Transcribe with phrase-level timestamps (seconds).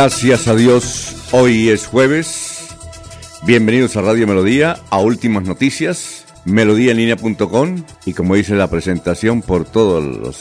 [0.00, 2.68] Gracias a Dios, hoy es jueves.
[3.42, 10.04] Bienvenidos a Radio Melodía, a Últimas Noticias, melodíaenlínea.com y como dice la presentación por todos
[10.04, 10.36] los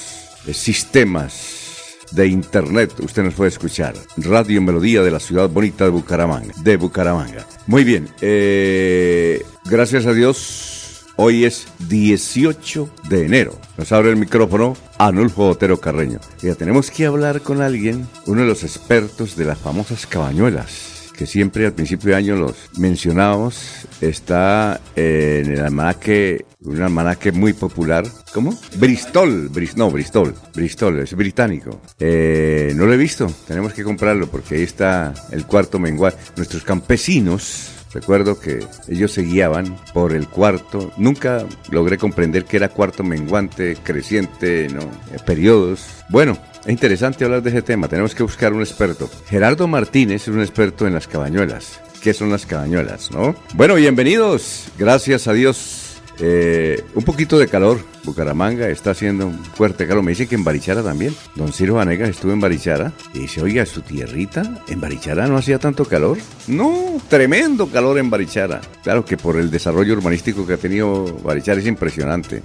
[0.56, 3.96] sistemas de internet, usted nos puede escuchar.
[4.18, 6.54] Radio Melodía de la ciudad bonita de Bucaramanga.
[6.62, 7.48] De Bucaramanga.
[7.66, 10.77] Muy bien, eh, gracias a Dios,
[11.20, 13.60] Hoy es 18 de enero.
[13.76, 16.20] Nos abre el micrófono Anulfo Otero Carreño.
[16.44, 21.26] Ya tenemos que hablar con alguien, uno de los expertos de las famosas cabañuelas que
[21.26, 28.06] siempre al principio de año los mencionábamos, está en el almanaque, un almanaque muy popular.
[28.34, 28.56] ¿Cómo?
[28.76, 31.82] Bristol, no, Bristol, Bristol, es británico.
[32.00, 36.16] Eh, no lo he visto, tenemos que comprarlo porque ahí está el cuarto menguar.
[36.36, 40.92] Nuestros campesinos Recuerdo que ellos se guiaban por el cuarto.
[40.98, 44.82] Nunca logré comprender que era cuarto menguante, creciente, ¿no?
[44.82, 45.86] Eh, periodos.
[46.10, 47.88] Bueno, es interesante hablar de ese tema.
[47.88, 49.10] Tenemos que buscar un experto.
[49.28, 51.80] Gerardo Martínez es un experto en las cabañuelas.
[52.02, 53.36] ¿Qué son las cabañuelas, no?
[53.54, 54.68] Bueno, bienvenidos.
[54.78, 55.87] Gracias a Dios
[56.20, 57.80] eh, un poquito de calor.
[58.04, 60.04] Bucaramanga está haciendo un fuerte calor.
[60.04, 61.14] Me dice que en Barichara también.
[61.36, 65.60] Don Ciro Vanegas estuvo en Barichara y dice, oiga, su tierrita, ¿en Barichara no hacía
[65.60, 66.18] tanto calor?
[66.48, 68.62] No, tremendo calor en Barichara.
[68.84, 72.42] Claro que por el desarrollo urbanístico que ha tenido Barichara es impresionante.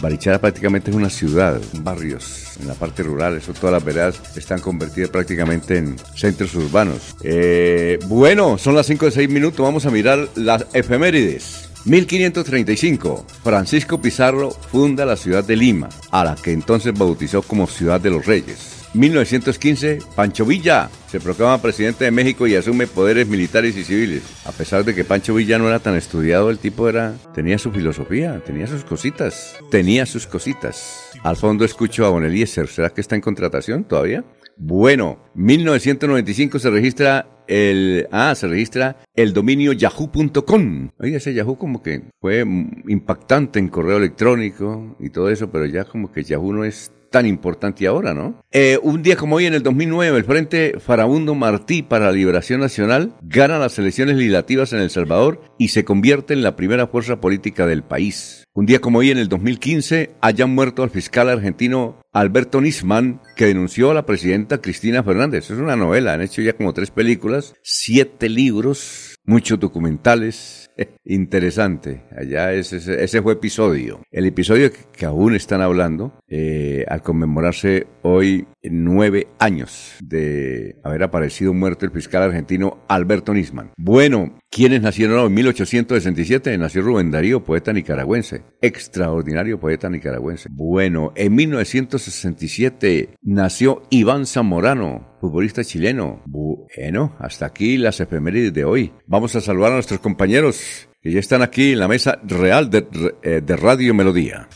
[0.00, 4.60] Barichara prácticamente es una ciudad, barrios en la parte rural, eso todas las veredas están
[4.60, 7.16] convertidas prácticamente en centros urbanos.
[7.22, 11.69] Eh, bueno, son las 5 de 6 minutos, vamos a mirar las efemérides.
[11.86, 18.00] 1535, Francisco Pizarro funda la ciudad de Lima, a la que entonces bautizó como Ciudad
[18.00, 18.80] de los Reyes.
[18.92, 24.22] 1915, Pancho Villa se proclama presidente de México y asume poderes militares y civiles.
[24.44, 27.70] A pesar de que Pancho Villa no era tan estudiado, el tipo era tenía su
[27.70, 31.10] filosofía, tenía sus cositas, tenía sus cositas.
[31.22, 34.24] Al fondo escucho a Don Eliezer, ¿será que está en contratación todavía?
[34.56, 40.90] Bueno, 1995 se registra el, ah, se registra el dominio yahoo.com.
[40.98, 45.84] Oye, ese Yahoo como que fue impactante en correo electrónico y todo eso, pero ya
[45.84, 48.40] como que Yahoo no es tan importante ahora, ¿no?
[48.52, 52.60] Eh, un día como hoy, en el 2009, el Frente Farabundo Martí para la Liberación
[52.60, 57.20] Nacional gana las elecciones legislativas en El Salvador y se convierte en la primera fuerza
[57.20, 58.39] política del país.
[58.60, 63.46] Un día como hoy, en el 2015, hayan muerto al fiscal argentino Alberto Nisman, que
[63.46, 65.50] denunció a la presidenta Cristina Fernández.
[65.50, 70.60] Es una novela, han hecho ya como tres películas, siete libros, muchos documentales,
[71.04, 74.02] Interesante, allá ese, ese, fue episodio.
[74.10, 81.54] El episodio que, aún están hablando, eh, al conmemorarse hoy nueve años de haber aparecido
[81.54, 83.72] muerto el fiscal argentino Alberto Nisman.
[83.76, 85.26] Bueno, ¿quiénes nacieron hoy?
[85.28, 88.42] En 1867 nació Rubén Darío, poeta nicaragüense.
[88.60, 90.48] Extraordinario poeta nicaragüense.
[90.50, 96.22] Bueno, en 1967 nació Iván Zamorano, futbolista chileno.
[96.26, 98.92] Bueno, hasta aquí las efemérides de hoy.
[99.06, 102.86] Vamos a saludar a nuestros compañeros que ya están aquí en la mesa real de,
[103.22, 104.48] eh, de Radio Melodía.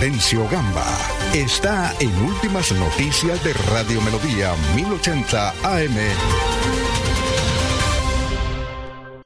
[0.00, 0.86] Laurencio Gamba
[1.34, 6.69] está en Últimas Noticias de Radio Melodía 1080 AM.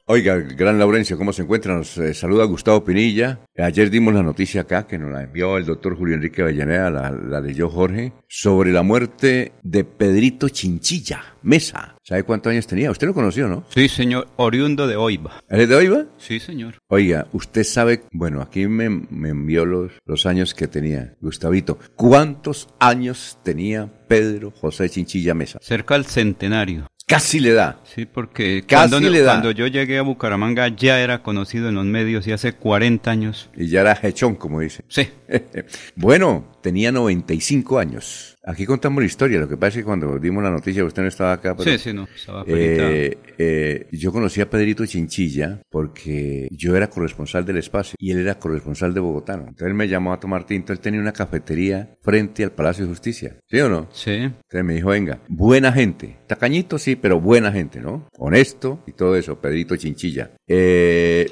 [0.07, 1.75] Oiga, gran Laurencio, ¿cómo se encuentra?
[1.75, 3.41] Nos eh, saluda Gustavo Pinilla.
[3.57, 7.11] Ayer dimos la noticia acá que nos la envió el doctor Julio Enrique Avellaneda, la,
[7.11, 11.97] la de yo Jorge, sobre la muerte de Pedrito Chinchilla Mesa.
[12.03, 12.91] ¿Sabe cuántos años tenía?
[12.91, 13.65] Usted lo conoció, ¿no?
[13.71, 15.43] Sí, señor, oriundo de Oiva.
[15.49, 16.05] ¿Eres de Oiva?
[16.19, 16.75] Sí, señor.
[16.89, 21.79] Oiga, usted sabe, bueno, aquí me, me envió los, los años que tenía, Gustavito.
[21.97, 25.61] ¿Cuántos años tenía Pedro José Chinchilla Mesa?
[25.63, 26.89] Cerca al centenario.
[27.15, 27.79] Casi le da.
[27.85, 32.33] Sí, porque cuando, cuando yo llegué a Bucaramanga ya era conocido en los medios y
[32.33, 33.51] hace 40 años.
[33.57, 34.83] Y ya era hechón, como dice.
[34.89, 35.09] Sí.
[35.95, 38.34] bueno, tenía 95 años.
[38.47, 41.09] Aquí contamos la historia, lo que pasa es que cuando dimos la noticia, usted no
[41.09, 41.57] estaba acá.
[41.61, 47.47] sí, sí, no, estaba eh, eh, Yo conocí a Pedrito Chinchilla porque yo era corresponsal
[47.47, 49.35] del espacio y él era corresponsal de Bogotá.
[49.35, 52.91] Entonces él me llamó a tomar tinto, él tenía una cafetería frente al Palacio de
[52.91, 53.37] Justicia.
[53.47, 53.89] ¿Sí o no?
[53.93, 54.13] Sí.
[54.13, 56.19] Entonces me dijo, venga, buena gente.
[56.27, 58.09] Tacañito sí, pero buena gente, ¿no?
[58.19, 60.33] Honesto y todo eso, Pedrito Chinchilla.
[60.47, 61.27] Eh,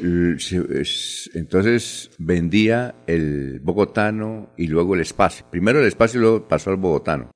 [1.35, 5.45] entonces vendía el bogotano y luego el espacio.
[5.51, 6.77] Primero el espacio y luego pasó al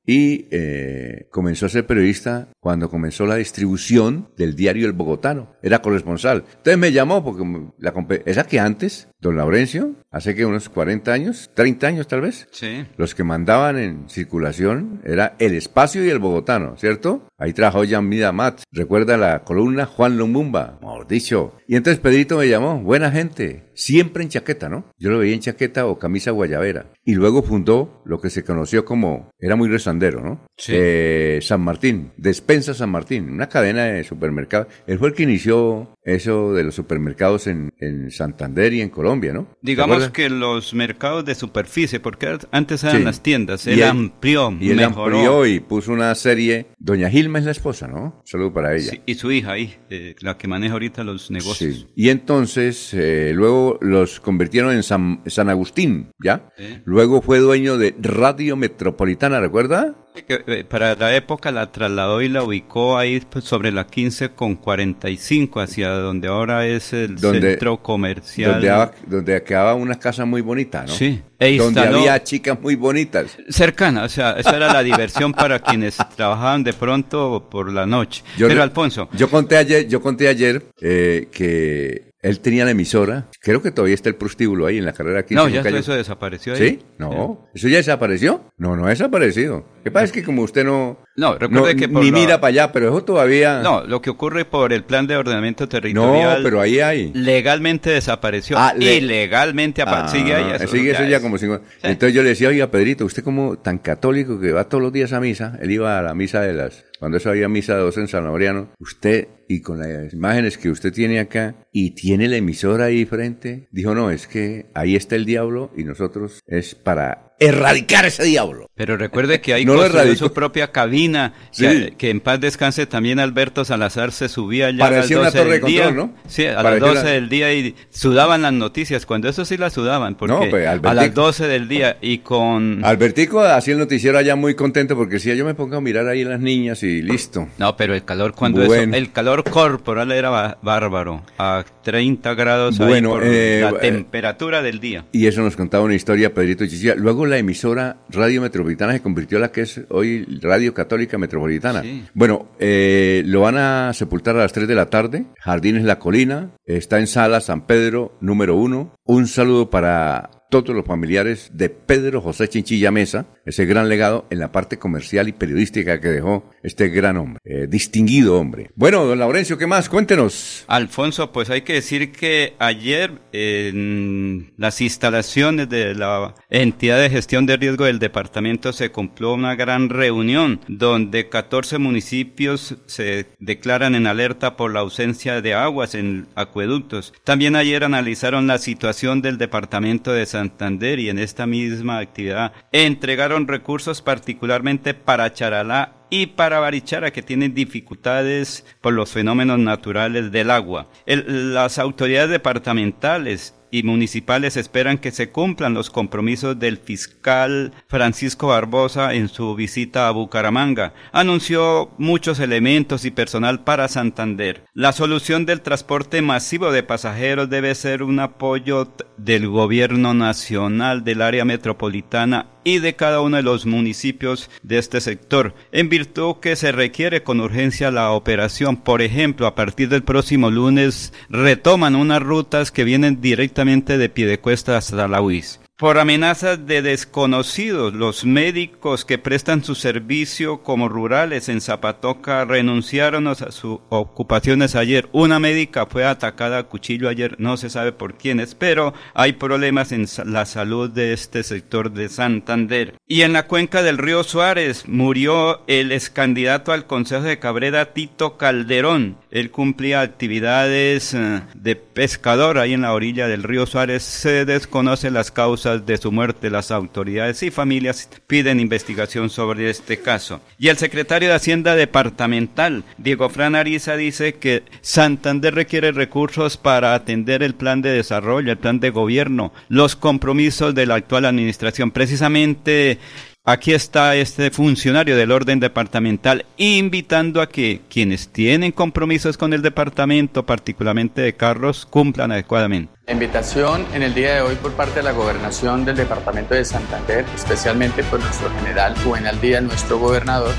[0.07, 5.55] Y eh, comenzó a ser periodista cuando comenzó la distribución del diario El Bogotano.
[5.63, 6.43] Era corresponsal.
[6.49, 7.45] Entonces me llamó porque
[7.79, 12.49] la esa que antes, don Laurencio, hace que unos 40 años, 30 años tal vez,
[12.51, 12.85] sí.
[12.97, 17.29] los que mandaban en circulación era El Espacio y El Bogotano, ¿cierto?
[17.39, 18.63] Ahí trabajó Yamida Mat.
[18.73, 21.53] Recuerda la columna Juan Lumumba, mejor dicho.
[21.69, 24.87] Y entonces Pedrito me llamó, buena gente, siempre en chaqueta, ¿no?
[24.99, 26.87] Yo lo veía en chaqueta o camisa guayabera.
[27.05, 30.41] Y luego fundó lo que se conoció como, era muy resandero, ¿no?
[30.57, 30.73] Sí.
[30.75, 32.13] Eh, San Martín,
[32.57, 34.69] Despensa San Martín, una cadena de supermercados.
[34.87, 39.35] Él fue el que inició eso de los supermercados en, en Santander y en Colombia,
[39.35, 39.49] ¿no?
[39.61, 44.83] Digamos que los mercados de superficie, porque antes eran las tiendas, él, amplió, y él
[44.83, 46.69] amplió y puso una serie.
[46.79, 48.23] Doña Gilma es la esposa, ¿no?
[48.25, 48.93] Saludo para ella.
[48.93, 51.75] Sí, y su hija ahí, eh, la que maneja ahorita los negocios.
[51.75, 51.87] Sí.
[51.95, 56.49] Y entonces eh, luego los convirtieron en San, San Agustín, ¿ya?
[56.87, 59.95] Luego fue dueño de Radio Metropolitana, ¿recuerda?
[60.29, 64.57] Eh, para la época la trasladó y la ubicó ahí pues, sobre la 15 con
[64.57, 68.61] 45, hacia donde ahora es el centro comercial.
[68.61, 70.93] Donde, donde quedaba una casa muy bonita, ¿no?
[70.93, 71.23] Sí.
[71.39, 73.37] E donde había chicas muy bonitas.
[73.49, 78.23] Cercana, o sea, esa era la diversión para quienes trabajaban de pronto por la noche.
[78.39, 79.09] Pero Alfonso.
[79.13, 83.95] Yo conté ayer, yo conté ayer eh, que él tenía la emisora, creo que todavía
[83.95, 85.35] está el prostíbulo ahí en la carrera 15.
[85.35, 86.59] No, ya eso desapareció ahí.
[86.59, 86.83] ¿Sí?
[86.99, 88.45] No, ¿eso ya desapareció?
[88.59, 89.65] No, no ha desaparecido.
[89.85, 90.07] ¿Qué pasa?
[90.07, 90.99] Es que como usted no...
[91.17, 93.61] No, recuerde que Ni mira para allá, pero eso todavía...
[93.63, 96.39] No, lo que ocurre por el plan de ordenamiento territorial...
[96.39, 97.13] No, pero ahí hay.
[97.15, 98.57] Legalmente desapareció.
[98.59, 100.53] Ah, Ilegalmente ah, sigue ahí.
[100.55, 101.37] Eso sigue eso ya, como...
[101.37, 105.13] Entonces yo le decía, oiga, Pedrito, usted como tan católico que va todos los días
[105.13, 107.99] a misa, él iba a la misa de las cuando eso había misa de dos
[107.99, 112.37] en San Laureano, usted, y con las imágenes que usted tiene acá, y tiene la
[112.37, 117.36] emisora ahí frente, dijo, no, es que ahí está el diablo y nosotros es para
[117.39, 118.71] erradicar ese diablo.
[118.75, 123.65] Pero recuerde que ahí no construyó su propia cabina, que, en paz descanse también Alberto
[123.65, 126.15] Salazar se subía ya a las 12 del día, ¿no?
[126.29, 130.15] Sí, a las 12 del día y sudaban las noticias, cuando eso sí las sudaban,
[130.15, 132.85] porque pues, a las 12 del día y con...
[132.85, 136.25] Albertico hacía el noticiero allá muy contento porque si yo me pongo a mirar ahí
[136.25, 137.49] las niñas y listo.
[137.59, 143.19] No, pero el calor cuando eso, el calor corporal era bárbaro, a 30 grados bueno,
[143.23, 145.05] eh, la eh, temperatura del día.
[145.13, 146.95] Y eso nos contaba una historia Pedrito Chichilla.
[146.95, 151.83] Luego la emisora Radio Metropolitana se convirtió en la que es hoy Radio Católica Metropolitana.
[152.15, 156.51] Bueno, eh, lo van a sepultar a las 3 de la tarde, Jardines La Colina,
[156.65, 158.97] está en Sala San Pedro número 1.
[159.05, 164.39] Un saludo para todos los familiares de Pedro José Chinchilla Mesa, ese gran legado en
[164.39, 168.71] la parte comercial y periodística que dejó este gran hombre, eh, distinguido hombre.
[168.75, 169.89] Bueno, don Laurencio, ¿qué más?
[169.89, 170.65] Cuéntenos.
[170.69, 177.47] Alfonso, pues hay que decir que ayer en las instalaciones de la entidad de gestión
[177.47, 184.07] de riesgo del departamento se cumplió una gran reunión donde 14 municipios se declaran en
[184.07, 187.13] alerta por la ausencia de aguas en acueductos.
[187.25, 193.49] También ayer analizaron la situación del departamento de Santander y en esta misma actividad entregaron
[193.49, 200.51] recursos particularmente para Charalá y para Barichara que tienen dificultades por los fenómenos naturales del
[200.51, 200.89] agua.
[201.07, 209.13] las autoridades departamentales y municipales esperan que se cumplan los compromisos del fiscal Francisco Barbosa
[209.13, 210.95] en su visita a Bucaramanga.
[211.13, 214.65] Anunció muchos elementos y personal para Santander.
[214.73, 221.21] La solución del transporte masivo de pasajeros debe ser un apoyo del gobierno nacional del
[221.21, 226.57] área metropolitana y de cada uno de los municipios de este sector, en virtud que
[226.57, 228.77] se requiere con urgencia la operación.
[228.77, 234.77] Por ejemplo, a partir del próximo lunes retoman unas rutas que vienen directamente de Piedecuesta
[234.77, 237.93] hasta la UIS por amenazas de desconocidos.
[237.93, 245.09] Los médicos que prestan su servicio como rurales en Zapatoca renunciaron a sus ocupaciones ayer.
[245.13, 249.93] Una médica fue atacada a cuchillo ayer, no se sabe por quiénes, pero hay problemas
[249.93, 252.95] en la salud de este sector de Santander.
[253.07, 257.93] Y en la cuenca del río Suárez murió el ex candidato al Consejo de Cabrera
[257.93, 259.19] Tito Calderón.
[259.31, 264.03] Él cumplía actividades eh, de pescador ahí en la orilla del río Suárez.
[264.03, 265.31] Se desconocen las
[265.75, 266.51] de su muerte.
[266.51, 270.41] Las autoridades y familias piden investigación sobre este caso.
[270.59, 276.95] Y el secretario de Hacienda Departamental, Diego Fran Ariza, dice que Santander requiere recursos para
[276.95, 281.91] atender el plan de desarrollo, el plan de gobierno, los compromisos de la actual administración.
[281.91, 282.99] Precisamente
[283.49, 289.63] Aquí está este funcionario del orden departamental invitando a que quienes tienen compromisos con el
[289.63, 292.93] departamento, particularmente de carros, cumplan adecuadamente.
[293.07, 296.65] La invitación en el día de hoy por parte de la gobernación del departamento de
[296.65, 300.53] Santander, especialmente por nuestro general Juvenal Díaz, nuestro gobernador,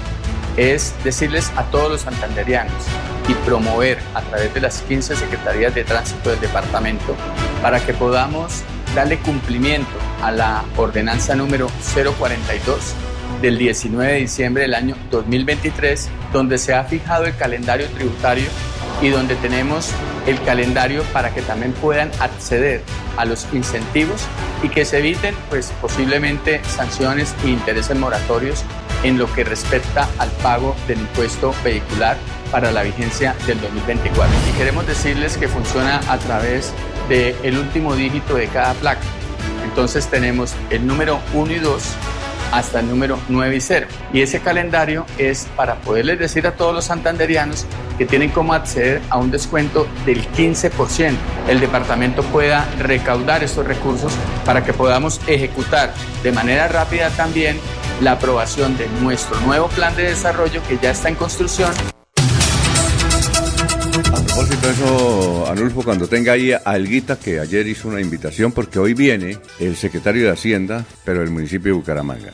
[0.56, 2.86] es decirles a todos los santanderianos
[3.27, 7.17] y promover a través de las 15 secretarías de tránsito del departamento
[7.62, 8.63] para que podamos
[8.98, 9.92] darle cumplimiento
[10.24, 12.96] a la ordenanza número 042
[13.44, 18.48] del 19 de diciembre del año 2023, donde se ha fijado el calendario tributario
[19.00, 19.92] y donde tenemos
[20.25, 22.82] el calendario para que también puedan acceder
[23.18, 24.25] a los incentivos
[24.63, 28.63] y que se eviten pues posiblemente sanciones e intereses moratorios
[29.04, 32.18] en lo que respecta al pago del impuesto vehicular
[32.51, 34.36] para la vigencia del 2024.
[34.50, 36.74] Y queremos decirles que funciona a través
[37.10, 39.01] del último dígito de cada placa.
[39.63, 41.84] Entonces tenemos el número 1 y 2
[42.51, 43.88] hasta el número 9 y 0.
[44.13, 47.66] Y ese calendario es para poderles decir a todos los santanderianos
[47.98, 51.16] que tienen como acceder a un descuento del 15%.
[51.48, 54.13] El departamento pueda recaudar estos recursos
[54.46, 57.60] para que podamos ejecutar de manera rápida también
[58.01, 61.72] la aprobación de nuestro nuevo plan de desarrollo que ya está en construcción
[64.38, 68.94] propósito eso, Anulfo, cuando tenga ahí a Elguita, que ayer hizo una invitación, porque hoy
[68.94, 72.34] viene el secretario de Hacienda, pero del municipio de Bucaramanga.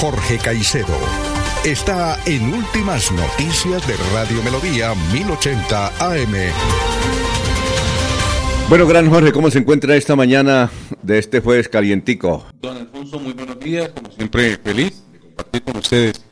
[0.00, 1.21] Jorge Caicedo
[1.64, 6.34] está en Últimas Noticias de Radio Melodía 1080 AM.
[8.68, 10.70] Bueno, gran Jorge, ¿cómo se encuentra esta mañana
[11.02, 12.44] de este jueves calientico?
[12.60, 16.24] Don Alfonso, muy buenos días, como siempre feliz de compartir con ustedes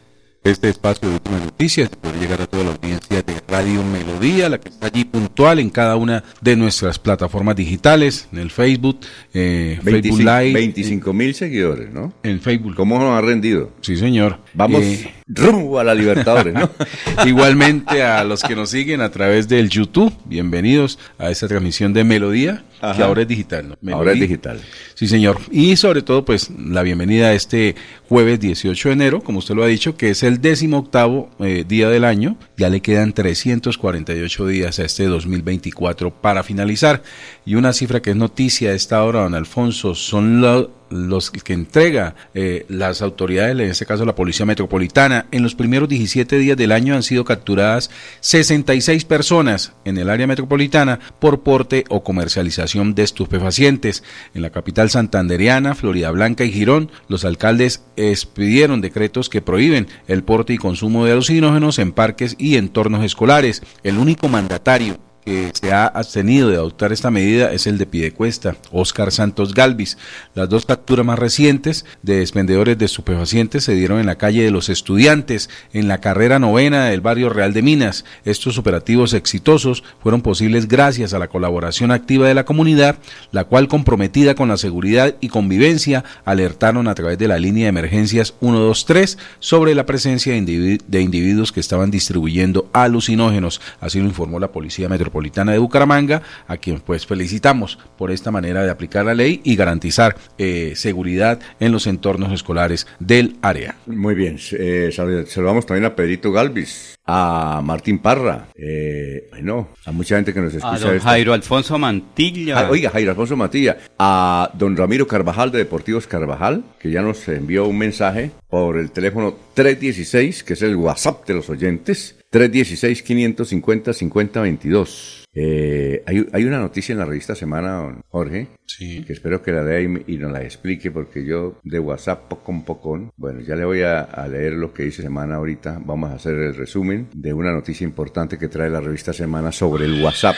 [0.42, 4.58] este espacio de últimas noticias, poder llegar a toda la audiencia de Radio Melodía, la
[4.58, 9.00] que está allí puntual en cada una de nuestras plataformas digitales, en el Facebook,
[9.34, 10.52] eh, Facebook Live.
[10.54, 12.14] 25 mil seguidores, ¿no?
[12.22, 12.74] En Facebook.
[12.74, 13.70] ¿Cómo nos ha rendido?
[13.82, 14.38] Sí, señor.
[14.54, 16.70] Vamos eh, rumbo a la Libertadores, ¿no?
[17.26, 22.04] Igualmente a los que nos siguen a través del YouTube, bienvenidos a esta transmisión de
[22.04, 22.64] Melodía,
[22.96, 23.94] que ahora es digital, ¿no?
[23.94, 24.60] ahora es digital.
[25.00, 25.38] Sí, señor.
[25.50, 27.74] Y sobre todo, pues, la bienvenida a este
[28.06, 31.64] jueves 18 de enero, como usted lo ha dicho, que es el décimo octavo eh,
[31.66, 32.36] día del año.
[32.58, 37.02] Ya le quedan 348 días a este 2024 para finalizar.
[37.46, 40.42] Y una cifra que es noticia a esta hora, don Alfonso, son
[40.90, 45.26] los que entrega eh, las autoridades, en este caso la Policía Metropolitana.
[45.30, 47.90] En los primeros 17 días del año han sido capturadas
[48.20, 54.02] 66 personas en el área metropolitana por porte o comercialización de estupefacientes.
[54.34, 60.22] En la capital santanderiana, Florida Blanca y Girón, los alcaldes expidieron decretos que prohíben el
[60.22, 63.62] porte y consumo de alucinógenos en parques y entornos escolares.
[63.82, 68.56] El único mandatario que se ha abstenido de adoptar esta medida es el de Pidecuesta,
[68.72, 69.98] Oscar Santos Galvis.
[70.34, 74.50] Las dos capturas más recientes de expendedores de estupefacientes se dieron en la calle de
[74.50, 78.04] los estudiantes, en la carrera novena del barrio Real de Minas.
[78.24, 82.96] Estos operativos exitosos fueron posibles gracias a la colaboración activa de la comunidad,
[83.30, 87.70] la cual comprometida con la seguridad y convivencia alertaron a través de la línea de
[87.70, 93.60] emergencias 123 sobre la presencia de, individuos que estaban distribuyendo alucinógenos.
[93.80, 98.30] Así lo informó la Policía Metropolitana Metropolitana de Bucaramanga, a quien pues felicitamos por esta
[98.30, 103.74] manera de aplicar la ley y garantizar eh, seguridad en los entornos escolares del área.
[103.86, 110.14] Muy bien, eh, saludamos también a Pedrito Galvis, a Martín Parra, eh, bueno, a mucha
[110.14, 110.76] gente que nos escucha.
[110.76, 112.60] A don Jairo Alfonso Mantilla.
[112.60, 117.26] Ah, oiga, Jairo Alfonso Mantilla, a don Ramiro Carvajal de Deportivos Carvajal, que ya nos
[117.26, 125.20] envió un mensaje por el teléfono 316, que es el WhatsApp de los oyentes, 316-550-5022.
[125.32, 129.04] Eh, hay, hay, una noticia en la revista Semana, Jorge, sí.
[129.04, 133.12] que espero que la lea y, nos la explique, porque yo de WhatsApp poco poco,
[133.16, 135.80] bueno, ya le voy a, a, leer lo que dice Semana ahorita.
[135.84, 139.84] Vamos a hacer el resumen de una noticia importante que trae la revista Semana sobre
[139.84, 140.34] el WhatsApp.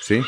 [0.00, 0.22] ¿Sí?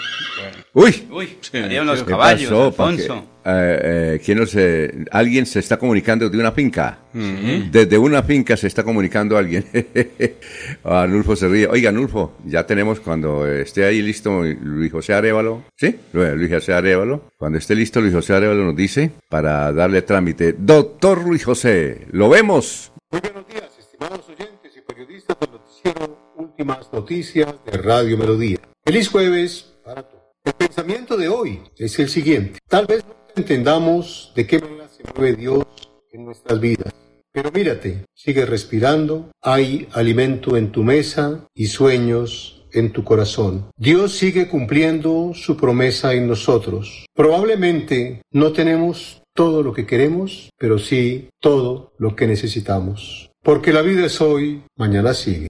[0.74, 3.29] Uy, uy, salieron los caballos, pasó, Alfonso.
[3.44, 6.98] Eh, eh, ¿quién no se, alguien se está comunicando de una finca.
[7.12, 9.64] Desde una finca se está comunicando alguien.
[10.84, 11.66] Anulfo se ríe.
[11.66, 15.64] Oiga, Anulfo, ya tenemos cuando esté ahí listo Luis José Arevalo.
[15.76, 15.96] ¿Sí?
[16.12, 17.30] Luis José Arevalo.
[17.36, 20.54] Cuando esté listo Luis José Arevalo nos dice para darle trámite.
[20.58, 22.92] Doctor Luis José, ¿lo vemos?
[23.10, 28.58] Muy buenos días, estimados oyentes y periodistas del noticiero Últimas Noticias de Radio Melodía.
[28.84, 30.20] Feliz jueves para todos.
[30.44, 32.58] El pensamiento de hoy es el siguiente.
[32.68, 35.64] Tal vez no entendamos de qué manera se mueve Dios
[36.12, 36.92] en nuestras vidas.
[37.32, 43.70] Pero mírate, sigue respirando, hay alimento en tu mesa y sueños en tu corazón.
[43.76, 47.06] Dios sigue cumpliendo su promesa en nosotros.
[47.14, 53.30] Probablemente no tenemos todo lo que queremos, pero sí todo lo que necesitamos.
[53.42, 55.46] Porque la vida es hoy, mañana sigue.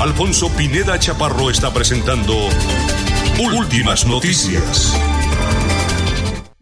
[0.00, 2.34] Alfonso Pineda Chaparro está presentando
[3.38, 4.92] Últimas Noticias.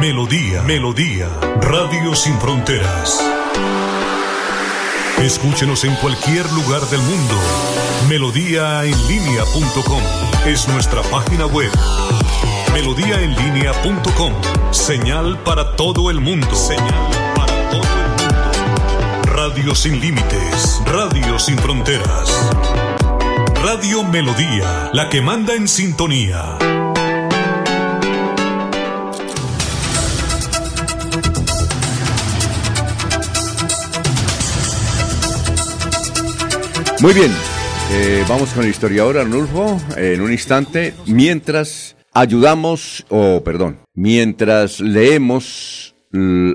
[0.01, 1.29] Melodía, Melodía,
[1.61, 3.23] Radio Sin Fronteras.
[5.19, 7.35] Escúchenos en cualquier lugar del mundo.
[8.09, 10.03] Melodíaenlínea.com
[10.47, 11.71] es nuestra página web.
[12.73, 14.33] Melodíaenlínea.com,
[14.71, 16.55] señal para todo el mundo.
[16.55, 17.20] Señal
[19.43, 22.51] Radio sin límites, Radio sin fronteras.
[23.65, 26.59] Radio Melodía, la que manda en sintonía.
[37.01, 37.33] Muy bien,
[37.93, 45.95] eh, vamos con el historiador Arnulfo en un instante, mientras ayudamos, o perdón, mientras leemos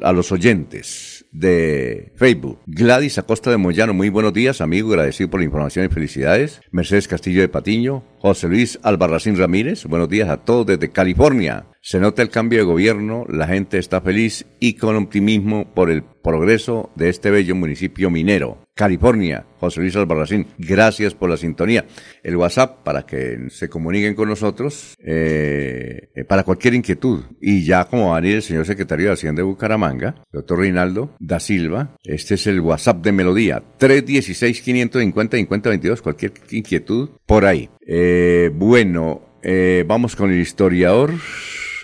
[0.03, 2.59] a los oyentes de Facebook.
[2.65, 6.61] Gladys Acosta de Moyano, muy buenos días, amigo, agradecido por la información y felicidades.
[6.71, 11.65] Mercedes Castillo de Patiño, José Luis Albarracín Ramírez, buenos días a todos desde California.
[11.81, 16.03] Se nota el cambio de gobierno, la gente está feliz y con optimismo por el
[16.03, 18.64] progreso de este bello municipio minero.
[18.75, 21.85] California, José Luis Albarracín, gracias por la sintonía.
[22.21, 27.23] El WhatsApp para que se comuniquen con nosotros eh, eh, para cualquier inquietud.
[27.39, 31.15] Y ya como va a venir el señor secretario de Hacienda de Bucaramanga, doctor Reinaldo
[31.19, 37.69] da Silva, este es el WhatsApp de Melodía, 316-550-5022, cualquier inquietud por ahí.
[37.87, 41.11] Eh, bueno, eh, vamos con el historiador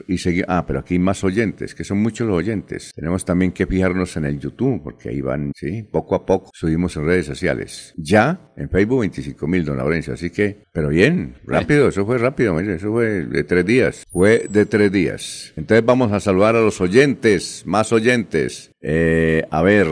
[0.07, 0.41] y.
[0.47, 2.91] Ah, pero aquí hay más oyentes, que son muchos los oyentes.
[2.95, 6.95] Tenemos también que fijarnos en el YouTube, porque ahí van, sí, poco a poco subimos
[6.97, 7.93] en redes sociales.
[7.97, 12.59] Ya en Facebook 25 mil, don Laurencio, así que, pero bien, rápido, eso fue rápido,
[12.59, 15.53] eso fue de tres días, fue de tres días.
[15.55, 18.71] Entonces vamos a saludar a los oyentes, más oyentes.
[18.81, 19.87] Eh, a ver.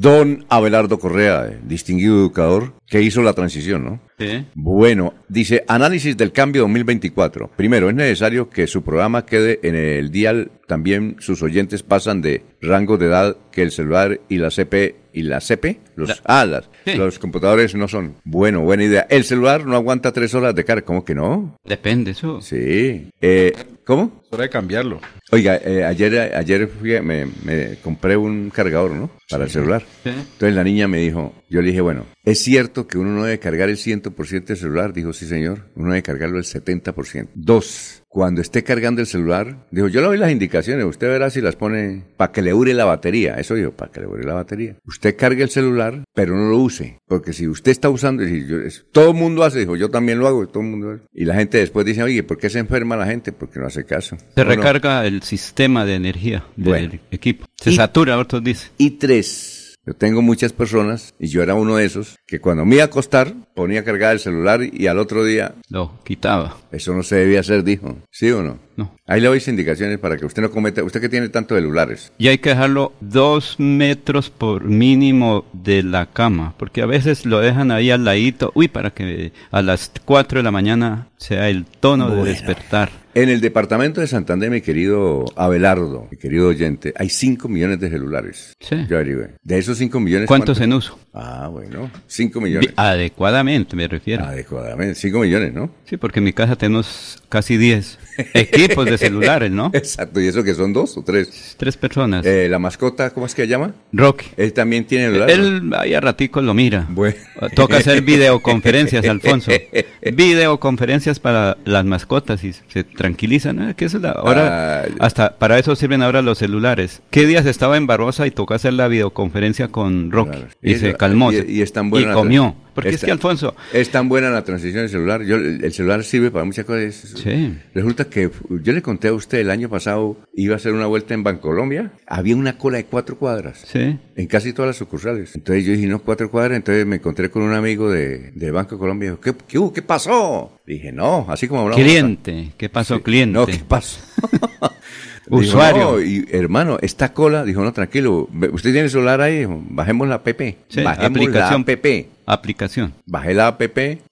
[0.00, 4.00] Don Abelardo Correa, distinguido educador, que hizo la transición, ¿no?
[4.18, 4.44] Sí.
[4.54, 7.50] Bueno, dice, análisis del cambio 2024.
[7.56, 10.50] Primero, es necesario que su programa quede en el dial.
[10.66, 15.22] También sus oyentes pasan de rango de edad que el celular y la CP y
[15.22, 16.94] la CP, los, La- ah, las- Sí.
[16.96, 18.14] los computadores no son.
[18.24, 19.06] Bueno, buena idea.
[19.10, 20.84] El celular no aguanta tres horas de carga.
[20.84, 21.56] ¿Cómo que no?
[21.64, 22.40] Depende, eso.
[22.40, 23.10] Sí.
[23.20, 23.52] Eh,
[23.84, 24.22] ¿Cómo?
[24.34, 25.00] Hora de cambiarlo.
[25.30, 29.10] Oiga, eh, ayer, ayer fui me, me compré un cargador, ¿no?
[29.30, 29.82] Para el celular.
[30.02, 30.10] Sí.
[30.10, 33.38] Entonces la niña me dijo, yo le dije, bueno, ¿es cierto que uno no debe
[33.38, 34.92] cargar el 100% del celular?
[34.92, 37.28] Dijo, sí señor, uno debe cargarlo el 70%.
[37.34, 41.40] Dos, cuando esté cargando el celular, dijo, yo le doy las indicaciones, usted verá si
[41.40, 43.34] las pone para que le dure la batería.
[43.36, 44.76] Eso dijo, para que le dure la batería.
[44.84, 48.60] Usted cargue el celular, pero no lo use, porque si usted está usando, y yo-
[48.60, 51.02] es- todo el mundo hace, dijo, yo también lo hago, todo el mundo hace.
[51.12, 53.32] Y la gente después dice, oye, ¿por qué se enferma la gente?
[53.32, 54.16] Porque no hace caso.
[54.34, 56.98] Se recarga el sistema de energía del Bueno.
[57.10, 57.46] equipo.
[57.56, 58.70] Se Y- satura, otros dicen.
[58.78, 62.76] Y tres, yo tengo muchas personas, y yo era uno de esos, que cuando me
[62.76, 66.56] iba a acostar, ponía a cargar el celular y al otro día, Lo quitaba.
[66.72, 67.98] eso no se debía hacer, dijo.
[68.10, 68.58] ¿Sí o no?
[68.76, 68.94] No.
[69.06, 72.12] Ahí le doy indicaciones para que usted no cometa, usted que tiene tantos celulares.
[72.18, 77.40] Y hay que dejarlo dos metros por mínimo de la cama, porque a veces lo
[77.40, 81.64] dejan ahí al ladito, uy, para que a las 4 de la mañana sea el
[81.64, 82.90] tono de despertar.
[83.14, 87.88] En el departamento de Santander, mi querido Abelardo, mi querido oyente, hay 5 millones de
[87.88, 88.54] celulares.
[88.58, 88.74] Sí.
[88.88, 89.36] Yo averigüé.
[89.40, 90.26] De esos 5 millones.
[90.26, 90.98] ¿Cuántos en uso?
[91.12, 92.70] Ah, bueno, 5 millones.
[92.74, 94.24] Adecuadamente, me refiero.
[94.24, 95.70] Adecuadamente, 5 millones, ¿no?
[95.84, 97.98] Sí, porque en mi casa tenemos casi 10
[98.64, 99.70] equipos de celulares, ¿no?
[99.72, 101.54] Exacto, y eso que son dos o tres.
[101.56, 102.24] Tres personas.
[102.26, 103.72] Eh, la mascota, ¿cómo es que se llama?
[103.92, 104.26] Rocky.
[104.36, 105.28] Él también tiene celular.
[105.28, 105.34] ¿no?
[105.34, 106.86] Él ahí a ratico lo mira.
[106.88, 107.16] Bueno.
[107.54, 109.50] Toca hacer videoconferencias, Alfonso.
[110.12, 113.70] Videoconferencias para las mascotas y se tranquilizan.
[113.70, 113.74] ¿eh?
[113.76, 117.02] Que eso es la- ahora, Ah, hasta para eso sirven ahora los celulares.
[117.10, 120.30] ¿Qué días estaba en Barbosa y tocó hacer la videoconferencia con Rocky?
[120.30, 120.46] Claro.
[120.62, 121.32] Y, Y se calmó.
[121.32, 122.54] y- y es tan la comió.
[122.74, 125.22] Porque es que, Alfonso, Es tan buena la transición del celular.
[125.22, 126.94] Yo, el el celular sirve para muchas cosas.
[126.94, 127.56] Sí.
[127.74, 128.30] Resulta que
[128.62, 131.92] yo le conté a usted el año pasado, iba a hacer una vuelta en Bancolombia.
[132.06, 133.64] Había una cola de cuatro cuadras.
[133.66, 133.98] sí.
[134.16, 135.34] En casi todas las sucursales.
[135.34, 136.56] Entonces yo dije, no, cuatro cuadras.
[136.56, 139.06] Entonces me encontré con un amigo de, del Banco de Colombia.
[139.06, 139.58] y dijo, ¿qué, qué?
[139.74, 140.52] ¿Qué pasó?
[140.66, 141.82] Dije, no, así como hablamos.
[141.84, 142.52] Cliente.
[142.56, 143.32] ¿Qué pasó, cliente?
[143.38, 143.98] No, ¿qué pasó?
[145.26, 145.92] Dijo, Usuario.
[145.92, 150.16] no, y hermano, esta cola, dijo, no, tranquilo, usted tiene celular ahí, dijo, bajemos la
[150.16, 150.28] app.
[150.68, 151.64] Sí, bajemos aplicación.
[151.66, 152.06] la app.
[152.26, 152.94] Aplicación.
[153.06, 153.62] Bajé la app,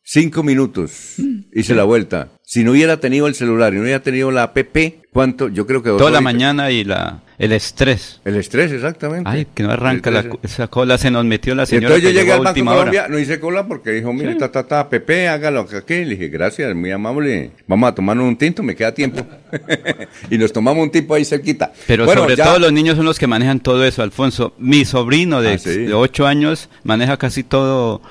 [0.02, 1.16] cinco minutos,
[1.52, 2.28] hice la vuelta.
[2.42, 4.58] Si no hubiera tenido el celular y no hubiera tenido la app,
[5.12, 5.48] ¿cuánto?
[5.48, 8.20] Yo creo que Toda la mañana y la el estrés.
[8.24, 9.28] El estrés, exactamente.
[9.28, 11.96] Ay, que no arranca la, esa cola, se nos metió la Y señora.
[11.96, 13.08] entonces yo llegué al Banco Colombia, hora.
[13.08, 16.04] no hice cola porque dijo, mire, ta, ta, ta, Pepe, hágalo aquí.
[16.04, 17.50] Le dije, gracias, muy amable.
[17.66, 19.26] Vamos a tomarnos un tinto, me queda tiempo.
[20.30, 21.72] y nos tomamos un tipo ahí cerquita.
[21.88, 24.54] Pero Bueno, sobre ya- todo los niños son los que manejan todo eso, Alfonso.
[24.58, 25.70] Mi sobrino de, Ah, sí.
[25.86, 28.02] de 8 años maneja casi todo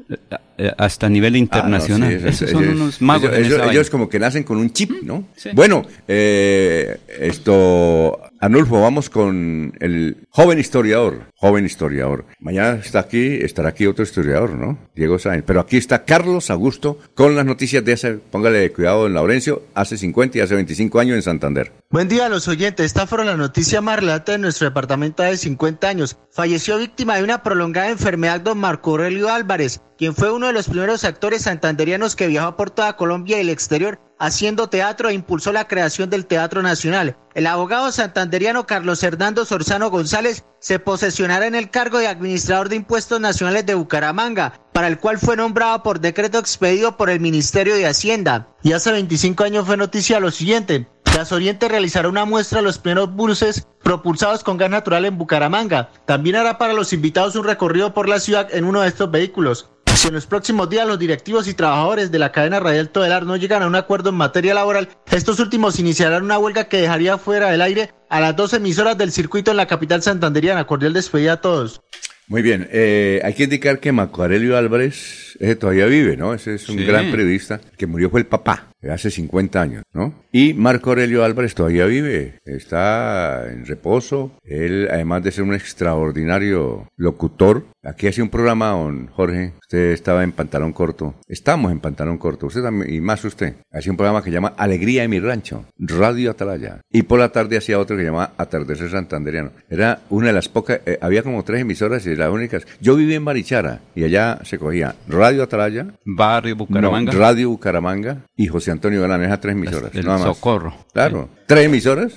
[0.78, 2.10] hasta nivel Ah, no, internacional.
[2.10, 4.92] sí, Esos ellos- son ellos- unos magos Ellos, ellos- como que nacen con un chip,
[5.04, 5.26] ¿no?
[5.36, 5.50] Sí.
[5.54, 11.26] Bueno, eh, esto, Anulfo, vamos con el joven historiador.
[11.36, 12.26] Joven historiador.
[12.40, 14.78] Mañana está aquí, estará aquí otro historiador, ¿no?
[14.96, 15.44] Diego Sáenz.
[15.46, 19.98] Pero aquí está Carlos Augusto con las noticias de hace, póngale cuidado, en Laurencio, hace
[19.98, 21.74] 50 y hace 25 años en Santander.
[21.90, 22.86] Buen día a los oyentes.
[22.86, 26.18] Esta fueron la noticia más relata de nuestro departamento de 50 años.
[26.32, 30.70] Falleció víctima de una prolongada enfermedad don Marco Aurelio Álvarez, quien fue uno de los
[30.70, 35.52] primeros actores santanderianos que viajó por toda Colombia y el exterior haciendo teatro e impulsó
[35.52, 37.18] la creación del Teatro Nacional.
[37.34, 42.76] El abogado santanderiano Carlos Hernando Sorzano González se posesionará en el cargo de administrador de
[42.76, 47.74] impuestos nacionales de Bucaramanga, para el cual fue nombrado por decreto expedido por el Ministerio
[47.74, 48.48] de Hacienda.
[48.62, 50.88] Y hace 25 años fue noticia lo siguiente.
[51.16, 55.90] Gas Oriente realizará una muestra de los primeros buses propulsados con gas natural en Bucaramanga.
[56.06, 59.72] También hará para los invitados un recorrido por la ciudad en uno de estos vehículos.
[59.96, 63.36] Si en los próximos días los directivos y trabajadores de la cadena radial Todelar no
[63.38, 67.52] llegan a un acuerdo en materia laboral, estos últimos iniciarán una huelga que dejaría fuera
[67.52, 70.66] del aire a las dos emisoras del circuito en la capital santanderiana.
[70.66, 71.82] Cordial despedida a todos.
[72.28, 76.34] Muy bien, eh, hay que indicar que Marco Aurelio Álvarez ese todavía vive, ¿no?
[76.34, 76.86] Ese es un Sí.
[76.86, 80.14] gran periodista que murió fue el papá, hace 50 años, ¿no?
[80.32, 84.32] Y Marco Aurelio Álvarez todavía vive, está en reposo.
[84.44, 90.24] Él, además de ser un extraordinario locutor, aquí hace un programa, don Jorge, usted estaba
[90.24, 94.22] en pantalón corto, estamos en pantalón corto, usted también, y más usted, hacía un programa
[94.22, 96.82] que se llama Alegría de mi rancho, Radio Atalaya.
[96.90, 99.52] Y por la tarde hacía otro que se llama Atardecer Santanderiano.
[99.70, 102.66] Era una de las pocas, eh, había como tres emisoras y las únicas.
[102.80, 107.12] Yo viví en Barichara y allá se cogía Radio Atalaya, Barrio Bucaramanga.
[107.12, 109.92] no, Radio Bucaramanga y José Antonio Galán, esas tres emisoras.
[109.94, 110.28] el nada más.
[110.38, 110.76] Socorro.
[110.94, 112.14] Claro, tres emisoras.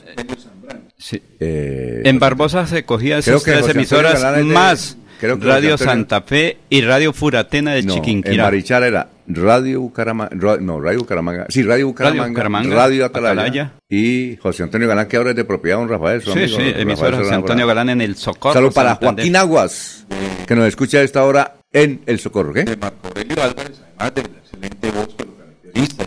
[0.99, 1.21] Sí.
[1.41, 5.73] Eh, En Barbosa se cogía esas tres emisoras Galán es de- más creo que Radio
[5.73, 8.45] Antonio- Santa Fe y Radio Furatena de no, en Chiquinquirá.
[8.45, 13.73] Barichara era Radio Bucaramanga, no, Radio Bucaramanga, sí, Radio Bucaramanga, Bucaramanga, Radio Atalaya, Atalaya.
[13.89, 16.21] y José Antonio Galán, que ahora es de propiedad de don Rafael.
[16.23, 18.53] su Sí, amigo, sí, emisora José Antonio Galán en el Socorro.
[18.55, 19.23] Saludos para Santander.
[19.25, 20.07] Joaquín Aguas,
[20.47, 22.65] que nos escucha a esta hora en El Socorro, ¿qué?
[22.65, 26.05] de Marco Aurelio Álvarez, además de la excelente voz que lo caracteriza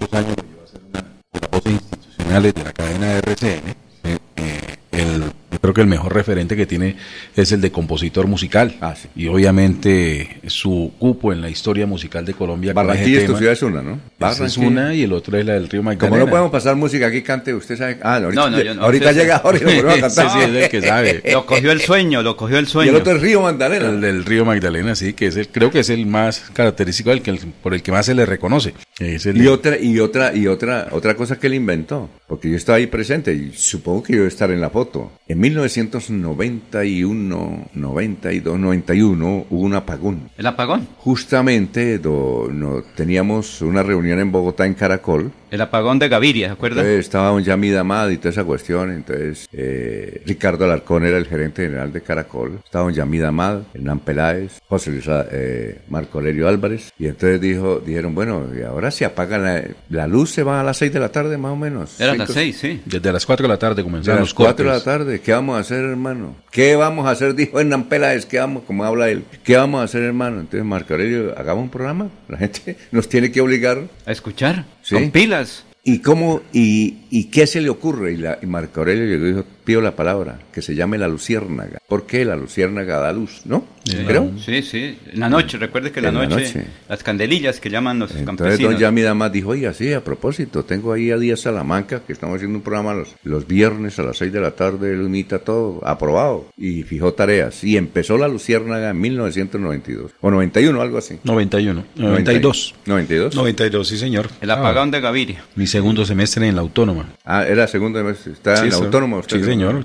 [0.00, 1.00] muchos años lo llevó a ser una
[1.32, 3.68] de las voces institucionales de la cadena de RCN,
[4.04, 6.96] eh, eh, el, yo creo que el mejor referente que tiene
[7.34, 8.76] es el de compositor musical.
[8.80, 9.08] Ah, sí.
[9.16, 12.72] Y obviamente su cupo en la historia musical de Colombia.
[12.72, 13.92] Barranquilla es tu ciudad es una, ¿no?
[13.92, 14.66] esa es Barranquilla.
[14.66, 16.10] una y el otro es la del río Magdalena.
[16.10, 17.98] Como no podemos pasar música aquí, cante, usted sabe.
[18.02, 18.82] Ah, no, ahorita, No, no, yo no.
[18.82, 20.30] ahorita Sí, llega Jorge, lo ponemos a Sí, cantar.
[20.30, 21.22] sí, es el que sabe.
[21.32, 22.90] Lo cogió el sueño, lo cogió el Y sueño.
[22.90, 23.88] el otro es Río Magdalena.
[23.88, 27.22] El del río Magdalena, sí, que es el, creo que es el más característico, el
[27.22, 27.32] que,
[27.62, 28.74] por el que más se le reconoce.
[28.98, 32.78] El Y otra, y otra, y otra, otra cosa que él inventó, porque yo estaba
[32.78, 35.12] ahí presente y supongo que yo iba a estar en la foto.
[35.28, 40.30] En 1991, 92, 91 hubo un apagón.
[40.38, 40.88] El apagón.
[40.96, 45.30] Justamente do- no, teníamos una reunión en Bogotá en Caracol.
[45.50, 46.80] El apagón de Gaviria, ¿se acuerda?
[46.80, 48.90] Entonces estaba un Yamid Amad y toda esa cuestión.
[48.92, 52.60] Entonces eh, Ricardo Alarcón era el gerente general de Caracol.
[52.64, 56.92] Estaba un Yamid Amad, Hernán Peláez, José Luis eh, Marco Aurelio Álvarez.
[56.98, 60.64] Y entonces dijo, dijeron, bueno, y ahora se apaga la, la luz, se va a
[60.64, 62.00] las 6 de la tarde más o menos.
[62.00, 62.80] Era las Cinco- seis, sí.
[62.84, 64.84] Desde las 4 de la tarde de comenzaron las los 4 de la cortes.
[64.84, 66.36] tarde, ¿qué vamos a hacer, hermano?
[66.50, 67.34] ¿Qué vamos a hacer?
[67.36, 68.64] Dijo Hernán Peláez, ¿qué vamos?
[68.66, 70.40] Como habla él, ¿qué vamos a hacer, hermano?
[70.40, 72.08] Entonces, Marco Aurelio, hagamos un programa.
[72.28, 73.82] La gente nos tiene que obligar.
[74.06, 74.64] A escuchar.
[74.86, 74.94] Sí.
[74.94, 75.64] Con pilas.
[75.82, 78.12] ¿Y cómo, y, y qué se le ocurre?
[78.12, 81.08] Y, la, y Marco Aurelio llegó y dijo, pido la palabra, que se llame la
[81.08, 81.78] luciérnaga.
[81.88, 83.64] ¿Por qué la luciérnaga da luz, no?
[83.84, 84.30] Sí, Creo.
[84.38, 84.96] Sí, sí.
[85.12, 88.72] En la noche, recuerde que en la, noche, las candelillas que llaman los Entonces campesinos.
[88.72, 92.36] don Yami Damas dijo, oiga, sí, a propósito, tengo ahí a Díaz Salamanca, que estamos
[92.36, 96.46] haciendo un programa los, los viernes a las 6 de la tarde, Lunita, todo, aprobado.
[96.56, 97.62] Y fijó tareas.
[97.64, 100.12] Y empezó la luciérnaga en 1992.
[100.20, 101.18] O 91, algo así.
[101.24, 102.74] 91, 92.
[102.86, 103.34] 92.
[103.34, 104.28] 92, sí, señor.
[104.40, 105.44] El apagón de Gaviria.
[105.56, 107.08] Mi segundo semestre en la autónoma.
[107.24, 109.38] Ah, era segundo mes, está Sí, en la autónoma usted.
[109.38, 109.84] Sí, señor.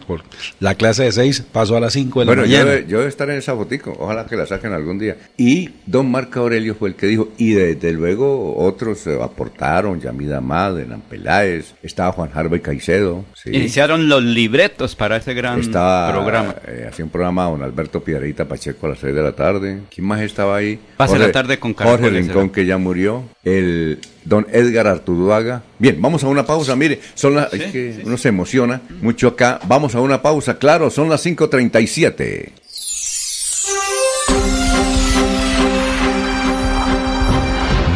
[0.60, 2.72] La clase de 6 pasó a las 5 de la Bueno, yo, mañana.
[2.72, 5.18] de- yo debo estar en esa fotico, ojalá que la saquen algún día.
[5.38, 10.38] Y don Marco Aurelio fue el que dijo, y desde luego otros se aportaron, Yamida
[10.38, 13.52] Amad, Enan Peláez, estaba Juan Harvey Caicedo, sí.
[13.56, 16.56] Iniciaron los libretos para ese gran estaba, programa.
[16.68, 19.82] eh, hacía un programa don Alberto Piedrita Pacheco a las 6 de la tarde.
[19.94, 20.80] ¿Quién más estaba ahí?
[20.98, 23.24] Pase la tarde con Jorge caracoles, Rincón, que ya murió.
[23.44, 25.64] El don Edgar Artuduaga.
[25.80, 26.76] Bien, vamos a una pausa.
[26.76, 29.60] Mire, son las, es que uno se emociona mucho acá.
[29.68, 32.52] Vamos a una pausa, claro, son las 5.37.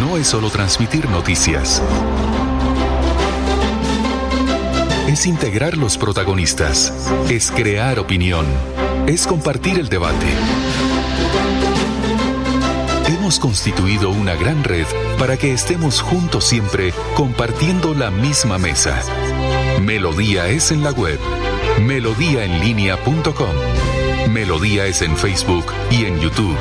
[0.02, 1.82] No es solo transmitir noticias.
[5.08, 6.92] Es integrar los protagonistas.
[7.30, 8.46] Es crear opinión.
[9.08, 10.26] Es compartir el debate.
[13.26, 14.86] Hemos constituido una gran red
[15.18, 19.02] para que estemos juntos siempre compartiendo la misma mesa.
[19.82, 21.20] Melodía es en la web.
[21.82, 24.30] Melodíaenlínea.com.
[24.30, 26.56] Melodía es en Facebook y en YouTube.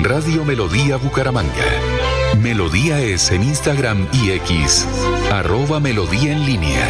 [0.00, 1.66] Radio Melodía Bucaramanga.
[2.38, 4.88] Melodía es en Instagram y X.
[5.30, 6.88] Arroba Melodía en línea.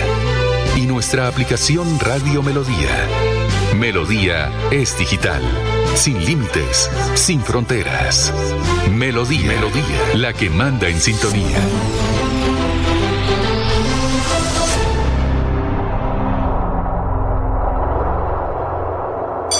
[0.76, 3.08] Y nuestra aplicación Radio Melodía.
[3.74, 5.42] Melodía es digital.
[5.94, 8.32] Sin límites, sin fronteras.
[8.90, 11.58] Melodía, Melodía, la que manda en sintonía.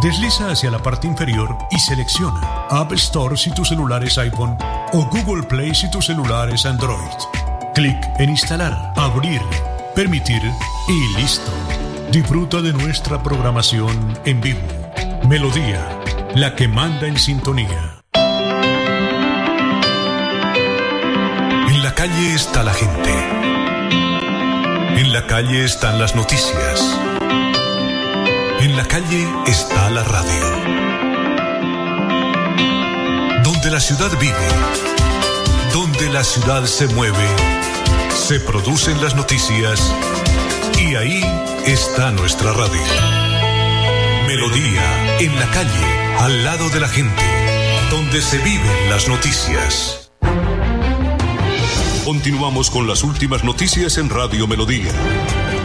[0.00, 4.56] Desliza hacia la parte inferior y selecciona App Store si tu celular es iPhone
[4.92, 7.16] o Google Play si tu celular es Android.
[7.74, 9.40] Clic en Instalar, Abrir,
[9.96, 10.40] Permitir
[10.86, 11.50] y listo.
[12.12, 14.60] Disfruta de nuestra programación en vivo.
[15.28, 15.84] Melodía,
[16.36, 18.00] la que manda en sintonía.
[21.68, 23.10] En la calle está la gente.
[25.00, 27.07] En la calle están las noticias.
[28.78, 30.44] La calle está la radio.
[33.42, 34.48] Donde la ciudad vive,
[35.72, 37.26] donde la ciudad se mueve,
[38.14, 39.92] se producen las noticias
[40.78, 41.24] y ahí
[41.66, 42.80] está nuestra radio.
[44.28, 47.24] Melodía, en la calle, al lado de la gente,
[47.90, 50.12] donde se viven las noticias.
[52.04, 54.92] Continuamos con las últimas noticias en Radio Melodía.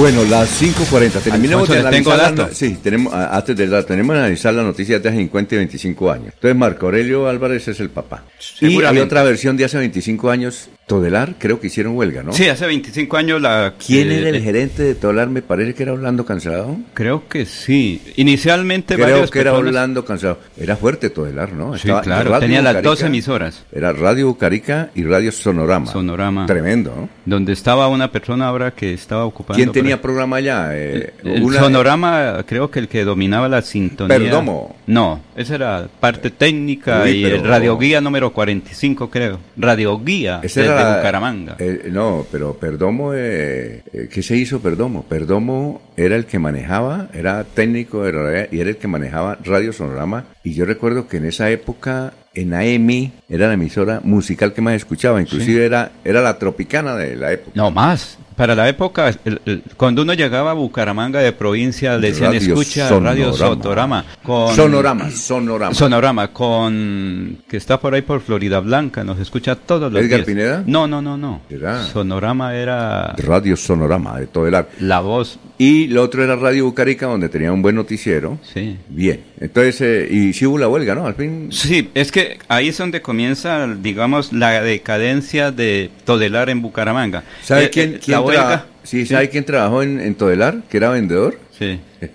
[0.00, 1.20] Bueno, las 5.40.
[1.20, 2.54] Terminemos Alfonso, de analizar la, dato.
[2.54, 6.10] sí, tenemos, antes del dato, tenemos que analizar las noticias de hace 50 y 25
[6.10, 6.32] años.
[6.36, 8.24] Entonces, Marco Aurelio Álvarez es el papá.
[8.62, 12.32] Y hay otra versión de hace 25 años, Todelar, creo que hicieron huelga, ¿no?
[12.32, 13.74] Sí, hace 25 años la...
[13.86, 15.28] ¿Quién eh, era el eh, gerente de Todelar?
[15.28, 16.78] Me parece que era Orlando Cansado.
[16.94, 18.02] Creo que sí.
[18.16, 20.38] Inicialmente Creo que era personas- Orlando Cansado.
[20.58, 21.78] Era fuerte Todelar, ¿no?
[21.78, 23.64] Sí, claro, Radio tenía las dos emisoras.
[23.70, 25.86] Era Radio Bucarica y Radio Sonorama.
[25.92, 26.46] Sonorama.
[26.46, 27.08] Tremendo, ¿no?
[27.24, 29.56] Donde estaba una persona ahora que estaba ocupando...
[29.56, 30.70] ¿Quién tenía programa allá?
[30.72, 34.16] Eh, El una- sonorama, creo que el que dominaba la sintonía.
[34.18, 34.76] Perdomo.
[34.86, 39.38] No, esa era parte técnica Uy, y pero- el radioguía número 45, creo.
[39.56, 41.56] Radioguía desde era- Bucaramanga.
[41.58, 45.04] eh, no, pero Perdomo, eh, eh, ¿qué se hizo Perdomo?
[45.04, 49.72] Perdomo era el que manejaba, era técnico de radio y era el que manejaba Radio
[49.72, 50.24] Sonorama.
[50.44, 54.74] Y yo recuerdo que en esa época en AM era la emisora musical que más
[54.74, 57.52] escuchaba, inclusive era, era la tropicana de la época.
[57.54, 58.18] No, más.
[58.36, 62.54] Para la época, el- el- cuando uno llegaba a Bucaramanga de provincia, le decían Radio
[62.54, 63.62] escucha Radio Sonorama.
[63.62, 64.04] Sonorama.
[64.22, 65.74] Con, Sonorama, Sonorama.
[65.74, 70.26] Sonorama, con que está por ahí por Florida Blanca, nos escucha todos los ¿Edgar días.
[70.26, 70.62] Pineda?
[70.66, 71.42] No, no, no, no.
[71.50, 71.84] Era.
[71.84, 74.74] Sonorama era Radio Sonorama de todo el arte.
[74.80, 78.38] la voz, Y lo otro era Radio Bucarica, donde tenía un buen noticiero.
[78.54, 78.78] sí.
[78.88, 79.20] Bien.
[79.38, 81.04] Entonces, eh, y sí hubo la huelga, ¿no?
[81.06, 81.48] Al fin.
[81.52, 87.24] Sí, es que ahí es donde comienza, digamos, la decadencia de Todelar en Bucaramanga.
[87.42, 88.66] ¿Sabe Eh, quién, eh, quién la huelga?
[88.84, 90.62] sí, ¿sabe quién trabajó en, en Todelar?
[90.70, 91.38] Que era vendedor.
[91.58, 91.78] Sí.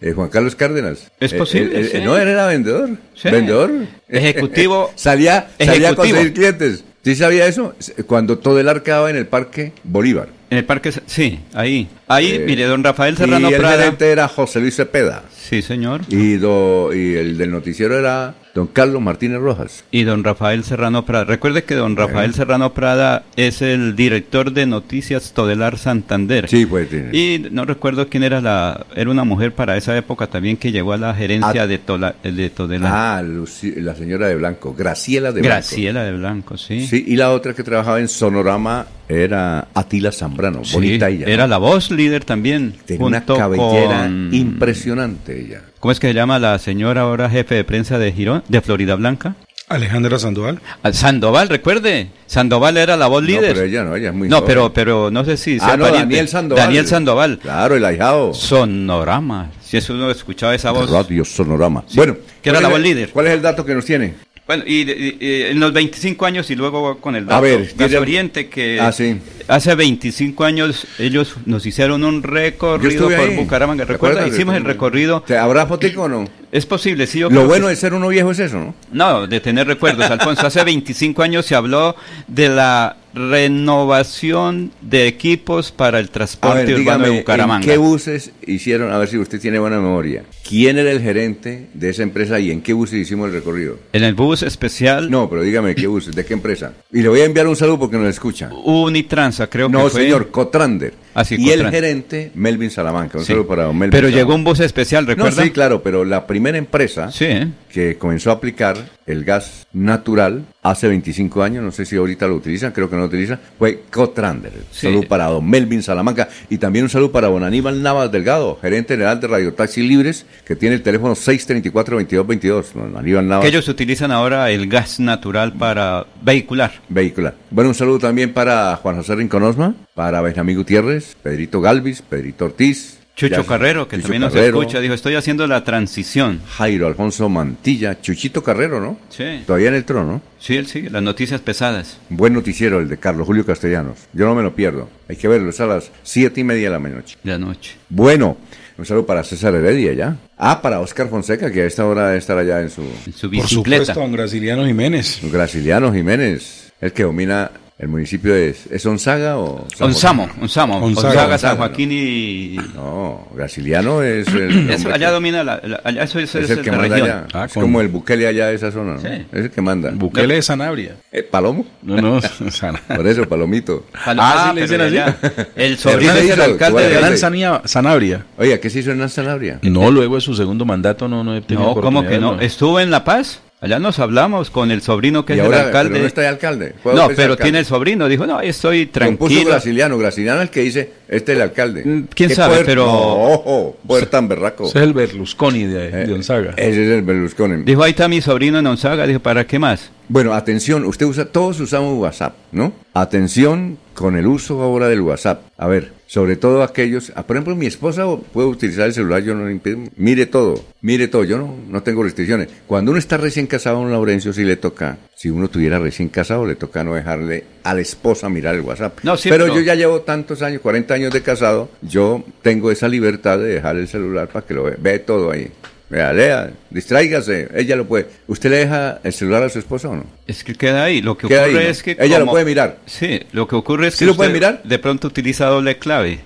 [0.00, 1.10] Eh, Juan Carlos Cárdenas.
[1.18, 1.98] Es Eh, posible, eh, eh, sí.
[2.04, 2.90] no, él era vendedor.
[3.14, 3.28] Sí.
[3.30, 3.70] Vendedor.
[4.08, 4.92] Ejecutivo.
[4.94, 5.96] salía, salía a Ejecutivo.
[5.96, 6.84] conseguir clientes.
[7.04, 7.74] ¿Sí sabía eso?
[8.06, 10.28] Cuando Todelar quedaba en el Parque Bolívar.
[10.50, 11.88] En el parque, sí, ahí.
[12.06, 13.76] Ahí, Eh, mire, don Rafael Serrano y el Prada.
[13.82, 15.24] gerente era José Luis Cepeda.
[15.30, 16.00] Sí, señor.
[16.08, 19.84] Y, do- y el del noticiero era don Carlos Martínez Rojas.
[19.90, 21.24] Y don Rafael Serrano Prada.
[21.24, 26.48] Recuerde que don Rafael Serrano Prada es el director de Noticias Todelar Santander.
[26.48, 26.88] Sí, pues.
[26.88, 28.86] tiene- Y no recuerdo quién era la...
[28.96, 31.66] Era una mujer para esa época también que llegó a la gerencia Ah.
[31.66, 32.92] de, Tola- de Todelar.
[32.94, 35.48] Ah, la señora de Blanco, Graciela de Blanco.
[35.54, 36.86] Graciela de Blanco, sí.
[36.86, 41.26] Sí, y la otra que trabajaba en Sonorama era Atila Zambrano, Sí, bonita ella.
[41.26, 42.74] Era la voz líder también.
[42.84, 45.62] Tenía una cabellera con- impresionante ella.
[45.80, 48.96] ¿Cómo es que se llama la señora ahora jefe de prensa de Girón, de Florida
[48.96, 49.36] Blanca?
[49.68, 50.60] Alejandra Sandoval.
[50.82, 52.08] Ah, Sandoval, recuerde.
[52.26, 53.52] Sandoval era la voz No, líder.
[53.54, 54.46] pero ella no, ella es muy No, joven.
[54.48, 55.84] pero, pero no sé si sea Ah, no.
[55.90, 56.64] Daniel Sandoval.
[56.64, 57.38] Daniel Sandoval.
[57.38, 58.32] Claro, el ahijado.
[58.32, 59.50] Sonorama.
[59.62, 60.90] Si eso uno escuchaba esa voz.
[60.90, 61.84] Radio Sonorama.
[61.94, 63.10] Bueno, que era ¿cuál la voz el- líder.
[63.10, 64.14] ¿Cuál es el dato que nos tiene?
[64.48, 67.36] Bueno, y, y- y en los 25 años y luego con el dato.
[67.36, 69.18] A ver, Gas Oriente, que Ah, sí.
[69.46, 73.36] hace 25 años ellos nos hicieron un recorrido por ahí.
[73.36, 73.84] Bucaramanga.
[73.84, 74.26] ¿Te ¿Recuerda?
[74.26, 75.20] Hicimos el recorrido.
[75.20, 76.26] ¿Te- ¿Habrá fotico o no?
[76.50, 77.18] Es posible, sí.
[77.18, 78.74] Yo Lo bueno que de ser uno viejo es eso, ¿no?
[78.90, 80.46] No, de tener recuerdos, Alfonso.
[80.46, 81.94] Hace 25 años se habló
[82.26, 87.64] de la renovación de equipos para el transporte ver, urbano dígame, de Bucaramanga.
[87.66, 88.90] ¿en qué buses hicieron?
[88.92, 90.24] A ver si usted tiene buena memoria.
[90.48, 93.78] ¿Quién era el gerente de esa empresa y en qué buses hicimos el recorrido?
[93.92, 96.14] En el bus especial No, pero dígame, ¿qué buses?
[96.14, 96.72] ¿De qué empresa?
[96.92, 98.50] Y le voy a enviar un saludo porque nos escucha.
[98.64, 100.02] Unitransa, creo No, que fue.
[100.02, 100.94] señor, Cotrander.
[101.14, 103.18] Ah, sí, y el gerente, Melvin Salamanca.
[103.18, 103.32] Un Sí.
[103.32, 104.18] saludo para don Melvin Pero Salamanca.
[104.24, 105.42] llegó un bus especial, No, ¿recuerda?
[105.42, 107.48] sí, claro, pero la primera empresa Sí, ¿eh?
[107.72, 112.36] que comenzó a aplicar el gas natural hace 25 años, no sé si ahorita lo
[112.36, 114.52] utilizan, creo que no lo utilizan, fue Cotrander.
[114.70, 114.86] Sí.
[114.86, 118.94] Saludo para don Melvin Salamanca y también un saludo para don Aníbal Navas Delgado, gerente
[118.94, 122.72] general de Radio Taxi Libres, que tiene el teléfono 634-2222.
[122.74, 123.42] Don Aníbal Navas.
[123.42, 126.72] Que ellos utilizan ahora el gas natural para vehicular.
[126.88, 127.34] vehicular.
[127.50, 132.97] Bueno, un saludo también para Juan José Rinconosma, para Benjamín Gutiérrez, Pedrito Galvis, Pedrito Ortiz.
[133.18, 136.40] Chucho ya- Carrero, que Chucho también nos Carrero, escucha, dijo, estoy haciendo la transición.
[136.56, 138.96] Jairo Alfonso Mantilla, Chuchito Carrero, ¿no?
[139.08, 140.22] Sí, Todavía en el trono.
[140.38, 141.98] sí, él sigue, las noticias pesadas.
[142.10, 143.98] Buen noticiero el de Carlos Julio Castellanos.
[144.12, 144.88] Yo no me lo pierdo.
[145.08, 147.16] Hay que verlo, es a las siete y media de la noche.
[147.22, 147.74] de la noche.
[147.88, 148.36] Bueno,
[148.78, 150.16] un saludo para César Heredia ya.
[150.36, 153.28] Ah, para Oscar Fonseca, que a esta hora debe estar allá en su En su
[153.30, 155.18] Por supuesto, don Graciliano Jiménez.
[155.24, 158.56] Graciliano Jiménez, el que domina el municipio de...
[158.70, 159.66] ¿Es Onzaga o...?
[159.76, 160.08] San José?
[160.40, 161.56] Onsamo, Onzaga, San.
[161.56, 162.56] Joaquín y...
[162.74, 164.68] No, Graciliano es el...
[164.68, 166.96] Eso, allá que- domina la, la- allá eso, eso es es, el que la manda
[166.96, 167.10] región.
[167.18, 167.26] allá.
[167.32, 169.00] Ah, es con- como el Bukele allá de esa zona, ¿no?
[169.00, 169.06] Sí.
[169.32, 169.92] Es el que manda.
[169.94, 170.96] Bukele de Sanabria.
[171.12, 171.64] Eh, Palomo.
[171.82, 172.20] No, no,
[172.50, 173.86] Sana- Por eso, Palomito.
[173.92, 175.16] Jalo- Ah, sí le dicen allá.
[175.54, 177.16] El sobrino es el alcalde de grande.
[177.16, 178.26] Sania- Sanabria.
[178.38, 179.60] Oye, ¿qué se hizo Hernán Sanabria?
[179.62, 182.40] No, luego de su segundo mandato no, no he tenido No, ¿cómo que no?
[182.40, 183.40] Estuvo en La Paz.
[183.60, 185.90] Allá nos hablamos con el sobrino que y es ahora, el alcalde.
[185.90, 186.74] pero no está de alcalde.
[186.80, 187.42] ¿Puedo No, pero alcalde?
[187.42, 188.06] tiene el sobrino.
[188.06, 189.50] Dijo, no, estoy puso tranquilo.
[189.50, 189.98] Graciliano.
[189.98, 191.82] Graciliano es el que dice, este es el alcalde.
[191.84, 192.92] Mm, quién ¿Qué sabe, poder- pero- No,
[193.32, 194.66] ojo, poder tan berraco.
[194.68, 196.52] Ese es el Berlusconi de, Eh, de Gonzaga.
[196.56, 197.64] Ese es el Berlusconi.
[197.64, 199.08] Dijo, ahí está mi sobrino en Onzaga.
[199.08, 199.90] Dijo, ¿para qué más?
[200.08, 202.72] Bueno, atención, usted usa, todos usamos WhatsApp, ¿no?
[202.94, 205.42] Atención con el uso ahora del WhatsApp.
[205.58, 209.34] A ver, sobre todo aquellos, ah, por ejemplo, mi esposa puede utilizar el celular, yo
[209.34, 212.48] no le impido, mire todo, mire todo, yo no, no tengo restricciones.
[212.66, 216.46] Cuando uno está recién casado, don Laurencio, sí le toca, si uno tuviera recién casado,
[216.46, 219.00] le toca no dejarle a la esposa mirar el WhatsApp.
[219.02, 222.70] No, sí, pero, pero- yo ya llevo tantos años, 40 años de casado, yo tengo
[222.70, 225.50] esa libertad de dejar el celular para que lo vea, ve todo ahí.
[225.90, 228.08] Vea, lea, distráigase, ella lo puede.
[228.26, 230.04] ¿Usted le deja el celular a su esposa o no?
[230.26, 231.00] Es que queda ahí.
[231.00, 231.70] Lo que Queda ocurre ahí, ¿no?
[231.70, 231.96] es que.
[231.98, 232.76] Ella lo como- puede mirar.
[232.84, 234.04] Sí, lo que ocurre es ¿Sí que.
[234.06, 234.62] lo puede usted mirar?
[234.64, 236.20] De pronto utiliza doble clave.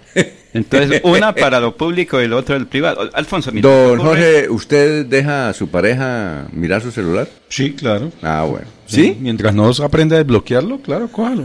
[0.55, 3.09] Entonces, una para lo público y el otro el privado.
[3.15, 3.69] Alfonso, mira.
[3.71, 7.29] Don lo Jorge, ¿usted deja a su pareja mirar su celular?
[7.49, 8.11] Sí, claro.
[8.21, 8.67] Ah, bueno.
[8.87, 9.17] ¿Sí?
[9.21, 11.45] Mientras no aprenda a desbloquearlo, claro, cójalo.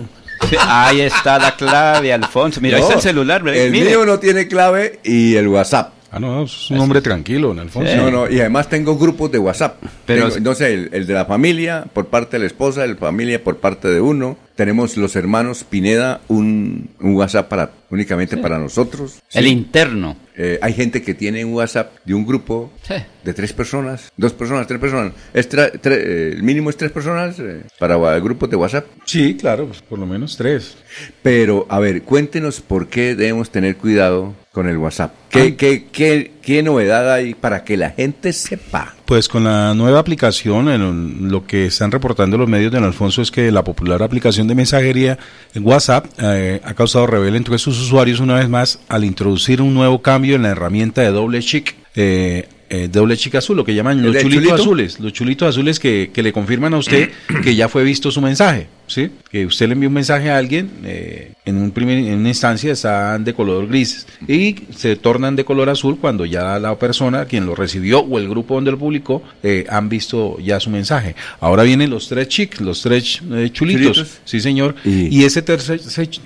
[0.50, 2.60] Sí, ahí está la clave, Alfonso.
[2.62, 3.42] Mira, ahí No, está el celular.
[3.44, 3.62] ¿verdad?
[3.64, 3.86] El Mire.
[3.90, 5.94] mío no tiene clave y el WhatsApp.
[6.12, 7.96] Ah, no, es un hombre tranquilo, don Alfonso.
[7.98, 9.84] No, no, y además tengo grupos de WhatsApp.
[10.06, 12.96] Pero- Tengo, no sé, el, el de la familia por parte de la esposa, el
[12.98, 14.38] familia por parte de uno.
[14.56, 19.20] Tenemos los hermanos Pineda, un, un WhatsApp para únicamente para nosotros.
[19.34, 19.50] El Sí.
[19.52, 20.16] interno.
[20.36, 22.96] Eh, hay gente que tiene un WhatsApp de un grupo Sí.
[23.24, 25.14] de tres personas, dos personas, tres personas.
[25.34, 28.86] Es tra- tre- eh, el mínimo es tres personas eh, para grupos de WhatsApp.
[29.06, 30.76] Sí, claro, pues, por lo menos tres.
[31.22, 35.14] Pero, a ver, cuéntenos por qué debemos tener cuidado con el WhatsApp.
[35.30, 38.96] ¿Qué, qué, qué, qué novedad hay para que la gente sepa?
[39.06, 43.22] Pues con la nueva aplicación, en lo que están reportando los medios de don Alfonso
[43.22, 45.20] es que la popular aplicación de mensajería
[45.54, 49.76] en WhatsApp eh, ha causado rebelión entre sus usuarios una vez más al introducir un
[49.76, 51.76] nuevo cambio en la herramienta de doble chic.
[51.96, 54.56] eh, eh, doble chic azul, lo que llaman ¿El los chulitos chulito?
[54.56, 57.12] azules, los chulitos azules que, que le confirman a usted
[57.44, 59.10] que ya fue visto su mensaje, ¿sí?
[59.30, 62.74] Que usted le envió un mensaje a alguien, eh, en, un primer, en una instancia
[62.74, 67.46] están de color gris y se tornan de color azul cuando ya la persona, quien
[67.46, 71.16] lo recibió o el grupo donde lo publicó, eh, han visto ya su mensaje.
[71.40, 74.20] Ahora vienen los tres chic, los tres eh, chulitos, Chulitos.
[74.26, 75.80] sí señor, Y- y ese tercer,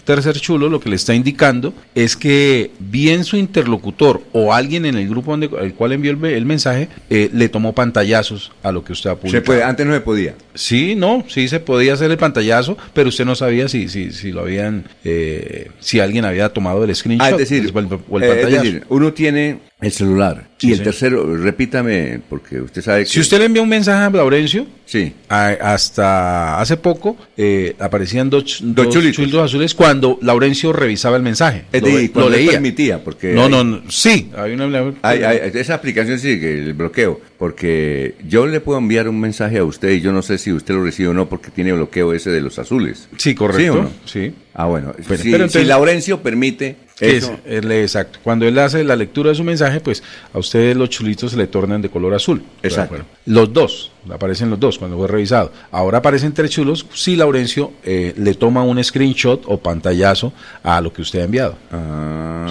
[0.04, 4.96] tercer chulo lo que le está indicando es que bien su interlocutor o alguien en
[4.96, 8.84] el grupo donde, al cual envió el, el mensaje eh, le tomó pantallazos a lo
[8.84, 9.42] que usted ha publicado.
[9.42, 10.36] Se puede, antes no se podía.
[10.54, 12.51] Sí, no, sí se podía hacer el pantallazo,
[12.94, 16.96] pero usted no sabía si, si, si lo habían, eh, si alguien había tomado el
[16.96, 17.72] screenshot Ah, es decir,
[18.10, 18.64] o el, el eh, es pantallazo.
[18.64, 20.84] decir, uno tiene el celular Sí, y el sí.
[20.84, 23.10] tercero, repítame, porque usted sabe que...
[23.10, 28.30] si usted le envía un mensaje a Laurencio, Sí, a- hasta hace poco eh, aparecían
[28.30, 29.16] dos, dos chulitos.
[29.16, 31.64] chulitos azules cuando Laurencio revisaba el mensaje.
[31.72, 32.52] es lo, decir, lo leía.
[32.52, 33.34] permitía, porque...
[33.34, 34.94] No, hay- no, no, sí, hay una...
[35.02, 39.64] Hay, hay- esa aplicación sigue el bloqueo, porque yo le puedo enviar un mensaje a
[39.64, 42.30] usted y yo no sé si usted lo recibe o no porque tiene bloqueo ese
[42.30, 43.08] de los azules.
[43.18, 43.62] Sí, correcto.
[43.62, 43.92] ¿Sí o no?
[44.06, 44.34] Sí.
[44.54, 44.94] Ah, bueno.
[44.98, 47.38] Si, pero si entonces- Laurencio permite eso.
[47.46, 48.20] es- es- exacto.
[48.24, 51.48] Cuando él hace la lectura de su mensaje, pues a ustedes los chulitos se le
[51.48, 52.44] tornan de color azul.
[52.62, 52.96] Exacto.
[52.96, 55.52] Bueno, los dos, aparecen los dos cuando fue revisado.
[55.72, 60.34] Ahora aparecen tres chulos si Laurencio eh, le toma un screenshot o pantallazo
[60.64, 61.56] a lo que usted ha enviado.
[61.72, 62.48] Ah,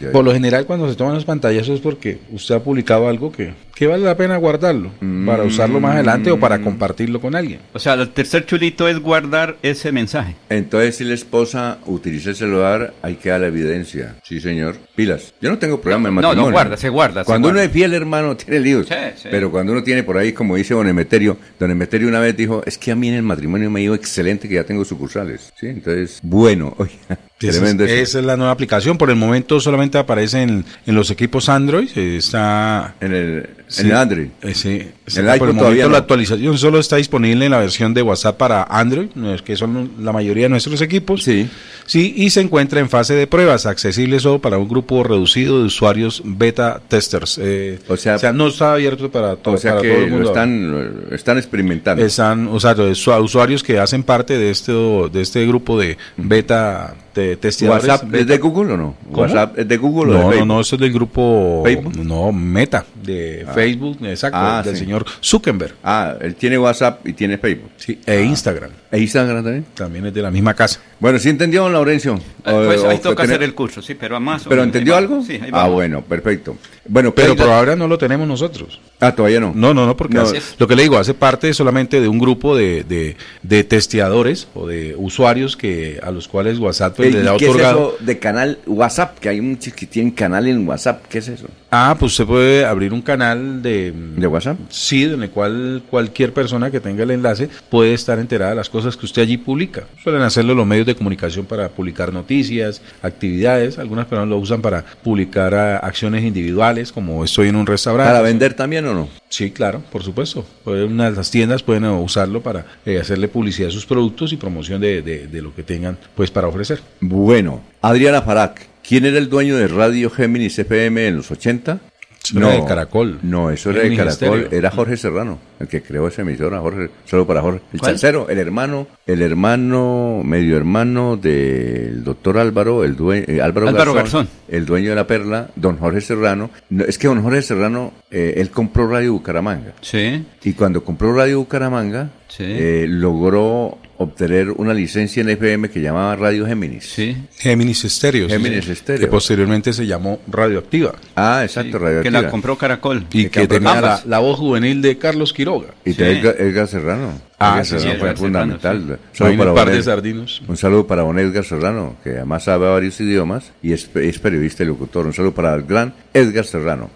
[0.00, 3.32] ya, Por lo general, cuando se toman los pantallazos es porque usted ha publicado algo
[3.32, 4.90] que, que vale la pena guardarlo
[5.24, 7.60] para usarlo más adelante o para compartirlo con alguien.
[7.72, 10.34] O sea, el tercer chulito es guardar ese mensaje.
[10.48, 14.16] Entonces, si la esposa utiliza el celular, ahí queda la evidencia.
[14.24, 14.76] Sí, señor.
[14.94, 15.32] Pilas.
[15.40, 17.94] Yo no tengo problema en No, no, guarda, se guarda, se Cuando uno es fiel,
[17.94, 18.88] hermano, tiene líos.
[18.88, 19.28] Sí, sí.
[19.30, 22.62] Pero cuando uno tiene por ahí, como dice Don Emeterio, Don Emeterio una vez dijo,
[22.66, 25.52] es que a mí en el matrimonio me ha ido excelente que ya tengo sucursales.
[25.58, 28.98] Sí, entonces, bueno, oiga, Esa es, esa es la nueva aplicación.
[28.98, 31.88] Por el momento solamente aparece en, en los equipos Android.
[31.94, 33.82] eh, Está En el, Sí.
[33.82, 34.28] en el Android.
[34.42, 35.88] Eh, sí, el por el todavía momento no.
[35.90, 39.08] la actualización solo está disponible en la versión de WhatsApp para Android,
[39.44, 41.22] que son la mayoría de nuestros equipos.
[41.22, 41.48] Sí.
[41.84, 45.66] Sí, y se encuentra en fase de pruebas, accesible solo para un grupo reducido de
[45.66, 47.38] usuarios beta testers.
[47.42, 50.14] Eh, O sea- no está abierto para, to- O sea para que todo el lo
[50.16, 50.28] mundo.
[50.30, 50.70] están,
[51.10, 52.04] lo están experimentando.
[52.04, 52.74] Están, o sea,
[53.20, 57.84] usuarios que hacen parte de este, de este grupo de beta de testeadores.
[57.88, 58.94] ¿WhatsApp es de Google o no?
[59.10, 59.22] ¿Cómo?
[59.22, 60.46] ¿WhatsApp es de Google o de No, no, Facebook?
[60.48, 61.96] no, eso es del grupo ¿Facebook?
[62.04, 64.80] no Meta de Facebook, exacto, Ah, del sí.
[64.84, 65.74] señor Zuckerberg.
[65.82, 67.70] Ah, él tiene WhatsApp y tiene Facebook.
[67.76, 68.70] Sí, e Instagram.
[68.90, 69.66] ¿E Instagram también?
[69.74, 70.80] También es de la misma casa.
[71.00, 72.14] Bueno, ¿sí entendió, don Laurencio?
[72.44, 74.96] O- Pues ahí toca tener- hacer el curso, sí, pero más o ¿Pero menos, entendió
[74.96, 75.22] algo?
[75.22, 76.56] Sí, ahí ah, bueno, perfecto.
[76.88, 78.80] Bueno, Pero por ahora no lo tenemos nosotros.
[78.98, 79.52] Ah, todavía no.
[79.54, 80.22] No, no, no, porque No.
[80.22, 84.48] hace- lo que le digo, hace parte solamente de un grupo de, de, de testeadores
[84.54, 87.54] o de usuarios que a los cuales WhatsApp pues, Eh, le ha ¿y ¿Qué es
[87.56, 89.18] eso de canal WhatsApp?
[89.20, 91.04] Que hay muchos que tienen canal en WhatsApp.
[91.08, 91.46] ¿Qué es eso?
[91.70, 94.56] Ah, pues se puede abrir un canal de, ¿De WhatsApp?
[94.70, 98.70] Sí, en el cual cualquier persona que tenga el enlace puede estar enterada de las
[98.70, 99.84] cosas que usted allí publica.
[100.02, 103.78] Suelen hacerlo los medios de comunicación para publicar noticias, actividades.
[103.78, 108.10] Algunas personas lo usan para publicar ah, acciones individuales, como estoy en un restaurante.
[108.10, 109.08] ¿Para vender también o no?
[109.28, 110.44] Sí, claro, por supuesto.
[110.64, 114.36] Pueden- Unas las tiendas pueden eh, usarlo para eh, hacerle publicidad a sus productos y
[114.36, 116.80] promoción de, de- de lo que tengan pues para ofrecer.
[117.00, 121.78] Bueno, Adriana Farac, ¿quién era el dueño de Radio Géminis FM en los 80?
[122.24, 123.18] Eso era de Caracol.
[123.22, 124.48] No, eso era de Caracol.
[124.50, 126.60] Era Jorge Serrano, el que creó esa emisora.
[126.60, 127.60] Jorge, solo para Jorge.
[127.72, 127.92] El ¿Cuál?
[127.92, 133.94] chancero, el hermano, el hermano, medio hermano del doctor Álvaro, el dueño, eh, Álvaro, Álvaro
[133.94, 134.38] Garzón, Garzón.
[134.48, 136.50] el dueño de la perla, don Jorge Serrano.
[136.68, 139.72] No, es que don Jorge Serrano, eh, él compró Radio Bucaramanga.
[139.80, 142.44] Sí, Y cuando compró Radio Bucaramanga, Sí.
[142.46, 146.84] eh, logró obtener una licencia en FM que llamaba Radio Géminis.
[146.86, 147.16] sí.
[147.36, 148.26] Géminis Estéreo.
[148.28, 148.72] sí, Géminis sí.
[148.72, 149.00] Estéreo.
[149.00, 150.94] Que posteriormente se llamó Radioactiva.
[151.16, 152.22] Ah, sí, exacto, que Radioactiva.
[152.22, 153.06] la compró Caracol.
[153.12, 155.68] Y Que que tenía la, la voz juvenil de Carlos Quiroga.
[155.84, 156.02] Y Sí.
[156.02, 157.20] Edgar, Edgar Serrano.
[157.40, 158.78] Ah, Edgar sí, Serrano sí, fue Edgar fundamental.
[158.80, 160.42] Serrano, Un saludo Hay para un par don de sardinos.
[160.48, 164.62] Un saludo para don Edgar Serrano, que además sabe varios idiomas y es, es periodista
[164.62, 165.06] y locutor.
[165.06, 166.90] Un saludo para el gran Edgar Serrano.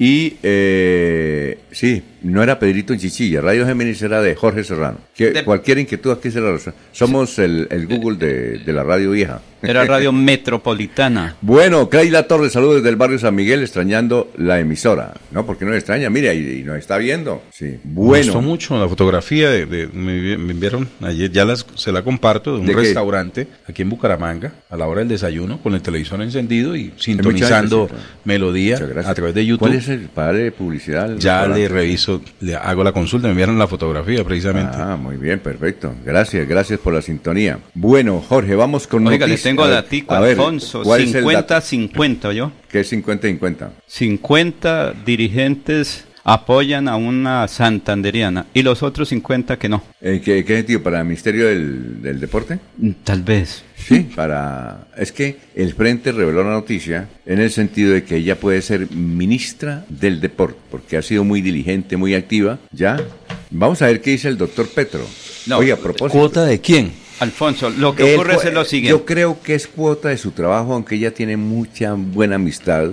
[0.00, 4.98] Y eh, sí, no era Pedrito en Chichilla, Radio Géminis era de Jorge Serrano.
[5.14, 6.58] Que De- cualquier inquietud aquí se la.
[6.92, 9.40] Somos el, el Google de, de la radio vieja.
[9.62, 10.12] Era Radio
[10.58, 11.36] Metropolitana.
[11.40, 15.14] Bueno, Creila Torres, saludos desde el barrio San Miguel, extrañando la emisora.
[15.30, 17.42] No, porque no extraña, mira, y, y nos está viendo.
[17.52, 18.24] Sí, Me bueno.
[18.32, 22.54] gustó mucho la fotografía de, de- me, me enviaron ayer, ya las, se la comparto,
[22.54, 22.80] de un ¿De qué?
[22.80, 27.78] restaurante aquí en Bucaramanga, a la hora del desayuno, con el televisor encendido y sintonizando
[27.82, 28.16] muchas gracias.
[28.24, 29.10] melodía Muchas gracias.
[29.10, 29.58] a través de YouTube.
[29.68, 31.16] ¿Cuál es el padre de publicidad?
[31.18, 31.68] Ya le restaurante?
[32.40, 34.76] Le hago la consulta, me enviaron la fotografía precisamente.
[34.78, 35.94] Ah, muy bien, perfecto.
[36.04, 37.58] Gracias, gracias por la sintonía.
[37.74, 39.42] Bueno, Jorge, vamos con Oiga, le noticias.
[39.42, 40.82] tengo A datico, a ver, Alfonso.
[40.82, 41.54] ¿cuál es el dato?
[41.54, 42.52] 50-50, ¿yo?
[42.70, 43.70] ¿Qué es 50-50?
[43.86, 49.82] 50 dirigentes apoyan a una santanderiana y los otros 50 que no.
[50.02, 50.82] Eh, ¿Qué, qué sentido?
[50.82, 52.58] ¿Para el Ministerio del, del Deporte?
[52.76, 53.64] Mm, Tal vez.
[53.76, 54.88] Sí, para...
[54.96, 58.90] Es que el Frente reveló la noticia en el sentido de que ella puede ser
[58.90, 63.00] ministra del Deporte, porque ha sido muy diligente, muy activa, ¿ya?
[63.50, 65.06] Vamos a ver qué dice el doctor Petro.
[65.46, 66.18] No, Oye, a propósito...
[66.18, 66.92] ¿Cuota de quién?
[67.20, 69.02] Alfonso, lo que ocurre es lo Yo siguiente.
[69.06, 72.90] creo que es cuota de su trabajo, aunque ella tiene mucha buena amistad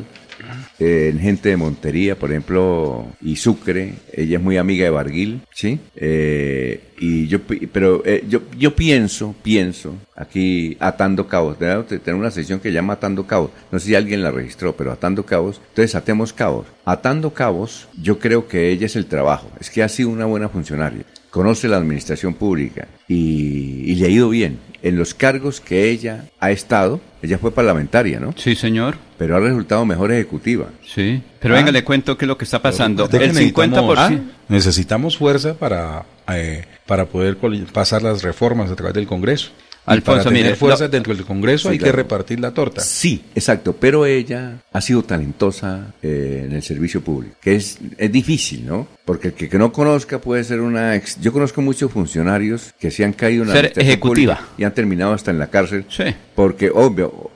[0.79, 3.93] eh, en gente de Montería, por ejemplo, y Sucre.
[4.11, 5.79] Ella es muy amiga de Barguil, ¿sí?
[5.95, 7.39] Eh, y yo,
[7.71, 13.27] pero eh, yo, yo pienso, pienso, aquí atando cabos, tener una sesión que llama atando
[13.27, 13.51] cabos.
[13.71, 15.61] No sé si alguien la registró, pero atando cabos.
[15.69, 16.67] Entonces atemos cabos.
[16.85, 19.49] Atando cabos, yo creo que ella es el trabajo.
[19.59, 21.05] Es que ha sido una buena funcionaria
[21.35, 24.57] conoce la administración pública y, y le ha ido bien.
[24.81, 28.33] En los cargos que ella ha estado, ella fue parlamentaria, ¿no?
[28.37, 28.95] Sí, señor.
[29.17, 30.67] Pero ha resultado mejor ejecutiva.
[30.85, 31.21] Sí.
[31.41, 31.57] Pero Ah.
[31.57, 33.09] venga, le cuento qué es lo que está pasando.
[33.11, 33.97] El necesitamos- 50%.
[33.97, 37.35] ah, necesitamos fuerza para, eh, para poder
[37.73, 39.51] pasar las reformas a través del Congreso.
[39.85, 42.81] Alfonso, para tener mire, fuerzas dentro del Congreso hay que repartir la torta.
[42.81, 48.11] Sí, exacto, pero ella ha sido talentosa eh, en el servicio público, que es, es
[48.11, 48.87] difícil, ¿no?
[49.05, 50.95] Porque el que, no conozca puede ser una...
[50.95, 51.19] Ex...
[51.21, 55.13] Yo conozco muchos funcionarios que se han caído en la ser ejecutiva y han terminado
[55.13, 55.85] hasta en la cárcel.
[55.89, 56.05] Sí.
[56.33, 57.29] Porque, obvio,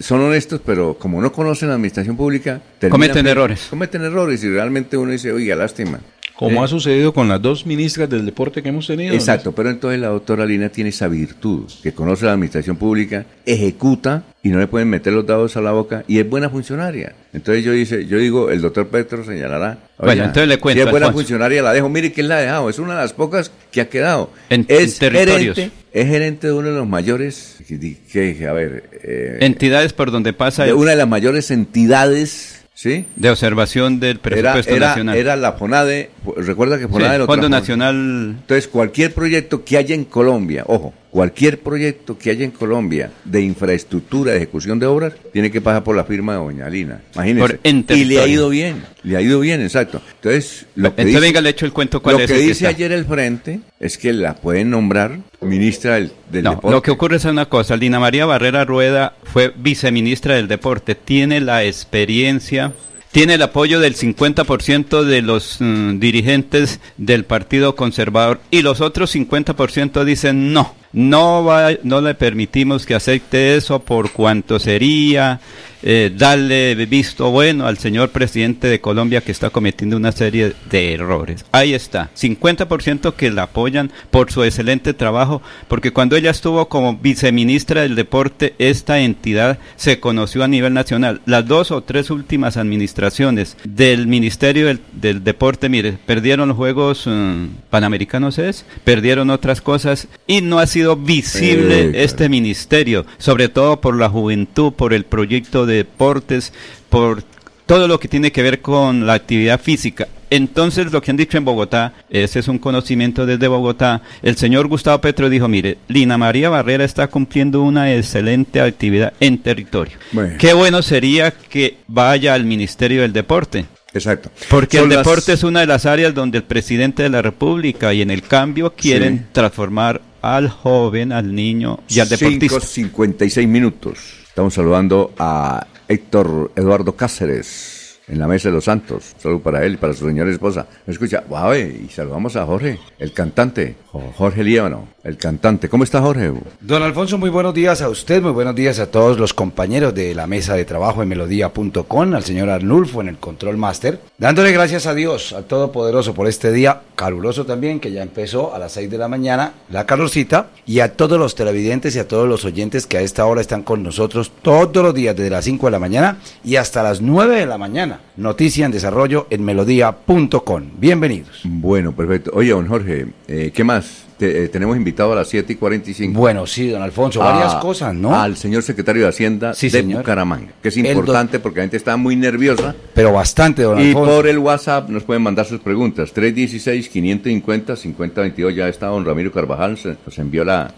[0.00, 2.60] son honestos, pero como no conocen la administración pública,
[2.90, 3.66] cometen errores.
[3.70, 6.00] Cometen errores y realmente uno dice, oiga, lástima.
[6.36, 9.14] Como ha sucedido con las dos ministras del deporte que hemos tenido.
[9.14, 14.24] Exacto, pero entonces la doctora Lina tiene esa virtud, que conoce la administración pública, ejecuta
[14.42, 17.14] y no le pueden meter los dados a la boca y es buena funcionaria.
[17.32, 19.78] Entonces yo dice, yo digo, el doctor Petro señalará.
[19.98, 20.82] Bueno, entonces le cuento.
[20.82, 21.88] Si es buena funcionaria, la dejo.
[21.88, 22.70] Mire quién la ha dejado.
[22.70, 24.30] Es una de las pocas que ha quedado.
[24.50, 25.56] En, es territorios.
[25.56, 28.90] Gerente, es gerente de uno de los mayores, que, a ver.
[29.02, 30.64] Eh, entidades por donde pasa.
[30.64, 33.06] De una de las mayores entidades ¿Sí?
[33.16, 35.16] De observación del presupuesto era, nacional.
[35.16, 38.36] Era la FONADE, recuerda que FONADE sí, Fondo Nacional.
[38.38, 43.40] Entonces, cualquier proyecto que haya en Colombia, ojo, cualquier proyecto que haya en Colombia de
[43.40, 47.00] infraestructura, de ejecución de obras, tiene que pasar por la firma de Doña Lina.
[47.14, 47.58] Imagínense.
[47.94, 50.02] y le ha ido bien, le ha ido bien, exacto.
[50.16, 52.66] Entonces, lo que Entonces, dice, venga, le echo el cuento cuál lo es que dice
[52.66, 56.70] ayer el Frente es que la pueden nombrar ministra del, deporte.
[56.70, 61.40] Lo que ocurre es una cosa, Lina María Barrera Rueda fue viceministra del deporte, tiene
[61.40, 62.74] la experiencia
[63.10, 69.16] tiene el apoyo del 50% de los mm, dirigentes del Partido Conservador y los otros
[69.16, 75.40] 50% dicen no, no, va, no le permitimos que acepte eso por cuanto sería
[75.82, 80.94] eh, darle visto bueno al señor presidente de Colombia que está cometiendo una serie de
[80.94, 81.44] errores.
[81.52, 86.96] Ahí está, 50% que la apoyan por su excelente trabajo, porque cuando ella estuvo como
[86.96, 91.20] viceministra del deporte, esta entidad se conoció a nivel nacional.
[91.26, 97.46] Las dos o tres últimas administraciones del Ministerio del, Deporte, mire, perdieron los Juegos mm,
[97.70, 103.96] Panamericanos, es, perdieron otras cosas y no ha sido visible este ministerio, sobre todo por
[103.96, 106.52] la juventud, por el proyecto de deportes,
[106.88, 107.24] por
[107.66, 110.06] todo lo que tiene que ver con la actividad física.
[110.30, 114.66] Entonces, lo que han dicho en Bogotá, ese es un conocimiento desde Bogotá, el señor
[114.66, 119.96] Gustavo Petro dijo, mire, Lina María Barrera está cumpliendo una excelente actividad en territorio.
[120.38, 123.66] Qué bueno sería que vaya al Ministerio del Deporte.
[123.94, 124.30] Exacto.
[124.50, 128.02] Porque el deporte es una de las áreas donde el presidente de la República y
[128.02, 130.02] en el cambio quieren transformar
[130.34, 132.60] al joven, al niño y al deportista.
[132.60, 133.98] 56 minutos.
[134.26, 137.75] Estamos saludando a Héctor Eduardo Cáceres
[138.08, 139.14] en la mesa de los santos.
[139.18, 140.66] Saludo para él y para su señora esposa.
[140.86, 143.76] Me escucha, wow, y saludamos a Jorge, el cantante,
[144.16, 145.68] Jorge Líbano, el cantante.
[145.68, 146.32] ¿Cómo está Jorge?
[146.60, 150.14] Don Alfonso, muy buenos días a usted, muy buenos días a todos los compañeros de
[150.14, 154.86] la mesa de trabajo en melodía.com, al señor Arnulfo en el Control Master, dándole gracias
[154.86, 158.90] a Dios, al Todopoderoso, por este día caluroso también, que ya empezó a las 6
[158.90, 162.86] de la mañana, la calorcita, y a todos los televidentes y a todos los oyentes
[162.86, 165.78] que a esta hora están con nosotros todos los días, desde las 5 de la
[165.78, 170.62] mañana y hasta las 9 de la mañana Noticia en desarrollo en melodía.com.
[170.78, 171.42] Bienvenidos.
[171.44, 172.32] Bueno, perfecto.
[172.34, 174.06] Oye, don Jorge, eh, ¿qué más?
[174.18, 176.18] Eh, tenemos invitado a las 7 y 45.
[176.18, 178.18] Bueno, sí, don Alfonso, varias cosas, ¿no?
[178.18, 182.16] Al señor secretario de Hacienda de Bucaramanga, que es importante porque la gente está muy
[182.16, 182.74] nerviosa.
[182.94, 184.12] Pero bastante, don Alfonso.
[184.12, 186.14] Y por el WhatsApp nos pueden mandar sus preguntas.
[186.14, 188.54] 316-550-5022.
[188.54, 190.72] Ya está don Ramiro Carvajal, nos envió la,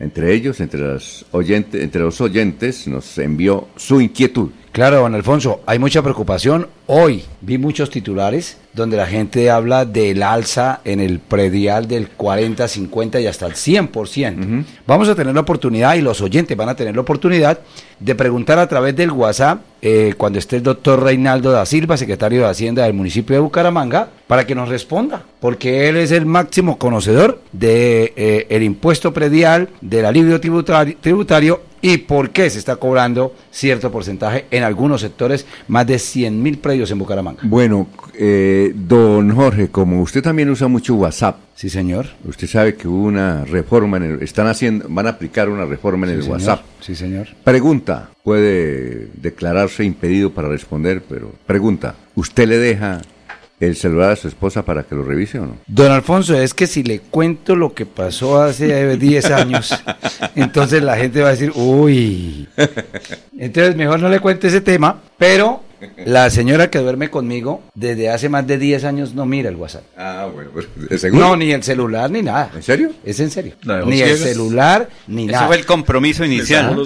[0.00, 4.50] entre ellos, entre, las oyentes, entre los oyentes, nos envió su inquietud.
[4.72, 6.68] Claro, don Alfonso, hay mucha preocupación.
[6.90, 12.66] Hoy vi muchos titulares donde la gente habla del alza en el predial del 40,
[12.66, 14.64] 50 y hasta el 100%.
[14.86, 17.58] Vamos a tener la oportunidad y los oyentes van a tener la oportunidad
[18.00, 22.40] de preguntar a través del WhatsApp eh, cuando esté el doctor Reinaldo da Silva, secretario
[22.40, 26.78] de Hacienda del municipio de Bucaramanga, para que nos responda, porque él es el máximo
[26.78, 33.34] conocedor de eh, el impuesto predial, del alivio tributario y por qué se está cobrando
[33.50, 37.40] cierto porcentaje en algunos sectores, más de 100 mil en Bucaramanga.
[37.42, 41.36] Bueno, eh, don Jorge, como usted también usa mucho WhatsApp.
[41.54, 42.06] Sí, señor.
[42.24, 46.06] Usted sabe que hubo una reforma, en el, están haciendo, van a aplicar una reforma
[46.06, 46.62] en el WhatsApp.
[46.80, 47.28] Sí, señor.
[47.42, 53.00] Pregunta, puede declararse impedido para responder, pero pregunta, ¿usted le deja
[53.60, 55.56] el celular a su esposa para que lo revise o no?
[55.66, 59.74] Don Alfonso, es que si le cuento lo que pasó hace 10 años,
[60.34, 62.48] entonces la gente va a decir, uy.
[63.38, 65.62] Entonces mejor no le cuente ese tema, pero
[66.04, 69.84] la señora que duerme conmigo desde hace más de 10 años no mira el WhatsApp.
[69.96, 71.28] Ah, bueno, pues seguro.
[71.28, 72.50] No, ni el celular ni nada.
[72.54, 72.92] ¿En serio?
[73.04, 73.54] Es en serio.
[73.86, 75.38] Ni el celular ni nada.
[75.38, 76.76] Eso fue el compromiso inicial.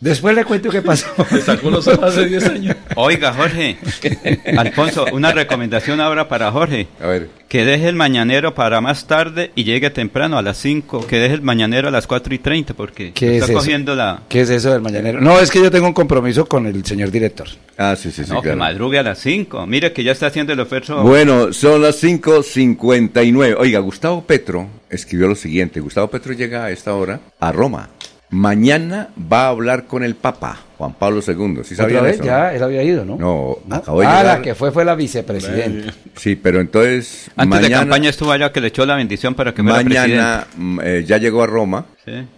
[0.00, 1.06] Después le cuento qué pasó.
[1.44, 2.76] sacó los ojos hace 10 años.
[2.96, 3.78] Oiga, Jorge.
[4.58, 6.86] Alfonso, una recomendación ahora para Jorge.
[7.00, 11.06] A ver que deje el mañanero para más tarde y llegue temprano a las 5,
[11.06, 13.58] que deje el mañanero a las 4 y 30, porque ¿Qué está es eso?
[13.58, 14.22] cogiendo la...
[14.28, 15.20] ¿Qué es eso del mañanero?
[15.20, 17.46] No, es que yo tengo un compromiso con el señor director.
[17.78, 18.32] Ah, sí, sí, sí.
[18.32, 19.66] no, que madrugue a las 5.
[19.66, 21.02] Mire que ya está haciendo el esfuerzo.
[21.02, 23.56] Bueno, son las 5.59.
[23.58, 25.80] Oiga, Gustavo Petro escribió lo siguiente.
[25.80, 27.90] Gustavo Petro llega a esta hora a Roma.
[28.30, 31.60] Mañana va a hablar con el Papa, Juan Pablo II.
[31.64, 32.14] ¿Sí ¿Otra vez?
[32.16, 32.24] eso?
[32.24, 33.16] Ya, él había ido, ¿no?
[33.16, 33.76] No, ¿No?
[33.76, 34.36] acabó de ah, llegar.
[34.38, 35.92] la que fue fue la vicepresidenta.
[36.16, 39.52] Sí, pero entonces Antes de mañana, campaña estuvo allá que le echó la bendición para
[39.54, 41.86] que fuera mañana mm, eh, ya llegó a Roma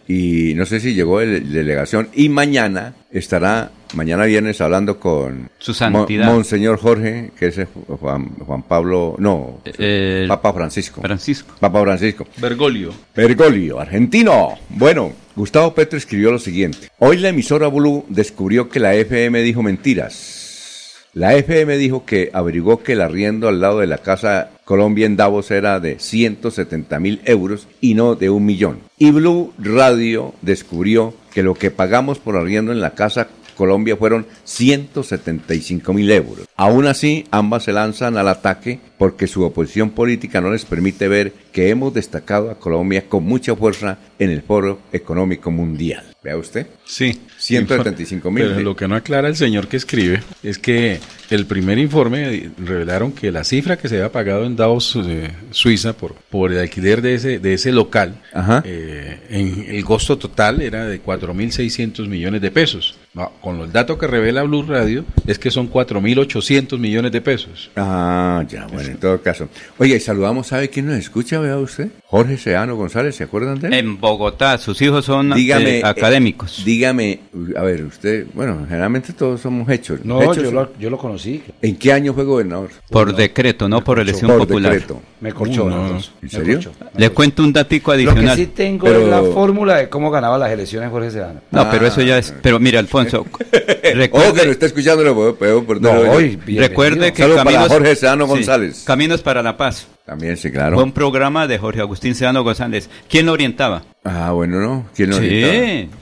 [0.07, 5.75] y no sé si llegó de delegación y mañana estará mañana viernes hablando con Su
[5.75, 6.27] santidad.
[6.27, 7.61] Mon- Monseñor Jorge, que es
[8.01, 11.01] Juan, Juan Pablo, no, Eh, Papa Francisco.
[11.03, 11.55] Francisco.
[11.61, 12.27] Papa Francisco.
[12.39, 12.93] Bergoglio.
[13.15, 14.55] Bergoglio, argentino.
[14.71, 16.91] Bueno, Gustavo Petro escribió lo siguiente.
[16.99, 20.97] Hoy la emisora Blue descubrió que la FM dijo mentiras.
[21.15, 25.17] La FM dijo que averiguó que el arriendo al lado de la casa Colombia en
[25.17, 28.81] Davos era de 170 mil euros y no de un millón.
[28.99, 33.29] Y Blue Radio descubrió que lo que pagamos por arriendo en la casa
[33.59, 36.47] Colombia fueron 175 mil euros.
[36.55, 41.33] Aún así, ambas se lanzan al ataque porque su oposición política no les permite ver
[41.53, 46.05] que hemos destacado a Colombia con mucha fuerza en el Foro Económico Mundial.
[46.23, 46.67] Vea usted.
[46.85, 47.21] Sí.
[47.39, 48.45] 175 mil.
[48.45, 50.99] Pero lo que no aclara el señor que escribe es que
[51.31, 55.93] el primer informe revelaron que la cifra que se había pagado en Davos, eh, Suiza,
[55.93, 58.63] por, por el alquiler de ese, de ese local, Ajá.
[58.65, 62.97] eh, en el costo total era de 4.600 millones de pesos.
[63.19, 67.69] No, con los datos que revela Blue Radio, es que son 4.800 millones de pesos.
[67.75, 69.49] Ah, ya, bueno, en todo caso.
[69.79, 71.41] Oye, saludamos, ¿sabe quién nos escucha?
[71.41, 71.89] Vea usted.
[72.07, 73.75] Jorge Seano González, ¿se acuerdan de él?
[73.75, 76.61] En Bogotá, sus hijos son Dígame, eh, académicos.
[76.61, 77.21] eh, dígame,
[77.57, 80.05] a ver, usted, bueno, generalmente todos somos hechos.
[80.05, 80.37] No, hechos.
[80.45, 81.43] yo lo, yo lo conocí.
[81.61, 82.71] ¿En qué año fue gobernador?
[82.89, 84.73] por decreto, no por elección Por popular.
[84.75, 85.03] decreto.
[85.21, 85.65] Me corchó.
[85.65, 85.87] Uh, no.
[85.89, 86.55] ¿En Me serio?
[86.55, 86.73] corchó.
[86.97, 88.37] Le cuento un datico Lo que adicional.
[88.37, 91.41] sí tengo Pero- es la fórmula de cómo ganaba las elecciones Jorge Sedano.
[91.51, 92.33] No, pero eso ya es.
[92.41, 96.09] Pero mira, Alfonso, Que lo recuerde, está escuchando, lo puedo, puedo perder No, hoy.
[96.09, 96.69] hoy, bienvenido.
[96.69, 97.97] recuerde que para Caminos, Jorge
[98.27, 98.83] Sí, González.
[98.85, 99.87] Caminos para la Paz.
[100.09, 100.83] También, sí, Fue claro.
[100.83, 102.89] un programa de Jorge Agustín Sedano González.
[103.11, 103.83] ¿Quién lo orientaba?
[104.05, 104.87] Ah, bueno, ¿no?
[104.97, 105.53] ¿Quién lo orientaba?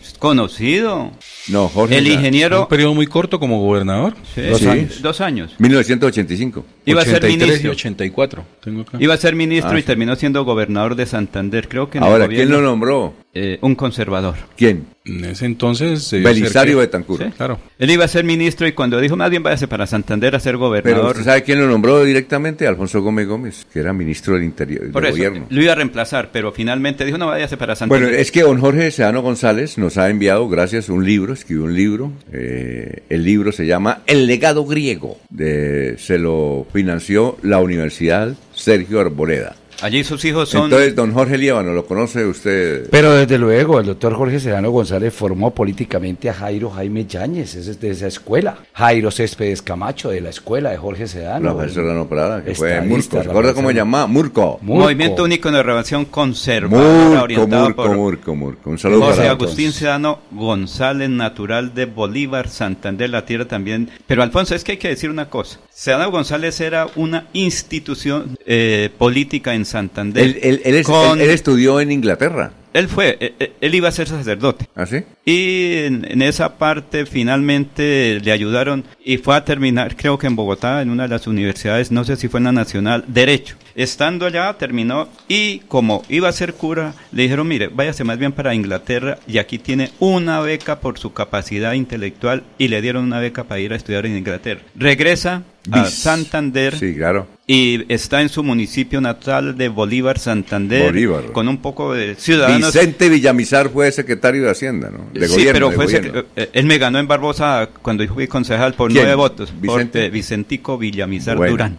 [0.01, 1.11] sí, conocido.
[1.49, 1.99] No, Jorge.
[1.99, 2.63] El ingeniero.
[2.63, 4.15] Un periodo muy corto como gobernador.
[4.33, 5.03] Sí, Dos sí, años.
[5.03, 5.57] Dos años.
[5.59, 6.65] 1985.
[6.85, 7.71] Iba a ser 83 y ministro.
[7.73, 8.45] 84.
[8.63, 8.97] Tengo acá.
[9.01, 9.87] Iba a ser ministro Ah, y sí.
[9.87, 11.69] terminó siendo gobernador de Santander.
[11.69, 13.15] Creo que en el Ahora, ¿quién gobierno, lo nombró?
[13.35, 14.37] eh, un conservador.
[14.57, 14.87] ¿Quién?
[15.05, 16.09] En ese entonces...
[16.11, 17.19] debió Belisario que- Betancur.
[17.23, 17.31] Sí.
[17.37, 17.59] Claro.
[17.79, 20.53] Él iba a ser ministro y cuando dijo, más bien váyase para Santander a ser
[20.53, 21.11] Pero gobernador.
[21.13, 22.67] ¿usted sabe quién lo nombró directamente?
[22.67, 25.47] Alfonso Gómez Gómez, que era ministro del Interior Por del eso, gobierno.
[25.49, 28.09] lo iba a reemplazar, pero finalmente dijo, no, váyase para Santander.
[28.09, 31.75] Bueno, es que don Jorge Sedano González nos ha enviado, gracias, un libro, escribió un
[31.75, 32.13] libro.
[32.33, 35.19] eh, el libro se llama El legado griego.
[35.31, 39.57] De, se lo financió la Universidad Sergio Arboleda.
[39.83, 40.65] Allí sus hijos son...
[40.65, 42.89] Entonces, don Jorge Líbano, ¿lo conoce usted?
[42.91, 47.71] Pero desde luego, el doctor Jorge Sedano González formó políticamente a Jairo Jaime Yáñez, ese
[47.73, 48.59] es de esa escuela.
[48.73, 51.51] Jairo Céspedes Camacho, de la escuela de Jorge Sedano.
[51.51, 53.23] Rafael Serrano Prada, que fue Murco.
[53.23, 53.91] ¿Recuerda cómo se Serrano.
[53.91, 54.07] llamaba?
[54.07, 54.59] Murco.
[54.63, 54.83] Murco.
[54.85, 58.71] Movimiento Único de Renovación Conservadora, Murco, orientado Murco, por Murco, Murco.
[58.71, 63.91] Un saludo José para Agustín Sedano González, natural de Bolívar, Santander, la tierra también.
[64.07, 65.59] Pero Alfonso, es que hay que decir una cosa.
[65.71, 70.23] Sedano González era una institución eh, política en Santander.
[70.25, 72.53] Él, él- él es- Con- él- él estudió en Inglaterra.
[72.73, 74.67] Él fue, eh, eh, él iba a ser sacerdote.
[74.75, 75.03] ¿Ah, sí?
[75.29, 80.37] Y en, en esa parte finalmente le ayudaron y fue a terminar, creo que en
[80.37, 83.57] Bogotá, en una de las universidades, no sé si fue en la Nacional, Derecho.
[83.75, 88.33] Estando allá terminó y como iba a ser cura, le dijeron, mire, váyase más bien
[88.33, 93.19] para Inglaterra y aquí tiene una beca por su capacidad intelectual y le dieron una
[93.19, 94.61] beca para ir a estudiar en Inglaterra.
[94.77, 95.85] Regresa a.
[95.87, 97.27] Santander Sí, claro.
[97.47, 101.33] y está en su municipio natal de Bolívar, Santander, Bolívar.
[101.33, 102.73] con un poco de ciudadanos.
[102.73, 105.09] Vicente Villamizar fue secretario de Hacienda, ¿no?
[105.19, 106.25] De sí, gobierno, pero fue gobierno.
[106.37, 109.03] eh, él me ganó en Barbosa cuando yo fui concejal por ¿Quién?
[109.05, 109.53] nueve votos.
[109.61, 109.99] ¿Vicente?
[110.01, 111.53] Por, eh, Vicentico Villamizar Bueno.
[111.53, 111.79] Durán.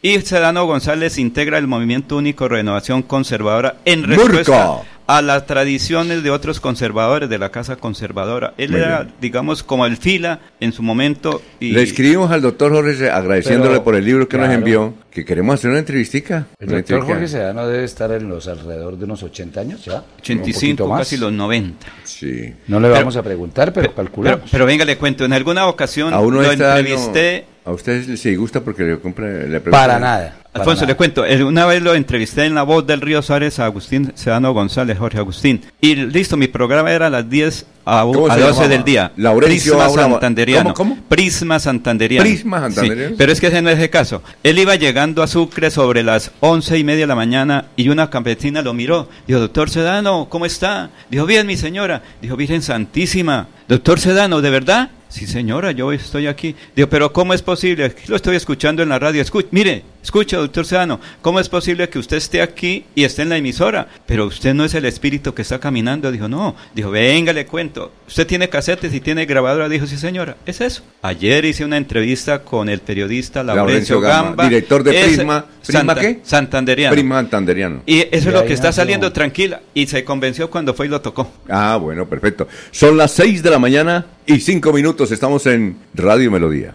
[0.00, 4.84] Y Sedano González integra el Movimiento Único Renovación Conservadora en Murco.
[5.08, 8.52] A las tradiciones de otros conservadores de la Casa Conservadora.
[8.58, 9.14] Él Muy era, bien.
[9.22, 11.40] digamos, como el fila en su momento.
[11.60, 14.58] Y Le escribimos al doctor Jorge agradeciéndole Pero, por el libro que nos claro.
[14.58, 16.46] envió, que queremos hacer una entrevistica.
[16.60, 17.00] El Una doctor.
[17.06, 19.94] Jorge Sedano debe estar en los alrededor de unos 80 años ya.
[19.96, 20.98] un 85, poquito más.
[21.00, 21.86] casi los 90.
[22.04, 22.52] Sí.
[22.68, 24.50] No le Pero- vamos a preguntar, pero Pero, calculamos.
[24.52, 28.34] pero venga, le cuento, en alguna ocasión A uno lo año- entrevisté ¿A usted sí
[28.34, 30.36] gusta porque le compra pregunta- Para nada.
[30.52, 30.92] para Alfonso, nada.
[30.92, 34.54] le cuento, una vez lo entrevisté en La Voz del Río Suárez a Agustín Sedano
[34.54, 35.60] González, Jorge Agustín.
[35.78, 38.68] Y listo, mi programa era a las 10 a, u- ¿Cómo a se 12 llamaba?
[38.68, 39.12] del día.
[39.18, 40.72] Laurencio Prisma Aura- Santanderiano.
[40.72, 41.02] ¿Cómo, cómo?
[41.10, 42.24] Prisma Santanderiano.
[42.24, 43.10] Prisma Santanderiano.
[43.10, 44.22] Sí, pero es que ese no es el caso.
[44.42, 48.08] Él iba llegando a Sucre sobre las once y media de la mañana y una
[48.08, 49.10] campesina lo miró.
[49.26, 50.88] Dijo, doctor Sedano, ¿cómo está?
[51.10, 52.02] Dijo, bien, mi señora.
[52.22, 53.48] Dijo, Virgen Santísima.
[53.68, 54.90] Doctor Sedano, ¿de verdad?
[55.08, 56.54] Sí, señora, yo estoy aquí.
[56.76, 57.86] Digo, pero ¿cómo es posible?
[57.86, 59.22] Aquí Lo estoy escuchando en la radio.
[59.22, 63.28] Escuche, mire, escucha, doctor Sedano, ¿cómo es posible que usted esté aquí y esté en
[63.30, 63.88] la emisora?
[64.06, 66.10] Pero usted no es el espíritu que está caminando.
[66.10, 66.56] Dijo, no.
[66.74, 67.92] Dijo, venga, le cuento.
[68.06, 69.68] Usted tiene casetes y tiene grabadora.
[69.68, 70.82] Dijo, sí, señora, es eso.
[71.02, 74.44] Ayer hice una entrevista con el periodista Laurencio, Laurencio Gamba, Gamba.
[74.48, 75.44] director de Prisma.
[75.46, 76.20] ¿Prisma Santa- qué?
[76.22, 76.94] Santanderiano.
[76.94, 77.82] Prima Santanderiano.
[77.86, 79.60] Y eso es lo que está saliendo tranquila.
[79.74, 81.30] Y se convenció cuando fue y lo tocó.
[81.48, 82.48] Ah, bueno, perfecto.
[82.70, 85.10] Son las 6 de la mañana y 5 minutos.
[85.12, 86.74] Estamos en Radio Melodía.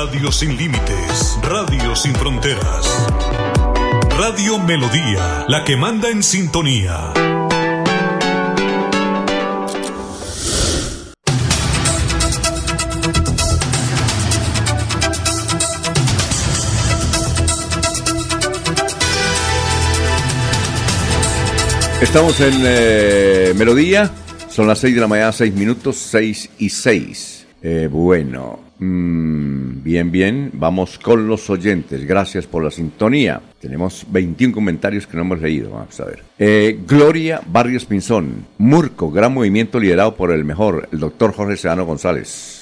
[0.00, 3.08] Radio sin límites, radio sin fronteras.
[4.16, 7.12] Radio Melodía, la que manda en sintonía.
[22.00, 24.12] Estamos en eh, Melodía.
[24.48, 27.37] Son las 6 de la mañana, 6 minutos, 6 y 6.
[27.62, 30.50] Eh, bueno, mm, bien, bien.
[30.54, 32.04] Vamos con los oyentes.
[32.06, 33.40] Gracias por la sintonía.
[33.60, 35.70] Tenemos 21 comentarios que no hemos leído.
[35.70, 36.22] Vamos a ver.
[36.38, 38.46] Eh, Gloria Barrios Pinzón.
[38.58, 42.54] Murco, gran movimiento liderado por el mejor, el doctor Jorge Sedano González.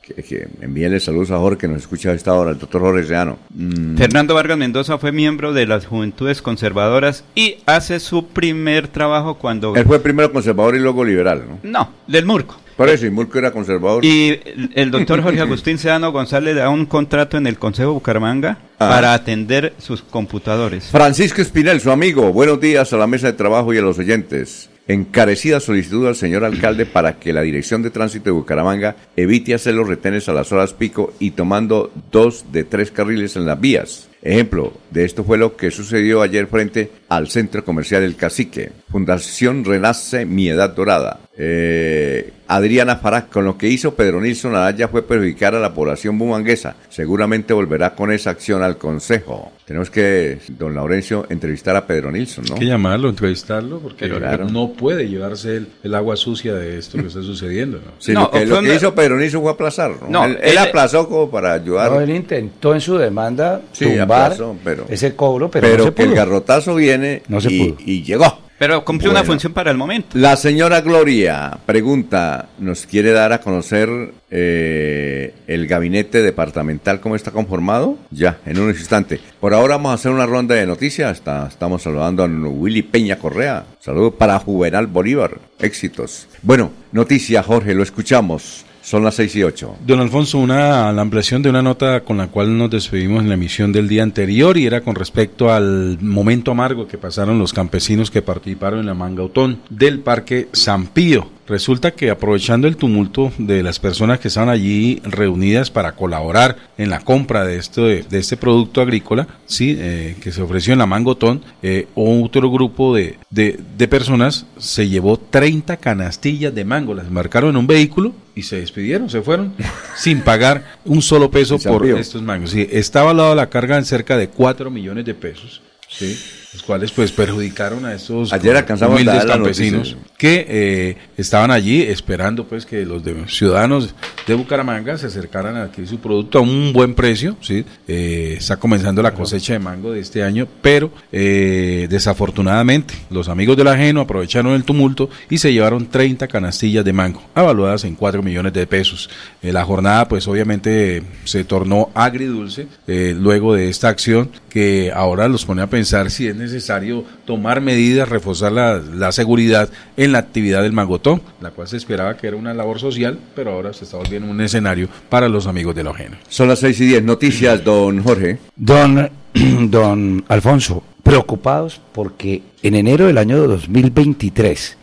[0.00, 3.02] Que, que envíenle saludos a Jorge que nos escucha a esta hora, el doctor Jorge
[3.02, 3.36] Sedano.
[3.52, 9.38] Mm, Fernando Vargas Mendoza fue miembro de las Juventudes Conservadoras y hace su primer trabajo
[9.38, 9.74] cuando...
[9.74, 11.58] él fue primero conservador y luego liberal, ¿no?
[11.64, 12.60] No, del Murco.
[12.78, 14.04] Y Murco era conservador.
[14.04, 14.38] Y
[14.74, 18.90] el- doctor Jorge Agustín Sedano González le da un contrato en el Consejo Bucaramanga Ah.
[18.90, 20.84] para atender sus computadores.
[20.90, 24.68] Francisco Espinel, su amigo, buenos días a la mesa de trabajo y a los oyentes.
[24.88, 29.74] Encarecida solicitud al señor alcalde para que la Dirección de Tránsito de Bucaramanga evite hacer
[29.74, 34.08] los retenes a las horas pico y tomando dos de tres carriles en las vías.
[34.22, 38.70] Ejemplo de esto fue lo que sucedió ayer frente al Centro Comercial El Cacique.
[38.90, 41.18] Fundación Renace Mi Edad Dorada.
[41.36, 46.18] Eh, Adriana Farag, con lo que hizo Pedro Nilsson Araya fue perjudicar a la población
[46.18, 46.76] bumanguesa.
[46.88, 49.52] Seguramente volverá con esa acción al Consejo.
[49.64, 52.54] Tenemos que, don Laurencio, entrevistar a Pedro Nilsson, ¿no?
[52.54, 54.48] Hay que llamarlo, entrevistarlo, porque claro.
[54.48, 57.78] no puede llevarse el, el agua sucia de esto que está sucediendo.
[57.84, 57.92] ¿no?
[57.98, 59.90] Sí, No, lo que, lo hizo Pedro Nilsson fue aplazar.
[60.02, 60.08] ¿no?
[60.08, 61.90] No, él, él él- aplazó como para ayudar.
[61.90, 65.84] No, él intentó en su demanda Sí, tumbar aplazó, pero- ese cobro, pero, pero no
[65.90, 67.76] se que el garrotazo viene No se y, pudo.
[67.84, 68.38] y llegó.
[68.58, 70.08] Pero cumplió una función para el momento.
[70.18, 73.88] La señora Gloria pregunta, ¿nos quiere dar a conocer
[74.30, 77.96] eh, el gabinete departamental cómo está conformado?
[78.10, 79.20] Ya, en un instante.
[79.40, 81.16] Por ahora vamos a hacer una ronda de noticias.
[81.18, 83.64] Está- estamos saludando a Willy Peña Correa.
[83.80, 85.38] Saludos para Juvenal Bolívar.
[85.58, 86.26] Éxitos.
[86.42, 88.65] Bueno, noticia, Jorge, lo escuchamos.
[88.86, 89.74] Son las seis y ocho.
[89.84, 93.34] Don Alfonso, una, la ampliación de una nota con la cual nos despedimos en la
[93.34, 98.12] emisión del día anterior y era con respecto al momento amargo que pasaron los campesinos
[98.12, 101.35] que participaron en la mangautón del Parque San Pío.
[101.48, 106.90] Resulta que aprovechando el tumulto de las personas que estaban allí reunidas para colaborar en
[106.90, 110.86] la compra de, esto, de, este producto agrícola, sí, eh, que se ofreció en la
[110.86, 117.10] Mangotón, eh, otro grupo de, de, de personas se llevó 30 canastillas de mango, las
[117.10, 119.54] marcaron en un vehículo y se despidieron, se fueron
[119.96, 122.50] sin pagar un solo peso por estos mangos.
[122.50, 125.62] Sí, está avalada la carga en cerca de 4 millones de pesos.
[125.88, 126.18] Sí.
[126.56, 130.14] Los cuales pues perjudicaron a estos Ayer alcanzamos humildes la campesinos noticia.
[130.16, 133.94] que eh, estaban allí esperando pues que los de- ciudadanos
[134.26, 137.64] de Bucaramanga se acercaran a adquirir su producto a un buen precio, ¿sí?
[137.86, 143.56] Eh, está comenzando la cosecha de mango de este año, pero eh, desafortunadamente los amigos
[143.56, 148.22] del ajeno aprovecharon el tumulto y se llevaron 30 canastillas de mango, avaluadas en 4
[148.22, 149.10] millones de pesos.
[149.42, 155.28] Eh, la jornada pues obviamente se tornó agridulce eh, luego de esta acción que ahora
[155.28, 160.18] los pone a pensar si es necesario tomar medidas, reforzar la, la seguridad en la
[160.18, 163.84] actividad del mangotón, la cual se esperaba que era una labor social, pero ahora se
[163.84, 166.16] está volviendo un escenario para los amigos de lo ajeno.
[166.28, 167.02] Son las 6 y 10.
[167.04, 168.38] Noticias, don Jorge.
[168.56, 169.10] Don,
[169.70, 174.76] don Alfonso, preocupados porque en enero del año 2023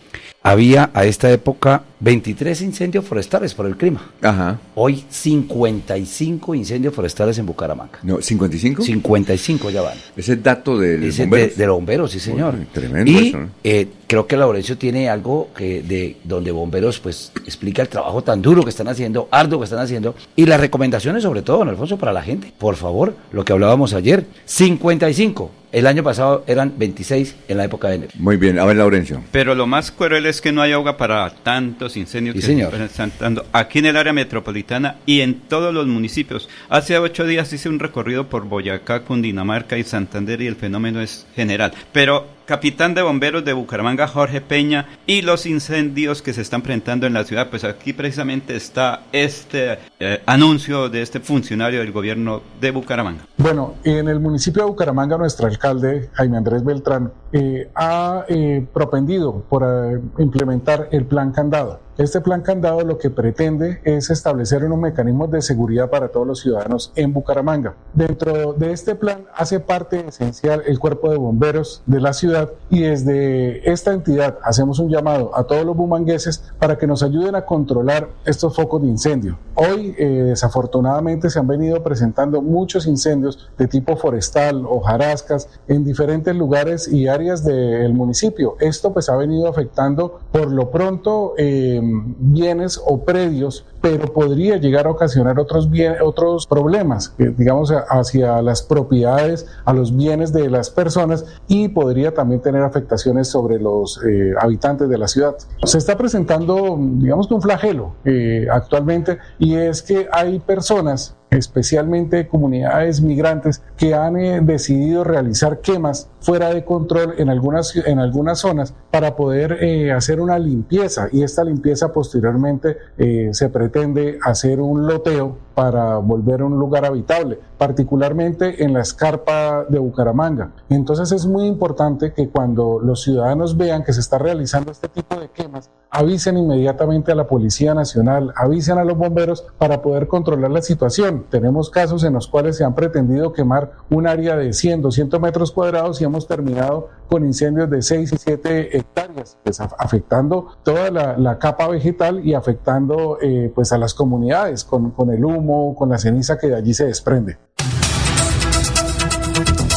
[0.44, 4.02] había a esta época 23 incendios forestales por el clima.
[4.22, 4.60] Ajá.
[4.76, 8.00] Hoy 55 incendios forestales en Bucaramanga.
[8.04, 8.82] No, ¿55?
[8.84, 9.98] 55 ya van.
[10.18, 11.48] Ese es dato del Ese bombero.
[11.48, 12.56] De, de los bomberos, sí señor.
[12.56, 13.50] Uy, tremendo y eso, ¿no?
[13.64, 18.42] eh, creo que Laurencio tiene algo que de donde bomberos pues explica el trabajo tan
[18.42, 21.98] duro que están haciendo, arduo que están haciendo y las recomendaciones sobre todo, don Alfonso,
[21.98, 22.52] para la gente.
[22.58, 25.52] Por favor, lo que hablábamos ayer, 55.
[25.72, 28.12] El año pasado eran 26 en la época de enero.
[28.20, 29.24] Muy bien, a ver, Laurencio.
[29.32, 32.76] Pero lo más cruel es que no hay agua para tantos incendios Sí, que señor.
[32.76, 36.50] se están dando aquí en el área metropolitana y en todos los municipios.
[36.70, 41.26] Hace ocho días hice un recorrido por Boyacá, Cundinamarca y Santander y el fenómeno es
[41.36, 41.74] general.
[41.92, 47.08] Pero capitán de bomberos de Bucaramanga, Jorge Peña, y los incendios que se están presentando
[47.08, 52.42] en la ciudad, pues aquí precisamente está este eh, anuncio de este funcionario del gobierno
[52.60, 53.26] de Bucaramanga.
[53.38, 59.44] Bueno, en el municipio de Bucaramanga, nuestro alcalde, Jaime Andrés Beltrán, eh, ha eh, propendido
[59.50, 61.80] por eh, implementar el plan candado.
[61.96, 66.40] Este plan candado lo que pretende es establecer unos mecanismos de seguridad para todos los
[66.40, 67.76] ciudadanos en Bucaramanga.
[67.94, 72.82] Dentro de este plan hace parte esencial el cuerpo de bomberos de la ciudad y
[72.82, 77.46] desde esta entidad hacemos un llamado a todos los bumangueses para que nos ayuden a
[77.46, 79.38] controlar estos focos de incendio.
[79.54, 86.36] Hoy, eh, desafortunadamente, se han venido presentando muchos incendios de tipo forestal, hojarascas, en diferentes
[86.36, 88.56] lugares y áreas del municipio.
[88.60, 91.82] Esto pues ha venido afectando por lo pronto eh,
[92.20, 95.70] bienes o predios, pero podría llegar a ocasionar otros,
[96.02, 102.42] otros problemas, digamos, hacia las propiedades, a los bienes de las personas y podría también
[102.42, 105.36] tener afectaciones sobre los eh, habitantes de la ciudad.
[105.64, 112.28] Se está presentando, digamos que un flagelo eh, actualmente y es que hay personas especialmente
[112.28, 118.40] comunidades migrantes que han eh, decidido realizar quemas fuera de control en algunas, en algunas
[118.40, 121.10] zonas para poder eh, hacer una limpieza.
[121.12, 127.40] Y esta limpieza posteriormente eh, se pretende hacer un loteo para volver un lugar habitable,
[127.58, 130.52] particularmente en la escarpa de Bucaramanga.
[130.70, 135.20] Entonces es muy importante que cuando los ciudadanos vean que se está realizando este tipo
[135.20, 140.52] de quemas, avisen inmediatamente a la Policía Nacional, avisen a los bomberos para poder controlar
[140.52, 141.26] la situación.
[141.30, 145.52] Tenemos casos en los cuales se han pretendido quemar un área de 100, 200 metros
[145.52, 150.90] cuadrados y hemos terminado con incendios de 6 y 7 hectáreas, pues, af- afectando toda
[150.90, 155.76] la, la capa vegetal y afectando eh, pues a las comunidades con, con el humo,
[155.76, 157.38] con la ceniza que de allí se desprende.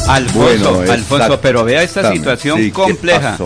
[0.08, 3.36] Alfonso, Bueno, Alfonso, pero vea esta situación Sí, ¿qué compleja.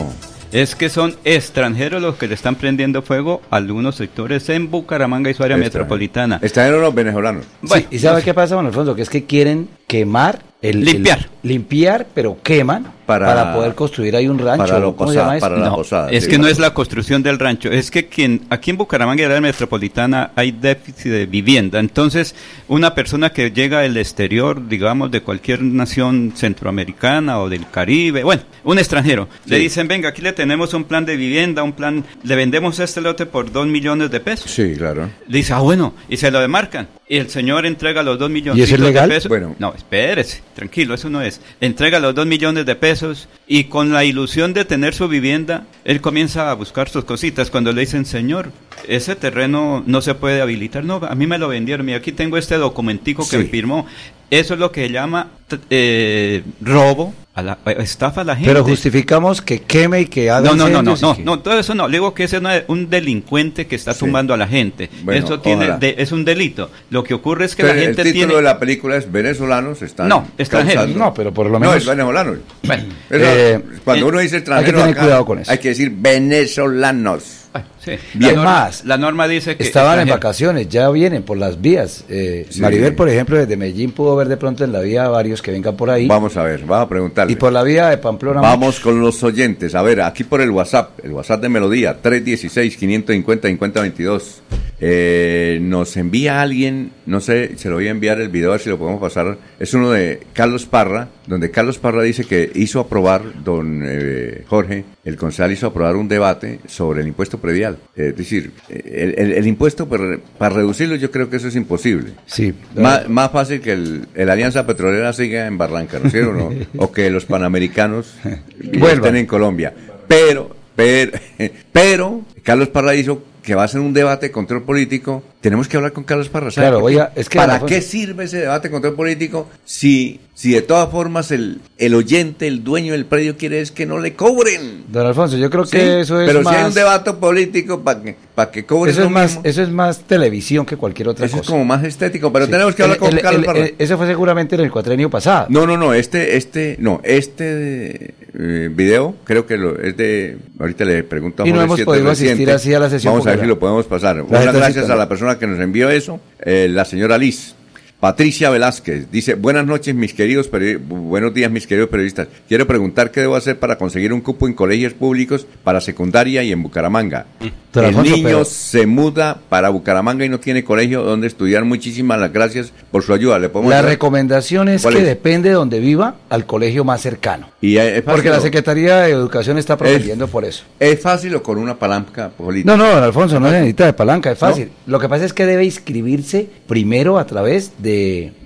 [0.53, 5.30] Es que son extranjeros los que le están prendiendo fuego a algunos sectores en Bucaramanga
[5.30, 6.38] y su área metropolitana.
[6.43, 7.45] Extranjeros los venezolanos.
[7.62, 8.95] Bueno, ¿Y sabe qué pasa, don Alfonso?
[8.95, 11.18] Que es que quieren quemar, el, Limpiar.
[11.43, 14.65] el- limpiar, pero queman Para- para, poder construir ahí un rancho.
[14.67, 15.47] para lo ¿Cómo se posada- llama eso?
[15.47, 18.07] para la no, posada, es sí, que no es la construcción del rancho, es que
[18.07, 21.79] quien aquí en Bucaramanga y la área metropolitana hay déficit de vivienda.
[21.81, 22.35] Entonces,
[22.69, 28.43] una persona que llega del exterior, digamos, de cualquier nación centroamericana o del Caribe, bueno,
[28.65, 32.37] un extranjero, le dicen, venga, aquí le tenemos un plan de vivienda, un plan, le
[32.37, 34.51] vendemos este lote por dos millones de pesos.
[34.51, 35.09] Sí, claro.
[35.29, 36.89] Le dice, ah, bueno, y se lo demarcan.
[37.09, 39.09] Y el señor entrega los dos millones ¿Y eso es legal?
[39.09, 39.29] de pesos.
[39.29, 39.57] Bueno.
[39.59, 41.41] No, espérese, tranquilo, eso no es.
[41.61, 43.00] Entrega los dos millones de pesos
[43.47, 47.51] y con la ilusión de tener su vivienda, él comienza a buscar sus cositas.
[47.51, 48.53] Cuando le dicen, señor,
[48.89, 50.85] ese terreno no se puede habilitar.
[50.85, 51.89] No, a mí me lo vendieron.
[51.89, 53.49] Y aquí tengo este documentico que Sí.
[53.49, 53.87] firmó.
[54.31, 55.28] Eso es lo que se llama
[55.70, 58.49] eh, robo, a la, eh, estafa a la gente.
[58.51, 61.59] Pero justificamos que queme y que haga No, no, no, no, no, que- no, todo
[61.59, 61.89] eso no.
[61.89, 64.01] Le digo que ese no es un delincuente que está Sí.
[64.01, 64.89] tumbando a la gente.
[65.03, 66.70] Bueno, eso tiene, de- es un delito.
[66.91, 68.35] Lo que ocurre es que Pero la gente el título tiene.
[68.37, 70.85] de la película es Venezolanos están No, extranjeros.
[70.85, 72.39] causando- No, pero por lo No, menos- es venezolanos.
[72.62, 75.51] Bueno, Eso, eh, cuando eh, uno dice hay que tener acá, cuidado con eso.
[75.51, 77.37] hay que decir venezolanos.
[77.53, 77.93] Bueno, Sí.
[78.14, 78.37] Bien.
[78.37, 79.62] más, la norma dice que...
[79.62, 82.05] Estaban en vacaciones, ya vienen por las vías.
[82.09, 85.51] Eh, Maribel, por ejemplo, desde Medellín pudo ver de pronto en la vía varios que
[85.51, 86.07] vengan por ahí.
[86.07, 87.33] Vamos a ver, vamos a preguntarle.
[87.33, 88.41] Y por la vía de Pamplona...
[88.41, 89.74] Vamos con los oyentes.
[89.74, 94.41] A ver, aquí por el WhatsApp, el WhatsApp de Melodía, 316-550-5022.
[94.83, 98.62] Eh, nos envía alguien, no sé, se lo voy a enviar el video a ver
[98.62, 99.37] si lo podemos pasar.
[99.59, 104.85] Es uno de Carlos Parra, donde Carlos Parra dice que hizo aprobar, don eh, Jorge,
[105.05, 107.70] el concejal hizo aprobar un debate sobre el impuesto predial.
[107.97, 112.12] Es decir, el, impuesto para, reducirlo yo creo que eso es imposible.
[112.27, 112.55] Sí.
[112.77, 116.33] Más, fácil que el, Alianza Petrolera siga en Barranca, ¿no es cierto?
[116.33, 116.51] ¿no?
[116.77, 118.14] o que los panamericanos
[118.61, 119.75] estén en Colombia.
[120.09, 121.12] Pero, pero,
[121.73, 125.76] pero, Carlos Parra hizo que va a ser un debate de control político, tenemos que
[125.76, 126.51] hablar con Carlos Parra.
[126.51, 130.61] Claro, oiga, es que ¿Para qué sirve ese debate de control político si, si de
[130.61, 134.84] todas formas el, el oyente, el dueño del predio quiere es que no le cobren?
[134.88, 138.16] Don Alfonso, yo creo que eso es Pero si hay un debate político para que,
[138.34, 141.36] para que cobren eso es más Eso es más televisión que cualquier otra cosa.
[141.36, 143.66] Eso es como más estético, pero tenemos que hablar con Carlos Parra.
[143.78, 145.47] eso fue seguramente en el cuatrenio pasado.
[145.49, 150.84] No, no, no, este, este, no, este eh, video creo que lo, es de, ahorita
[150.84, 153.14] le pregunto a Y no hemos podido asistir así a la sesión.
[153.14, 154.22] Vamos a ver si lo podemos pasar.
[154.22, 157.55] Muchas gracias a la persona que nos envió eso, eh, la señora Liz.
[158.01, 160.49] Patricia Velázquez dice, buenas noches mis queridos,
[160.89, 162.29] buenos días mis queridos periodistas.
[162.49, 166.51] Quiero preguntar qué debo hacer para conseguir un cupo en colegios públicos para secundaria y
[166.51, 167.27] en Bucaramanga.
[167.75, 171.65] El niño se muda para Bucaramanga y no tiene colegio donde estudiar.
[171.65, 173.39] Muchísimas las gracias por su ayuda.
[173.39, 177.51] ¿Le la recomendación es que depende de donde viva al colegio más cercano.
[177.61, 180.65] Y Porque la Secretaría de Educación está protegiendo por eso.
[180.81, 182.75] ¿Es fácil o con una palanca política?
[182.75, 184.71] No, no, Alfonso, no necesita de palanca, es fácil.
[184.87, 187.89] Lo que pasa es que debe inscribirse primero a través de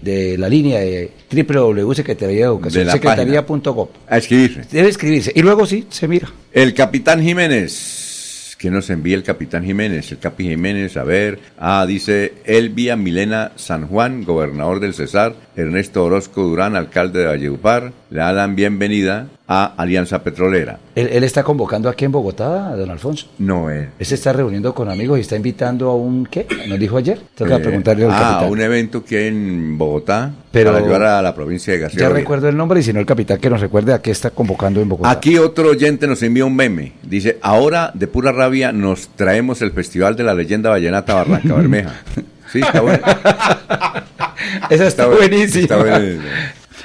[0.02, 3.88] de, la línea de www.secretaría de Educación, secretaría.gov.
[4.08, 4.62] A escribirse.
[4.70, 5.32] Debe escribirse.
[5.34, 6.28] Y luego sí, se mira.
[6.52, 8.56] El capitán Jiménez.
[8.58, 10.10] que nos envía el capitán Jiménez?
[10.12, 11.38] El capi Jiménez, a ver.
[11.58, 15.34] Ah, dice Elvia Milena San Juan, gobernador del Cesar.
[15.56, 17.92] Ernesto Orozco Durán, alcalde de Valledupar.
[18.10, 20.78] Le dan bienvenida a Alianza Petrolera.
[20.94, 23.26] ¿Él, está convocando aquí en Bogotá, don Alfonso?
[23.38, 23.88] No, él.
[23.98, 26.46] Él se está reuniendo con amigos y está invitando a un, ¿qué?
[26.66, 27.20] ¿Nos dijo ayer?
[27.34, 31.22] Toca eh, preguntarle al ah, a un evento que en Bogotá Pero para ayudar a
[31.22, 32.00] la provincia de García.
[32.00, 34.30] Ya recuerdo el nombre y si no el capitán que nos recuerde a qué está
[34.30, 35.10] convocando en Bogotá.
[35.10, 36.92] Aquí otro oyente nos envía un meme.
[37.02, 42.02] Dice, ahora de pura rabia nos traemos el Festival de la Leyenda Vallenata Barranca Bermeja.
[42.54, 43.02] Sí, está bueno.
[44.70, 45.62] Esa está, buenísima.
[45.62, 46.22] Está buenísima.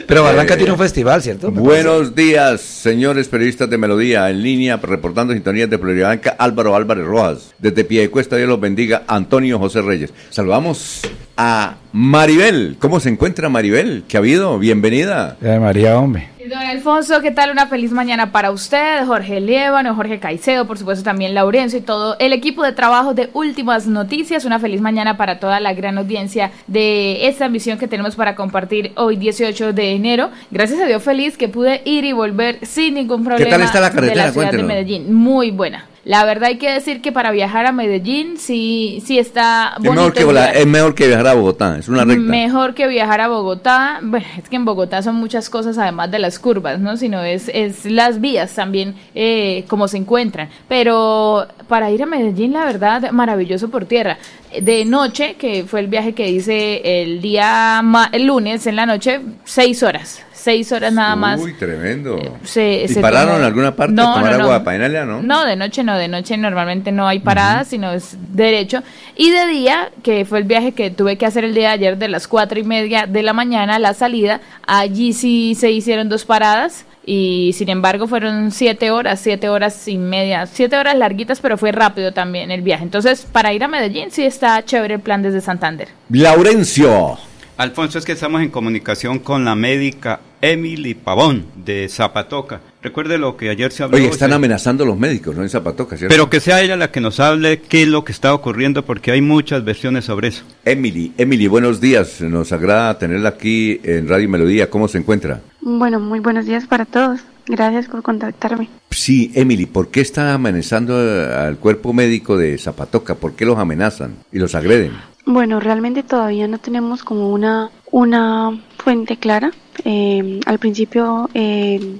[0.07, 1.51] Pero Barranca tiene un festival, ¿cierto?
[1.51, 7.53] buenos días, señores periodistas de Melodía, en línea, reportando sintonías de Blanca, Álvaro Álvarez Rojas.
[7.59, 10.11] Desde Piedecuesta, Dios los bendiga, Antonio José Reyes.
[10.31, 11.01] Saludamos
[11.41, 12.75] a Maribel.
[12.79, 14.03] ¿Cómo se encuentra Maribel?
[14.09, 14.59] ¿Qué ha habido?
[14.59, 15.37] Bienvenida.
[15.41, 16.27] Eh, María, hombre.
[16.49, 17.51] Don Alfonso, ¿qué tal?
[17.51, 22.17] Una feliz mañana para usted, Jorge Liévano, Jorge Caicedo, por supuesto también Laurencio y todo
[22.19, 24.43] el equipo de trabajo de Últimas Noticias.
[24.43, 28.91] Una feliz mañana para toda la gran audiencia de esta misión que tenemos para compartir
[28.95, 30.31] hoy 18 de enero.
[30.51, 33.45] Gracias a Dios feliz que pude ir y volver sin ningún problema.
[33.45, 34.23] ¿Qué tal está la carretera?
[34.23, 35.13] De la ciudad de Medellín.
[35.13, 35.88] Muy buena.
[36.05, 40.13] La verdad hay que decir que para viajar a Medellín sí, sí está es mejor,
[40.13, 40.21] que
[40.59, 42.21] es mejor que viajar a Bogotá, es una recta.
[42.21, 43.99] Mejor que viajar a Bogotá.
[44.01, 46.95] Bueno, es que en Bogotá son muchas cosas además de las curvas, ¿no?
[46.97, 50.49] Sino es, es las vías también eh, como se encuentran.
[50.67, 54.17] Pero para ir a Medellín, la verdad, maravilloso por tierra.
[54.61, 59.19] De noche, que fue el viaje que hice el día, el lunes en la noche,
[59.43, 61.39] seis horas seis horas nada más.
[61.39, 62.17] Uy, tremendo.
[62.55, 65.05] Eh, ¿Y pararon en alguna parte no, tomar no, agua no.
[65.05, 65.21] no?
[65.21, 68.81] No, de noche no, de noche normalmente no hay paradas, sino es derecho.
[69.15, 71.97] Y de día, que fue el viaje que tuve que hacer el día de ayer
[71.97, 76.25] de las cuatro y media de la mañana, la salida, allí sí se hicieron dos
[76.25, 81.57] paradas y sin embargo fueron siete horas, siete horas y media, siete horas larguitas, pero
[81.57, 82.83] fue rápido también el viaje.
[82.83, 85.89] Entonces, para ir a Medellín sí está chévere el plan desde Santander.
[86.09, 87.17] Laurencio.
[87.57, 92.61] Alfonso, es que estamos en comunicación con la médica Emily Pavón de Zapatoca.
[92.81, 93.97] Recuerde lo que ayer se habló.
[93.97, 95.43] Oye, están amenazando los médicos, ¿no?
[95.43, 96.13] En Zapatoca, ¿cierto?
[96.13, 99.11] Pero que sea ella la que nos hable qué es lo que está ocurriendo, porque
[99.11, 100.43] hay muchas versiones sobre eso.
[100.63, 102.21] Emily, Emily, buenos días.
[102.21, 104.69] Nos agrada tenerla aquí en Radio Melodía.
[104.69, 105.41] ¿Cómo se encuentra?
[105.61, 107.19] Bueno, muy buenos días para todos.
[107.47, 108.69] Gracias por contactarme.
[108.91, 113.15] Sí, Emily, ¿por qué está amenazando al cuerpo médico de Zapatoca?
[113.15, 114.91] ¿Por qué los amenazan y los agreden?
[115.25, 119.51] Bueno, realmente todavía no tenemos como una, una fuente clara.
[119.85, 121.99] Eh, al principio eh,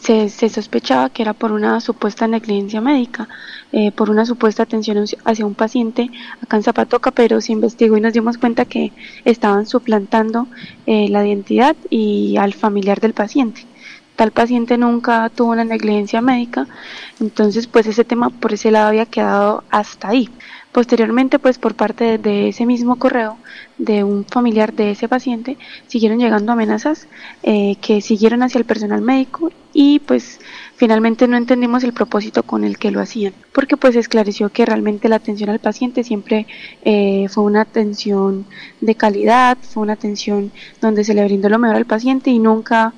[0.00, 3.28] se, sospechaba que era por una supuesta negligencia médica,
[3.72, 6.10] eh, por una supuesta atención hacia un paciente
[6.40, 8.92] acá en Zapatoca, pero se investigó y nos dimos cuenta que
[9.24, 10.46] estaban suplantando
[10.86, 13.66] la identidad y al familiar del paciente.
[14.16, 16.66] tal paciente nunca tuvo una negligencia médica,
[17.20, 20.28] entonces pues ese tema por ese lado había quedado hasta ahí.
[20.72, 23.36] Posteriormente, pues por parte de ese mismo correo
[23.76, 27.08] de un familiar de ese paciente, siguieron llegando amenazas
[27.42, 30.40] eh, que siguieron hacia el personal médico y pues
[30.76, 35.10] finalmente no entendimos el propósito con el que lo hacían, porque pues esclareció que realmente
[35.10, 36.46] la atención al paciente siempre
[36.84, 38.46] eh, fue una atención
[38.80, 42.94] de calidad, fue una atención donde se le brindó lo mejor al paciente y nunca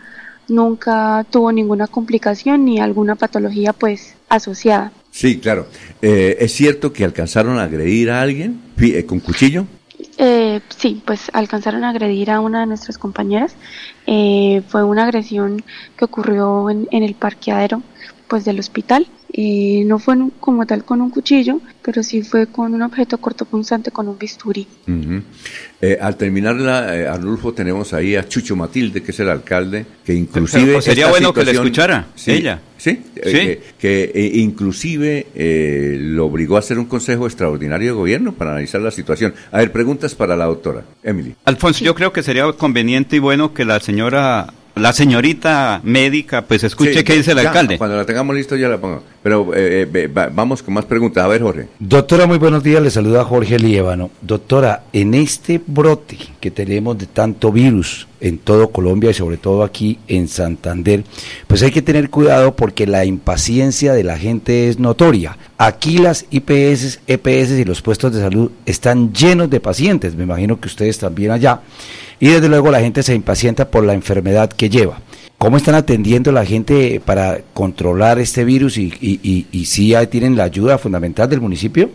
[0.48, 4.92] nunca tuvo ninguna complicación ni alguna patología pues asociada.
[5.14, 5.68] Sí, claro.
[6.02, 9.64] Eh, ¿Es cierto que alcanzaron a agredir a alguien eh, con cuchillo?
[10.18, 13.54] Eh, sí, pues alcanzaron a agredir a una de nuestras compañeras.
[14.08, 15.62] Eh, fue una agresión
[15.96, 17.80] que ocurrió en, en el parqueadero
[18.28, 19.06] pues del hospital.
[19.36, 23.90] Eh, no fue como tal con un cuchillo, pero sí fue con un objeto cortopunzante,
[23.90, 24.66] con un bisturí.
[25.80, 29.86] eh, al terminar la, eh, Arnulfo, tenemos ahí a Chucho Matilde, que es el alcalde,
[30.04, 30.74] que inclusive...
[30.74, 32.60] Pues sería bueno que le escuchara, sí, ella.
[32.76, 37.94] Sí, eh, que, que, eh, inclusive eh, lo obligó a hacer un consejo extraordinario de
[37.94, 39.34] gobierno para analizar la situación.
[39.50, 41.34] A ver, preguntas para la doctora, Emily.
[41.44, 46.64] Alfonso, yo creo que sería conveniente y bueno que la señora la señorita médica, pues
[46.64, 47.78] escuche Sí, qué dice el ya, alcalde.
[47.78, 49.02] Cuando la tengamos listo ya la pongo.
[49.22, 51.24] Pero eh, eh, va- vamos con más preguntas.
[51.24, 51.68] A ver, Jorge.
[51.78, 52.82] Doctora, muy buenos días.
[52.82, 54.10] Le saluda Jorge Liévano.
[54.20, 59.62] Doctora, en este brote que tenemos de tanto virus en todo Colombia y sobre todo
[59.62, 61.04] aquí en Santander,
[61.46, 65.36] pues hay que tener cuidado porque la impaciencia de la gente es notoria.
[65.58, 70.16] Aquí las IPS, EPS y los puestos de salud están llenos de pacientes.
[70.16, 71.60] Me imagino que ustedes también allá.
[72.18, 75.00] Y desde luego la gente se impacienta por la enfermedad que lleva.
[75.36, 78.90] ¿Cómo están atendiendo la gente para controlar este virus y,
[79.66, 81.90] si tienen la ayuda fundamental del municipio?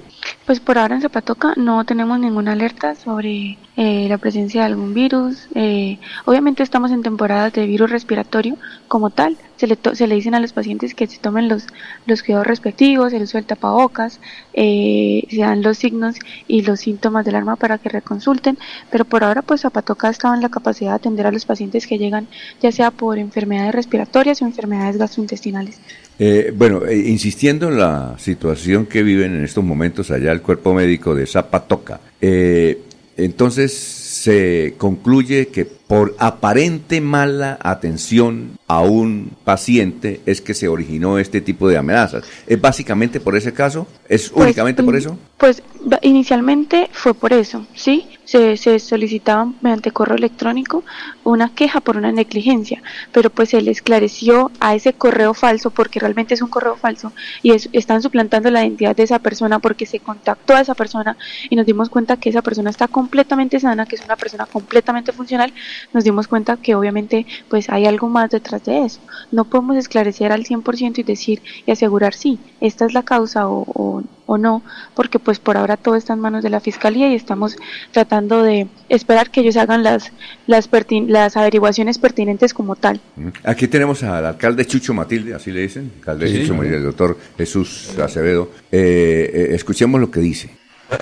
[0.45, 4.93] Pues por ahora en Zapatoca no tenemos ninguna alerta sobre eh, la presencia de algún
[4.95, 5.47] virus.
[5.53, 9.37] Eh, obviamente estamos en temporadas de virus respiratorio como tal.
[9.57, 11.67] Se le, to- se le dicen a los pacientes que se tomen los,
[12.07, 14.19] los cuidados respectivos, el uso del tapabocas,
[14.53, 16.15] eh, se dan los signos
[16.47, 18.57] y los síntomas del arma para que reconsulten.
[18.89, 21.85] Pero por ahora pues Zapatoca ha estado en la capacidad de atender a los pacientes
[21.85, 22.27] que llegan
[22.59, 25.79] ya sea por enfermedades respiratorias o enfermedades gastrointestinales.
[26.21, 30.73] Eh, bueno, eh, insistiendo en la situación que viven en estos momentos allá el cuerpo
[30.73, 32.77] médico de Zapatoca, eh,
[33.15, 41.17] entonces se concluye que por aparente mala atención a un paciente es que se originó
[41.17, 42.23] este tipo de amenazas.
[42.45, 43.87] ¿Es básicamente por ese caso?
[44.07, 45.17] ¿Es Pues, únicamente por mm, eso?
[45.39, 45.63] Pues
[46.03, 48.07] inicialmente fue por eso, ¿sí?
[48.25, 50.83] Se, se solicitaba mediante correo electrónico
[51.23, 55.99] una queja por una negligencia, pero pues se le esclareció a ese correo falso, porque
[55.99, 57.11] realmente es un correo falso,
[57.41, 61.17] y es- están suplantando la identidad de esa persona porque se contactó a esa persona
[61.49, 65.11] y nos dimos cuenta que esa persona está completamente sana, que es una persona completamente
[65.11, 65.51] funcional,
[65.93, 68.99] nos dimos cuenta que obviamente pues hay algo más detrás de eso.
[69.31, 73.63] No podemos esclarecer al 100% y decir y asegurar sí, esta es la causa o,
[73.67, 74.61] o, o no,
[74.95, 77.55] porque pues por ahora todo está en manos de la fiscalía y estamos
[77.91, 80.11] tratando de esperar que ellos hagan las
[80.47, 82.99] las, pertin- las averiguaciones pertinentes como tal.
[83.43, 86.55] Aquí tenemos al alcalde Chucho Matilde, así le dicen, alcalde Sí, Chucho.
[86.55, 88.49] Matilde, el doctor Jesús Acevedo.
[88.71, 90.49] Eh, eh, escuchemos lo que dice.
[90.89, 90.99] Con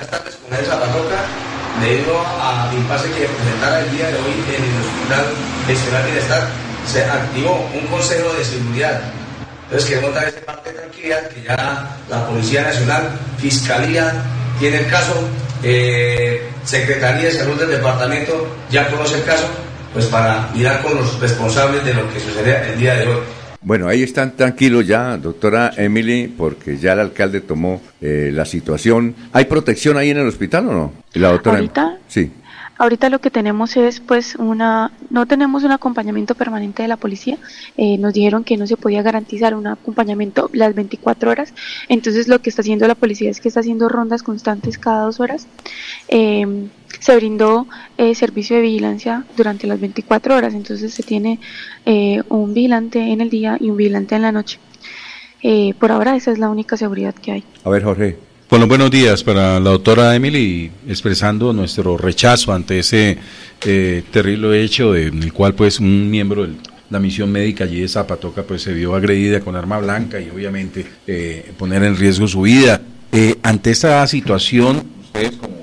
[0.54, 1.24] esa Zapatoca,
[1.82, 5.26] debido al impasse que presentara el día de hoy en el Hospital
[5.66, 6.48] Nacional Bienestar,
[6.86, 9.02] se activó un consejo de seguridad.
[9.64, 14.14] Entonces queremos dar ese parte de tranquilidad que ya la Policía Nacional, Fiscalía
[14.60, 15.14] tiene el caso,
[15.64, 19.48] eh, Secretaría de Salud del Departamento ya conoce el caso,
[19.94, 23.20] pues para mirar con los responsables de lo que sucede el día de hoy.
[23.68, 29.14] Bueno, ahí están tranquilos ya, doctora Emily, porque ya el alcalde tomó eh, la situación.
[29.34, 30.94] ¿Hay protección ahí en el hospital o no?
[31.16, 31.58] La doctora.
[31.58, 31.98] ¿Ahorita?
[32.08, 32.32] Sí.
[32.78, 37.38] Ahorita lo que tenemos es pues una, no tenemos un acompañamiento permanente de la policía,
[37.78, 41.54] eh, nos dijeron que no se podía garantizar un acompañamiento las 24 horas,
[41.90, 45.20] entonces lo que está haciendo la policía es que está haciendo rondas constantes cada dos
[45.20, 45.48] horas,
[46.10, 47.68] Eh, se brindó
[47.98, 51.40] eh, servicio de vigilancia durante las 24 horas, entonces se tiene
[51.86, 54.60] eh, un vigilante en el día y un vigilante en la noche.
[55.44, 57.44] Eh, por ahora esa es la única seguridad que hay.
[57.64, 58.27] A ver, Jorge.
[58.50, 63.18] Bueno, buenos días para la doctora Emily, expresando nuestro rechazo ante ese
[63.66, 66.54] eh, terrible hecho de- en el cual pues un miembro de
[66.90, 70.86] la misión médica allí de Zapatoca pues se vio agredida con arma blanca y obviamente
[71.08, 72.82] eh, poner en riesgo su vida.
[73.12, 75.58] Eh, ante esta situación, ustedes como,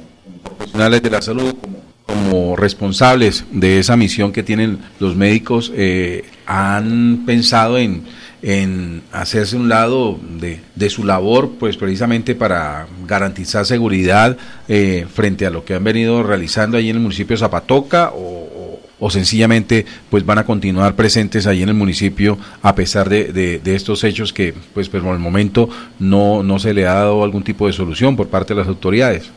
[0.44, 6.24] profesionales de la salud, como, como responsables de esa misión que tienen los médicos, eh,
[6.46, 8.02] han pensado en
[8.46, 14.36] en hacerse un lado de, de su labor, pues precisamente para garantizar seguridad
[14.68, 18.78] eh, frente a lo que han venido realizando ahí en el municipio de Zapatoca o,
[18.98, 23.74] o- sencillamente pues van a continuar presentes ahí en el municipio a pesar de, de,
[23.74, 25.68] estos hechos que pues por el momento
[25.98, 29.30] no, no se le ha dado algún tipo de solución por parte de las autoridades.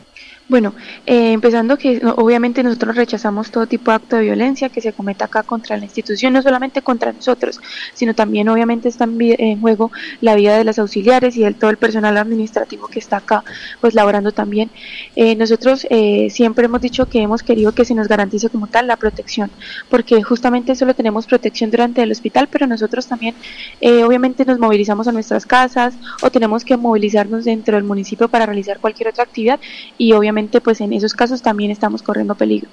[0.49, 0.73] Bueno,
[1.05, 5.25] eh, empezando que obviamente nosotros rechazamos todo tipo de acto de violencia que se cometa
[5.25, 7.59] acá contra la institución, no solamente contra nosotros,
[7.93, 9.91] sino también obviamente está en, juego
[10.21, 13.43] la vida de las auxiliares y de todo el personal administrativo que está acá,
[13.81, 14.69] pues laborando también.
[15.17, 18.87] Eh, nosotros eh, siempre hemos dicho que hemos querido que se nos garantice como tal
[18.87, 19.51] la protección,
[19.89, 23.35] porque justamente solo tenemos protección durante el hospital, pero nosotros también
[23.81, 28.79] obviamente nos movilizamos a nuestras casas o tenemos que movilizarnos dentro del municipio para realizar
[28.79, 29.59] cualquier otra actividad
[29.97, 32.69] y obviamente pues en esos casos también estamos corriendo peligro.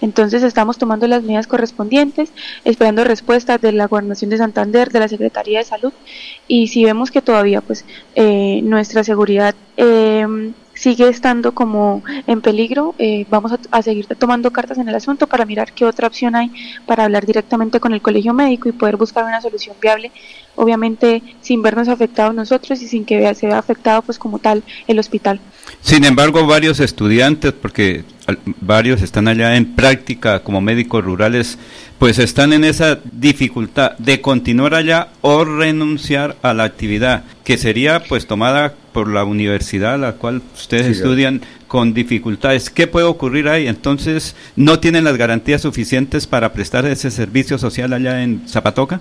[0.00, 2.32] Entonces estamos tomando las medidas correspondientes,
[2.64, 5.92] esperando respuestas de la Gobernación de Santander, de la Secretaría de Salud
[6.46, 7.84] y si vemos que todavía pues
[8.14, 14.52] eh, nuestra seguridad em, sigue estando como en peligro, eh, vamos a, a, seguir tomando
[14.52, 16.52] cartas en el asunto para mirar qué otra opción hay
[16.86, 20.12] para hablar directamente con el colegio médico y poder buscar una solución viable,
[20.58, 24.98] obviamente sin vernos afectados nosotros y sin que se vea afectado pues como tal el
[24.98, 25.40] hospital.
[25.80, 28.04] Sin embargo, varios estudiantes, porque
[28.60, 31.58] varios están allá en práctica como médicos rurales,
[31.98, 38.02] pues están en esa dificultad de continuar allá o renunciar a la actividad que sería
[38.02, 42.70] pues tomada por la universidad a la cual ustedes estudian con dificultades.
[42.70, 43.68] ¿Qué puede ocurrir ahí?
[43.68, 49.00] Entonces, ¿no tienen las garantías suficientes para prestar ese servicio social allá en Zapatoca?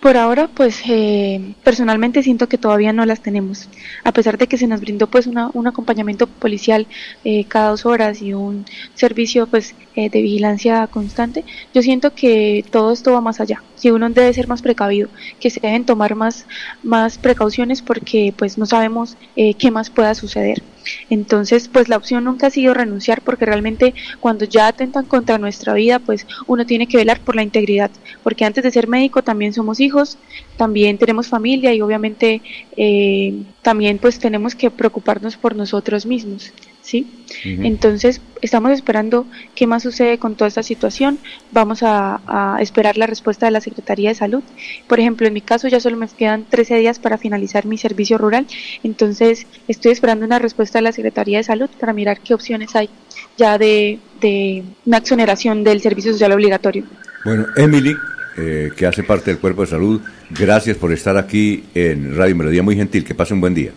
[0.00, 3.68] Por ahora, pues eh, personalmente siento que todavía no las tenemos,
[4.04, 6.86] a pesar de que se nos brindó pues un acompañamiento policial
[7.24, 11.44] eh, cada dos horas y un servicio pues eh, de vigilancia constante.
[11.74, 15.08] Yo siento que todo esto va más allá, que uno debe ser más precavido,
[15.40, 16.46] que se deben tomar más
[16.82, 20.62] más precauciones porque pues no sabemos qué más pueda suceder.
[21.10, 25.74] Entonces, pues la opción nunca ha sido renunciar porque realmente cuando ya atentan contra nuestra
[25.74, 27.90] vida, pues uno tiene que velar por la integridad,
[28.22, 30.18] porque antes de ser médico también somos hijos,
[30.56, 32.42] también tenemos familia y obviamente
[32.76, 36.52] eh, también pues tenemos que preocuparnos por nosotros mismos.
[36.86, 37.04] ¿Sí?
[37.44, 39.26] Entonces, estamos esperando
[39.56, 41.18] qué más sucede con toda esta situación.
[41.50, 42.20] Vamos a,
[42.60, 44.42] esperar la respuesta de la Secretaría de Salud.
[44.86, 48.18] Por ejemplo, en mi caso ya solo me quedan 13 días para finalizar mi servicio
[48.18, 48.46] rural,
[48.84, 52.88] entonces estoy esperando una respuesta de la Secretaría de Salud para mirar qué opciones hay
[53.36, 56.84] ya de, de una exoneración del servicio social obligatorio.
[57.24, 57.94] Bueno, Emily,
[58.38, 60.00] eh, que hace parte del cuerpo de salud,
[60.30, 63.72] gracias por estar aquí en Radio Melodía, muy gentil, que pase un buen día.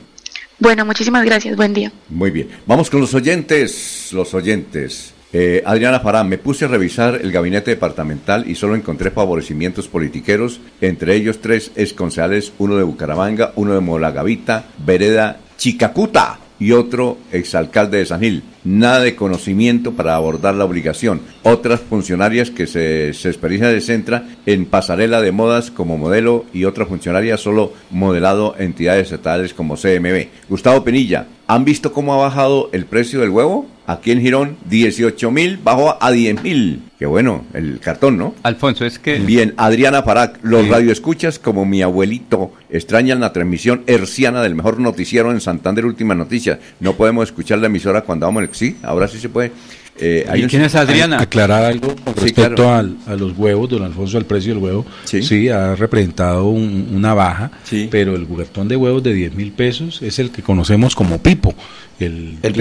[0.60, 1.56] Bueno, muchísimas gracias.
[1.56, 1.92] Buen día.
[2.10, 2.50] Muy bien.
[2.66, 4.10] Vamos con los oyentes.
[4.12, 5.14] Los oyentes.
[5.32, 10.60] Eh, Adriana Farán, me puse a revisar el gabinete departamental y solo encontré favorecimientos politiqueros,
[10.82, 17.98] entre ellos tres exconcejales, uno de Bucaramanga, uno de Molagavita, Vereda Chicacuta y otro exalcalde
[17.98, 18.44] de San Gil.
[18.64, 21.22] Nada de conocimiento para abordar la obligación.
[21.44, 26.86] Otras funcionarias que se, se de centra en pasarela de modas como modelo y otra
[26.86, 30.28] funcionaria solo modelado entidades estatales como CMB.
[30.50, 33.66] Gustavo Penilla, ¿han visto cómo ha bajado el precio del huevo?
[33.90, 36.84] Aquí en Girón, 18 mil, bajó a 10 mil.
[37.00, 38.36] Qué bueno, el cartón, ¿no?
[38.44, 39.18] Alfonso, es que...
[39.18, 45.32] Bien, Adriana Parac, los radioescuchas como mi abuelito extrañan la transmisión herciana del mejor noticiero
[45.32, 46.60] en Santander Última Noticia.
[46.80, 48.50] No podemos escuchar la emisora cuando vamos en...
[48.52, 49.54] Sí, ahora sí se puede.
[50.02, 51.20] Eh, ¿Y quién es Adriana?
[51.20, 54.86] Aclarar algo con respecto a los huevos, don Alfonso, el precio del huevo.
[55.04, 57.52] Sí, ha representado una baja,
[57.90, 61.54] pero el juguetón de huevos de 10 mil pesos es el que conocemos como pipo.
[62.00, 62.56] El, el,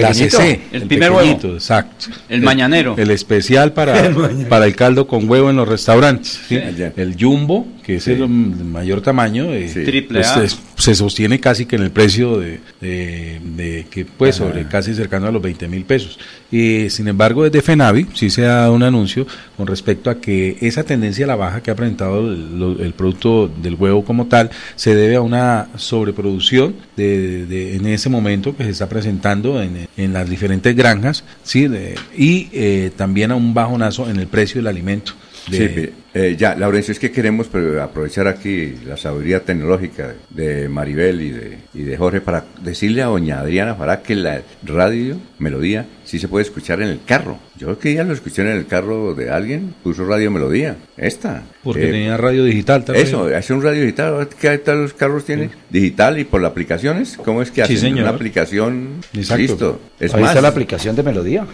[0.71, 1.53] el, primer huevo.
[1.53, 2.07] exacto.
[2.27, 2.95] El, mañanero.
[2.97, 4.11] El especial para,
[4.49, 6.41] para el caldo con huevo en los restaurantes.
[6.49, 11.83] El jumbo, que es el mayor tamaño, eh, Triple pues, se sostiene casi que en
[11.83, 16.19] el precio de, de, que pues sobre casi cercano a los 20 mil pesos.
[16.51, 19.27] Y sin embargo, desde FENAVI sí se ha dado un anuncio
[19.57, 23.75] con respecto a que esa tendencia a la baja que ha presentado el, producto del
[23.75, 28.89] huevo como tal se debe a una sobreproducción de, en ese momento que se está
[28.89, 31.69] presentando en, en las diferentes granjas ¿sí?
[32.17, 35.13] y eh, también a un bajonazo en el precio del alimento.
[35.49, 37.49] Sí, eh, ya, Laurencio, es que queremos
[37.81, 43.05] aprovechar aquí la sabiduría tecnológica de Maribel y de, y de Jorge para decirle a
[43.05, 47.37] doña Adriana para que la radio, melodía, sí se puede escuchar en el carro.
[47.55, 50.77] Yo que ya lo escuché en el carro de alguien, puso radio melodía.
[50.97, 51.43] Esta.
[51.63, 53.05] Porque eh, tenía radio digital también.
[53.05, 54.27] Eso, hace un radio digital.
[54.39, 55.51] ¿Qué tal los carros tienen?
[55.69, 57.17] Digital y por las aplicaciones.
[57.23, 59.01] ¿Cómo es que hacen una aplicación?
[59.13, 59.79] Listo.
[59.99, 61.45] Es Ahí más, está la aplicación de melodía.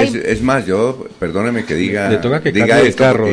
[0.00, 2.08] es, más, yo, perdóneme que diga.
[2.08, 3.26] Le toca que diga esto, el carro.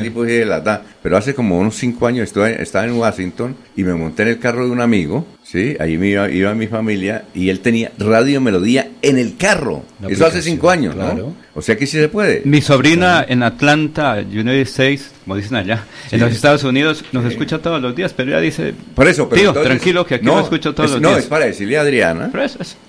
[0.00, 2.92] Dirán, uy, ese tipo de la Pero hace como unos cinco años estuve, estaba en
[2.92, 5.74] Washington y me monté en el carro de un amigo, ¿sí?
[5.80, 9.84] Ahí me iba, iba mi familia y él tenía radio melodía en el carro.
[10.06, 11.34] Eso hace cinco años, ¿no?
[11.54, 12.42] O sea que sí se puede.
[12.44, 17.58] Mi sobrina en Atlanta, United States, como dicen allá, en los Estados Unidos, nos escucha
[17.58, 20.42] todos los días, pero ella dice, Por eso, pero tío, tranquilo que aquí no, lo
[20.42, 21.12] escucho todos los días.
[21.12, 22.30] No, es para decirle a Adriana,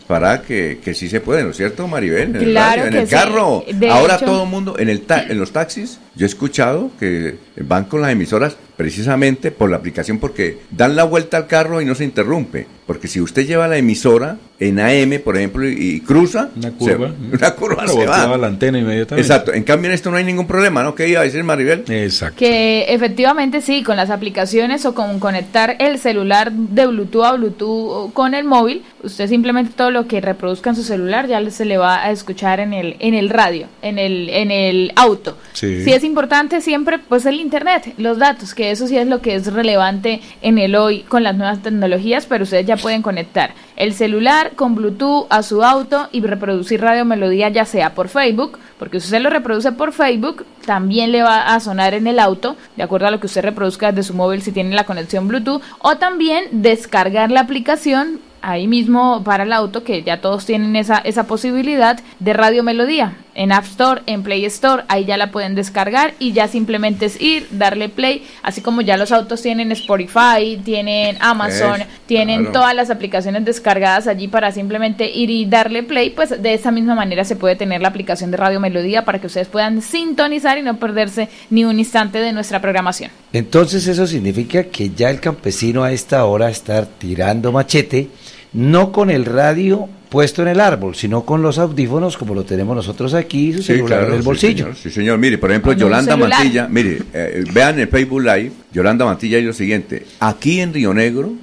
[0.07, 2.35] para que, que sí se puede, ¿no es cierto, Maribel?
[2.35, 3.65] En claro el, en el carro.
[3.89, 8.01] Ahora todo el mundo, en, el en los taxis, yo he escuchado que van con
[8.11, 12.65] emisoras precisamente por la aplicación porque dan la vuelta al carro y no se interrumpe.
[12.85, 17.35] Porque si usted lleva la emisora en AM, por ejemplo, y, cruza, una curva, se,
[17.35, 18.37] una curva se va.
[18.37, 19.27] la antena inmediatamente.
[19.27, 19.53] Exacto.
[19.53, 20.95] En cambio en esto no hay ningún problema, ¿no?
[20.95, 21.83] ¿Qué iba a decir Maribel?
[21.87, 22.37] Exacto.
[22.39, 28.13] Que efectivamente sí, con las aplicaciones o con conectar el celular de Bluetooth a Bluetooth
[28.13, 31.77] con el móvil, usted simplemente todo lo que reproduzca en su celular ya se le
[31.77, 35.37] va a escuchar en el en el radio, en el en el auto.
[35.53, 35.83] Sí.
[35.83, 39.35] sí es importante siempre pues el internet, los datos, que eso sí es lo que
[39.35, 43.93] es relevante en el hoy con las nuevas tecnologías, pero ustedes ya pueden conectar el
[43.93, 48.99] celular con Bluetooth a su auto y reproducir Radio Melodía ya sea por Facebook, porque
[48.99, 52.83] si usted lo reproduce por Facebook, también le va a sonar en el auto, de
[52.83, 55.97] acuerdo a lo que usted reproduzca desde su móvil si tiene la conexión Bluetooth, o
[55.97, 61.25] también descargar la aplicación ahí mismo para el auto, que ya todos tienen esa, esa
[61.25, 63.17] posibilidad de Radio Melodía.
[63.39, 67.21] En App Store, en Play Store, ahí ya la pueden descargar y ya simplemente es
[67.21, 72.89] ir, darle play, así como ya los autos tienen Spotify, tienen Amazon, tienen todas las
[72.89, 77.37] aplicaciones descargadas allí para simplemente ir y darle play, pues de esa misma manera se
[77.37, 81.29] puede tener la aplicación de Radio Melodía para que ustedes puedan sintonizar y no perderse
[81.49, 83.09] ni un instante de nuestra programación.
[83.31, 88.09] Entonces eso significa que ya el campesino a esta hora está tirando machete
[88.51, 92.75] no con el radio puesto en el árbol, sino con los audífonos como lo tenemos
[92.75, 94.73] nosotros aquí, su celular en el bolsillo.
[94.75, 99.37] Sí señor, mire, por ejemplo, Yolanda Mantilla, mire, eh, vean el Facebook Live, Yolanda Mantilla
[99.37, 101.33] y lo siguiente, aquí en Río Negro,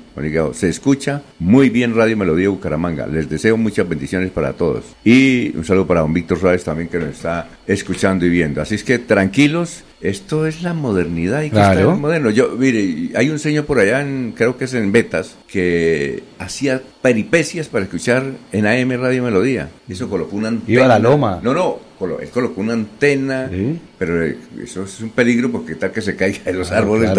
[0.55, 3.07] se escucha muy bien Radio Melodía Bucaramanga.
[3.07, 4.85] Les deseo muchas bendiciones para todos.
[5.05, 8.63] Y un saludo para don Víctor Suárez también que nos está escuchando y viendo.
[8.63, 11.97] Así es que tranquilos, esto es la modernidad y que claro.
[11.97, 12.31] moderno.
[12.31, 16.83] Yo, mire, hay un señor por allá, en, creo que es en Betas, que hacía
[17.03, 19.69] peripecias para escuchar en AM Radio Melodía.
[19.89, 20.73] Eso colocó una antena.
[20.73, 21.41] Iba a la loma.
[21.43, 21.86] No, no,
[22.21, 23.51] él colocó una antena,
[23.99, 24.25] pero
[24.63, 27.11] eso es un peligro porque tal que se caiga de los árboles.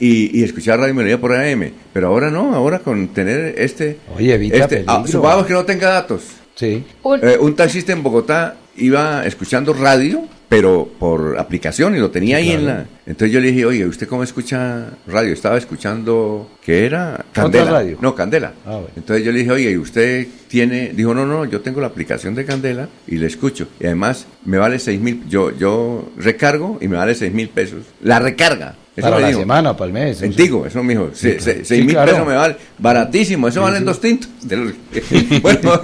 [0.00, 1.70] Y, y, escuchar Radio Melodía por AM.
[1.92, 3.98] Pero ahora no, ahora con tener este...
[4.16, 6.22] Oye, evita este, ah, supongamos que no tenga datos.
[6.54, 6.84] Sí.
[7.22, 12.52] Eh, un taxista en Bogotá iba escuchando radio pero por aplicación y lo tenía ahí
[12.52, 12.86] en la...
[13.06, 15.32] Entonces yo le dije, oye, ¿usted cómo escucha radio?
[15.32, 17.24] Estaba escuchando, ¿qué era?
[17.32, 17.70] Candela.
[17.70, 17.98] Radio?
[18.00, 18.52] No, Candela.
[18.66, 20.92] Ah, Entonces yo le dije, oye, ¿y usted tiene?
[20.94, 23.68] Dijo, no, no, yo tengo la aplicación de Candela y le escucho.
[23.78, 27.84] Y además me vale seis mil, yo, yo recargo y me vale seis mil pesos.
[28.02, 28.74] La recarga.
[28.96, 30.18] Eso para la semana, para el mes.
[30.20, 31.10] Contigo, eso me dijo.
[31.12, 32.56] seis mil pesos me vale.
[32.78, 34.28] Baratísimo, eso valen dos tintos.
[35.42, 35.80] bueno,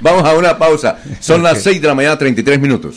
[0.00, 0.98] vamos a una pausa.
[1.20, 2.96] Son las seis de la mañana, 33 minutos.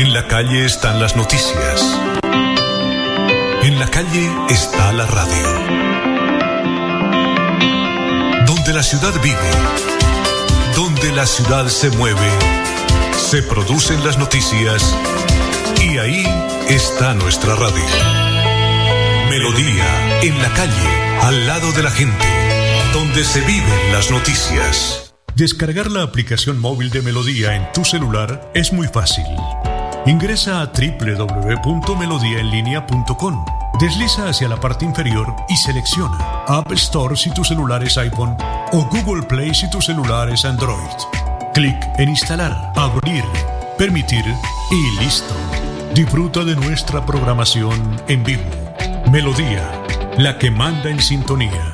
[0.00, 2.00] en la calle están las noticias.
[3.62, 5.46] En la calle está la radio.
[8.46, 9.50] Donde la ciudad vive,
[10.74, 12.30] donde la ciudad se mueve,
[13.12, 14.96] se producen las noticias
[15.82, 16.24] y ahí
[16.70, 17.84] está nuestra radio.
[19.28, 20.88] Melodía, en la calle,
[21.20, 22.26] al lado de la gente,
[22.94, 25.12] donde se viven las noticias.
[25.36, 29.26] Descargar la aplicación móvil de Melodía en tu celular es muy fácil.
[30.06, 33.44] Ingresa a www.melodiaenlinea.com.
[33.78, 38.36] Desliza hacia la parte inferior y selecciona App Store si tu celular es iPhone
[38.72, 40.76] o Google Play si tu celular es Android.
[41.54, 43.24] Clic en instalar, abrir,
[43.78, 44.24] permitir
[44.70, 45.34] y listo.
[45.94, 48.44] Disfruta de nuestra programación en vivo.
[49.10, 49.70] Melodía,
[50.18, 51.69] la que manda en sintonía.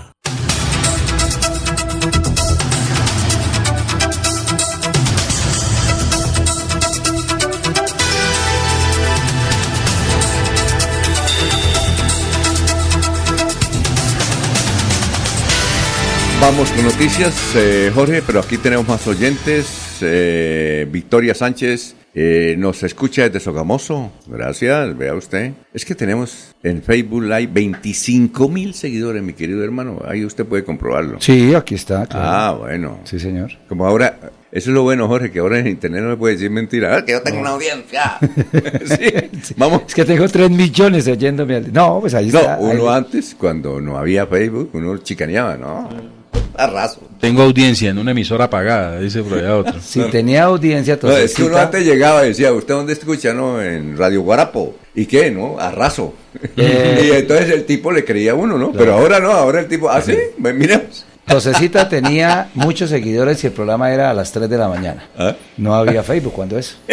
[16.41, 19.99] Vamos con noticias, eh, Jorge, pero aquí tenemos más oyentes.
[20.03, 24.13] Eh, Victoria Sánchez eh, nos escucha desde Sogamoso.
[24.27, 25.53] Gracias, vea usted.
[25.73, 30.03] Es que tenemos en Facebook Live 25 mil seguidores, mi querido hermano.
[30.07, 31.21] Ahí usted puede comprobarlo.
[31.21, 32.07] Sí, aquí está.
[32.11, 33.01] Ah, bueno.
[33.05, 33.53] Sí, señor.
[33.69, 34.19] Como ahora,
[34.53, 36.97] eso es lo bueno, Jorge, que ahora en Internet no me puede decir mentira.
[36.97, 38.19] Ah, que yo tengo una audiencia.
[38.85, 39.83] sí, Vamos.
[39.89, 41.61] Es que tengo 3 millones oyéndome.
[41.73, 42.57] No, pues ahí está.
[42.57, 46.16] No, uno antes, cuando no había Facebook, uno chicaneaba, ¿no?
[46.55, 47.01] Arraso.
[47.21, 49.75] Tengo audiencia en una emisora pagada, dice por allá otro.
[49.85, 51.19] si tenía audiencia, entonces.
[51.19, 53.33] No, es que uno antes llegaba y decía, ¿usted dónde escucha?
[53.33, 54.77] No, en Radio Guarapo.
[54.95, 55.31] ¿Y qué?
[55.31, 55.59] ¿No?
[55.59, 56.15] Arraso.
[56.57, 57.09] Eh.
[57.13, 58.73] y entonces el tipo le creía a uno, ¿no?
[58.73, 60.17] Pero ahora no, ahora el tipo, ¿ah, sí?
[60.39, 61.05] Miremos.
[61.29, 65.09] Josecita tenía muchos seguidores y el programa era a las 3 de la mañana.
[65.19, 65.35] ¿Ah?
[65.57, 66.77] No había Facebook cuando eso.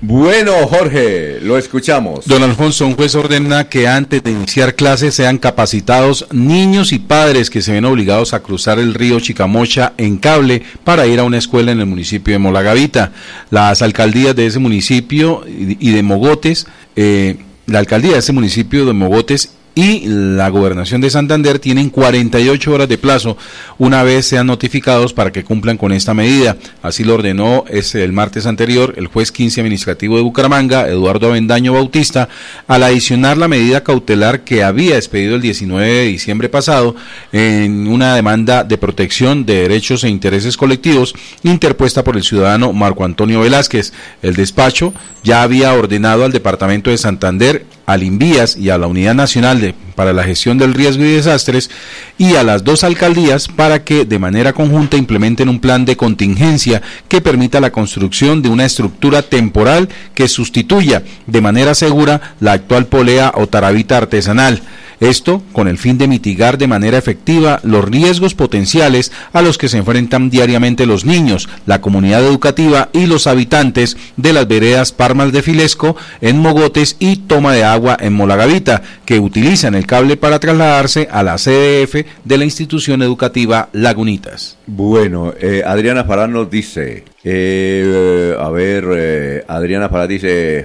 [0.00, 2.24] Bueno, Jorge, lo escuchamos.
[2.26, 7.50] Don Alfonso, un juez ordena que antes de iniciar clases sean capacitados niños y padres
[7.50, 11.38] que se ven obligados a cruzar el río Chicamocha en cable para ir a una
[11.38, 13.10] escuela en el municipio de Molagavita.
[13.50, 18.92] Las alcaldías de ese municipio y de Mogotes, eh, la alcaldía de ese municipio de
[18.92, 23.36] Mogotes y la gobernación de Santander tienen 48 horas de plazo
[23.78, 26.56] una vez sean notificados para que cumplan con esta medida.
[26.82, 31.74] Así lo ordenó ese, el martes anterior el juez 15 administrativo de Bucaramanga, Eduardo Avendaño
[31.74, 32.28] Bautista,
[32.66, 36.96] al adicionar la medida cautelar que había expedido el 19 de diciembre pasado
[37.30, 41.14] en una demanda de protección de derechos e intereses colectivos
[41.44, 43.92] interpuesta por el ciudadano Marco Antonio Velázquez.
[44.22, 44.92] El despacho
[45.22, 49.74] ya había ordenado al Departamento de Santander al INVIAS y a la Unidad Nacional de,
[49.94, 51.70] para la Gestión del Riesgo y Desastres
[52.18, 56.82] y a las dos alcaldías para que de manera conjunta implementen un plan de contingencia
[57.08, 62.84] que permita la construcción de una estructura temporal que sustituya de manera segura la actual
[62.88, 64.60] polea o tarabita artesanal.
[65.00, 69.68] Esto con el fin de mitigar de manera efectiva los riesgos potenciales a los que
[69.68, 75.32] se enfrentan diariamente los niños, la comunidad educativa y los habitantes de las veredas Parmas
[75.32, 80.38] de Filesco en Mogotes y Toma de Agua en Molagavita, que utilizan el cable para
[80.38, 84.56] trasladarse a la CDF de la institución educativa Lagunitas.
[84.66, 90.64] Bueno, eh, Adriana Fará nos dice, eh, a ver, eh, Adriana Fará dice,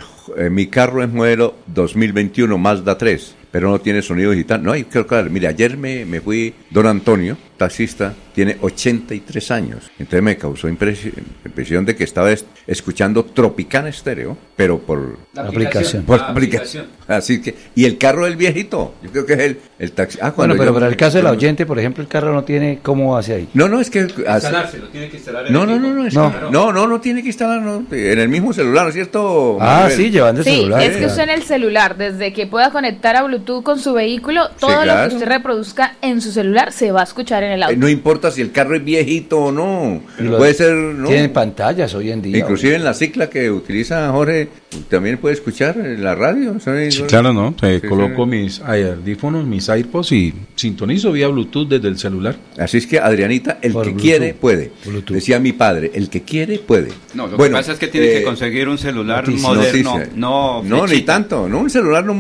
[0.50, 4.64] mi carro es modelo 2021 Mazda 3 pero no tiene sonido digital.
[4.64, 9.92] No hay, que, mire, ayer me, me fui, don Antonio, taxista, tiene 83 años.
[10.00, 12.30] Entonces me causó impresión de que estaba
[12.68, 16.04] escuchando Tropicana Estéreo, pero por la aplicación.
[16.04, 16.88] Por ah, la aplicación.
[17.08, 20.20] Así que, y el carro del viejito, yo creo que es el, el taxi.
[20.22, 23.18] Ah, bueno, pero para el caso del oyente, por ejemplo, el carro no tiene cómo
[23.18, 23.50] hace ahí.
[23.54, 24.02] No, no, es que.
[24.02, 26.52] Instalárselo, tiene que instalar no, no, no, no, no.
[26.52, 27.62] No, no, no, tiene que instalar
[27.92, 29.58] en el mismo celular, ¿no es cierto?
[29.60, 30.84] Ah, sí, llevando sí, el celular.
[30.84, 34.50] Es que usted en el celular, desde que pueda conectar a Bluetooth con su vehículo,
[34.60, 37.76] todo lo que usted reproduzca en su celular se va a escuchar en el auto.
[37.78, 40.02] No importa si el carro es viejito o no.
[40.38, 40.74] Puede ser.
[40.74, 41.08] ¿no?
[41.08, 42.40] Tienen pantallas hoy en día.
[42.40, 44.50] Inclusive en la cicla que utiliza Jorge,
[44.90, 46.56] también puede escuchar en la radio.
[46.60, 47.56] Sí, claro, ¿no?
[47.88, 52.36] coloco mis audífonos, mis AirPods y sintonizo vía Bluetooth desde el celular.
[52.58, 54.72] Así es que, Adrianita, el que quiere puede.
[55.08, 56.90] Decía mi padre, el que quiere puede.
[57.14, 60.00] No, lo bueno, que pasa es que tiene que eh, conseguir un celular moderno.
[60.16, 61.48] No, no, ni tanto.
[61.48, 62.14] No, un celular no.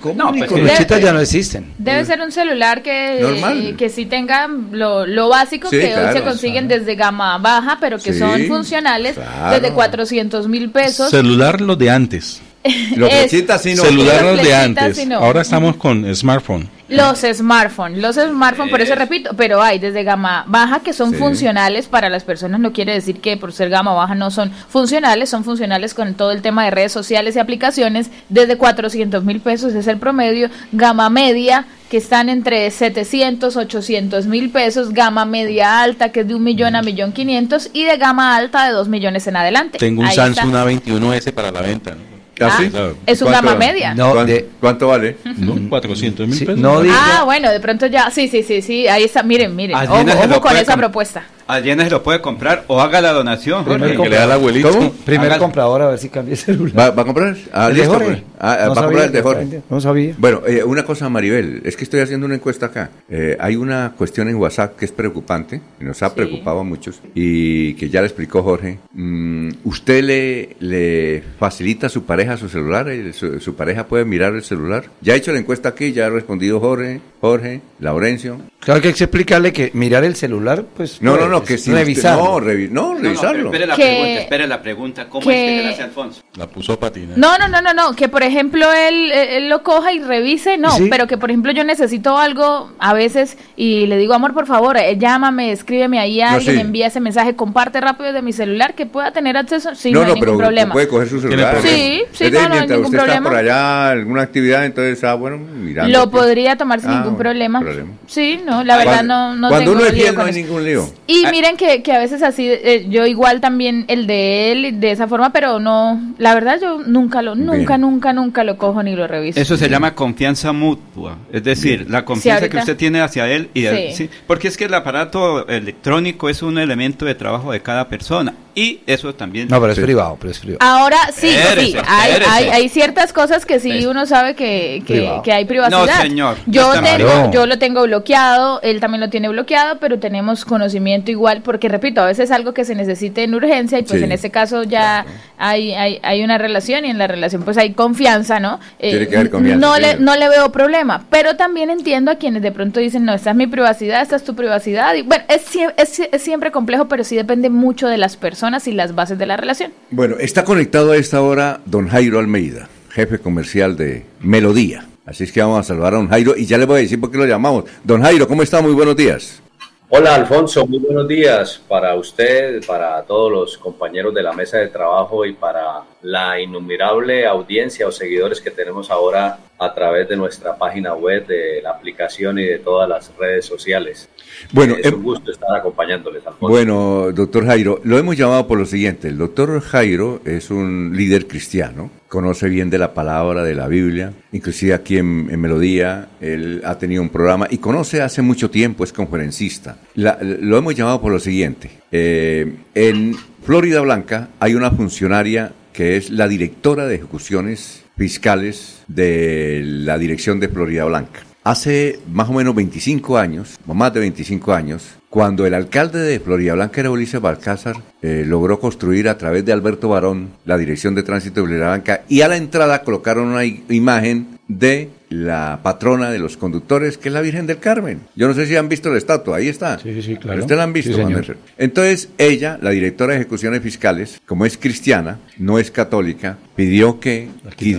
[0.00, 0.14] ¿Cómo?
[0.14, 1.72] No, pues debe, ya no existen.
[1.78, 6.68] Debe ser un celular que, que sí tenga lo, lo básico que hoy se consiguen
[6.68, 9.16] desde gama baja, pero que son funcionales
[9.50, 11.10] desde 400 mil pesos.
[11.10, 12.42] Celular lo de antes.
[12.96, 13.84] Los flechitas no.
[13.84, 15.10] Celular los de antes.
[15.12, 16.68] Ahora estamos con smartphone.
[16.90, 21.86] Los smartphones, los smartphones, por eso repito, pero hay desde gama baja que son funcionales
[21.86, 25.44] para las personas, no quiere decir que por ser gama baja no son funcionales, son
[25.44, 29.86] funcionales con todo el tema de redes sociales y aplicaciones, desde 400 mil pesos es
[29.86, 36.20] el promedio, gama media que están entre 700, 800 mil pesos, gama media alta que
[36.20, 39.36] es de un millón a millón quinientos y de gama alta de dos millones en
[39.36, 39.78] adelante.
[39.78, 41.96] Tengo un Samsung A21S para la venta.
[42.40, 42.70] ¿Ah, sí?
[43.06, 43.94] Es un gama media.
[43.94, 44.14] No,
[44.60, 45.16] ¿Cuánto, vale?
[45.36, 46.88] No, 400 mil pesos.
[46.92, 50.56] ah, bueno, de pronto ya, sí, sí, sí, sí, ahí está, miren, miren, ojo, con
[50.56, 51.24] esa propuesta.
[51.50, 53.64] Allí se lo puede comprar o haga la donación.
[53.64, 54.70] Primer, que le da al abuelito.
[54.70, 54.92] ¿Cómo?
[54.92, 56.78] Primer comprador a ver si cambia el celular.
[56.78, 57.36] ¿Va, va a comprar?
[57.52, 58.06] Ah, El de listo, Jorge.
[58.10, 58.22] pues.
[58.38, 59.62] Ah, No va a sabía comprar el de Jorge.
[59.68, 60.14] no sabía.
[60.18, 62.90] Bueno, eh, una cosa, Maribel, es que estoy haciendo una encuesta acá.
[63.08, 67.00] Eh, hay una cuestión en WhatsApp que es preocupante, que nos ha preocupado a muchos
[67.14, 68.78] y que ya le explicó Jorge.
[68.94, 72.88] Mm, ¿Usted le, le facilita a su pareja su celular?
[73.12, 74.84] Su, su pareja puede mirar el celular?
[75.00, 78.38] Ya he hecho la encuesta aquí, ya ha respondido Jorge, Jorge, Laurencio.
[78.60, 81.00] Claro que hay que explicarle que mirar el celular, pues.
[81.00, 82.18] No, no, no, pues, que si revisar.
[82.18, 83.46] no, revi- no, revisarlo.
[83.46, 85.08] espere la Que- pregunta, espere la pregunta.
[85.08, 86.22] ¿Cómo que- es que le hace Alfonso?
[86.36, 87.16] La puso a patinar.
[87.16, 90.70] No, no, no, no, no, que por ejemplo él, él lo coja y revise, no,
[90.72, 90.88] Sí.
[90.90, 94.76] pero que por ejemplo yo necesito algo a veces y le digo, amor, por favor,
[94.76, 96.60] eh, llámame, escríbeme ahí a No, alguien, sí.
[96.60, 100.06] envía ese mensaje, comparte rápido de mi celular, que pueda tener acceso, sí, no, no,
[100.08, 100.72] no, hay pero ningún problema.
[100.74, 101.56] puede coger su celular.
[101.62, 103.30] Sí, sí, Es no, no hay ningún usted está problema.
[103.30, 105.98] por allá, alguna actividad, entonces, ah, bueno, mirando.
[105.98, 107.60] Lo podría tomar sin Ah, ningún bueno, problema.
[107.60, 107.90] problema.
[108.06, 110.38] Sí, no, la verdad no, no Cuando tengo uno es lío fiel, no hay eso.
[110.38, 110.90] ningún lío.
[111.06, 114.80] Y Ah, miren que, que a veces así, eh, yo igual también el de él,
[114.80, 117.80] de esa forma, pero no, la verdad yo nunca lo, nunca, Bien.
[117.80, 119.38] nunca, nunca lo cojo ni lo reviso.
[119.40, 123.64] Eso se llama confianza mutua, es decir, la confianza que usted tiene hacia él y
[123.64, 124.04] él- Sí.
[124.08, 128.34] sí, porque es que el aparato electrónico es un elemento de trabajo de cada persona
[128.54, 129.48] y eso también.
[129.48, 130.58] No, pero es privado, pero es privado.
[130.60, 135.20] Ahora sí, Espérese, sí, hay, hay, hay ciertas cosas que sí uno sabe que, que,
[135.24, 135.86] que hay privacidad.
[135.86, 137.30] No, señor, Yo, tengo, No.
[137.32, 142.00] yo lo tengo bloqueado, él también lo tiene bloqueado, pero tenemos conocimiento igual, porque repito,
[142.00, 144.04] a veces es algo que se necesite en urgencia y pues Sí.
[144.04, 145.04] en este caso ya
[145.38, 148.60] hay, hay, hay una relación y en la relación pues hay confianza, ¿no?
[148.78, 152.16] Eh, Tiene que haber confianza, no, le, no le veo problema, pero también entiendo a
[152.16, 154.94] quienes de pronto dicen, no, esta es mi privacidad, esta es tu privacidad.
[154.94, 155.44] Y bueno, es,
[155.76, 159.26] es, es siempre complejo, pero sí depende mucho de las personas y las bases de
[159.26, 159.72] la relación.
[159.90, 164.86] Bueno, está conectado a esta hora don Jairo Almeida, jefe comercial de Melodía.
[165.06, 167.00] Así es que vamos a saludar a don Jairo y ya le voy a decir
[167.00, 167.64] por qué lo llamamos.
[167.84, 168.60] Don Jairo, ¿cómo está?
[168.60, 169.40] Muy buenos días.
[169.88, 174.68] Hola Alfonso, muy buenos días para usted, para todos los compañeros de la mesa de
[174.68, 180.56] trabajo y para la innumerable audiencia o seguidores que tenemos ahora a través de nuestra
[180.56, 184.08] página web, de la aplicación y de todas las redes sociales.
[184.52, 186.48] Bueno, es un gusto estar acompañándoles, Alfonso.
[186.48, 189.08] Bueno, doctor Jairo, lo hemos llamado por lo siguiente.
[189.08, 194.14] El doctor Jairo es un líder cristiano, conoce bien de la palabra, de la Biblia,
[194.32, 198.82] inclusive aquí en, en Melodía, él ha tenido un programa y conoce hace mucho tiempo,
[198.84, 199.76] es conferencista.
[199.94, 201.70] La- lo hemos llamado por lo siguiente.
[201.92, 209.62] Eh, en Florida Blanca hay una funcionaria que es la directora de ejecuciones fiscales de
[209.64, 211.20] la dirección de Florida Blanca.
[211.42, 216.20] Hace más o menos 25 años, o más de 25 años, cuando el alcalde de
[216.20, 220.94] Florida Blanca era Ulises Balcázar, eh, logró construir a través de Alberto Barón la dirección
[220.94, 226.10] de tránsito de Florida Blanca y a la entrada colocaron una imagen de la patrona
[226.10, 228.00] de los conductores, que es la Virgen del Carmen.
[228.16, 229.78] Yo no sé si han visto la estatua, ahí está.
[229.78, 230.40] Sí, sí, claro.
[230.40, 231.36] Usted la han visto, Sí, señor.
[231.56, 237.28] Entonces, ella, la directora de ejecuciones fiscales, como es cristiana, no es católica, pidió que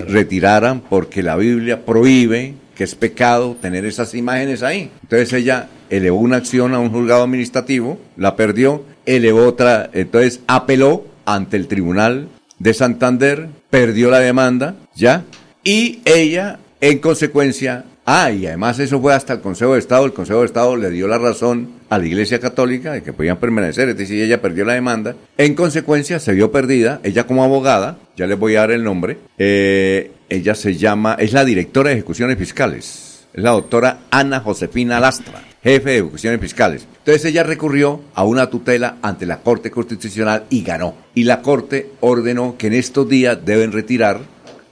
[0.07, 4.89] retiraran porque la Biblia prohíbe que es pecado tener esas imágenes ahí.
[5.03, 11.05] Entonces ella elevó una acción a un juzgado administrativo, la perdió, elevó otra, entonces apeló
[11.25, 12.29] ante el Tribunal
[12.59, 15.23] de Santander, perdió la demanda, ¿ya?
[15.63, 20.13] Y ella, en consecuencia, ah, y además eso fue hasta el Consejo de Estado, el
[20.13, 23.87] Consejo de Estado le dio la razón a la Iglesia Católica de que podían permanecer,
[23.89, 28.25] es decir, ella perdió la demanda, en consecuencia se vio perdida, ella como abogada, ya
[28.25, 32.39] les voy a dar el nombre, eh, ella se llama, es la directora de ejecuciones
[32.39, 36.87] fiscales, es la doctora Ana Josefina Lastra, jefe de ejecuciones fiscales.
[36.99, 40.95] Entonces ella recurrió a una tutela ante la Corte Constitucional y ganó.
[41.13, 44.21] Y la Corte ordenó que en estos días deben retirar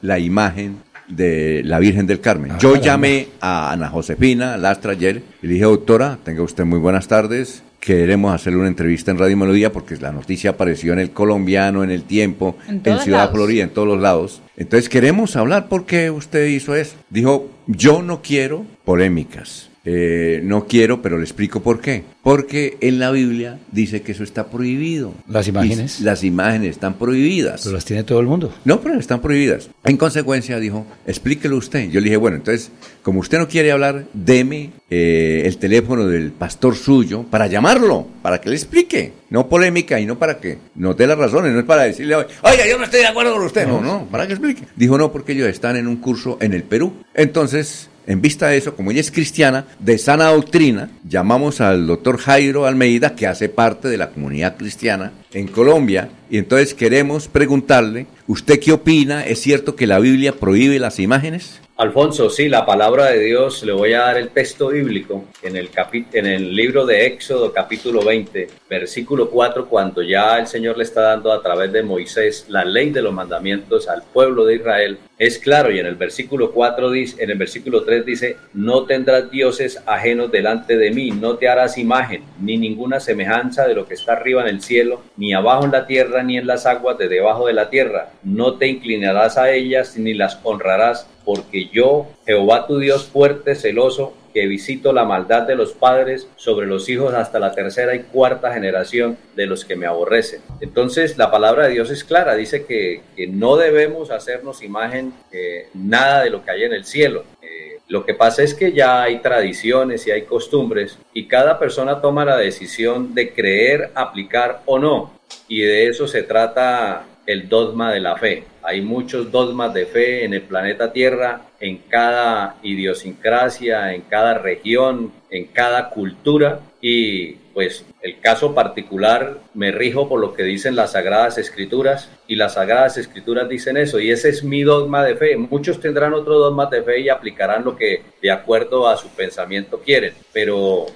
[0.02, 0.78] la imagen
[1.08, 2.52] de la Virgen del Carmen.
[2.60, 2.86] Yo caramba.
[2.86, 7.64] llamé a Ana Josefina Lastra ayer y le dije, doctora, tenga usted muy buenas tardes.
[7.80, 11.92] Queremos hacerle una entrevista en Radio Melodía porque la noticia apareció en el colombiano, en
[11.92, 13.32] el tiempo, En Ciudad lados.
[13.32, 14.42] Florida, en todos los lados.
[14.58, 16.96] Entonces queremos hablar por qué usted hizo eso.
[17.10, 19.69] Dijo, yo no quiero polémicas.
[19.86, 22.04] Eh, no quiero, pero le explico por qué.
[22.22, 25.14] Porque en la Biblia dice que eso está prohibido.
[25.28, 26.00] Las imágenes.
[26.02, 27.62] Y las imágenes están prohibidas.
[27.64, 28.54] Pero las tiene todo el mundo.
[28.66, 29.70] No, pero están prohibidas.
[29.86, 31.90] En consecuencia, dijo, explíquelo usted.
[31.90, 36.32] Yo le dije, bueno, entonces, como usted no quiere hablar, deme eh, el teléfono del
[36.32, 39.14] pastor suyo para llamarlo, para que le explique.
[39.30, 42.68] No polémica y no para que nos dé las razones, no es para decirle, oiga,
[42.68, 43.68] yo no estoy de acuerdo con usted.
[43.68, 44.64] No, no, para que explique.
[44.76, 46.94] Dijo, no, porque ellos están en un curso en el Perú.
[47.14, 52.18] Entonces, en vista de eso, como ella es cristiana, de sana doctrina, llamamos al doctor
[52.18, 58.08] Jairo Almeida, que hace parte de la comunidad cristiana en Colombia, y entonces queremos preguntarle,
[58.26, 59.24] ¿usted qué opina?
[59.24, 61.62] ¿Es cierto que la Biblia prohíbe las imágenes?
[61.80, 65.70] Alfonso, sí, la palabra de Dios, le voy a dar el texto bíblico en el,
[66.12, 71.04] en el libro de Éxodo capítulo 20, versículo 4, cuando ya el Señor le está
[71.04, 75.38] dando a través de Moisés la ley de los mandamientos al pueblo de Israel, es
[75.38, 79.82] claro y en el versículo 4 dice, en el versículo 3 dice, no tendrás dioses
[79.86, 84.14] ajenos delante de mí, no te harás imagen, ni ninguna semejanza de lo que está
[84.14, 87.48] arriba en el cielo, ni abajo en la tierra, ni en las aguas de debajo
[87.48, 92.80] de la tierra, no te inclinarás a ellas, ni las honrarás porque yo, Jehová tu
[92.80, 97.52] Dios fuerte, celoso, que visito la maldad de los padres sobre los hijos hasta la
[97.52, 100.42] tercera y cuarta generación de los que me aborrecen.
[100.60, 106.24] Entonces la palabra de Dios es clara, dice que, no debemos hacernos imagen eh, nada
[106.24, 107.26] de lo que hay en el cielo.
[107.44, 112.02] Eh, lo que pasa es que ya hay tradiciones y hay costumbres y cada persona
[112.02, 115.12] toma la decisión de creer, aplicar o no.
[115.48, 118.44] Y de eso se trata el dogma de la fe.
[118.64, 125.12] Hay muchos dogmas de fe en el planeta Tierra, en cada idiosincrasia, en cada región,
[125.30, 130.94] en cada cultura y pues el caso particular me rijo por lo que dicen las
[130.94, 135.38] Sagradas Escrituras y las Sagradas Escrituras dicen eso y ese es mi dogma de fe.
[135.38, 139.82] Muchos tendrán otro dogma de fe y aplicarán lo que de acuerdo a su pensamiento
[139.82, 140.88] quieren, pero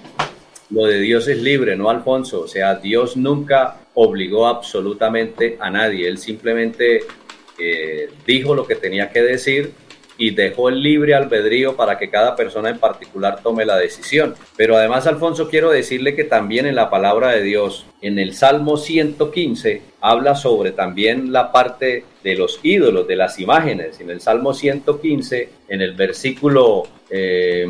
[0.73, 2.41] lo de Dios es libre, ¿no, Alfonso?
[2.41, 7.01] O sea, Dios nunca obligó absolutamente a nadie, Él simplemente
[7.59, 9.73] eh, dijo lo que tenía que decir
[10.17, 14.35] y dejó el libre albedrío para que cada persona en particular tome la decisión.
[14.55, 18.77] Pero además, Alfonso, quiero decirle que también en la palabra de Dios, en el Salmo
[18.77, 23.99] 115, habla sobre también la parte de los ídolos, de las imágenes.
[23.99, 26.83] En el Salmo 115, en el versículo...
[27.09, 27.67] Eh,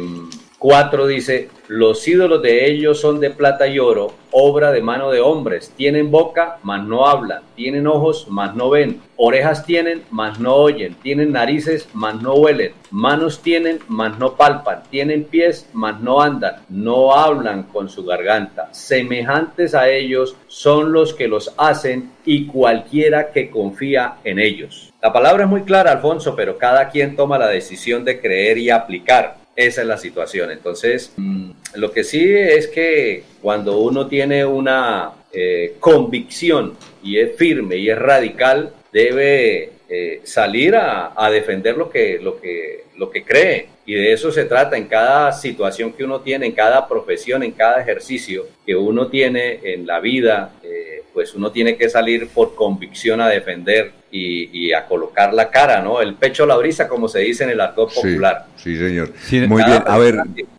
[0.63, 5.19] 4 dice, los ídolos de ellos son de plata y oro, obra de mano de
[5.19, 5.73] hombres.
[5.75, 7.41] Tienen boca, mas no hablan.
[7.53, 9.01] Tienen ojos, mas no ven.
[9.17, 10.95] Orejas tienen, mas no oyen.
[11.03, 12.71] Tienen narices, mas no huelen.
[12.91, 14.83] Manos tienen, mas no palpan.
[14.89, 16.55] Tienen pies, mas no andan.
[16.69, 18.69] No hablan con su garganta.
[18.71, 24.93] Semejantes a ellos son los que los hacen y cualquiera que confía en ellos.
[25.01, 28.69] La palabra es muy clara, Alfonso, pero cada quien toma la decisión de creer y
[28.69, 29.42] aplicar.
[29.55, 30.51] Esa es la situación.
[30.51, 37.35] Entonces, mm, lo que sí es que cuando uno tiene una eh, convicción y es
[37.35, 43.23] firme y es radical, debe eh, salir a, defender lo que, lo, que, lo que
[43.23, 43.67] cree.
[43.85, 47.51] Y de eso se trata en cada situación que uno tiene, en cada profesión, en
[47.51, 52.55] cada ejercicio que uno tiene en la vida, eh, pues uno tiene que salir por
[52.55, 56.01] convicción a defender y, a colocar la cara, ¿no?
[56.01, 58.45] El pecho a la brisa, como se dice en el argot popular.
[58.55, 59.11] Sí, señor.
[59.47, 60.17] Muy bien, a ver.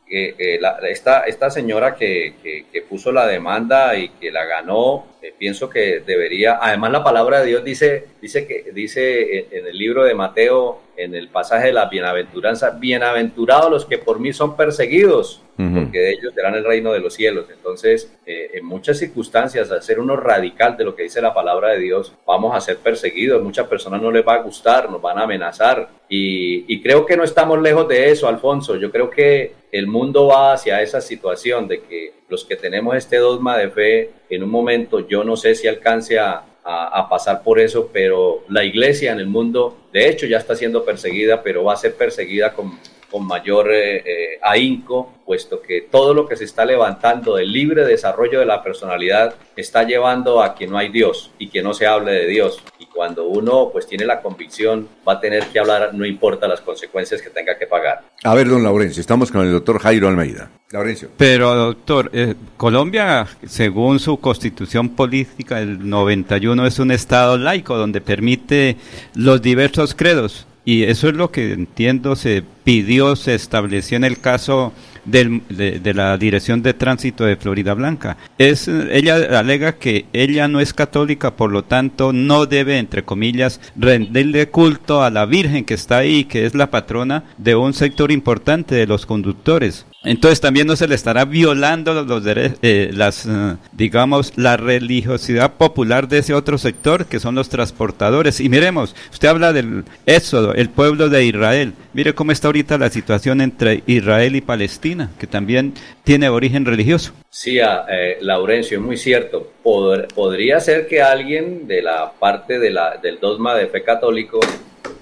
[0.08, 6.00] esta, esta señora que, que, puso la demanda y que la ganó, eh, pienso que
[6.00, 10.80] debería, además la palabra de Dios dice, dice que dice en el libro de Mateo,
[10.96, 16.10] en el pasaje de la bienaventuranza, bienaventurados los que por mí son perseguidos, porque de
[16.12, 17.46] ellos serán el reino de los cielos.
[17.50, 21.70] Entonces, eh, en muchas circunstancias, al ser uno radical de lo que dice la palabra
[21.70, 23.42] de Dios, vamos a ser perseguidos.
[23.42, 25.88] Muchas personas no les va a gustar, nos van a amenazar.
[26.08, 28.76] Y, y creo que no estamos lejos de eso, Alfonso.
[28.76, 33.18] Yo creo que el mundo va hacia esa situación de que los que tenemos este
[33.18, 37.60] dogma de fe, en un momento yo no sé si alcance a a, pasar por
[37.60, 41.74] eso, pero la iglesia en el mundo, de hecho, ya está siendo perseguida, pero va
[41.74, 42.78] a ser perseguida con,
[43.14, 47.86] con mayor eh, eh, ahínco, puesto que todo lo que se está levantando del libre
[47.86, 51.86] desarrollo de la personalidad está llevando a que no hay Dios y que no se
[51.86, 52.60] hable de Dios.
[52.80, 56.60] Y cuando uno pues tiene la convicción, va a tener que hablar, no importa las
[56.60, 58.02] consecuencias que tenga que pagar.
[58.24, 60.50] A ver, don Laurencio, estamos con el doctor Jairo Almeida.
[60.72, 61.10] Laurencio.
[61.16, 68.00] Pero, doctor, eh, Colombia, según su constitución política del 91, es un estado laico donde
[68.00, 68.76] permite
[69.14, 70.48] los diversos credos.
[70.64, 74.72] Y eso es lo que entiendo se pidió, se estableció en el caso
[75.04, 78.16] de, la Dirección de Tránsito de Florida Blanca.
[78.38, 83.60] Es, ella alega que ella no es católica, por lo tanto no debe, entre comillas,
[83.76, 88.10] rendirle culto a la Virgen que está ahí, que es la patrona de un sector
[88.10, 89.86] importante de los conductores.
[90.04, 95.54] Entonces también no se le estará violando los, derechos, eh, las, eh, digamos, la religiosidad
[95.54, 98.40] popular de ese otro sector que son los transportadores.
[98.40, 101.72] Y miremos, usted habla del éxodo, el pueblo de Israel.
[101.94, 105.74] Mire cómo está ahorita la situación entre Israel y Palestina, que también
[106.04, 107.12] tiene origen religioso.
[107.30, 109.50] Sí, eh, Laurencio, es muy cierto.
[109.62, 114.40] podría ser que alguien de la parte de la, del dogma de fe católico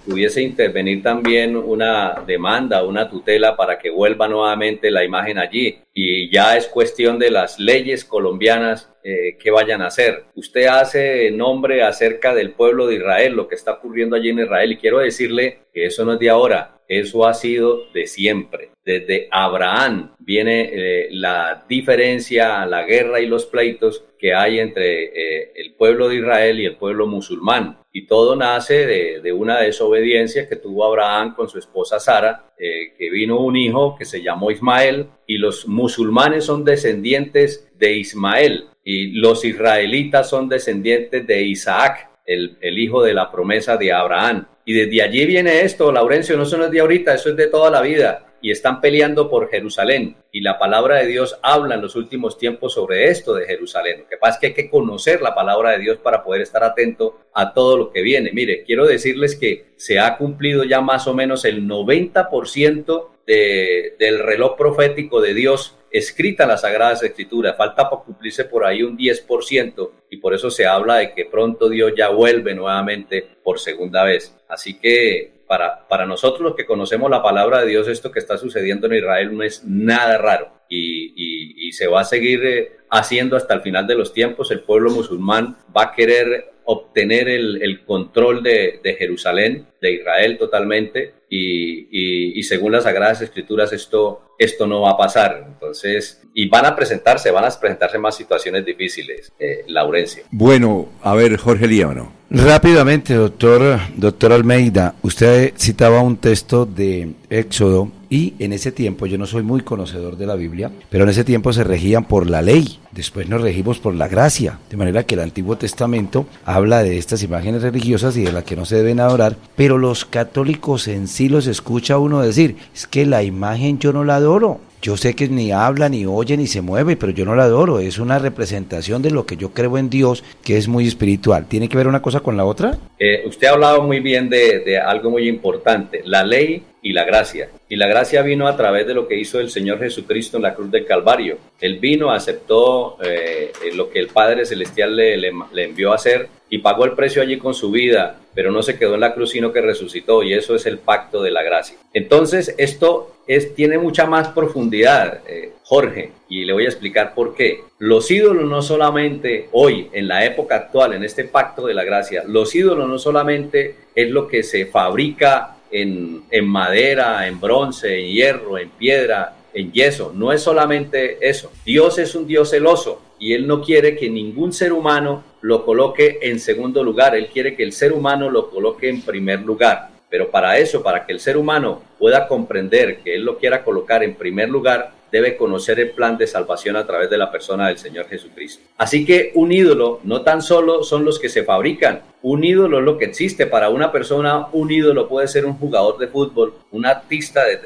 [0.04, 5.78] pudiese intervenir también una demanda, una tutela para que vuelva nuevamente la imagen allí.
[5.94, 10.24] Y ya es cuestión de las leyes colombianas eh, que vayan a hacer.
[10.34, 14.72] Usted hace nombre acerca del pueblo de Israel, lo que está ocurriendo allí en Israel,
[14.72, 18.71] y quiero decirle que eso no es de ahora Eso ha sido de siempre.
[18.84, 25.52] Desde Abraham viene eh, la diferencia, la guerra y los pleitos que hay entre eh,
[25.54, 27.78] el pueblo de Israel y el pueblo musulmán.
[27.92, 33.10] Y todo nace de, una desobediencia que tuvo Abraham con su esposa Sara, eh, que
[33.10, 39.12] vino un hijo que se llamó Ismael, y los musulmanes son descendientes de Ismael, y
[39.20, 44.46] los israelitas son descendientes de Isaac, el, el hijo de la promesa de Abraham.
[44.64, 47.70] Y desde allí viene esto, Laurencio, no solo es de ahorita, eso es de toda
[47.70, 48.31] la vida.
[48.43, 50.16] Y están peleando por Jerusalén.
[50.32, 54.01] Y la palabra de Dios habla en los últimos tiempos sobre esto de Jerusalén.
[54.01, 56.64] Lo que pasa es que hay que conocer la palabra de Dios para poder estar
[56.64, 58.32] atento a todo lo que viene.
[58.32, 64.19] Mire, quiero decirles que se ha cumplido ya más o menos el 90% de, del
[64.19, 67.56] reloj profético de Dios escrita en las Sagradas Escrituras.
[67.56, 71.69] Falta para cumplirse por ahí un 10% y por eso se habla de que pronto
[71.69, 74.35] Dios ya vuelve nuevamente por segunda vez.
[74.48, 78.39] Así que para, para nosotros los que conocemos la palabra de Dios, esto que está
[78.39, 83.36] sucediendo en Israel no es nada raro y, y, se va a seguir eh, haciendo
[83.36, 84.51] hasta el final de los tiempos.
[84.51, 90.39] El pueblo musulmán va a querer obtener el, el control de, de, Jerusalén, de Israel
[90.39, 95.47] totalmente, y, y, según las Sagradas Escrituras esto, esto no va a pasar.
[95.48, 100.24] Entonces, y van a presentarse, van a presentarse más situaciones difíciles, eh, Laurencio.
[100.30, 102.12] Bueno, a ver, Jorge Líbano.
[102.28, 109.16] Rápidamente, doctor, doctor Almeida, usted citaba un texto de Éxodo y en ese tiempo, yo
[109.16, 112.43] no soy muy conocedor de la Biblia, pero en ese tiempo se regían por la
[112.43, 116.98] ley, después nos regimos por la gracia, de manera que el Antiguo Testamento habla de
[116.98, 121.09] estas imágenes religiosas y de las que no se deben adorar, pero los católicos en
[121.09, 125.14] sí los escucha uno decir, es que la imagen yo no la adoro, yo sé
[125.14, 127.78] que ni habla, ni oye, ni se mueve, pero yo no la adoro.
[127.78, 131.46] Es una representación de lo que yo creo en Dios, que es muy espiritual.
[131.46, 132.76] ¿Tiene que ver una cosa con la otra?
[132.98, 137.48] Eh, usted ha hablado muy bien de, algo muy importante, la ley y la gracia.
[137.68, 140.54] Y la gracia vino a través de lo que hizo el Señor Jesucristo en la
[140.54, 141.38] cruz del Calvario.
[141.60, 146.58] Él vino, aceptó eh, lo que el Padre Celestial le, le, envió a hacer y
[146.58, 149.54] pagó el precio allí con su vida, pero no se quedó en la cruz, sino
[149.54, 150.22] que resucitó.
[150.22, 151.78] Y eso es el pacto de la gracia.
[151.94, 157.34] Entonces, esto es, tiene mucha más profundidad, eh, Jorge, y le voy a explicar por
[157.34, 157.62] qué.
[157.78, 162.22] Los ídolos no solamente hoy, en la época actual, en este pacto de la gracia,
[162.26, 168.12] los ídolos no solamente es lo que se fabrica en, en madera, en bronce, en
[168.12, 170.12] hierro, en piedra, en yeso.
[170.14, 171.50] No es solamente eso.
[171.64, 176.18] Dios es un Dios celoso y Él no quiere que ningún ser humano lo coloque
[176.22, 177.14] en segundo lugar.
[177.14, 179.90] Él quiere que el ser humano lo coloque en primer lugar.
[180.10, 184.02] Pero para eso, para que el ser humano pueda comprender que Él lo quiera colocar
[184.02, 187.76] en primer lugar, debe conocer el plan de salvación a través de la persona del
[187.76, 188.64] Señor Jesucristo.
[188.78, 192.84] Así que un ídolo no tan solo son los que se fabrican, un ídolo es
[192.84, 193.47] lo que existe.
[193.47, 197.59] Para una persona, un ídolo puede ser un jugador de fútbol, un artista de,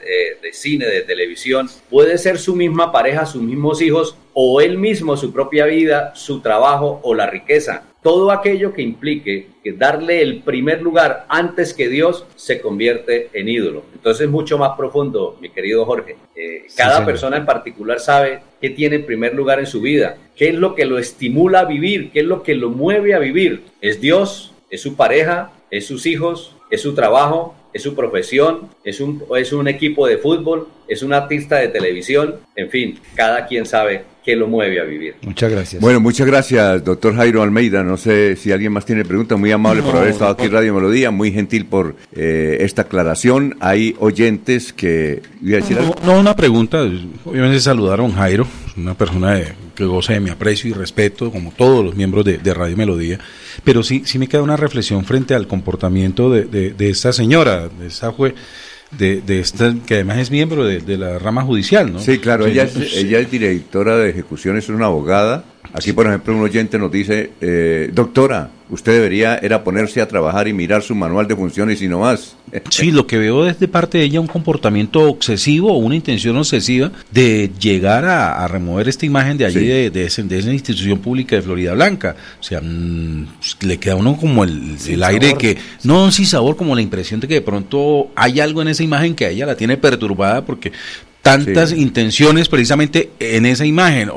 [0.42, 5.16] de, cine, de televisión, puede ser su misma pareja, sus mismos hijos o él mismo,
[5.16, 10.40] su propia vida, su trabajo o la riqueza todo aquello que implique que darle el
[10.42, 13.82] primer lugar antes que Dios se convierte en ídolo.
[13.94, 16.16] Entonces es mucho más profundo, mi querido Jorge.
[16.36, 20.50] Eh, cada persona en particular sabe qué tiene en primer lugar en su vida, qué
[20.50, 23.64] es lo que lo estimula a vivir, qué es lo que lo mueve a vivir.
[23.80, 24.54] ¿Es Dios?
[24.70, 25.50] ¿Es su pareja?
[25.72, 26.54] ¿Es sus hijos?
[26.70, 27.56] ¿Es su trabajo?
[27.76, 28.70] ¿Es su profesión?
[28.82, 30.66] ¿Es un, ¿Es un equipo de fútbol?
[30.88, 32.36] ¿Es un artista de televisión?
[32.56, 35.16] En fin, cada quien sabe que lo mueve a vivir.
[35.20, 35.82] Muchas gracias.
[35.82, 37.82] Bueno, muchas gracias, doctor Jairo Almeida.
[37.82, 39.38] No sé si alguien más tiene preguntas.
[39.38, 41.10] Muy amable por haber estado aquí en Radio Melodía.
[41.10, 43.58] Muy gentil por eh, esta aclaración.
[43.60, 45.20] Hay oyentes que...
[46.02, 46.80] no, una pregunta.
[47.26, 48.46] Obviamente saludaron Jairo,
[48.78, 49.38] una persona
[49.76, 53.20] que goza de mi aprecio y respeto, como todos los miembros de, Radio Melodía.
[53.62, 57.68] Pero sí, sí me queda una reflexión frente al comportamiento de, de, de esta señora,
[57.68, 58.34] de esa juez
[58.90, 61.98] de, de esta, que además es miembro de, de, la rama judicial, ¿no?
[61.98, 65.44] Sí, claro, ella, es, ella es directora de ejecuciones, es una abogada.
[65.72, 70.48] Aquí, por ejemplo, un oyente nos dice, eh, doctora, usted debería era ponerse a trabajar
[70.48, 72.36] y mirar su manual de funciones y no más.
[72.70, 76.90] Sí, lo que veo desde parte de ella un comportamiento obsesivo o una intención obsesiva
[77.10, 80.22] de llegar a, remover esta imagen de allí de, de, esa
[80.52, 82.16] institución pública de Florida Blanca.
[82.38, 83.26] O sea, mm,
[83.62, 87.20] le queda a uno como el, el aire que, no sin sabor, como la impresión
[87.20, 90.44] de que de pronto hay algo en esa imagen que a ella la tiene perturbada
[90.44, 90.72] porque
[91.26, 94.10] tantas intenciones precisamente en esa imagen.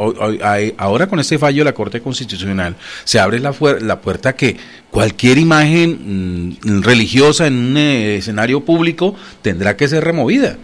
[0.77, 4.57] ahora con este fallo de la Corte Constitucional se abre la, la puerta que
[4.91, 10.57] cualquier imagen mm, religiosa en un eh, escenario público tendrá que ser removida.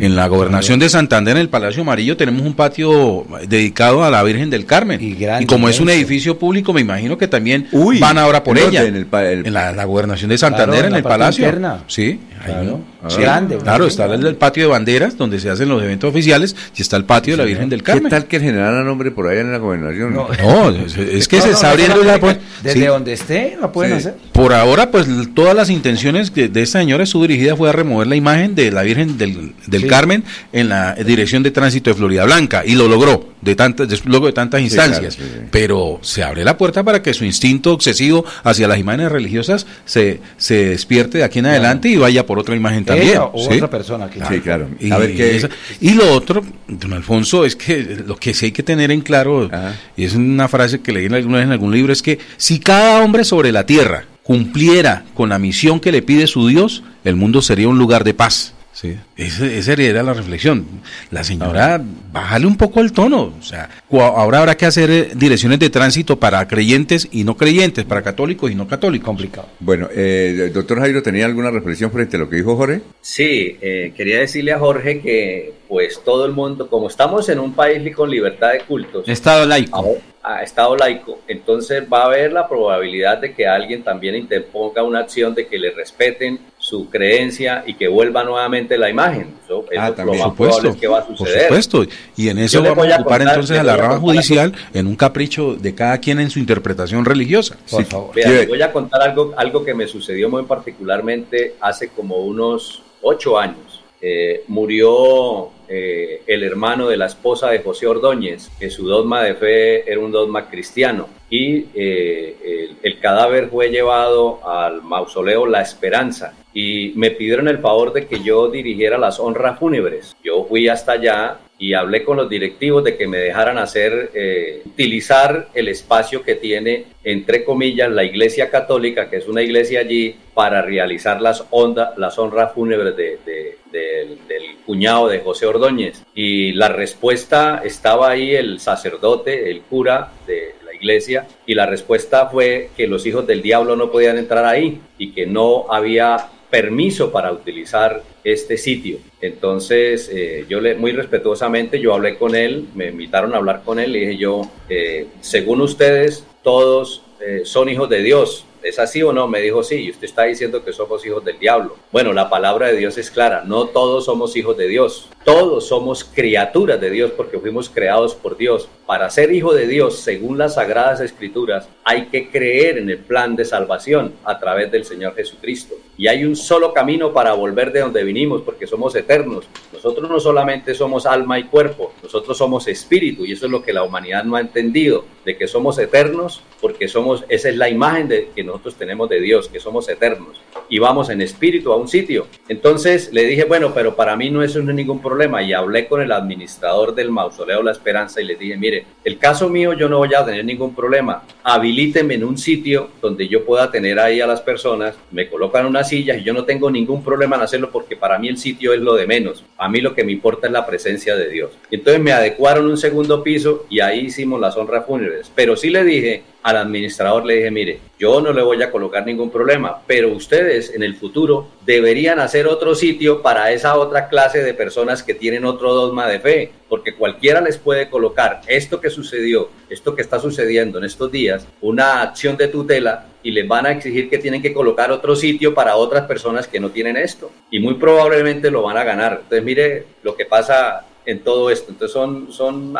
[0.00, 4.22] En la gobernación de Santander, en el Palacio Amarillo, tenemos un patio dedicado a la
[4.22, 5.00] Virgen del Carmen.
[5.00, 7.68] Y, como es un edificio público, me imagino que también
[7.98, 8.84] van ahora por ella.
[8.84, 11.50] En, la, gobernación de Santander, en, el Palacio.
[11.86, 12.80] Sí, claro.
[13.18, 13.56] grande.
[13.56, 17.06] Claro, está el, patio de banderas, donde se hacen los eventos oficiales, y está el
[17.06, 18.04] patio de la Virgen del Carmen.
[18.04, 20.12] ¿Qué tal que el general nombre por allá en la gobernación?
[20.12, 20.28] No,
[20.68, 22.20] es, que se está abriendo la...
[22.62, 24.16] Desde donde esté, pueden hacer.
[24.32, 28.16] Por ahora, pues todas las intenciones de, esta señora, su dirigida fue a remover la
[28.16, 32.62] imagen de la Virgen del, del Carmen en la Dirección de Tránsito de Florida Blanca
[32.64, 35.18] y lo logró de tantas, luego de tantas instancias.
[35.50, 40.20] Pero se abre la puerta para que su instinto obsesivo hacia las imágenes religiosas se,
[40.36, 43.18] se despierte de aquí en adelante y vaya por otra imagen también.
[43.18, 44.68] o otra persona, Sí, claro.
[44.78, 45.48] Y, a ver, ¿qué?
[45.80, 49.50] y lo otro, don Alfonso, es que lo que sí hay que tener en claro,
[49.96, 53.02] y es una frase que leí alguna vez en algún libro, es que si cada
[53.02, 57.42] hombre sobre la tierra cumpliera con la misión que le pide su Dios, el mundo
[57.42, 58.54] sería un lugar de paz.
[58.72, 60.66] Sí, esa, era la reflexión.
[61.10, 61.80] La señora,
[62.10, 63.34] bájale un poco el tono.
[63.38, 67.84] O sea, ahora habrá que hacer eh, direcciones de tránsito para creyentes y no creyentes,
[67.84, 69.04] para católicos y no católicos.
[69.04, 69.48] Complicado.
[69.60, 72.80] Bueno, eh, doctor Jairo, ¿tenía alguna reflexión frente a lo que dijo Jorge?
[73.02, 77.54] Sí, eh, quería decirle a Jorge que, pues, todo el mundo, como estamos en un
[77.54, 79.08] país con libertad de cultos.
[79.08, 84.14] Estado laico a Estado laico, entonces va a haber la probabilidad de que alguien también
[84.14, 89.34] interponga una acción de que le respeten su creencia y que vuelva nuevamente la imagen.
[89.44, 91.48] Eso, ah, también, supuesto, que va a suceder.
[91.48, 94.94] Por supuesto, y en eso vamos a ocupar entonces a la rama judicial en un
[94.94, 97.56] capricho de cada quien en su interpretación religiosa.
[97.68, 98.14] Por favor.
[98.46, 103.82] Voy a contar algo, algo que me sucedió muy particularmente hace como unos ocho años.
[104.04, 109.34] Eh, murió eh, el hermano de la esposa de José Ordóñez, que su dogma de
[109.34, 116.34] fe era un dogma cristiano, y eh, el, cadáver fue llevado al mausoleo La Esperanza,
[116.52, 120.14] y me pidieron el favor de que yo dirigiera las honras fúnebres.
[120.22, 124.62] Yo fui hasta allá y hablé con los directivos de que me dejaran hacer, eh,
[124.66, 130.16] utilizar el espacio que tiene, entre comillas, la iglesia católica, que es una iglesia allí,
[130.34, 136.02] para realizar las, ondas, las honras fúnebres de, del cuñado de José Ordóñez.
[136.16, 142.26] Y la respuesta estaba ahí el sacerdote, el cura de la iglesia, y la respuesta
[142.26, 147.10] fue que los hijos del diablo no podían entrar ahí y que no había permiso
[147.10, 148.98] para utilizar este sitio.
[149.22, 153.78] Entonces, eh, yo le, muy respetuosamente, yo hablé con él, me invitaron a hablar con
[153.78, 159.02] él, y dije yo, eh, según ustedes, todos eh, son hijos de Dios, ¿Es así
[159.02, 159.26] o no?
[159.26, 161.76] Me dijo, sí, y usted está diciendo que somos hijos del diablo.
[161.90, 166.04] Bueno, la palabra de Dios es clara, no todos somos hijos de Dios, todos somos
[166.04, 168.68] criaturas de Dios porque fuimos creados por Dios.
[168.86, 173.34] Para ser hijo de Dios, según las sagradas escrituras, hay que creer en el plan
[173.34, 175.74] de salvación a través del Señor Jesucristo.
[175.96, 179.46] Y hay un solo camino para volver de donde vinimos porque somos eternos.
[179.72, 183.72] Nosotros no solamente somos alma y cuerpo, nosotros somos espíritu y eso es lo que
[183.72, 188.08] la humanidad no ha entendido, de que somos eternos porque somos, esa es la imagen
[188.08, 191.88] de que nosotros tenemos de Dios, que somos eternos y vamos en espíritu a un
[191.88, 192.26] sitio.
[192.48, 196.12] Entonces le dije, bueno, pero para mí no es ningún problema y hablé con el
[196.12, 200.14] administrador del mausoleo La Esperanza y le dije, mire, el caso mío yo no voy
[200.14, 204.40] a tener ningún problema, habilíteme en un sitio donde yo pueda tener ahí a las
[204.40, 208.18] personas, me colocan unas sillas y yo no tengo ningún problema en hacerlo porque para
[208.18, 210.66] mí el sitio es lo de menos, a mí lo que me importa es la
[210.66, 211.50] presencia de Dios.
[211.70, 215.84] Entonces me adecuaron un segundo piso y ahí hicimos las honras fúnebres, pero sí le
[215.84, 220.12] dije, al administrador le dije, mire, yo no le voy a colocar ningún problema, pero
[220.12, 225.14] ustedes en el futuro deberían hacer otro sitio para esa otra clase de personas que
[225.14, 230.02] tienen otro dogma de fe, porque cualquiera les puede colocar esto que sucedió, esto que
[230.02, 234.18] está sucediendo en estos días, una acción de tutela y les van a exigir que
[234.18, 238.50] tienen que colocar otro sitio para otras personas que no tienen esto y muy probablemente
[238.50, 239.20] lo van a ganar.
[239.22, 241.70] Entonces mire lo que pasa en todo esto.
[241.70, 242.74] Entonces son, son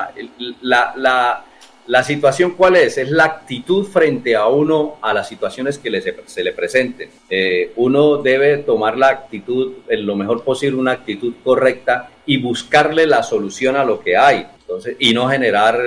[0.62, 1.44] la, la
[1.86, 2.98] la situación cuál es?
[2.98, 5.90] Es la actitud frente a uno a las situaciones que
[6.26, 7.10] se le presenten.
[7.28, 13.06] Eh, uno debe tomar la actitud, en lo mejor posible, una actitud correcta y buscarle
[13.06, 14.46] la solución a lo que hay.
[14.60, 15.80] Entonces, y no generar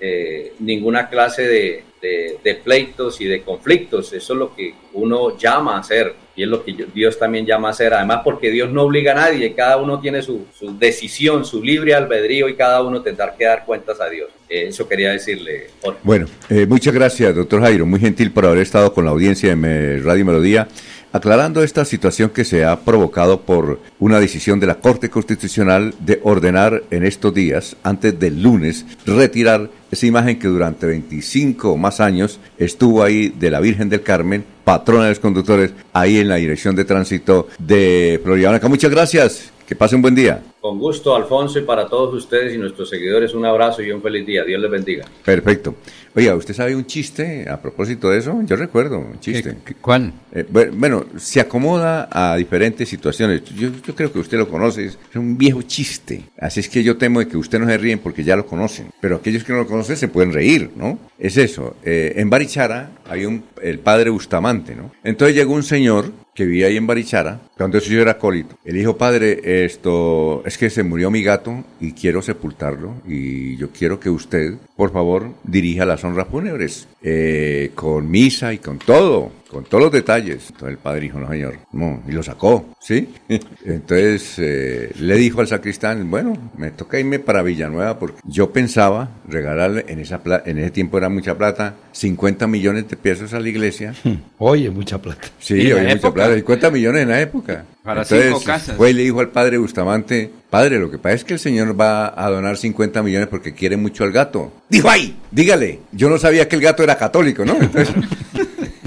[0.00, 4.12] eh, ninguna clase de, de, pleitos y de conflictos.
[4.12, 7.68] Eso es lo que uno llama a hacer y es lo que Dios también llama
[7.68, 7.92] a hacer.
[7.94, 10.46] Además, porque Dios no obliga a nadie, cada uno tiene su,
[10.78, 14.30] decisión, su libre albedrío y cada uno tendrá que dar cuentas a Dios.
[14.48, 15.68] Eh, eso quería decirle.
[16.02, 17.86] Bueno, eh, muchas gracias, doctor Jairo.
[17.86, 20.68] Muy gentil por haber estado con la audiencia de Radio Melodía.
[21.12, 26.20] Aclarando esta situación que se ha provocado por una decisión de la Corte Constitucional de
[26.22, 32.00] ordenar en estos días, antes del lunes, retirar esa imagen que durante 25 o más
[32.00, 36.36] años estuvo ahí de la Virgen del Carmen, patrona de los conductores, ahí en la
[36.36, 38.68] dirección de tránsito de Florida Blanca.
[38.68, 39.52] Muchas gracias.
[39.66, 40.42] Que pase un buen día.
[40.62, 44.24] Con gusto, Alfonso, y para todos ustedes y nuestros seguidores, un abrazo y un feliz
[44.24, 44.44] día.
[44.44, 45.04] Dios les bendiga.
[45.24, 45.74] Perfecto.
[46.14, 48.38] Oiga, ¿usted sabe un chiste a propósito de eso?
[48.44, 49.56] Yo recuerdo un chiste.
[49.80, 50.12] ¿Cuál?
[50.30, 53.42] Eh, bueno, se acomoda a diferentes situaciones.
[53.56, 56.26] Yo, creo que usted lo conoce, es un viejo chiste.
[56.38, 58.92] Así es que yo temo de que usted no se ríen porque ya lo conocen.
[59.00, 60.96] Pero aquellos que no lo conocen se pueden reír, ¿no?
[61.18, 61.74] Es eso.
[61.82, 64.92] Eh, en Barichara hay un, el padre Bustamante, ¿no?
[65.02, 68.56] Entonces llegó un señor que vivía ahí en Barichara, cuando eso yo era acólito.
[68.64, 73.70] El dijo, padre, esto es que se murió mi gato y quiero sepultarlo y yo
[73.70, 79.32] quiero que usted, por favor, dirija las honras fúnebres eh, con misa y con todo
[79.52, 80.46] con todos los detalles.
[80.48, 83.08] Entonces el padre dijo, no señor, no, y lo sacó, ¿sí?
[83.64, 89.10] Entonces eh, le dijo al sacristán, bueno, me toca irme para Villanueva porque yo pensaba
[89.28, 93.48] regalarle, en, esa en ese tiempo era mucha plata, 50 millones de pesos a la
[93.48, 93.94] iglesia.
[94.38, 95.28] Oye, mucha plata.
[95.38, 97.66] Sí, oye, mucha plata, 50 millones en la época.
[97.82, 98.76] Para cinco casas.
[98.76, 101.78] Fue y le dijo al padre Bustamante, padre, lo que pasa es que el señor
[101.78, 104.52] va a donar 50 millones porque quiere mucho al gato.
[104.68, 107.56] Dijo, ay, dígale, yo no sabía que el gato era católico, ¿no?
[107.60, 107.94] Entonces,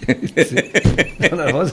[1.35, 1.63] No,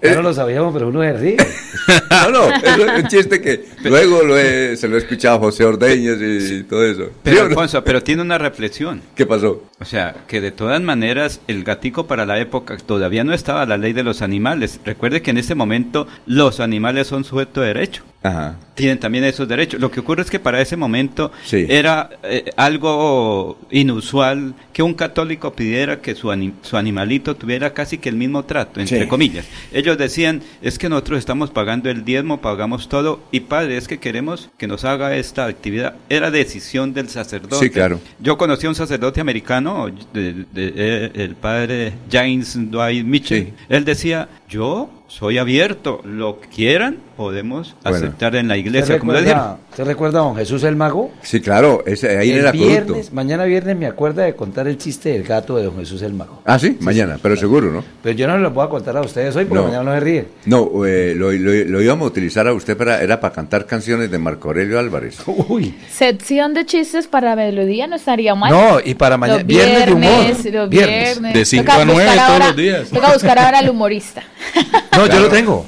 [0.00, 1.36] pero, no lo sabíamos, pero uno es ríe.
[2.10, 6.50] No, no, es un chiste que luego lo se lo he escuchado a José Ordeñez
[6.50, 7.10] y, todo eso.
[7.22, 9.02] Pero, Alfonso, pero tiene una reflexión.
[9.14, 9.64] ¿Qué pasó?
[9.80, 13.76] O sea, que de todas maneras el gatico para la época todavía no estaba la
[13.76, 14.80] ley de los animales.
[14.84, 18.04] Recuerde que en este momento los animales son sujeto de derecho.
[18.22, 18.56] Ajá.
[18.74, 19.80] Tienen también esos derechos.
[19.80, 25.52] Lo que ocurre es que para ese momento era eh, algo inusual que un católico
[25.54, 26.32] pidiera que su,
[26.62, 29.46] su animalito tuviera casi que el mismo trato, entre comillas.
[29.72, 33.98] Ellos decían, es que nosotros estamos pagando el diezmo, pagamos todo, y padre, es que
[33.98, 35.94] queremos que nos haga esta actividad.
[36.10, 37.56] Era decisión del sacerdote.
[37.56, 37.98] Sí, claro.
[38.20, 43.54] Yo conocí a un sacerdote americano, el padre James Dwight Mitchell.
[43.70, 48.98] Él decía, yo soy abierto, lo que quieran podemos aceptar en la iglesia.
[48.98, 51.12] como ¿Te recuerda a don Jesús el Mago?
[51.22, 55.22] Sí, claro, ese, ahí el viernes, Mañana viernes me acuerda de contar el chiste del
[55.22, 56.40] gato de don Jesús el Mago.
[56.46, 57.84] Ah, sí, mañana, pero seguro, ¿no?
[58.02, 60.26] Pero yo no lo voy a contar a ustedes hoy porque mañana no se ríe.
[60.46, 64.48] No, eh, lo, íbamos a utilizar a usted para, era para cantar canciones de Marco
[64.48, 65.18] Aurelio Álvarez.
[65.48, 65.74] Uy.
[65.90, 68.50] Sección de chistes para melodía no estaría mal.
[68.50, 70.68] No, y para mañana, viernes, de humor.
[70.70, 71.34] viernes.
[71.34, 72.88] De 5 a 9 todos los días.
[72.88, 74.22] Toca buscar ahora al humorista.
[74.96, 75.66] No, yo lo tengo.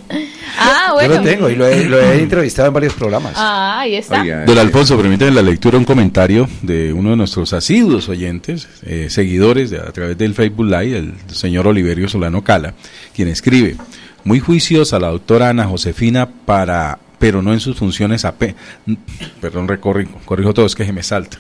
[0.59, 1.15] Ah, bueno.
[1.15, 3.33] Yo lo tengo y lo he, entrevistado en varios programas.
[3.37, 4.25] Ah, ahí está.
[4.45, 9.73] Don Alfonso, permítame la lectura, un comentario de uno de nuestros asiduos oyentes, eh, seguidores
[9.73, 12.75] a través del Facebook Live, el señor Oliverio Solano Cala,
[13.15, 13.77] quien escribe,
[14.23, 18.55] muy juiciosa la doctora Ana Josefina para pero no en sus funciones AP.
[19.41, 21.39] Perdón, recorrijo, corrijo todo, es que se me salta.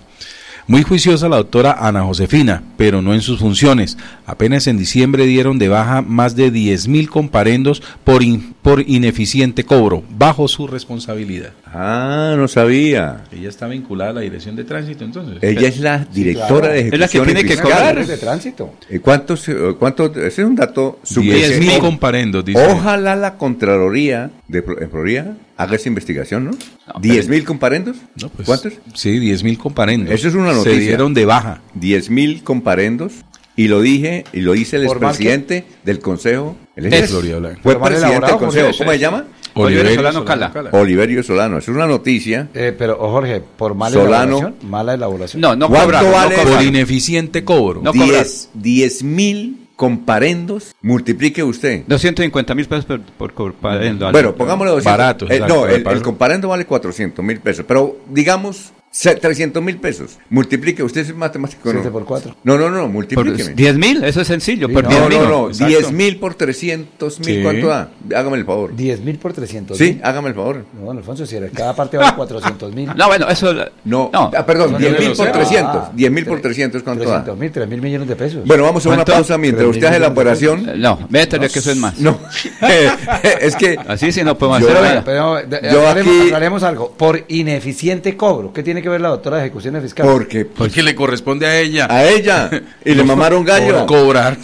[0.66, 3.98] Muy juiciosa la doctora Ana Josefina, pero no en sus funciones.
[4.24, 8.22] Apenas en diciembre dieron de baja más de 10.000 comparendos por,
[8.62, 11.50] por ineficiente cobro, bajo su responsabilidad.
[11.66, 13.24] Ah, no sabía.
[13.30, 15.42] Ella está vinculada a la dirección de tránsito, entonces.
[15.42, 16.94] Ella es la directora de ejecución.
[16.94, 18.72] Es la que tiene que cobrar de tránsito.
[18.88, 22.66] Eh, ¿Cuántos, eh, cuántos, ese es un dato 10.000 comparendos, dice.
[22.72, 26.50] Ojalá la Contraloría de Florida haga esa investigación, ¿no?
[26.52, 27.96] no ¿10 mil comparendos?
[28.34, 28.74] pues, ¿Cuántos?
[28.94, 30.12] Sí, 10 mil comparendos.
[30.12, 30.72] Eso es una noticia.
[30.72, 31.60] Se dieron de baja.
[31.74, 33.12] 10 mil comparendos.
[33.56, 36.56] Y lo dije, y lo dice el expresidente del Consejo.
[36.74, 38.70] El es, Florida Fue presidente del Consejo.
[38.76, 39.26] ¿Cómo se llama?
[39.54, 40.52] Oliverio, Solano, Cala.
[40.72, 41.58] Oliverio Solano.
[41.58, 42.48] Es una noticia.
[42.54, 44.56] Eh, pero, oh, Jorge, por mala elaboración.
[44.62, 45.40] Mala elaboración.
[45.40, 46.36] No, no ¿Cuánto vale?
[46.36, 47.80] por ineficiente cobro.
[47.80, 51.84] No 10 mil comparendos, multiplique usted.
[51.86, 52.86] 250 mil pesos
[53.18, 54.10] por, comparendo.
[54.12, 54.84] Bueno, pongámosle 200.
[54.84, 55.30] Barato.
[55.30, 60.18] Eh, no, el, el, comparendo vale 400 mil pesos, pero digamos 300 mil pesos.
[60.30, 61.68] Multiplique, usted es matemático.
[61.68, 62.36] 7 por 4.
[62.44, 63.54] No, no, no, multiplíqueme.
[63.54, 64.68] 10 mil, eso es sencillo.
[64.68, 67.90] por no, no, no, 10 mil por 300 mil, ¿cuánto da?
[68.14, 68.74] Hágame el favor.
[68.74, 70.64] 10 mil por 300 Sí, hágame el favor.
[70.80, 72.84] No, Alfonso, si cada parte vale 400 mil.
[72.94, 73.52] No, bueno, eso.
[73.84, 74.30] No, no.
[74.36, 75.96] Ah, perdón, 10 mil por 300.
[75.96, 77.40] 10 mil por 300, ¿cuánto 300 da?
[77.40, 78.46] mil, 3 mil millones de pesos.
[78.46, 80.80] Bueno, vamos a una pausa mientras usted hace la operación.
[80.80, 81.98] No, métele que eso es más.
[81.98, 82.18] No,
[83.40, 83.76] es que.
[83.88, 85.02] Así sí no podemos hacer.
[85.04, 86.20] Pero, yo aquí.
[86.26, 86.92] Hablaremos algo.
[86.92, 88.52] Por ineficiente cobro.
[88.52, 89.82] ¿Qué tiene que ver la doctora de ejecución?
[90.02, 91.86] Porque, porque le corresponde a ella.
[91.90, 92.50] A ella.
[92.84, 93.86] Y le mamaron gallo.
[93.86, 94.38] cobrar.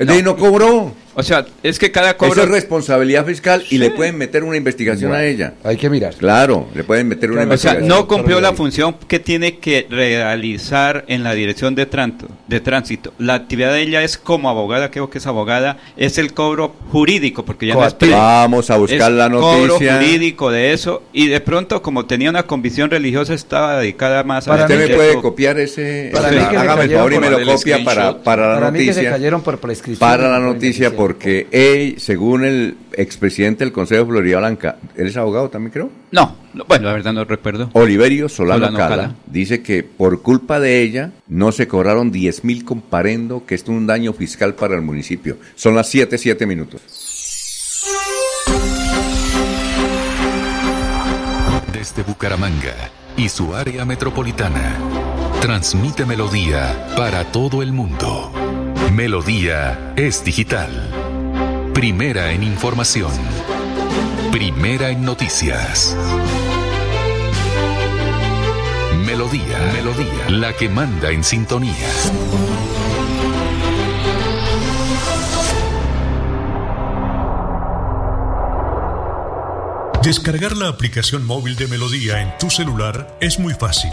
[0.00, 1.03] y no cobró.
[1.14, 2.32] O sea, es que cada cobro...
[2.34, 5.54] Eso es responsabilidad fiscal y le pueden meter una investigación a ella.
[5.62, 6.14] Hay que mirar.
[6.14, 7.88] Claro, le pueden meter una O sea, investigación.
[7.88, 13.12] no cumplió la función que tiene que realizar en la dirección de, tránsito, de tránsito.
[13.18, 17.44] La actividad de ella es como abogada, creo que es abogada, es el cobro jurídico,
[17.44, 17.94] porque ya no es...
[18.10, 19.96] Vamos a buscar es la cobro noticia.
[19.98, 24.54] jurídico de eso, y de pronto, como tenía una convicción religiosa, estaba dedicada más a...
[24.54, 24.94] Usted me eso.
[24.96, 26.10] puede copiar ese.
[26.12, 28.78] Para se hágame el favor y me por lo copia para, para la Para mí
[28.80, 29.10] que se noticia.
[29.10, 29.98] cayeron por prescripción.
[30.08, 30.96] Para la por noticia, indemnización.
[31.04, 35.90] Porque él, según el expresidente del Consejo de Florida Blanca, él es abogado también, creo.
[36.12, 37.68] No, no, bueno, la verdad no recuerdo.
[37.74, 39.14] Oliverio Solano, Solano Cala, Cala.
[39.26, 43.76] dice que por culpa de ella no se cobraron 10 mil comparendo, que esto es
[43.76, 45.36] un daño fiscal para el municipio.
[45.56, 46.80] Son las 7, 7 minutos.
[51.70, 52.74] Desde Bucaramanga
[53.18, 54.78] y su área metropolitana,
[55.42, 58.32] transmite Melodía para todo el mundo.
[58.94, 60.70] Melodía es digital.
[61.74, 63.10] Primera en información.
[64.30, 65.96] Primera en noticias.
[69.04, 71.88] Melodía, Melodía, la que manda en sintonía.
[80.04, 83.90] Descargar la aplicación móvil de Melodía en tu celular es muy fácil.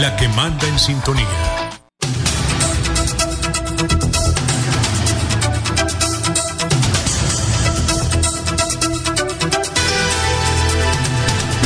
[0.00, 1.24] la que manda en sintonía.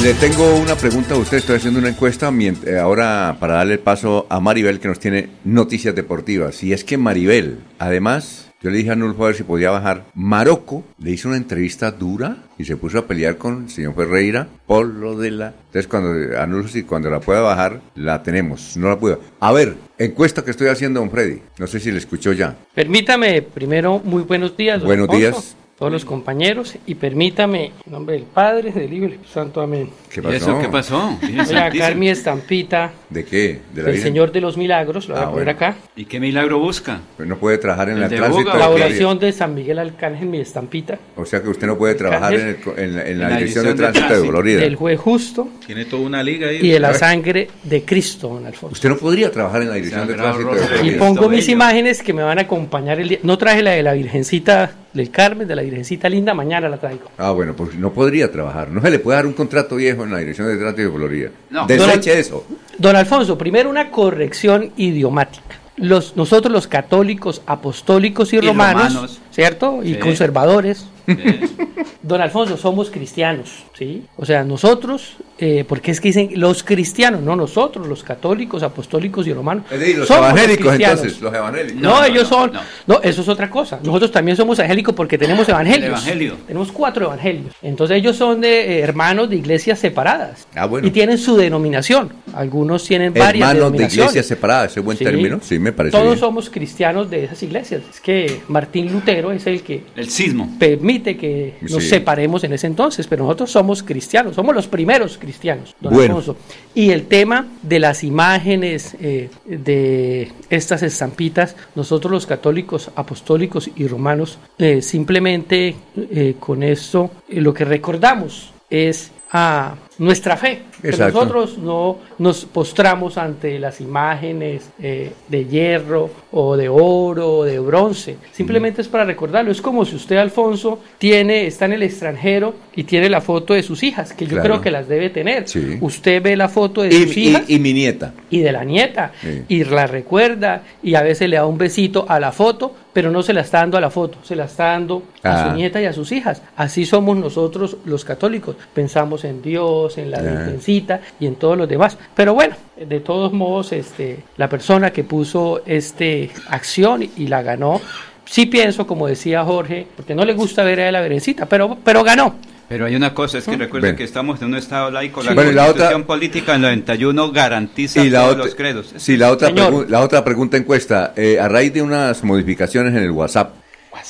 [0.02, 1.38] Le tengo una pregunta a usted.
[1.38, 5.28] Estoy haciendo una encuesta eh, ahora para darle el paso a Maribel que nos tiene
[5.44, 6.62] noticias deportivas.
[6.62, 10.04] Y es que Maribel, además, yo le dije a Nulfo a ver si podía bajar.
[10.14, 14.48] Marocco le hizo una entrevista dura y se puso a pelear con el señor Ferreira
[14.66, 15.46] por lo de la.
[15.46, 18.76] Entonces, cuando Anulfo, si cuando la pueda bajar, la tenemos.
[18.76, 19.18] No la puedo.
[19.40, 21.40] A ver, encuesta que estoy haciendo, don Freddy.
[21.58, 22.54] No sé si le escuchó ya.
[22.74, 24.82] Permítame primero muy buenos días.
[24.84, 25.56] Buenos días.
[25.80, 29.62] Todos los compañeros y permítame en nombre del Padre, del Hijo y del Espíritu Santo.
[29.62, 29.88] Amén.
[30.10, 31.16] ¿Qué ¿Y eso qué pasó?
[31.22, 33.60] Voy a sacar mi estampita ¿De qué?
[33.72, 34.02] ¿De la del Virgen?
[34.02, 35.08] Señor de los Milagros.
[35.08, 35.50] Lo voy Ah, a poner bueno.
[35.56, 35.76] acá.
[35.96, 37.00] ¿Y qué milagro busca?
[37.16, 38.44] Pues no puede trabajar en El el de tránsito.
[38.44, 38.68] La Florida.
[38.86, 40.98] oración de San Miguel Arcángel, mi estampita.
[41.16, 43.64] O sea que usted no puede trabajar en, el en la, en la la dirección
[43.64, 44.32] de tránsito de tránsito.
[44.32, 44.60] Florida.
[44.60, 46.58] Del juez justo Tiene toda una liga ahí.
[46.60, 48.74] y de la sangre de Cristo, don Alfonso.
[48.74, 50.74] Usted no podría trabajar en la dirección de tránsito de Rosario.
[50.74, 50.98] Y Florida.
[50.98, 51.52] pongo mis bello.
[51.52, 53.18] imágenes que me van a acompañar el día.
[53.22, 57.10] No traje la de la Virgencita del Carmen, de la Virgencita Linda, mañana la traigo.
[57.18, 58.70] Ah, bueno, pues no podría trabajar.
[58.70, 61.30] No se le puede dar un contrato viejo en la dirección de tránsito de Florida.
[61.50, 61.66] No.
[61.66, 62.44] Deseche eso.
[62.78, 65.56] Don Alfonso, primero una corrección idiomática.
[65.76, 69.20] Los, nosotros los católicos, apostólicos y, Y romanos, romanos.
[69.30, 69.80] ¿cierto?
[69.82, 70.86] Y conservadores.
[72.02, 74.04] Don Alfonso, somos cristianos, ¿sí?
[74.16, 79.26] O sea, nosotros, eh, porque es que dicen los cristianos, no nosotros, los católicos, apostólicos
[79.26, 79.64] y romanos.
[79.70, 80.98] Es decir, los somos evangélicos cristianos.
[81.00, 81.74] entonces, los evangélicos.
[81.82, 82.52] No, No, no, ellos no, son.
[82.52, 82.60] no.
[82.86, 83.00] No.
[83.02, 83.78] eso es otra cosa.
[83.82, 85.88] Nosotros también somos evangélicos porque tenemos evangelios.
[85.90, 86.36] evangelio.
[86.46, 87.54] Tenemos cuatro evangelios.
[87.62, 90.46] Entonces ellos son de eh, hermanos de iglesias separadas.
[90.54, 90.86] Ah, bueno.
[90.86, 92.12] Y tienen su denominación.
[92.34, 95.04] Algunos tienen varias Hermanos de iglesias separadas, ese es buen Sí.
[95.04, 95.38] término.
[95.42, 96.18] Sí, me parece Todos bien.
[96.18, 97.82] somos cristianos de esas iglesias.
[97.90, 100.50] Es que Martín Lutero es el que El sismo.
[100.58, 105.18] permite permite que nos separemos en ese entonces, pero nosotros somos cristianos, somos los primeros
[105.18, 106.36] cristianos, don Alfonso.
[106.74, 113.86] Y el tema de las imágenes eh, de estas estampitas, nosotros los católicos, apostólicos y
[113.86, 120.62] romanos, eh, simplemente eh, con esto lo que recordamos es a nuestra fe.
[120.80, 127.44] Que nosotros no nos postramos ante las imágenes eh, de hierro o de oro o
[127.44, 128.16] de bronce.
[128.32, 129.52] Simplemente es para recordarlo.
[129.52, 133.62] Es como si usted, Alfonso, tiene, está en el extranjero y tiene la foto de
[133.62, 135.44] sus hijas, que yo creo que las debe tener.
[135.80, 137.42] Usted ve la foto de sus hijas.
[137.46, 138.14] Y, mi nieta.
[138.30, 139.12] Y de la nieta.
[139.48, 143.22] Y la recuerda y a veces le da un besito a la foto, pero no
[143.22, 145.54] se la está dando a la foto, se la está dando a su ah.
[145.54, 146.42] nieta y a sus hijas.
[146.56, 148.56] Así somos nosotros los católicos.
[148.74, 151.96] Pensamos en Dios en la Virgencita y en todos los demás.
[152.14, 157.80] Pero bueno, de todos modos, este, la persona que puso este acción y la ganó,
[158.24, 162.02] sí pienso, como decía Jorge, porque no le gusta ver a la Virgencita, pero, pero
[162.02, 162.34] ganó.
[162.70, 166.04] Pero hay una cosa, es que recuerden que estamos en un Estado laico, la Constitución
[166.04, 168.94] política en el 91 garantiza todos los credos.
[168.96, 173.10] Sí, la otra, la otra pregunta encuesta, eh, a raíz de unas modificaciones en el
[173.10, 173.56] WhatsApp,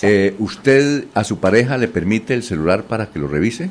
[0.03, 3.71] eh, ¿usted a su pareja le permite el celular para que lo revise?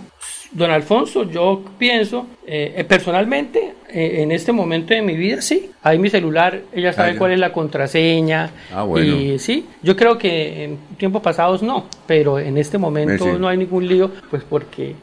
[0.52, 5.70] Don Alfonso, yo pienso, eh, eh, personalmente, eh, en este momento de mi vida, sí.
[5.84, 8.50] Ahí mi celular, ella sabe cuál es la contraseña.
[8.74, 9.16] Ah, bueno.
[9.16, 13.58] Y sí, yo creo que en tiempos pasados no, pero en este momento no hay
[13.58, 14.96] ningún lío, pues porque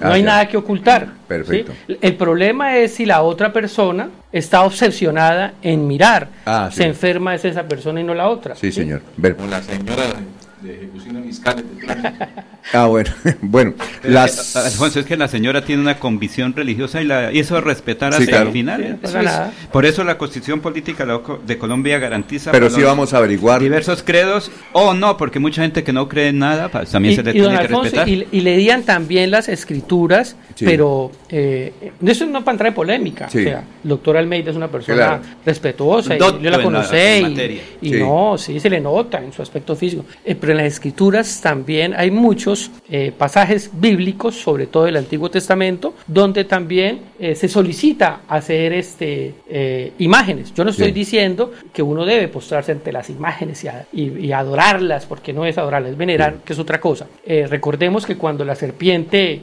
[0.00, 1.08] no ah, hay nada que ocultar.
[1.28, 1.72] Perfecto.
[2.00, 6.28] El problema es si la otra persona está obsesionada en mirar.
[6.44, 8.56] Ah, Se enferma es esa persona y no la otra.
[8.56, 9.02] Sí, señor.
[9.16, 9.36] Ver.
[9.48, 10.02] la señora
[10.60, 11.64] de ejecuciones fiscales.
[12.72, 13.10] ah, bueno,
[13.42, 13.74] bueno.
[14.02, 14.56] Las...
[14.56, 18.14] Alfonso, es que la señora tiene una convicción religiosa y, la, y eso es respetar
[18.14, 18.98] hasta el final.
[19.72, 21.06] por eso la Constitución Política
[21.46, 25.84] de Colombia garantiza Pero sí vamos a averiguar diversos credos o no, porque mucha gente
[25.84, 28.08] que no cree en nada pues, también se le tiene que respetar.
[28.08, 33.26] Y, y, leían también las escrituras, pero eh, eso no para entrar en polémica.
[33.26, 38.36] O sea, el doctor Almeida es una persona respetuosa y yo la conocí y, no,
[38.38, 40.04] sí se le nota en su aspecto físico.
[40.24, 42.57] Eh, en las escrituras también hay muchos
[42.90, 49.34] eh, pasajes bíblicos, sobre todo del Antiguo Testamento, donde también eh, se solicita hacer este,
[49.48, 50.54] eh, imágenes.
[50.54, 55.44] Yo no estoy diciendo que uno debe postrarse ante las imágenes y, adorarlas, porque no
[55.44, 57.06] es adorarlas, es venerar, que es otra cosa.
[57.26, 59.42] recordemos que cuando la serpiente,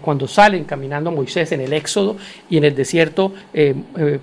[0.00, 2.16] cuando salen caminando Moisés en el Éxodo
[2.50, 3.32] y en el desierto,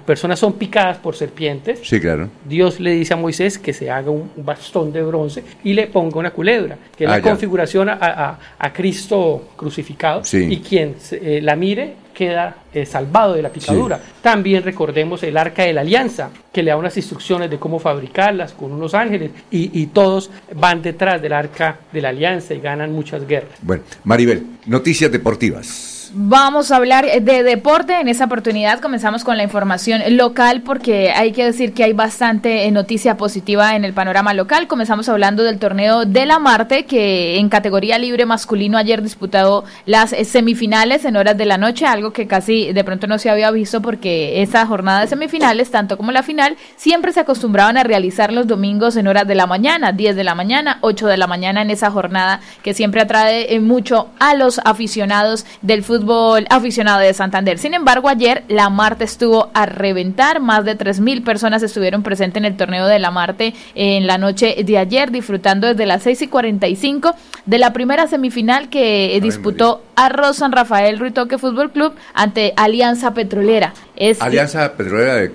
[0.05, 1.79] personas son picadas por serpientes.
[1.83, 2.29] Sí, claro.
[2.47, 6.19] Dios le dice a Moisés que se haga un bastón de bronce y le ponga
[6.19, 11.95] una culebra, que es la ah, configuración a, Cristo crucificado, y quien eh, la mire
[12.13, 13.99] queda eh, salvado de la picadura.
[14.21, 18.53] También recordemos el arca de la alianza, que le da unas instrucciones de cómo fabricarlas
[18.53, 22.91] con unos ángeles, y, y todos van detrás del arca de la alianza y ganan
[22.91, 23.51] muchas guerras.
[23.61, 25.90] Bueno, Maribel, noticias deportivas.
[26.13, 27.97] Vamos a hablar de deporte.
[28.01, 32.65] En esa oportunidad comenzamos con la información local porque hay que decir que hay bastante
[32.65, 34.67] eh, noticia positiva en el panorama local.
[34.67, 40.11] Comenzamos hablando del torneo de la Marte que en categoría libre masculino ayer disputado las
[40.11, 43.49] eh, semifinales en horas de la noche, algo que casi de pronto no se había
[43.49, 48.33] visto porque esa jornada de semifinales, tanto como la final, siempre se acostumbraban a realizar
[48.33, 51.61] los domingos en horas de la mañana, 10 de la mañana, 8 de la mañana
[51.61, 56.99] en esa jornada que siempre atrae eh, mucho a los aficionados del fútbol fútbol aficionado
[56.99, 57.57] de Santander.
[57.59, 60.39] Sin embargo, ayer la Marte estuvo a reventar.
[60.39, 64.55] Más de 3.000 personas estuvieron presentes en el torneo de la Marte en la noche
[64.63, 67.15] de ayer, disfrutando desde las 6 y 45
[67.45, 73.73] de la primera semifinal que disputó Arroz San Rafael Ruitoque Fútbol Club ante Alianza Petrolera.
[73.95, 75.31] Es, Alianza Petrolera de,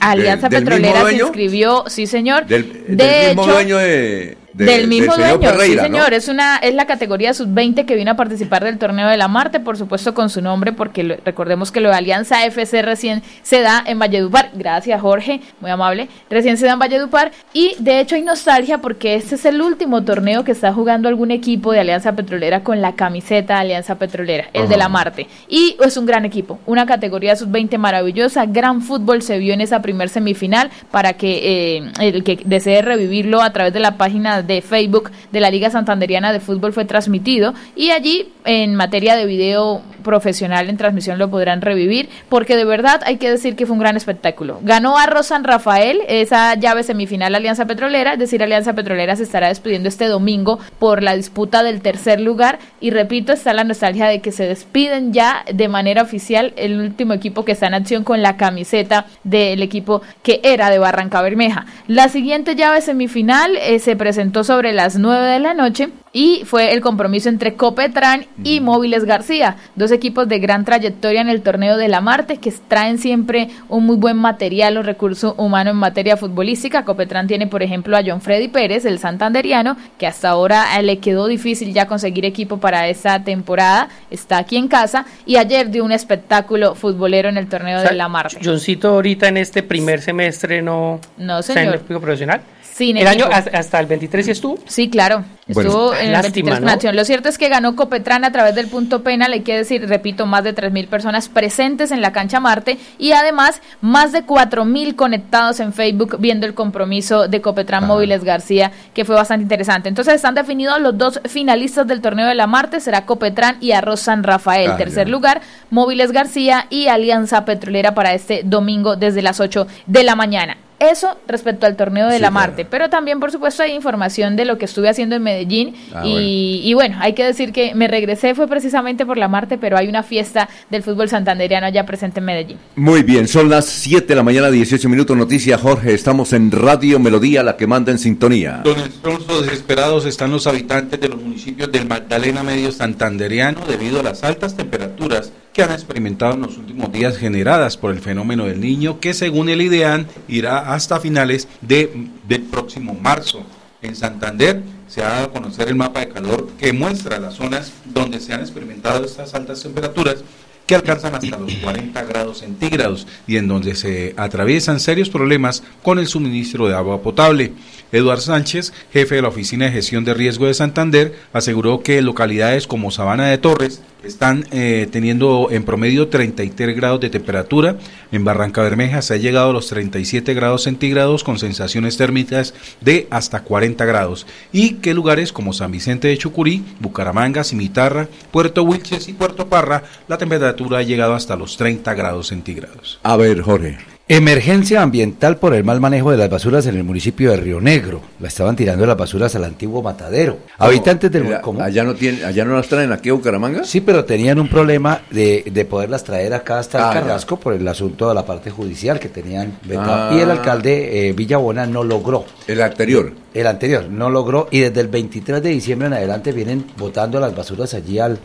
[0.00, 2.46] Alianza Petrolera se inscribió, sí señor.
[2.46, 7.84] Del, mismo dueño de del mismo dueño, sí señor, es una es la categoría sub-20
[7.84, 11.20] que vino a participar del torneo de la Marte, por supuesto con su nombre, porque
[11.24, 16.08] recordemos que lo de Alianza FC recién se da en Valledupar, gracias Jorge, muy amable,
[16.30, 20.02] recién se da en Valledupar, y de hecho hay nostalgia porque este es el último
[20.04, 24.48] torneo que está jugando algún equipo de Alianza Petrolera con la camiseta de Alianza Petrolera,
[24.52, 29.22] el de la Marte, y es un gran equipo, una categoría sub-20 maravillosa, gran fútbol
[29.22, 33.72] se vio en esa primer semifinal, para que eh, el que desee revivirlo a través
[33.72, 38.32] de la página de Facebook de la Liga Santanderiana de Fútbol fue transmitido y allí
[38.44, 43.30] en materia de video profesional en transmisión lo podrán revivir porque de verdad hay que
[43.30, 44.58] decir que fue un gran espectáculo.
[44.62, 49.48] Ganó a San Rafael esa llave semifinal Alianza Petrolera, es decir, Alianza Petrolera se estará
[49.48, 54.20] despidiendo este domingo por la disputa del tercer lugar y repito, está la nostalgia de
[54.20, 58.22] que se despiden ya de manera oficial el último equipo que está en acción con
[58.22, 61.66] la camiseta del equipo que era de Barranca Bermeja.
[61.86, 66.42] La siguiente llave semifinal eh, se presentó presentó sobre las 9 de la noche y
[66.44, 71.42] fue el compromiso entre Copetran y Móviles García, dos equipos de gran trayectoria en el
[71.42, 75.76] torneo de la Marte que traen siempre un muy buen material o recurso humano en
[75.76, 76.84] materia futbolística.
[76.84, 80.98] Copetran tiene, por ejemplo, a John Freddy Pérez, el santanderiano, que hasta ahora eh, le
[80.98, 85.84] quedó difícil ya conseguir equipo para esta temporada, está aquí en casa y ayer dio
[85.84, 88.38] un espectáculo futbolero en el torneo de la Marte.
[88.42, 91.76] Johncito ahorita en este primer semestre no, no señor.
[91.76, 92.40] está en el profesional.
[92.80, 94.58] ¿El año hasta el 23 estuvo?
[94.66, 95.24] Sí, claro.
[95.46, 99.32] Estuvo en el 23 Lo cierto es que ganó Copetran a través del punto penal,
[99.32, 103.62] hay que decir, repito, más de 3.000 personas presentes en la cancha Marte y además
[103.80, 109.14] más de 4.000 conectados en Facebook viendo el compromiso de Copetran Móviles García, que fue
[109.14, 109.88] bastante interesante.
[109.88, 114.00] Entonces están definidos los dos finalistas del torneo de la Marte, será Copetran y Arroz
[114.00, 114.72] San Rafael.
[114.72, 115.40] Ah, Tercer lugar,
[115.70, 120.56] Móviles García y Alianza Petrolera para este domingo desde las 8 de la mañana.
[120.78, 124.58] Eso respecto al torneo de la Marte, pero también por supuesto hay información de lo
[124.58, 126.96] que estuve haciendo en Medellín ah, y, bueno.
[127.00, 130.48] hay que decir que me regresé fue precisamente por la Marte, pero hay una fiesta
[130.70, 132.58] del fútbol santanderiano ya presente en Medellín.
[132.76, 137.00] Muy bien, son las 7 de la mañana, 18 minutos, noticia Jorge, estamos en Radio
[137.00, 138.60] Melodía, la que manda en sintonía.
[138.62, 144.02] Don Alfonso, desesperados están los habitantes de los municipios del Magdalena Medio Santanderiano debido a
[144.04, 148.60] las altas temperaturas que han experimentado en los últimos días generadas por el fenómeno del
[148.60, 153.42] niño que según el IDEAN irá hasta finales de, del próximo marzo.
[153.82, 157.72] En Santander se ha dado a conocer el mapa de calor que muestra las zonas
[157.86, 160.22] donde se han experimentado estas altas temperaturas
[160.64, 165.98] que alcanzan hasta los 40 grados centígrados y en donde se atraviesan serios problemas con
[165.98, 167.54] el suministro de agua potable.
[167.90, 172.66] Eduard Sánchez, jefe de la Oficina de Gestión de Riesgo de Santander, aseguró que localidades
[172.66, 177.76] como Sabana de Torres están eh, teniendo en promedio 33 grados de temperatura.
[178.12, 183.06] En Barranca Bermeja se ha llegado a los 37 grados centígrados con sensaciones térmicas de
[183.10, 184.26] hasta 40 grados.
[184.52, 189.84] Y que lugares como San Vicente de Chucurí, Bucaramanga, Cimitarra, Puerto Wilches y Puerto Parra,
[190.06, 193.00] la temperatura ha llegado hasta los 30 grados centígrados.
[193.02, 193.97] A ver, Jorge.
[194.10, 198.00] Emergencia ambiental por el mal manejo de las basuras en el municipio de Río Negro.
[198.20, 200.38] La estaban tirando las basuras al antiguo matadero.
[200.56, 203.64] Habitantes del allá no tienen, allá no las traen aquí a Bucaramanga.
[203.64, 207.52] Sí, pero tenían un problema de, de poderlas traer acá hasta el ah, Carrasco por
[207.52, 210.10] el asunto de la parte judicial que tenían ah.
[210.14, 212.24] Y el alcalde eh, Villabona no logró.
[212.46, 213.12] El anterior.
[213.34, 217.36] El anterior no logró y desde el 23 de diciembre en adelante vienen botando las
[217.36, 218.18] basuras allí al,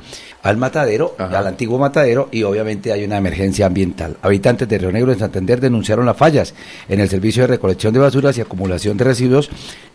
[0.43, 4.17] al matadero, al antiguo matadero, y obviamente hay una emergencia ambiental.
[4.21, 6.53] Habitantes de Río Negro en Santander denunciaron las fallas
[6.87, 9.49] en el servicio de recolección de basuras y acumulación de residuos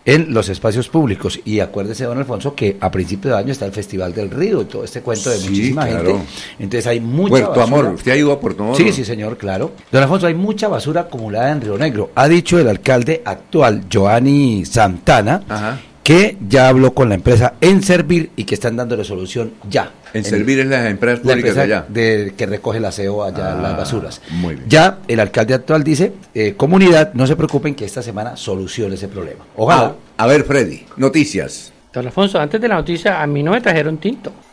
[0.04, 1.38] en los espacios públicos.
[1.44, 4.64] Y acuérdese, don Alfonso, que a principio de año está el Festival del Río, y
[4.64, 6.16] todo este cuento de muchísima gente.
[6.58, 8.76] Entonces hay mucha Puerto Amor, ¿usted ha ido a Puerto Amor?
[8.76, 9.72] Sí, sí, señor, claro.
[9.92, 12.10] Don Alfonso, hay mucha basura acumulada en Río Negro.
[12.16, 15.78] Ha dicho el alcalde actual, Joanny Santana, Ajá
[16.08, 19.92] que ya habló con la empresa En Servir y que están dándole solución ya.
[20.14, 21.84] En, Servir es la empresa públicas de allá.
[21.88, 24.20] De, que recoge la aseo allá, las ah, basuras.
[24.30, 24.68] Muy bien.
[24.68, 29.08] Ya el alcalde actual dice, eh, comunidad, no se preocupen que esta semana solucione ese
[29.08, 29.44] problema.
[29.56, 29.94] Ojalá.
[30.16, 31.72] Ah, a ver, Freddy, noticias.
[31.92, 34.32] Don Alfonso, antes de la noticia, a mí no me trajeron tinto.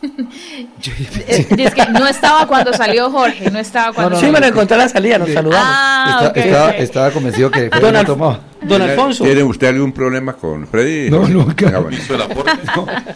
[1.26, 4.18] es que no estaba cuando salió Jorge, no estaba cuando...
[4.18, 5.66] sí, me lo encontré a la salida, nos saludamos.
[5.68, 6.32] Ah,
[6.78, 8.38] estaba, convencido que Don, no tomó.
[8.66, 9.24] Don Alfonso.
[9.24, 11.10] ¿Tiene usted algún problema con Freddy?
[11.10, 11.70] No, nunca.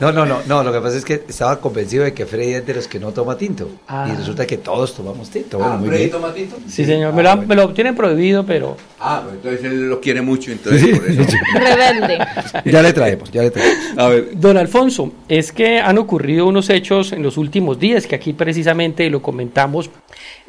[0.01, 2.67] No, no, no, no, lo que pasa es que estaba convencido de que Freddy es
[2.67, 3.69] de los que no toma tinto.
[3.89, 4.09] Ah.
[4.11, 5.59] Y resulta que todos tomamos tinto.
[5.59, 6.57] Bueno, ah, ¿Freddy toma tinto?
[6.69, 8.77] Sí, señor, me, lo, me, lo, tienen prohibido, pero...
[9.01, 11.23] Ah, pues entonces él lo quiere mucho, entonces por eso.
[11.55, 12.19] Rebelde.
[12.65, 13.99] Ya le traemos, ya le traemos.
[13.99, 14.29] A ver.
[14.35, 19.09] Don Alfonso, es que han ocurrido unos hechos en los últimos días que aquí precisamente
[19.11, 19.91] lo comentamos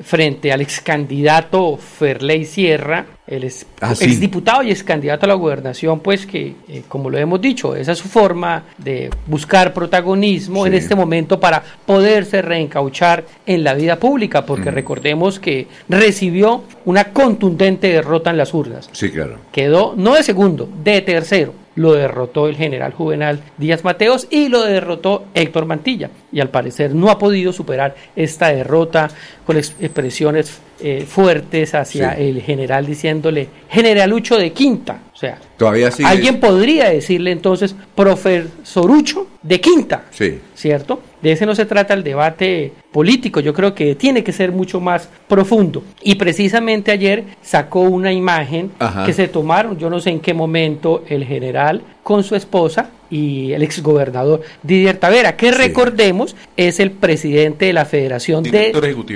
[0.04, 5.36] frente al ex candidato Ferley Sierra, el ex, ah, diputado y ex candidato a la
[5.36, 10.68] gobernación, pues que, eh, como lo hemos dicho, esa es su forma de buscar protagonismo
[10.68, 17.06] en este momento para poderse reencauchar en la vida pública, porque recordemos que recibió una
[17.14, 18.90] contundente derrota en las urnas.
[18.92, 19.38] Sí, claro.
[19.54, 24.64] Quedó no de segundo, de tercero lo derrotó el general Juvenal Díaz Mateos y lo
[24.64, 26.10] derrotó Héctor Mantilla.
[26.30, 29.10] Y al parecer no ha podido superar esta derrota
[29.46, 35.00] con expresiones eh, fuertes hacia el general diciéndole generalucho de quinta.
[35.14, 40.06] O sea, todavía alguien podría decirle entonces profesorucho de quinta.
[40.12, 40.40] Sí.
[40.56, 41.02] ¿Cierto?
[41.22, 44.80] De ese no se trata el debate político, yo creo que tiene que ser mucho
[44.80, 45.84] más profundo.
[46.02, 48.72] Y precisamente ayer sacó una imagen
[49.06, 53.54] que se tomaron, yo no sé en qué momento, el general con su esposa y
[53.54, 58.72] el exgobernador Didier Tavera, que recordemos es el presidente de la Federación de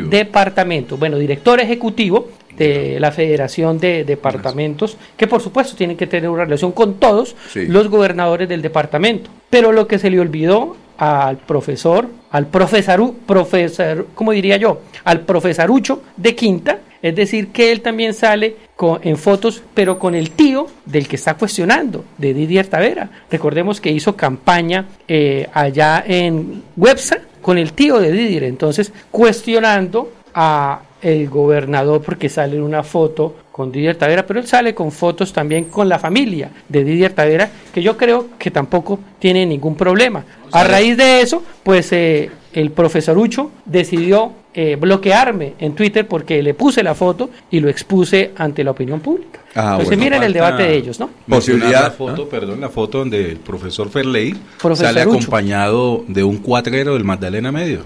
[0.09, 2.27] Departamentos, bueno, director ejecutivo
[2.57, 7.35] de la Federación de Departamentos, que por supuesto tienen que tener una relación con todos
[7.55, 9.29] los gobernadores del departamento.
[9.49, 14.81] Pero lo que se le olvidó al profesor, al profesoru, profesor, ¿cómo diría yo?
[15.03, 20.15] Al profesorucho de Quinta, es decir, que él también sale con, en fotos, pero con
[20.15, 23.11] el tío del que está cuestionando, de Didier Tavera.
[23.29, 30.13] Recordemos que hizo campaña eh, allá en Websa con el tío de Didier, entonces cuestionando
[30.33, 34.91] a el gobernador porque sale en una foto con Didier Tavera, pero él sale con
[34.91, 39.75] fotos también con la familia de Didier Tavera, que yo creo que tampoco tiene ningún
[39.75, 40.25] problema.
[40.51, 46.41] A raíz de eso, pues eh, el profesor Ucho decidió eh, bloquearme en Twitter porque
[46.41, 49.41] le puse la foto y lo expuse ante la opinión pública.
[49.53, 51.09] Ah, Entonces miren el debate de ellos, ¿no?
[51.27, 51.83] Posibilidad.
[51.83, 54.35] La foto, perdón, la foto donde el profesor Ferley
[54.73, 57.83] sale acompañado de un cuatrero del Magdalena Medio.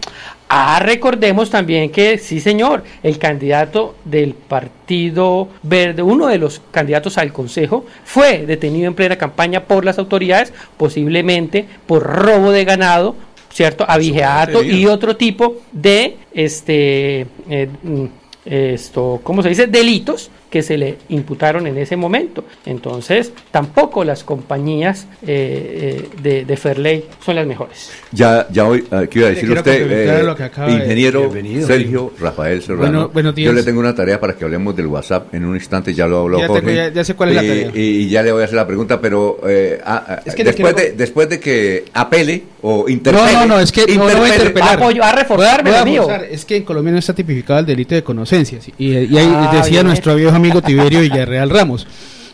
[0.51, 7.19] Ah, recordemos también que sí, señor, el candidato del Partido Verde, uno de los candidatos
[7.19, 13.15] al Consejo, fue detenido en plena campaña por las autoridades, posiblemente por robo de ganado,
[13.51, 13.85] ¿cierto?
[13.87, 18.05] Abigeato y otro tipo de este eh, mm,
[18.45, 19.67] esto, ¿cómo se dice?
[19.67, 22.43] delitos que se le imputaron en ese momento.
[22.65, 27.91] Entonces, tampoco las compañías eh, eh, de, de, Fairley son las mejores.
[28.11, 29.87] Ya, ya hoy, uh, ¿qué iba a decir usted?
[29.89, 30.35] Eh,
[30.67, 31.31] ingeniero
[31.65, 33.11] Sergio Rafael Serrano.
[33.35, 36.21] yo le tengo una tarea para que hablemos del WhatsApp en un instante, ya lo
[36.21, 37.71] habló ya, ya, sé cuál es la tarea.
[37.73, 39.39] Y, ya le voy a hacer la pregunta, pero
[39.85, 43.33] ah, ah, después, de, después de que apele o interpele.
[43.33, 44.81] No, no, no, es que no voy a interpelar.
[45.01, 45.71] a reforzarme,
[46.31, 48.59] Es que en Colombia no está tipificado el delito de conocencia.
[48.77, 51.87] Y, y ahí ah, decía nuestro viejo amigo Tiberio Villarreal Ramos.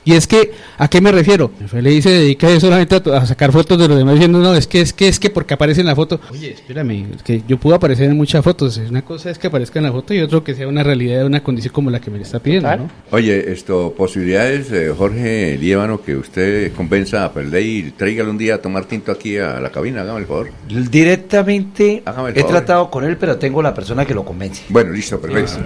[0.05, 1.51] Y es que, ¿a qué me refiero?
[1.67, 4.93] Feliz se dedica solamente a, sacar fotos de los demás diciendo, no, es que, es
[4.93, 6.21] que, es que porque aparece en la foto.
[6.29, 8.77] Oye, espérame, es que yo puedo aparecer en muchas fotos.
[8.77, 11.25] Una cosa es que aparezca en la foto y otro que sea una realidad de
[11.25, 12.91] una condición como la que me está pidiendo, ¿no?
[13.09, 18.55] Oye, esto, posibilidades, eh, Jorge Líbano, que usted convenza a Perley y tráigale un día
[18.55, 20.51] a tomar tinto aquí a la cabina, hágame el favor.
[20.91, 22.03] Directamente
[22.35, 24.65] he tratado con él, pero tengo la persona que lo convence.
[24.69, 25.65] Bueno, listo, perfecto.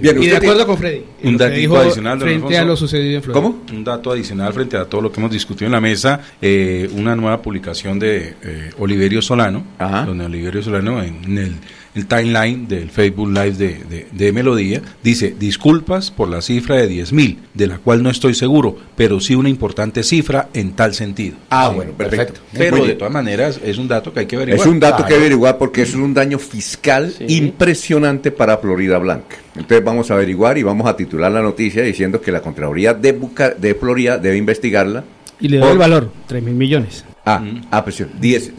[0.00, 1.02] Bien, y de acuerdo con Freddy.
[1.22, 2.20] Un datito adicional.
[2.20, 3.42] Frente a lo sucedido en Florida.
[3.42, 3.62] ¿Cómo?
[3.72, 7.14] un dato adicional frente a todo lo que hemos discutido en la mesa, eh, una
[7.14, 11.56] nueva publicación de eh, Oliverio Solano, donde Oliverio Solano en el,
[12.04, 17.38] timeline del Facebook Live de, de, Melodía dice, disculpas por la cifra de 10 mil,
[17.54, 21.36] de la cual no estoy seguro, pero sí una importante cifra en tal sentido.
[21.48, 22.40] Ah, bueno, perfecto.
[22.52, 24.60] Pero de todas maneras es un dato que hay que averiguar.
[24.60, 29.36] Es un dato que averiguar porque es un daño fiscal impresionante para Florida Blanca.
[29.54, 33.18] Entonces vamos a averiguar y vamos a titular la noticia diciendo que la Contraloría de,
[33.58, 35.04] de Florida debe investigarla.
[35.40, 37.04] Y le doy el valor, 3 mil millones.
[37.28, 37.42] Ah,
[37.72, 38.52] ah, pues 10.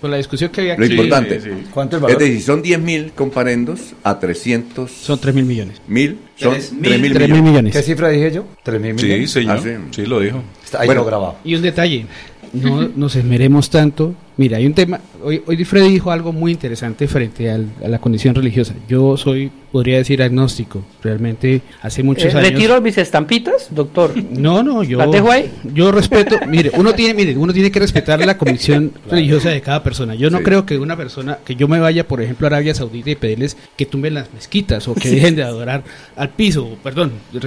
[0.00, 0.80] Con la discusión que había aquí.
[0.80, 1.38] Lo importante.
[1.70, 2.22] ¿Cuánto es el valor?
[2.22, 4.90] Es decir, son 10 mil comparendos a 300.
[4.90, 5.82] Son 3 mil millones.
[5.86, 7.42] Mil, son 3 mil millones.
[7.42, 7.72] millones.
[7.76, 8.46] ¿Qué cifra dije yo?
[8.62, 9.30] 3 mil millones.
[9.30, 9.60] Sí, señor.
[9.62, 10.06] Ah, sí.
[10.06, 10.42] lo dijo.
[10.64, 11.36] Está ahí bueno, grabado.
[11.44, 12.06] Y un detalle,
[12.54, 17.06] no nos esmeremos tanto Mira, hay un tema, hoy, hoy Freddy dijo algo muy interesante
[17.06, 18.74] frente a la condición religiosa.
[18.88, 20.84] Yo soy, podría decir, agnóstico.
[21.04, 22.50] Realmente hace muchos eh, años...
[22.50, 24.12] ¿Retiro mis estampitas, doctor?
[24.30, 24.98] No, no, yo...
[24.98, 25.52] ¿La dejo ahí?
[25.72, 29.84] Yo respeto, mire, uno tiene, mire, uno tiene que respetar la convicción religiosa de cada
[29.84, 30.16] persona.
[30.16, 33.10] Yo no creo que una persona, que yo me vaya, por ejemplo, a Arabia Saudita
[33.10, 35.84] y pedirles que tumben las mezquitas o que dejen de adorar
[36.16, 37.12] al piso, perdón.
[37.32, 37.40] Lo,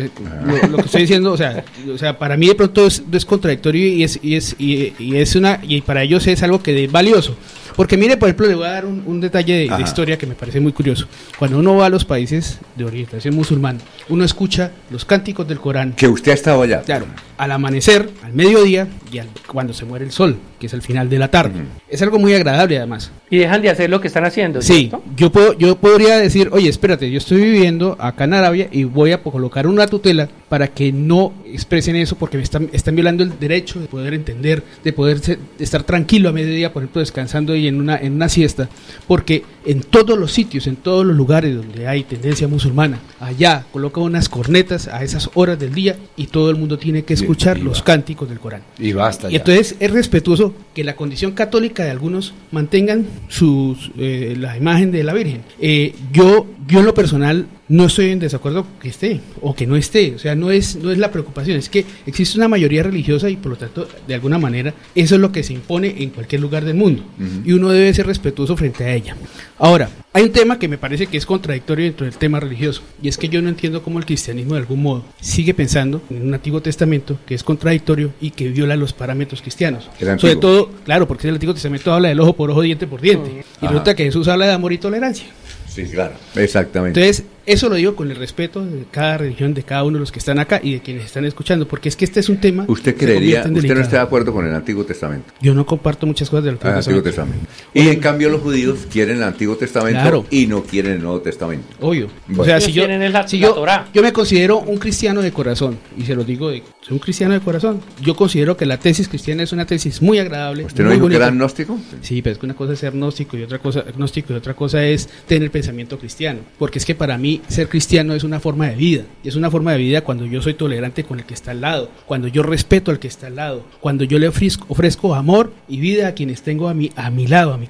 [0.77, 4.03] que estoy diciendo, o sea, o sea, para mí de pronto es, es contradictorio y
[4.03, 7.35] es, y es, y, y es una, y para ellos es algo que valioso.
[7.75, 10.59] Porque mire, por ejemplo, le voy a dar un, detalle de, historia que me parece
[10.59, 11.07] muy curioso.
[11.37, 13.79] Cuando uno va a los países de orientación musulmana,
[14.09, 15.93] uno escucha los cánticos del Corán.
[15.93, 16.81] Que usted ha estado allá.
[16.81, 17.05] Claro,
[17.37, 21.19] al amanecer, al mediodía y cuando se muere el sol, que es el final de
[21.19, 21.65] la tarde.
[21.87, 23.11] Es algo muy agradable además.
[23.29, 24.61] Y dejan de hacer lo que están haciendo.
[24.61, 28.85] Sí, yo, puedo, yo podría decir, oye, espérate, yo estoy viviendo acá en Arabia y
[28.85, 33.23] voy a colocar una tutela para que no expresen eso porque me están, están violando
[33.23, 35.19] el derecho de poder entender, de poder
[35.59, 38.69] estar tranquilo a mediodía, por ejemplo, descansando y en una, en una siesta,
[39.07, 43.99] porque en todos los sitios, en todos los lugares donde hay tendencia musulmana, allá coloca
[43.99, 47.83] unas cornetas a esas horas del día y todo el mundo tiene que escuchar los
[47.83, 48.61] cánticos del Corán.
[48.79, 49.29] Y basta.
[49.29, 54.91] Y entonces es respetuoso que la condición católica de algunos mantengan sus, eh, la imagen
[54.91, 55.41] de la Virgen.
[55.59, 59.75] Eh, yo, yo en lo personal no estoy en desacuerdo que esté o que no
[59.75, 63.29] esté, o sea, no es, no es la preocupación, es que existe una mayoría religiosa
[63.29, 66.41] y por lo tanto, de alguna manera, eso es lo que se impone en cualquier
[66.41, 67.03] lugar del mundo
[67.43, 69.15] y uno debe ser respetuoso frente a ella.
[69.57, 73.07] Ahora, hay un tema que me parece que es contradictorio dentro del tema religioso y
[73.07, 76.33] es que yo no entiendo cómo el cristianismo de algún modo sigue pensando en un
[76.33, 79.89] Antiguo Testamento que es contradictorio y que viola los parámetros cristianos.
[80.17, 83.43] Sobre todo, claro, porque el Antiguo Testamento habla del ojo por ojo, diente por diente
[83.61, 85.27] y resulta que Jesús habla de amor y tolerancia.
[85.67, 86.99] Sí, claro, exactamente.
[86.99, 90.11] Entonces, Eso lo digo con el respeto de cada religión, de cada uno de los
[90.11, 92.65] que están acá y de quienes están escuchando, porque es que este es un tema.
[92.67, 95.31] ¿Usted creería, usted no está de acuerdo con el Antiguo Testamento?
[95.39, 97.47] Yo no comparto muchas cosas del Antiguo, Testamento.
[97.73, 101.67] Y en cambio los judíos quieren el Antiguo Testamento y no quieren el Nuevo Testamento.
[101.79, 102.09] Obvio.
[102.37, 102.83] O sea, si yo,
[103.27, 106.95] si yo, yo me considero un cristiano de corazón, y se lo digo, de, soy
[106.95, 110.65] un cristiano de corazón, yo considero que la tesis cristiana es una tesis muy agradable.
[110.65, 111.79] ¿Usted no dijo que era agnóstico?
[112.01, 114.53] Sí, pero es que una cosa es ser agnóstico y otra cosa, agnóstico y otra
[114.53, 116.41] cosa es tener pensamiento cristiano.
[116.59, 119.03] Porque es que para mí ser cristiano es una forma de vida.
[119.23, 121.61] Y es una forma de vida cuando yo soy tolerante con el que está al
[121.61, 125.53] lado, cuando yo respeto al que está al lado, cuando yo le ofrezco, ofrezco amor
[125.67, 127.67] y vida a quienes tengo a mi, a mi lado, a mi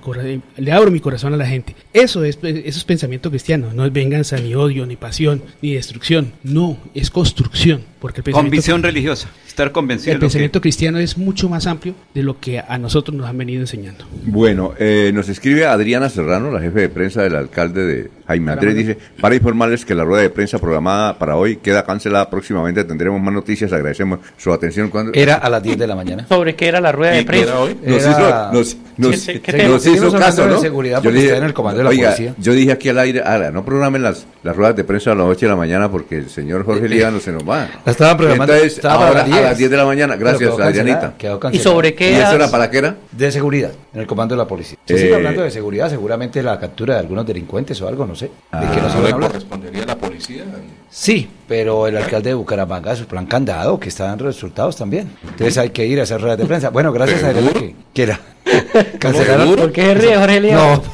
[0.57, 1.75] le abro mi corazón a la gente.
[1.93, 6.33] Eso es, eso es pensamiento cristiano, no es venganza, ni odio, ni pasión, ni destrucción.
[6.43, 7.81] No, es construcción.
[8.07, 10.13] Porque el Convicción religiosa, estar convencido.
[10.13, 13.59] El pensamiento cristiano es mucho más amplio de lo que a nosotros nos han venido
[13.59, 14.05] enseñando.
[14.23, 18.75] Bueno, eh, nos escribe Adriana Serrano, la jefe de prensa del alcalde de Jaime Andrés,
[18.75, 23.21] dice, para informarles que la rueda de prensa programada para hoy queda cancelada próximamente, tendremos
[23.21, 24.89] más noticias, agradecemos su atención.
[24.89, 26.25] cuando Era a las 10 de la mañana.
[26.29, 27.59] ¿Sobre qué era la rueda de prensa?
[27.59, 27.75] Hoy?
[27.83, 30.61] Nos hizo, nos, hizo caso, ¿no?
[30.61, 33.21] seguridad yo, dije, en el comando de la oiga, yo dije aquí al aire,
[33.51, 36.29] no programen las, las ruedas de prensa a las 8 de la mañana porque el
[36.29, 37.67] señor Jorge Líbano se nos va.
[37.85, 38.53] La estaban programando
[38.83, 40.15] ahora a las 10 de la mañana.
[40.15, 41.15] Gracias, Adrianita.
[41.51, 42.11] ¿Y sobre qué?
[42.11, 42.95] ¿Y eso era para qué era?
[43.11, 44.77] De seguridad, en el comando de la policía.
[44.85, 48.15] Se sigue eh, hablando de seguridad, seguramente la captura de algunos delincuentes o algo, no
[48.15, 48.25] sé.
[48.25, 50.43] ¿De qué nos ah, correspondería la policía?
[50.89, 55.11] Sí, pero el alcalde de Bucaramanga, su plan candado, que está dando resultados también.
[55.23, 56.69] Entonces hay que ir a hacer ruedas de prensa.
[56.69, 58.19] Bueno, gracias a él que quiera.
[59.57, 60.81] ¿Por qué ríe, Jorge No.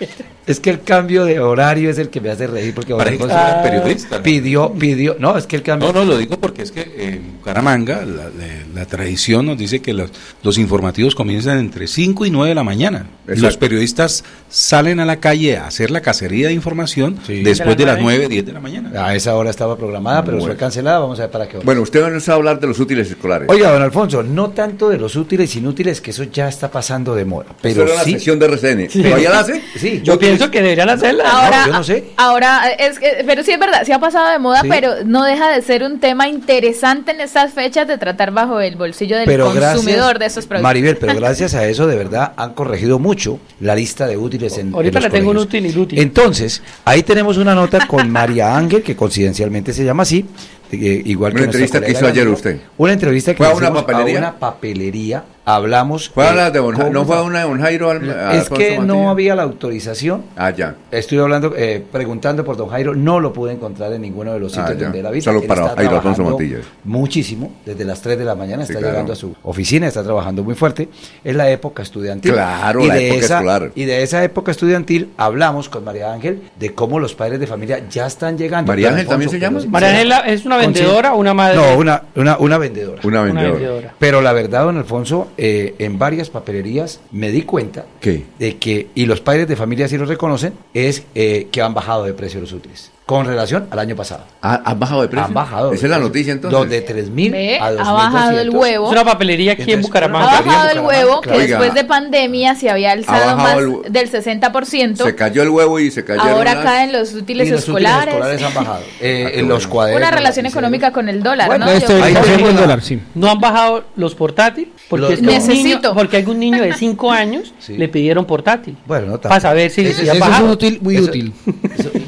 [0.50, 3.60] Es que el cambio de horario es el que me hace reír porque ahora ah,
[3.62, 4.20] periodista.
[4.20, 5.92] Pidió, pidió, no, es que el cambio.
[5.92, 10.10] No, no, lo digo porque es que en Bucaramanga la, tradición nos dice que los,
[10.42, 13.06] los, informativos comienzan entre 5 y 9 de la mañana.
[13.26, 18.00] Los periodistas salen a la calle a hacer la cacería de información después de, las
[18.00, 19.06] 9, 10 de la mañana.
[19.06, 20.98] A esa hora estaba programada, pero fue cancelada.
[20.98, 23.48] Vamos a ver para qué Bueno, usted nos va a hablar de los útiles escolares.
[23.48, 27.24] Oiga, don Alfonso, no tanto de los útiles inútiles, que eso ya está pasando de
[27.24, 27.46] moda.
[27.62, 27.92] Pero sí.
[27.94, 28.90] la sesión de RCN.
[28.90, 29.02] Sí.
[29.02, 29.62] ¿Todavía la hace?
[29.76, 30.00] Sí.
[30.02, 31.24] Yo pienso que deberían hacerla.
[31.28, 32.04] Ahora, yo no sé.
[32.16, 35.50] Ahora, es que, pero sí es verdad, sí ha pasado de moda, pero no deja
[35.50, 40.18] de ser un tema interesante en estas fechas de tratar bajo el bolsillo del consumidor
[40.18, 40.62] de esos productos.
[40.62, 44.72] Maribel, pero gracias a eso de verdad han corregido mucho la lista de útiles en
[44.72, 45.98] Ahorita le tengo un útil inútil.
[45.98, 50.26] Entonces, ahí tenemos una nota con María Ángel, que coincidencialmente se llama así,
[50.72, 52.60] eh, igual una entrevista que hizo ayer usted.
[52.78, 55.24] Una entrevista que hizo a una papelería.
[55.44, 56.10] Hablamos.
[56.10, 56.60] ¿Fue de
[56.90, 57.92] ¿No fue una de Don Jairo?
[58.32, 60.24] es que no había la autorización.
[60.36, 60.76] Ah, ya.
[60.90, 64.52] Estoy hablando, eh, preguntando por Don Jairo, no lo pude encontrar en ninguno de los
[64.52, 65.20] sitios ah, donde la vi.
[65.20, 66.58] Solo para Jairo Alfonso Matilla.
[66.84, 70.54] Muchísimo, desde las 3 de la mañana está llegando a su oficina, está trabajando muy
[70.54, 70.88] fuerte.
[71.24, 72.32] Es la época estudiantil.
[72.32, 73.72] Claro, y la de época esa, escolar.
[73.74, 77.82] Y de esa época estudiantil hablamos con María Ángel de cómo los padres de familia
[77.88, 78.70] ya están llegando.
[78.70, 79.60] ¿María Ángel también se llama?
[79.68, 81.56] María Ángel es una vendedora o una madre.
[81.56, 83.00] No, una, una, una vendedora.
[83.04, 83.94] Una vendedora.
[83.98, 89.06] Pero la verdad, don Alfonso, eh, en varios papelerías me di cuenta de que, y
[89.06, 92.52] los padres de familia sí lo reconocen, es eh, que han bajado de precio los
[92.52, 94.22] útiles con relación al año pasado.
[94.40, 95.26] Ah, ¿Han bajado de precio?
[95.26, 95.72] Han bajado.
[95.72, 96.70] Esa es la noticia entonces.
[96.70, 97.84] De 3.000 a 2.200.
[97.84, 98.86] Ha bajado el huevo.
[98.86, 100.38] Es una papelería aquí en Bucaramanga.
[100.38, 103.56] Ha bajado el huevo, que después de pandemia se había alzado más
[103.90, 105.02] del 60%.
[105.02, 108.14] Se cayó el huevo y se cayó Ahora caen los útiles y los escolares.
[108.14, 108.84] Útiles escolares han bajado.
[109.00, 110.02] Eh, en los cuadernos.
[110.02, 111.66] Una relación económica con el dólar, ¿no?
[111.68, 113.00] el dólar, sí.
[113.14, 115.94] No han bajado los portátiles porque, es necesito.
[115.94, 118.76] porque algún niño de 5 años le pidieron portátil.
[118.86, 121.32] Bueno, no Para saber si, eso, si es útil, muy útil.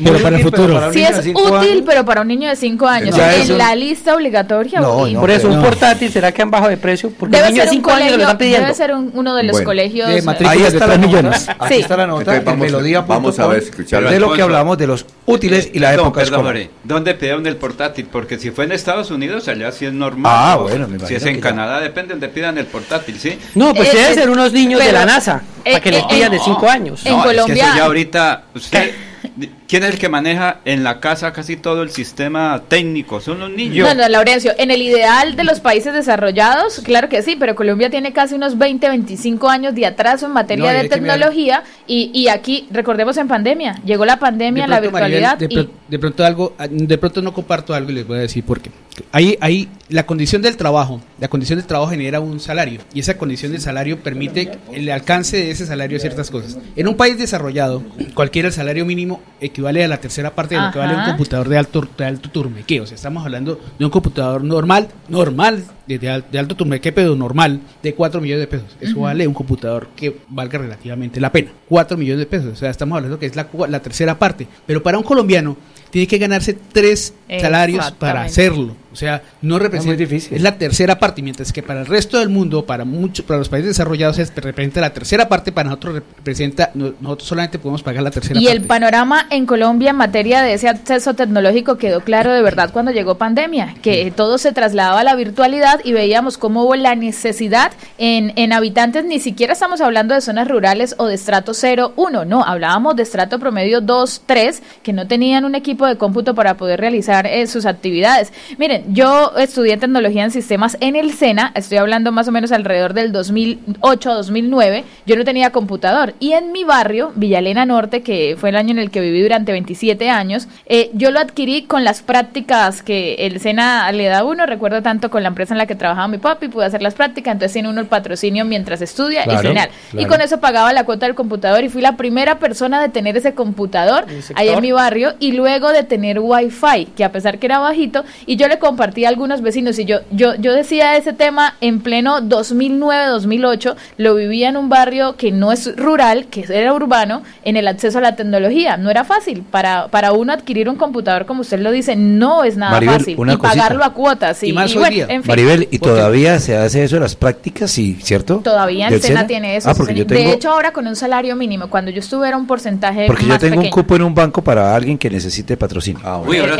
[0.04, 0.91] pero para el futuro.
[0.92, 3.16] Si es útil pero para un niño de 5 años.
[3.18, 4.80] en la lista obligatoria.
[4.80, 7.10] No, por eso, un portátil, ¿será que han bajado de precio?
[7.10, 8.66] Porque debe un niño de 5 años lo están pidiendo.
[8.66, 10.08] Debe ser uno de los colegios.
[10.08, 11.48] ahí está la millones.
[11.58, 12.40] Aquí está la nota.
[12.56, 13.00] Melodía.
[13.00, 14.08] Vamos a ver, escuchar.
[14.08, 16.56] De lo que hablamos de los útiles y la época escolar.
[16.84, 18.06] ¿Dónde pidieron el portátil?
[18.10, 20.32] Porque si fue en Estados Unidos, allá sí es normal.
[20.34, 23.38] Ah, bueno, Si es en Canadá, depende donde pidan el portátil, ¿sí?
[23.54, 26.68] No, pues deben ser unos niños de la NASA, para que les pidan de 5
[26.68, 27.06] años.
[27.06, 27.74] En Colombia.
[27.76, 28.92] ya ahorita, usted
[29.72, 33.22] ¿Quién es el que maneja en la casa casi todo el sistema técnico?
[33.22, 33.88] Son los niños.
[33.88, 37.88] No, no, Laurencio, en el ideal de los países desarrollados, claro que sí, pero Colombia
[37.88, 42.68] tiene casi unos 20, 25 años de atraso en materia de tecnología y, y, aquí,
[42.70, 45.38] recordemos en pandemia, llegó la pandemia, la virtualidad.
[45.38, 48.70] de, pronto algo, de pronto no comparto algo y les voy a decir por qué.
[49.10, 53.16] Ahí, ahí, la condición del trabajo, la condición del trabajo genera un salario y esa
[53.16, 56.58] condición del salario permite el alcance de ese salario a ciertas cosas.
[56.76, 57.82] En un país desarrollado,
[58.12, 61.04] cualquiera el salario mínimo equivale equivale a la tercera parte de lo que vale un
[61.04, 62.80] computador de alto, de alto turmeque.
[62.80, 66.08] O sea, estamos hablando de un computador normal, normal, de,
[66.38, 68.76] alto turmeque, pero normal, de 4 millones de pesos.
[68.80, 71.52] Eso vale un computador que valga relativamente la pena.
[71.68, 72.52] 4 millones de pesos.
[72.52, 74.48] O sea, estamos hablando que es la, la tercera parte.
[74.66, 75.56] Pero para un colombiano,
[75.90, 78.81] tiene que ganarse tres salarios para hacerlo.
[78.92, 79.92] O sea, no representa.
[79.92, 80.36] Es difícil.
[80.36, 83.48] Es la tercera parte, mientras que para el resto del mundo, para muchos, para los
[83.48, 88.10] países desarrollados, es, representa la tercera parte, para nosotros representa, nosotros solamente podemos pagar la
[88.10, 88.56] tercera y parte.
[88.56, 92.70] Y el panorama en Colombia en materia de ese acceso tecnológico quedó claro de verdad
[92.72, 96.94] cuando llegó pandemia, que todo se trasladaba a la virtualidad y veíamos cómo hubo la
[96.94, 101.94] necesidad en, en habitantes, ni siquiera estamos hablando de zonas rurales o de estrato 0,
[101.96, 106.34] 1, no, hablábamos de estrato promedio 2, 3, que no tenían un equipo de cómputo
[106.34, 108.32] para poder realizar eh, sus actividades.
[108.58, 112.94] Miren, yo estudié tecnología en sistemas en el SENA, estoy hablando más o menos alrededor
[112.94, 116.14] del 2008-2009, yo no tenía computador.
[116.20, 119.52] Y en mi barrio, Villalena Norte, que fue el año en el que viví durante
[119.52, 124.24] 27 años, eh, yo lo adquirí con las prácticas que el SENA le da a
[124.24, 126.94] uno, recuerdo tanto con la empresa en la que trabajaba mi papi, pude hacer las
[126.94, 129.70] prácticas, entonces tiene uno el patrocinio mientras estudia y genial.
[129.92, 133.16] Y con eso pagaba la cuota del computador y fui la primera persona de tener
[133.16, 137.46] ese computador ahí en mi barrio y luego de tener wifi, que a pesar que
[137.46, 141.12] era bajito, y yo le compartí a algunos vecinos y yo, yo, yo decía ese
[141.12, 146.72] tema en pleno 2009-2008, lo vivía en un barrio que no es rural, que era
[146.72, 148.78] urbano, en el acceso a la tecnología.
[148.78, 149.42] No era fácil.
[149.42, 153.18] Para, para uno adquirir un computador, como usted lo dice, no es nada fácil.
[153.18, 154.42] y pagarlo a cuotas.
[154.42, 157.70] Y, Maribel, ¿y todavía se hace eso en las prácticas?
[157.70, 158.40] Sí, ¿cierto?
[158.42, 159.68] Todavía el SENA, tiene eso.
[159.68, 163.26] Ah, de hecho, ahora con un salario mínimo, cuando yo estuve era un porcentaje Porque
[163.26, 166.00] yo tengo un cupo en un banco para alguien que necesite patrocinio.
[166.02, 166.56] Ah, bueno.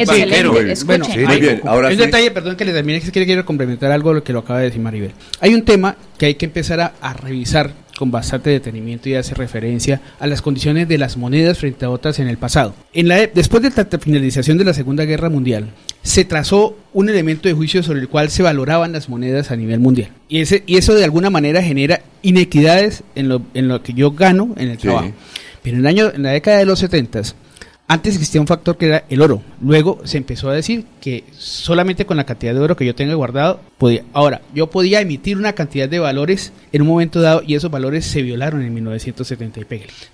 [0.85, 1.07] bueno,
[1.41, 1.63] bien.
[1.65, 4.67] Ahora detalle, perdón que le termine, que quiero complementar algo lo que lo acaba de
[4.67, 5.13] decir Maribel.
[5.41, 10.01] Hay un tema que hay que empezar a, revisar con bastante detenimiento y hace referencia
[10.19, 12.75] a las condiciones de las monedas frente a otras en el pasado.
[12.93, 15.71] En la, después de la finalización de la Segunda Guerra Mundial,
[16.03, 19.81] se trazó un elemento de juicio sobre el cual se valoraban las monedas a nivel
[19.81, 20.11] mundial.
[20.29, 24.13] Y, ese, y eso de alguna manera genera inequidades en lo, en lo que yo
[24.13, 25.13] gano en el trabajo.
[25.63, 27.23] Pero en, el año, en la década de los 70
[27.93, 29.43] antes existía un factor que era el oro.
[29.61, 33.15] Luego se empezó a decir que solamente con la cantidad de oro que yo tenga
[33.15, 34.03] guardado podía.
[34.15, 38.07] Ahora, yo podía emitir una cantidad de valores en un momento dado y esos valores
[38.07, 39.65] se violaron en 1970 y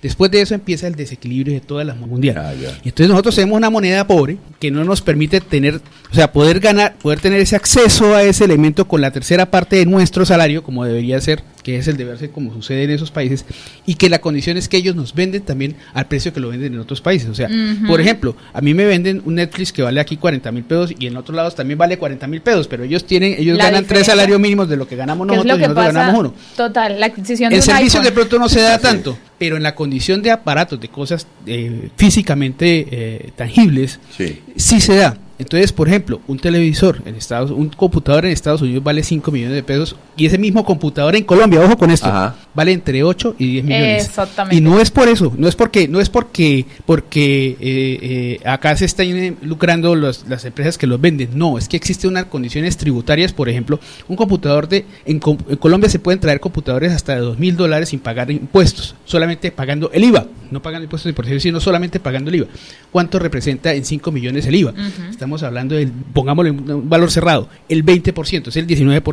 [0.01, 2.43] Después de eso empieza el desequilibrio de todas las mundiales.
[2.43, 5.79] Ah, entonces nosotros tenemos una moneda pobre que no nos permite tener,
[6.11, 9.77] o sea, poder ganar, poder tener ese acceso a ese elemento con la tercera parte
[9.77, 13.11] de nuestro salario, como debería ser que es el deber ser como sucede en esos
[13.11, 13.45] países,
[13.85, 16.73] y que la condición es que ellos nos venden también al precio que lo venden
[16.73, 17.29] en otros países.
[17.29, 17.49] O sea,
[17.87, 21.07] por ejemplo, a mí me venden un Netflix que vale aquí 40 mil pesos y
[21.07, 24.39] en otros lados también vale 40 mil pesos, pero ellos tienen, ellos ganan tres salarios
[24.39, 26.33] mínimos de lo que ganamos nosotros y nosotros ganamos uno.
[26.55, 30.21] Total, la adquisición El servicio de pronto no se da tanto, pero en la condición
[30.21, 34.41] de aparatos, de cosas eh, físicamente eh, tangibles, sí.
[34.55, 35.17] sí se da.
[35.39, 39.55] Entonces, por ejemplo, un televisor en Estados un computador en Estados Unidos vale 5 millones
[39.55, 42.11] de pesos y ese mismo computador en Colombia, ojo con esto,
[42.53, 44.05] vale entre 8 y 10 millones.
[44.05, 44.57] Exactamente.
[44.57, 48.75] Y no es por eso, no es porque no es porque porque eh, eh, acá
[48.75, 53.31] se están lucrando las empresas que los venden, no, es que existen unas condiciones tributarias,
[53.31, 57.55] por ejemplo, un computador de en, Colombia se pueden traer computadores hasta de 2 mil
[57.55, 62.01] dólares sin pagar impuestos, solamente pagando el IVA, no pagando impuestos de por sino solamente
[62.01, 62.47] pagando el IVA.
[62.91, 64.73] ¿Cuánto representa en 5 millones el IVA?
[65.09, 69.03] estamos hablando del, pongámosle un valor cerrado, el 20%, es el 19%.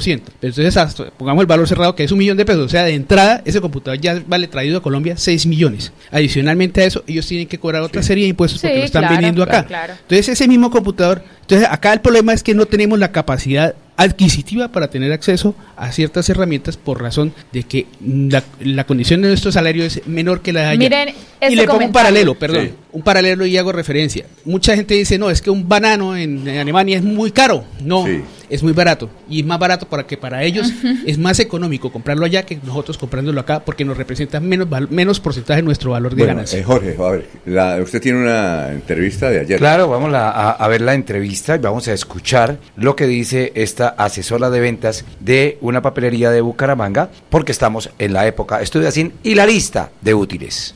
[0.40, 2.64] Pero entonces, pongamos el valor cerrado que es un millón de pesos.
[2.64, 5.92] O sea, de entrada, ese computador ya vale traído a Colombia 6 millones.
[6.10, 9.42] Adicionalmente a eso, ellos tienen que cobrar otra serie de impuestos porque lo están vendiendo
[9.42, 9.66] acá.
[10.02, 14.66] Entonces, ese mismo computador, entonces acá el problema es que no tenemos la capacidad adquisitiva
[14.68, 19.84] para tener acceso a ciertas herramientas por razón de que la, condición de nuestro salario
[19.84, 20.78] es menor que la de allá.
[20.78, 21.14] Miren,
[21.48, 24.26] y le pongo un paralelo, perdón, un paralelo y hago referencia.
[24.44, 27.64] Mucha gente dice, no, es que un banano en, Alemania es muy caro.
[27.80, 28.06] No,
[28.50, 29.08] es muy barato.
[29.28, 30.72] Y es más barato para que para ellos
[31.06, 35.60] es más económico comprarlo allá que nosotros comprándolo acá porque nos representa menos, menos porcentaje
[35.60, 36.58] de nuestro valor de ganancia.
[36.58, 39.58] Eh, Jorge, a ver, usted tiene una entrevista de ayer.
[39.58, 43.88] Claro, vamos a, a ver la entrevista y vamos a escuchar lo que dice esta
[43.88, 49.34] asesora de ventas de una papelería de Bucaramanga, porque estamos en la época estudiantil y
[49.34, 50.74] la lista de útiles.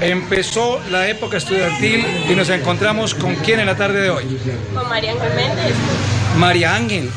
[0.00, 4.24] Empezó la época estudiantil y nos encontramos con quién en la tarde de hoy.
[4.74, 5.74] Con María Méndez.
[6.36, 7.10] María Ángel.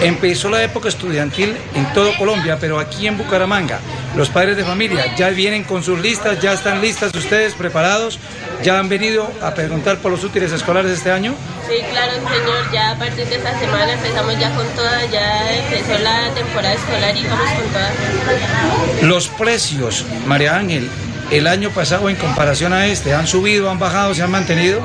[0.00, 3.80] Empezó la época estudiantil en todo Colombia, pero aquí en Bucaramanga,
[4.16, 8.18] los padres de familia ya vienen con sus listas, ya están listas ustedes preparados,
[8.62, 11.34] ya han venido a preguntar por los útiles escolares este año.
[11.68, 15.98] Sí, claro, señor, ya a partir de esta semana empezamos ya con todas, ya empezó
[15.98, 19.02] la temporada escolar y vamos con todas.
[19.02, 20.88] Los precios, María Ángel,
[21.30, 23.14] el año pasado en comparación a este?
[23.14, 24.80] ¿Han subido, han bajado, se han mantenido?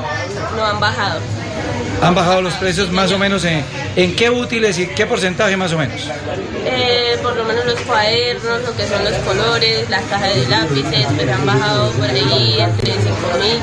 [0.56, 1.20] No han bajado.
[2.02, 3.64] ¿Han bajado los precios más o menos en,
[3.96, 6.10] en qué útiles y qué porcentaje más o menos?
[6.66, 11.06] Eh, por lo menos los cuadernos, lo que son los colores, las cajas de lápices,
[11.14, 13.04] pues han bajado por ahí entre 5
[13.40, 13.58] mil,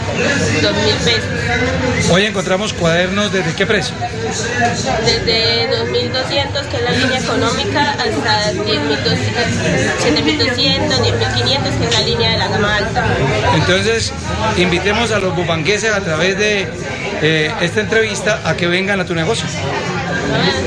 [0.61, 2.09] 2 mil pesos.
[2.11, 3.93] Hoy encontramos cuadernos desde qué precio?
[5.05, 8.63] Desde 2.200, que es la línea económica, hasta 7.200,
[10.05, 12.70] 10.500, que es la línea de la gama.
[13.55, 14.13] Entonces,
[14.57, 16.67] invitemos a los bupangueses a través de
[17.21, 19.45] eh, esta entrevista a que vengan a tu negocio.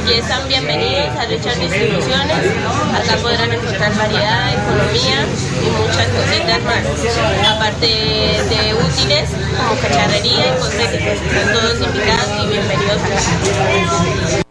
[0.07, 2.37] Y están bienvenidos a Richard Distribuciones.
[2.95, 5.27] Acá podrán encontrar variedad, economía
[5.63, 7.57] y muchas cositas más.
[7.57, 11.21] Aparte de útiles como cacharrería y cosméticos.
[11.27, 14.44] Están todos invitados y bienvenidos.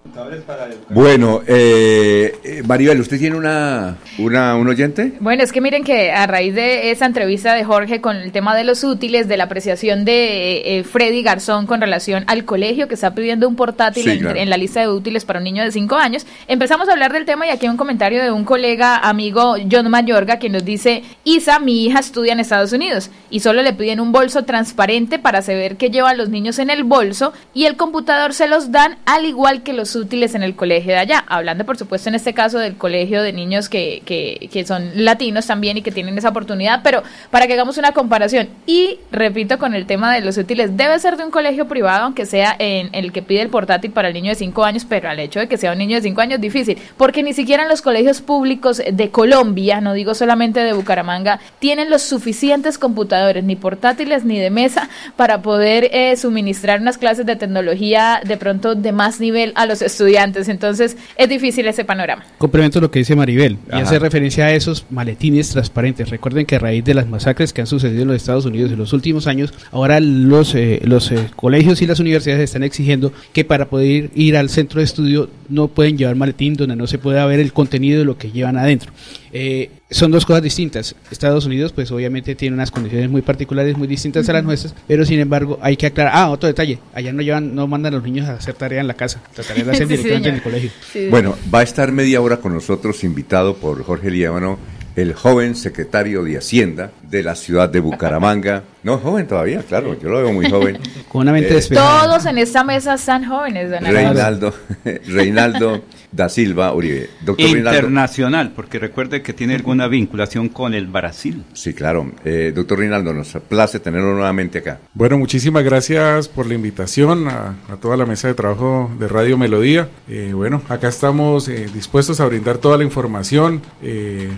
[0.89, 5.13] Bueno, eh, eh, Maribel, ¿usted tiene una, una, un oyente?
[5.19, 8.55] Bueno, es que miren que a raíz de esa entrevista de Jorge con el tema
[8.55, 12.93] de los útiles, de la apreciación de eh, Freddy Garzón con relación al colegio que
[12.93, 16.27] está pidiendo un portátil en, la lista de útiles para un niño de 5 años,
[16.47, 19.89] empezamos a hablar del tema y aquí hay un comentario de un colega amigo John
[19.89, 23.99] Mayorga que nos dice, Isa, mi hija estudia en Estados Unidos y solo le piden
[23.99, 28.35] un bolso transparente para saber qué llevan los niños en el bolso y el computador
[28.35, 31.25] se los dan al igual que los útiles en el colegio de allá.
[31.27, 35.47] Hablando, por supuesto, en este caso del colegio de niños que, que, que son latinos
[35.47, 38.49] también y que tienen esa oportunidad, pero para que hagamos una comparación.
[38.65, 42.25] Y repito, con el tema de los útiles, debe ser de un colegio privado, aunque
[42.25, 45.19] sea en el que pide el portátil para el niño de 5 años, pero al
[45.19, 47.81] hecho de que sea un niño de 5 años, difícil, porque ni siquiera en los
[47.81, 54.25] colegios públicos de Colombia, no digo solamente de Bucaramanga, tienen los suficientes computadores, ni portátiles
[54.25, 59.19] ni de mesa, para poder eh, suministrar unas clases de tecnología de pronto de más
[59.19, 62.23] nivel a los estudiantes entonces es difícil ese panorama.
[62.37, 66.09] Complemento lo que dice Maribel y hace referencia a esos maletines transparentes.
[66.09, 68.77] Recuerden que a raíz de las masacres que han sucedido en los Estados Unidos en
[68.77, 73.45] los últimos años, ahora los, eh, los eh, colegios y las universidades están exigiendo que
[73.45, 77.25] para poder ir al centro de estudio no pueden llevar maletín donde no se pueda
[77.25, 78.91] ver el contenido de lo que llevan adentro.
[79.35, 80.95] Eh, son dos cosas distintas.
[81.09, 85.03] Estados Unidos, pues obviamente tiene unas condiciones muy particulares, muy distintas a las nuestras, pero
[85.05, 86.13] sin embargo hay que aclarar.
[86.15, 86.77] Ah, otro detalle.
[86.93, 89.21] Allá no llevan, no mandan a los niños a hacer tarea en la casa.
[89.35, 90.69] La tarea la hacen directamente en el colegio.
[91.09, 94.59] bueno, va a estar media hora con nosotros, invitado por Jorge Líbano,
[94.95, 98.63] el joven secretario de Hacienda de la ciudad de Bucaramanga.
[98.83, 100.77] No, joven todavía, claro, yo lo veo muy joven.
[101.07, 104.53] Con una mente eh, Todos en esta mesa están jóvenes, Reinaldo,
[105.07, 107.09] Reinaldo da Silva Uribe.
[107.21, 111.43] Doctor Internacional, porque recuerde que tiene alguna vinculación con el Brasil.
[111.53, 112.11] Sí, claro.
[112.23, 114.79] Eh, doctor Reinaldo, nos place tenerlo nuevamente acá.
[114.93, 119.89] Bueno, muchísimas gracias por la invitación a, toda la mesa de trabajo de Radio Melodía.
[120.07, 123.61] Eh, bueno, acá estamos eh, dispuestos a brindar toda la información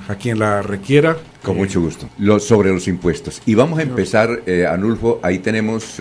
[0.07, 1.17] a quien la requiera.
[1.45, 2.09] Con mucho gusto.
[2.17, 3.41] Lo, sobre los impuestos.
[3.45, 5.95] Y vamos a empezar, Anulfo, ahí tenemos,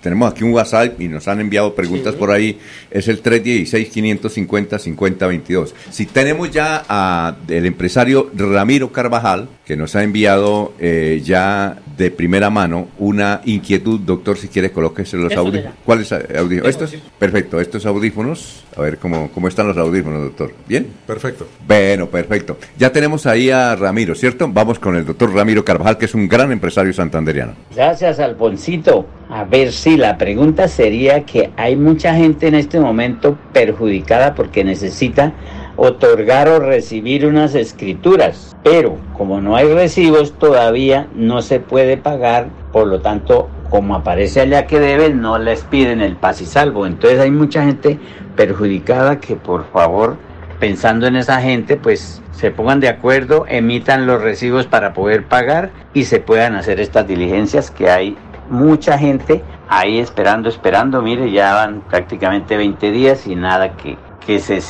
[0.00, 2.58] tenemos aquí un WhatsApp y nos han enviado preguntas por ahí.
[2.90, 5.74] Es el 316 500 50 50 22.
[5.90, 12.10] Si tenemos ya a el empresario Ramiro Carvajal, que nos ha enviado eh, ya de
[12.10, 15.74] primera mano una inquietud, doctor, si quiere colóquese los audífonos.
[15.84, 16.68] ¿Cuáles audífonos?
[16.68, 16.94] ¿Estos?
[17.18, 18.64] Perfecto, estos audífonos.
[18.76, 20.52] A ver cómo, cómo están los audífonos, doctor.
[20.68, 20.86] ¿Bien?
[21.06, 21.48] Perfecto.
[21.66, 22.58] Bueno, perfecto.
[22.78, 24.48] Ya tenemos ahí a Ramiro, ¿cierto?
[24.52, 27.54] Vamos con el doctor Ramiro Carvajal, que es un gran empresario santanderiano.
[27.74, 29.06] Gracias, Alfonsito.
[29.30, 34.64] A ver si la pregunta sería que hay mucha gente en este momento perjudicada porque
[34.64, 35.32] necesita
[35.76, 42.48] otorgar o recibir unas escrituras, pero como no hay recibos todavía no se puede pagar,
[42.72, 46.86] por lo tanto, como aparece allá que deben, no les piden el paz y salvo.
[46.86, 47.98] Entonces hay mucha gente
[48.36, 50.16] perjudicada que por favor,
[50.58, 55.70] pensando en esa gente, pues se pongan de acuerdo, emitan los recibos para poder pagar
[55.94, 58.16] y se puedan hacer estas diligencias que hay
[58.50, 64.38] mucha gente ahí esperando, esperando, mire, ya van prácticamente 20 días y nada que, que
[64.38, 64.60] se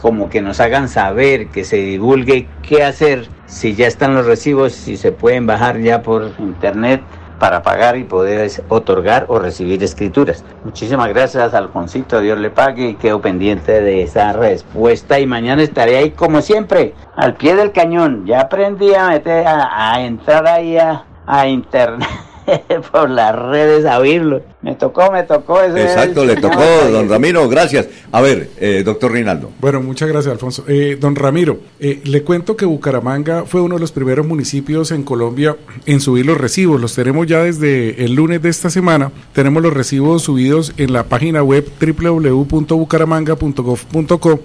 [0.00, 4.74] como que nos hagan saber, que se divulgue qué hacer, si ya están los recibos,
[4.74, 7.00] si se pueden bajar ya por internet
[7.44, 10.42] para pagar y poder otorgar o recibir escrituras.
[10.64, 15.98] Muchísimas gracias, Alfonsito, Dios le pague y quedo pendiente de esa respuesta y mañana estaré
[15.98, 18.24] ahí como siempre, al pie del cañón.
[18.24, 22.08] Ya aprendí a meter, a, entrar ahí a internet.
[22.92, 24.42] por las redes a oírlo.
[24.62, 25.62] Me tocó, me tocó.
[25.62, 27.88] Exacto, le tocó, don Ramiro, gracias.
[28.12, 29.50] A ver, eh, doctor Reinaldo.
[29.60, 30.64] Bueno, muchas gracias, Alfonso.
[30.68, 35.02] Eh, don Ramiro, eh, le cuento que Bucaramanga fue uno de los primeros municipios en
[35.02, 35.56] Colombia
[35.86, 36.80] en subir los recibos.
[36.80, 39.10] Los tenemos ya desde el lunes de esta semana.
[39.32, 44.40] Tenemos los recibos subidos en la página web www.bucaramanga.gov.co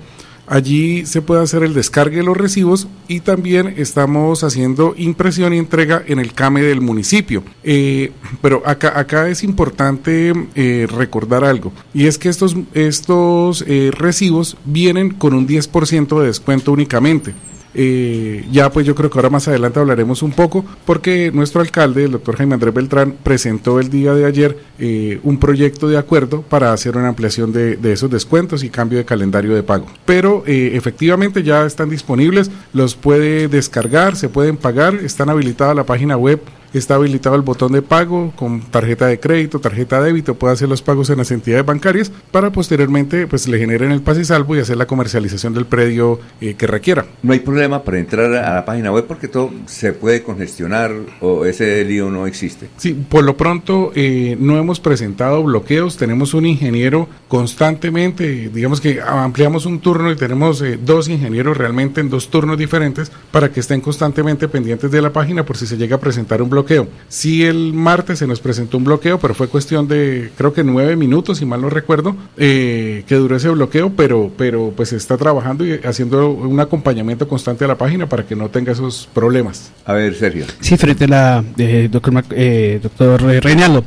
[0.50, 5.60] Allí se puede hacer el descargue de los recibos y también estamos haciendo impresión y
[5.60, 7.44] entrega en el CAME del municipio.
[7.64, 8.12] Eh,
[8.42, 14.58] pero acá, acá es importante eh, recordar algo y es que estos, estos eh, recibos
[14.66, 17.36] vienen con un 10% de descuento únicamente.
[17.74, 22.06] Eh, ya pues yo creo que ahora más adelante hablaremos un poco porque nuestro alcalde,
[22.06, 26.42] el doctor Jaime Andrés Beltrán, presentó el día de ayer eh, un proyecto de acuerdo
[26.42, 29.88] para hacer una ampliación de, esos descuentos y cambio de calendario de pago.
[30.06, 35.86] Pero eh, efectivamente ya están disponibles, los puede descargar, se pueden pagar, están habilitadas la
[35.86, 36.42] página web
[36.74, 40.70] está habilitado el botón de pago con tarjeta de crédito, tarjeta de débito, puede hacer
[40.70, 44.60] los pagos en las entidades bancarias para posteriormente pues le generen el pase salvo y
[44.60, 47.06] hacer la comercialización del predio eh, que requiera.
[47.24, 50.92] No hay problema para entrar a la página web porque todo se puede congestionar
[51.22, 52.70] o ese lío no existe.
[52.78, 59.02] Sí, por lo pronto eh, no hemos presentado bloqueos, tenemos un ingeniero constantemente, digamos que
[59.02, 63.60] ampliamos un turno y tenemos eh, dos ingenieros realmente en dos turnos diferentes para que
[63.60, 66.88] estén constantemente pendientes de la página por si se llega a presentar un bloqueo bloqueo.
[67.08, 70.96] Sí, el martes se nos presentó un bloqueo, pero fue cuestión de, creo que nueve
[70.96, 75.66] minutos, si mal no recuerdo, eh, que duró ese bloqueo, pero, pero pues está trabajando
[75.66, 79.72] y haciendo un acompañamiento constante a la página para que no tenga esos problemas.
[79.86, 80.46] A ver, Sergio.
[80.60, 83.84] Sí, frente a la eh, doctor, eh, doctor Reinaldo.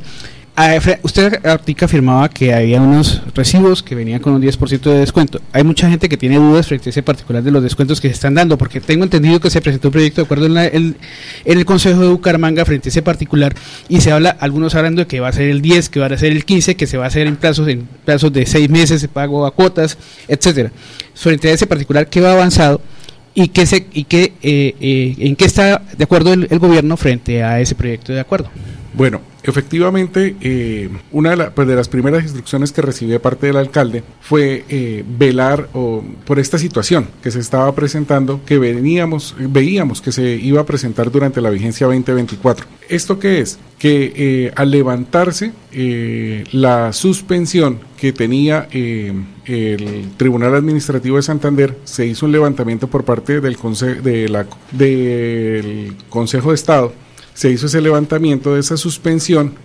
[0.55, 5.41] Ah, usted Artica afirmaba que había unos recibos que venían con un 10% de descuento.
[5.51, 8.13] Hay mucha gente que tiene dudas frente a ese particular de los descuentos que se
[8.13, 10.95] están dando, porque tengo entendido que se presentó un proyecto de acuerdo en, en,
[11.45, 13.55] el Consejo de Bucaramanga frente a ese particular
[13.89, 16.17] y se habla, algunos hablando de que va a ser el 10, que va a
[16.17, 19.01] ser el 15, que se va a hacer en plazos en plazos de seis meses,
[19.01, 20.71] se pago a cuotas, etcétera.
[21.15, 22.79] Frente a ese particular que va avanzado
[23.33, 27.41] y que se y que eh, eh, en qué está de acuerdo el gobierno frente
[27.41, 28.51] a ese proyecto de acuerdo.
[28.93, 34.03] Bueno, efectivamente, eh, una pues, de, las primeras instrucciones que recibí de parte del alcalde
[34.21, 35.69] fue eh, velar
[36.25, 41.11] por esta situación que se estaba presentando, que veníamos, veíamos que se iba a presentar
[41.11, 42.65] durante la vigencia 2024.
[42.89, 43.59] ¿Esto qué es?
[43.79, 45.51] Que eh, al levantarse
[46.51, 49.25] la suspensión que tenía el
[50.17, 53.57] Tribunal Administrativo de Santander, se hizo un levantamiento por parte del,
[54.03, 56.93] de la, del Consejo de Estado
[57.33, 59.55] se hizo ese levantamiento de esa suspensión,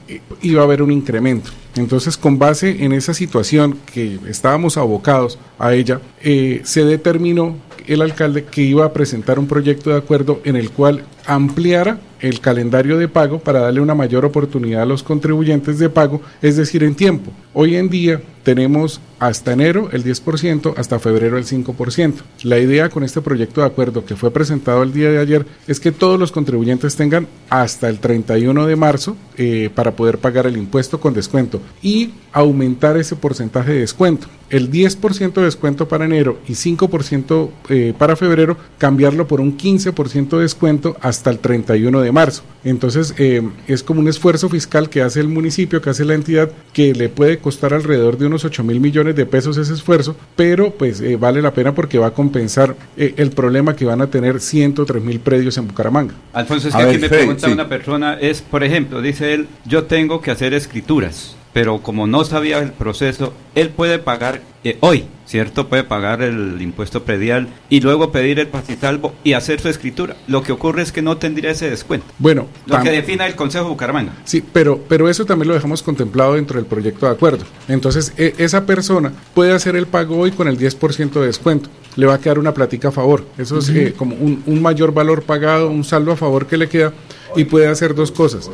[0.43, 1.51] iba a haber un incremento.
[1.77, 7.57] Entonces, con base en esa situación que estábamos abocados a ella, eh, se determinó
[7.87, 12.41] el alcalde que iba a presentar un proyecto de acuerdo en el cual ampliara el
[12.41, 16.83] calendario de pago para darle una mayor oportunidad a los contribuyentes de pago, es decir,
[16.83, 17.31] en tiempo.
[17.55, 22.15] Hoy en día tenemos hasta enero el 10%, hasta febrero el 5%.
[22.45, 25.81] La idea con este proyecto de acuerdo que fue presentado el día de ayer es
[25.81, 30.57] que todos los contribuyentes tengan hasta el 31 de marzo eh, para poder pagar el
[30.57, 34.29] impuesto con descuento y aumentar ese porcentaje de descuento.
[34.51, 40.31] El 10% de descuento para enero y 5% eh, para febrero, cambiarlo por un 15%
[40.31, 42.45] de descuento hasta el 31 de marzo.
[42.65, 46.51] Entonces eh, es como un esfuerzo fiscal que hace el municipio, que hace la entidad,
[46.73, 50.71] que le puede costar alrededor de unos 8 mil millones de pesos ese esfuerzo, pero
[50.71, 54.41] pues eh, vale la pena porque va a compensar el problema que van a tener
[54.41, 56.15] 103 mil predios en Bucaramanga.
[56.33, 60.21] Alfonso, es que aquí me pregunta una persona, es, por ejemplo, dice él, yo tengo
[60.21, 65.69] que hacer escrituras pero como no sabía el proceso, él puede pagar eh, hoy, ¿cierto?
[65.69, 68.49] Puede pagar el impuesto predial y luego pedir el
[68.81, 70.17] salvo y hacer su escritura.
[70.27, 72.07] Lo que ocurre es que no tendría ese descuento.
[72.19, 74.13] Bueno, lo que defina el Consejo Bucaramanga.
[74.25, 77.45] Sí, pero, pero eso también lo dejamos contemplado dentro del proyecto de acuerdo.
[77.69, 81.71] Entonces, e, esa persona puede hacer el pago hoy con el 10% de descuento.
[81.97, 83.25] Le va a quedar una platica a favor.
[83.39, 86.69] Eso es eh, como un, un mayor valor pagado, un saldo a favor que le
[86.69, 86.93] queda
[87.35, 88.51] y puede hacer dos cosas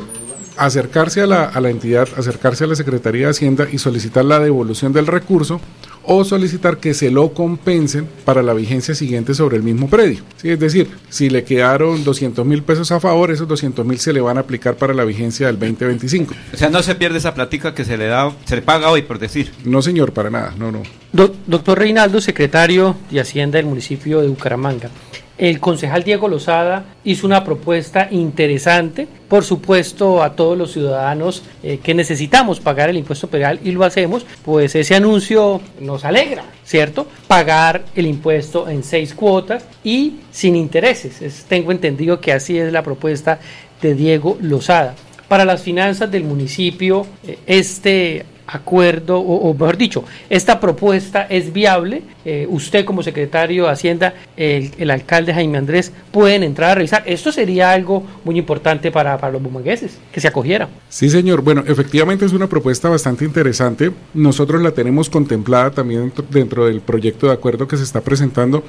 [0.57, 4.39] acercarse a la, a la entidad, acercarse a la Secretaría de Hacienda y solicitar la
[4.39, 5.59] devolución del recurso
[6.07, 10.23] o solicitar que se lo compensen para la vigencia siguiente sobre el mismo predio.
[10.37, 10.49] ¿Sí?
[10.49, 14.21] Es decir, si le quedaron 200 mil pesos a favor, esos 200 mil se le
[14.21, 16.33] van a aplicar para la vigencia del 2025.
[16.53, 19.01] O sea, no se pierde esa plática que se le da, se le paga hoy,
[19.01, 19.51] por decir.
[19.63, 20.83] No, señor, para nada, no, no.
[21.47, 24.89] doctor Reinaldo, secretario de Hacienda del municipio de Bucaramanga.
[25.37, 31.79] El concejal Diego Lozada hizo una propuesta interesante, por supuesto a todos los ciudadanos eh,
[31.83, 37.07] que necesitamos pagar el impuesto federal y lo hacemos, pues ese anuncio nos alegra, ¿cierto?
[37.27, 41.45] Pagar el impuesto en seis cuotas y sin intereses.
[41.49, 43.39] tengo entendido que así es la propuesta
[43.81, 44.95] de Diego Lozada.
[45.27, 52.03] Para las finanzas del municipio, eh, este acuerdo, o, mejor dicho, esta propuesta es viable.
[52.23, 57.03] Eh, usted como secretario de Hacienda, el, alcalde Jaime Andrés, pueden entrar a revisar.
[57.05, 60.69] Esto sería algo muy importante para, los bumangueses, que se acogiera.
[60.89, 61.41] Sí, señor.
[61.41, 63.91] Bueno, efectivamente es una propuesta bastante interesante.
[64.13, 68.63] Nosotros la tenemos contemplada también dentro del proyecto de acuerdo que se está presentando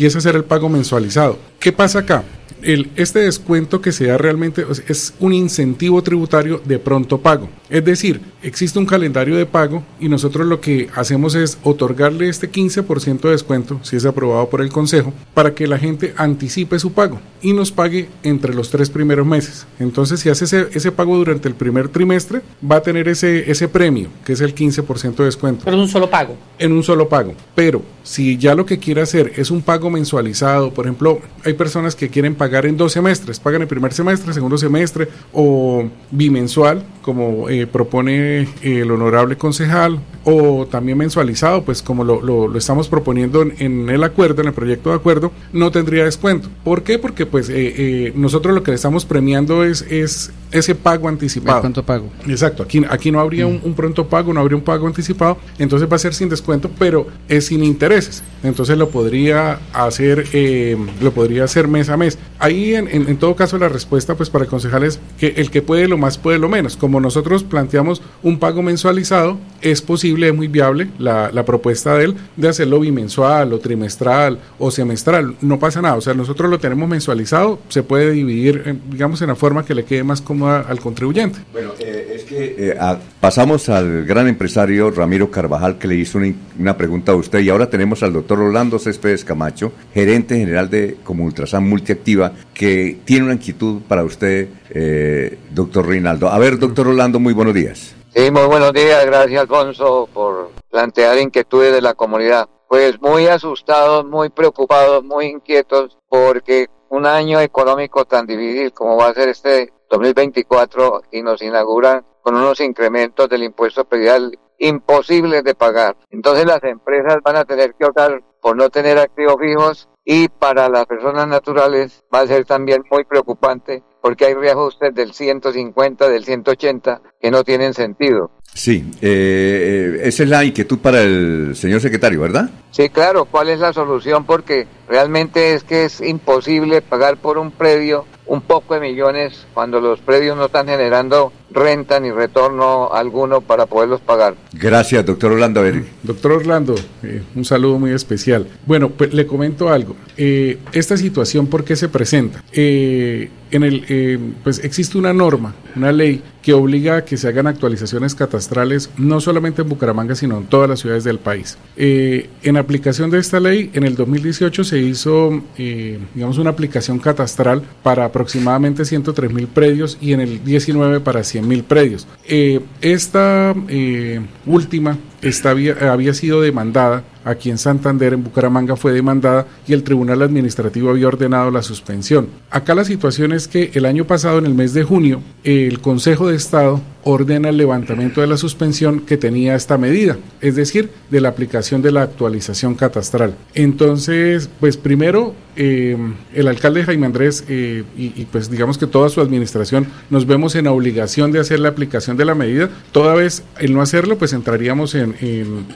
[0.00, 1.38] y es hacer el pago mensualizado.
[1.58, 2.24] ¿Qué pasa acá?
[2.62, 7.50] El, este descuento que se da realmente es un incentivo tributario de pronto pago.
[7.68, 12.50] Es decir, existe un calendario de pago y nosotros lo que hacemos es otorgarle este
[12.50, 16.92] 15% de descuento, si es aprobado por el Consejo, para que la gente anticipe su
[16.92, 19.66] pago y nos pague entre los tres primeros meses.
[19.78, 23.68] Entonces, si hace ese, ese pago durante el primer trimestre, va a tener ese, ese
[23.68, 25.64] premio, que es el 15% de descuento.
[25.64, 26.36] Pero en un solo pago.
[26.58, 27.34] En un solo pago.
[27.54, 31.94] Pero si ya lo que quiere hacer es un pago mensualizado, por ejemplo, hay personas
[31.94, 37.48] que quieren pagar en dos semestres, pagan el primer semestre, segundo semestre o bimensual, como
[37.48, 43.88] eh, propone el honorable concejal, o también mensualizado, pues como lo, lo, estamos proponiendo en,
[43.88, 46.48] el acuerdo, en el proyecto de acuerdo, no tendría descuento.
[46.62, 46.98] ¿Por qué?
[46.98, 51.60] Porque pues eh, eh, nosotros lo que le estamos premiando es, es ese pago anticipado.
[51.60, 52.08] Pronto pago.
[52.26, 55.96] Exacto, aquí, aquí no habría un, pronto pago, no habría un pago anticipado, entonces va
[55.96, 58.22] a ser sin descuento, pero es sin intereses.
[58.42, 62.18] Entonces lo podría hacer, eh, lo podría hacer mes a mes.
[62.38, 65.62] Ahí en, en, todo caso la respuesta pues para el concejal es que el que
[65.62, 66.76] puede lo más puede lo menos.
[66.76, 72.04] Como nosotros planteamos un pago mensualizado, es posible, es muy viable la, la propuesta de
[72.04, 75.34] él de hacerlo bimensual o trimestral o semestral.
[75.40, 79.36] No pasa nada, o sea, nosotros lo tenemos mensualizado, se puede dividir, digamos, en la
[79.36, 81.40] forma que le quede más cómodo al contribuyente.
[81.52, 82.78] Bueno, eh, que eh,
[83.20, 86.18] pasamos al gran empresario Ramiro Carvajal que le hizo
[86.58, 90.98] una, pregunta a usted y ahora tenemos al doctor Orlando Céspedes Camacho, gerente general de
[91.02, 96.28] como Ultrasan Multiactiva, que tiene una inquietud para usted, eh, doctor Reinaldo.
[96.28, 97.96] A ver, doctor Orlando, muy buenos días.
[98.14, 99.04] Sí, muy buenos días.
[99.04, 102.48] Gracias, Alfonso, por plantear inquietudes de la comunidad.
[102.68, 109.08] Pues muy asustados, muy preocupados, muy inquietos, porque un año económico tan difícil como va
[109.08, 115.54] a ser este 2024 y nos inauguran con unos incrementos del impuesto predial imposibles de
[115.54, 115.96] pagar.
[116.10, 120.68] Entonces las empresas van a tener que optar por no tener activos fijos y para
[120.68, 126.24] las personas naturales va a ser también muy preocupante porque hay reajustes del 150, del
[126.24, 128.30] 180 que no tienen sentido.
[128.52, 132.50] Sí, eh, eh, esa es la inquietud para el señor secretario, ¿verdad?
[132.70, 134.24] Sí, claro, ¿cuál es la solución?
[134.24, 139.80] Porque realmente es que es imposible pagar por un predio un poco de millones cuando
[139.80, 144.34] los predios no están generando renta ni retorno alguno para poderlos pagar.
[144.52, 145.62] Gracias, doctor Orlando.
[146.02, 148.46] Doctor Orlando, eh, un saludo muy especial.
[148.66, 149.96] Bueno, pues le comento algo.
[150.16, 152.42] Eh, esta situación, ¿por qué se presenta?
[152.52, 157.48] Eh, en el, pues existe una norma, una ley que obliga a que se hagan
[157.48, 161.58] actualizaciones catastrales no solamente en Bucaramanga, sino en todas las ciudades del país.
[161.76, 168.04] en aplicación de esta ley, en el 2018 se hizo, digamos, una aplicación catastral para
[168.04, 172.06] aproximadamente 103 mil predios y en el 19 para 100 mil predios.
[172.26, 174.98] Eh, esta eh, última
[175.44, 180.90] había, había sido demandada aquí en Santander, en Bucaramanga fue demandada y el Tribunal Administrativo
[180.90, 182.28] había ordenado la suspensión.
[182.50, 186.28] Acá la situación es que el año pasado, en el mes de junio, el Consejo
[186.28, 191.20] de Estado ordena el levantamiento de la suspensión que tenía esta medida, es decir, de
[191.20, 193.34] la aplicación de la actualización catastral.
[193.54, 195.96] Entonces, pues primero, eh,
[196.34, 200.66] el alcalde Jaime Andrés y, y, pues digamos que toda su administración nos vemos en
[200.68, 204.94] obligación de hacer la aplicación de la medida, toda vez el no hacerlo, pues entraríamos
[204.94, 205.14] en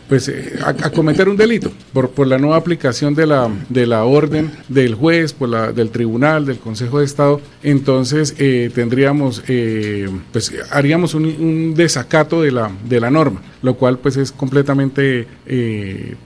[0.09, 4.05] pues, eh, a, cometer un delito por, por la nueva aplicación de la, de la
[4.05, 7.41] orden del juez, por la, del tribunal, del Consejo de Estado.
[7.63, 13.99] Entonces eh, tendríamos, eh, pues haríamos un, desacato de la, de la norma, lo cual
[13.99, 15.27] pues es completamente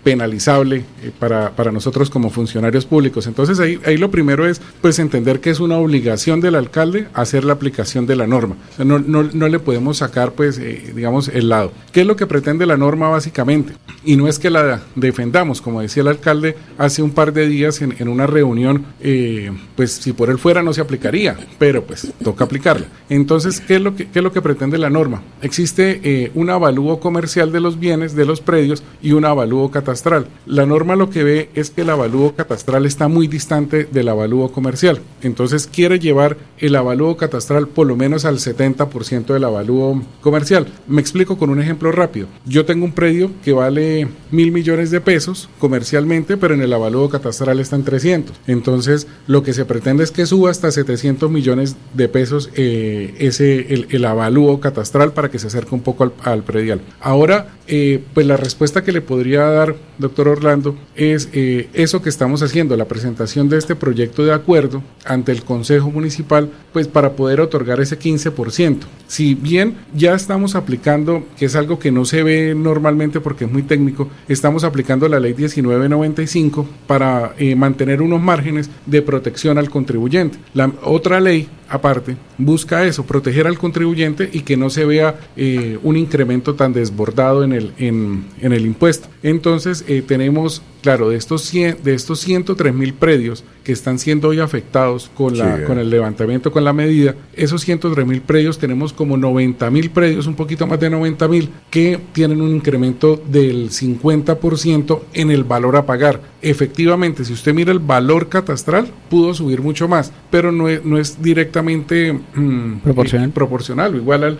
[0.02, 0.84] penalizable
[1.18, 3.26] para, para nosotros como funcionarios públicos.
[3.26, 7.44] Entonces ahí, ahí lo primero es pues entender que es una obligación del alcalde hacer
[7.44, 8.56] la aplicación de la norma.
[8.78, 10.60] no, no, no le podemos sacar pues
[10.94, 11.72] digamos el lado.
[11.92, 12.88] ¿Qué es lo que pretende la norma?
[13.06, 13.74] básicamente.
[14.04, 17.82] Y no es que la defendamos, como decía el alcalde hace un par de días
[17.82, 22.44] en, una reunión, eh, pues si por él fuera no se aplicaría, pero pues toca
[22.44, 22.86] aplicarla.
[23.08, 25.22] Entonces, ¿qué es lo que, es lo que pretende la norma?
[25.42, 30.26] Existe eh, un avalúo comercial de los bienes, de los predios y un avalúo catastral.
[30.46, 34.50] La norma lo que ve es que el avalúo catastral está muy distante del avalúo
[34.50, 35.00] comercial.
[35.22, 40.66] Entonces quiere llevar el avalúo catastral por lo menos al 70% del avalúo comercial.
[40.86, 42.26] Me explico con un ejemplo rápido.
[42.46, 47.08] Yo tengo un predio que vale mil millones de pesos comercialmente, pero en el avalúo
[47.08, 48.36] catastral está en 300.
[48.46, 53.72] Entonces, lo que se pretende es que suba hasta 700 millones de pesos eh, ese
[53.74, 54.67] el, el, avalúo catastral
[55.14, 56.80] para que se acerque un poco al, predial.
[57.00, 62.08] Ahora, eh, pues la respuesta que le podría dar, doctor Orlando, es eh, eso que
[62.08, 67.12] estamos haciendo, la presentación de este proyecto de acuerdo ante el Consejo Municipal, pues para
[67.12, 68.78] poder otorgar ese 15%.
[69.06, 73.50] Si bien ya estamos aplicando, que es algo que no se ve normalmente porque es
[73.50, 79.70] muy técnico, estamos aplicando la ley 1995 para eh, mantener unos márgenes de protección al
[79.70, 80.38] contribuyente.
[80.54, 85.78] La otra ley aparte, busca eso, proteger al contribuyente y que no se vea eh,
[85.82, 89.08] un incremento tan desbordado en el, en, el impuesto.
[89.22, 94.28] Entonces, eh, tenemos, claro, de estos, 100, de estos 103 mil predios que están siendo
[94.28, 98.92] hoy afectados con, la, con el levantamiento, con la medida, esos 103 mil predios tenemos
[98.92, 103.70] como 90 mil predios, un poquito más de 90 mil, que tienen un incremento del
[103.70, 106.20] 50% en el valor a pagar.
[106.40, 110.98] Efectivamente, si usted mira el valor catastral, pudo subir mucho más, pero no es, no
[110.98, 113.30] es directamente Mm, proporcional.
[113.30, 114.38] proporcional o igual al,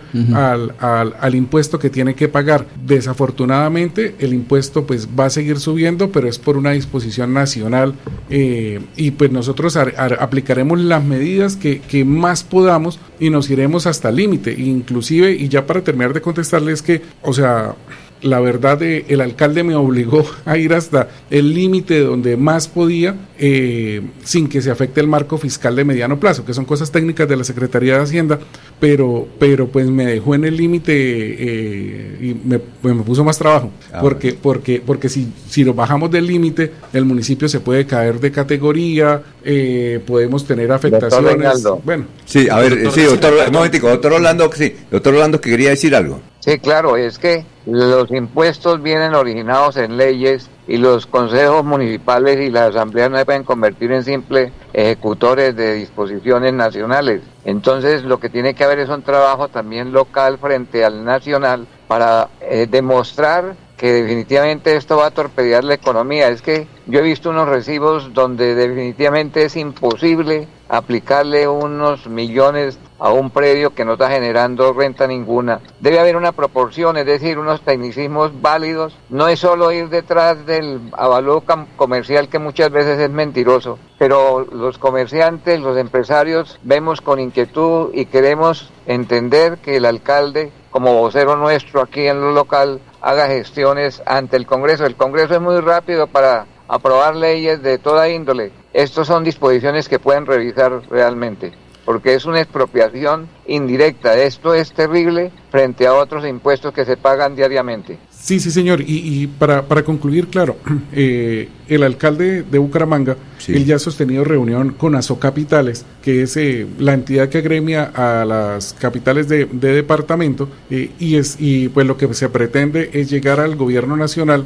[0.79, 2.65] al, al, impuesto que tiene que pagar.
[2.85, 7.95] Desafortunadamente el impuesto pues va a seguir subiendo, pero es por una disposición nacional
[8.29, 14.09] eh, y pues nosotros aplicaremos las medidas que, que más podamos y nos iremos hasta
[14.09, 14.51] el límite.
[14.57, 17.75] Inclusive, y ya para terminar de contestarles que, o sea,
[18.21, 24.01] la verdad el alcalde me obligó a ir hasta el límite donde más podía eh,
[24.23, 27.37] sin que se afecte el marco fiscal de mediano plazo, que son cosas técnicas de
[27.37, 28.39] la Secretaría de Hacienda,
[28.79, 33.37] pero, pero pues me dejó en el límite eh, y me, pues me, puso más
[33.37, 37.85] trabajo, ah, porque, porque, porque si, si nos bajamos del límite, el municipio se puede
[37.85, 41.63] caer de categoría, eh, podemos tener afectaciones.
[41.85, 43.33] Bueno, sí, a ver, sí, doctor,
[43.81, 46.19] doctor Orlando, sí, doctor Orlando que quería decir algo.
[46.39, 52.49] Sí, claro, es que los impuestos vienen originados en leyes y los consejos municipales y
[52.49, 57.21] las asambleas no se pueden convertir en simples ejecutores de disposiciones nacionales.
[57.45, 62.29] Entonces lo que tiene que haber es un trabajo también local frente al nacional para
[62.41, 66.27] eh, demostrar que definitivamente esto va a torpedear la economía.
[66.27, 73.11] Es que yo he visto unos recibos donde definitivamente es imposible aplicarle unos millones a
[73.11, 75.61] un predio que no está generando renta ninguna.
[75.79, 78.95] Debe haber una proporción, es decir, unos tecnicismos válidos.
[79.09, 81.43] No es solo ir detrás del avalúo
[81.75, 88.05] comercial que muchas veces es mentiroso, pero los comerciantes, los empresarios vemos con inquietud y
[88.05, 94.37] queremos entender que el alcalde como vocero nuestro aquí en lo local haga gestiones ante
[94.37, 94.85] el Congreso.
[94.85, 98.51] El Congreso es muy rápido para aprobar leyes de toda índole.
[98.73, 101.53] Estas son disposiciones que pueden revisar realmente,
[101.85, 104.15] porque es una expropiación indirecta.
[104.15, 107.97] Esto es terrible frente a otros impuestos que se pagan diariamente.
[108.21, 108.81] Sí, sí, señor.
[108.85, 110.57] Y, para, para, concluir, claro,
[110.93, 113.15] eh, el alcalde de Bucaramanga,
[113.47, 118.25] él ya ha sostenido reunión con Capitales, que es eh, la entidad que agremia a
[118.25, 123.39] las capitales de, departamento, eh, y, es, y pues lo que se pretende es llegar
[123.39, 124.45] al gobierno nacional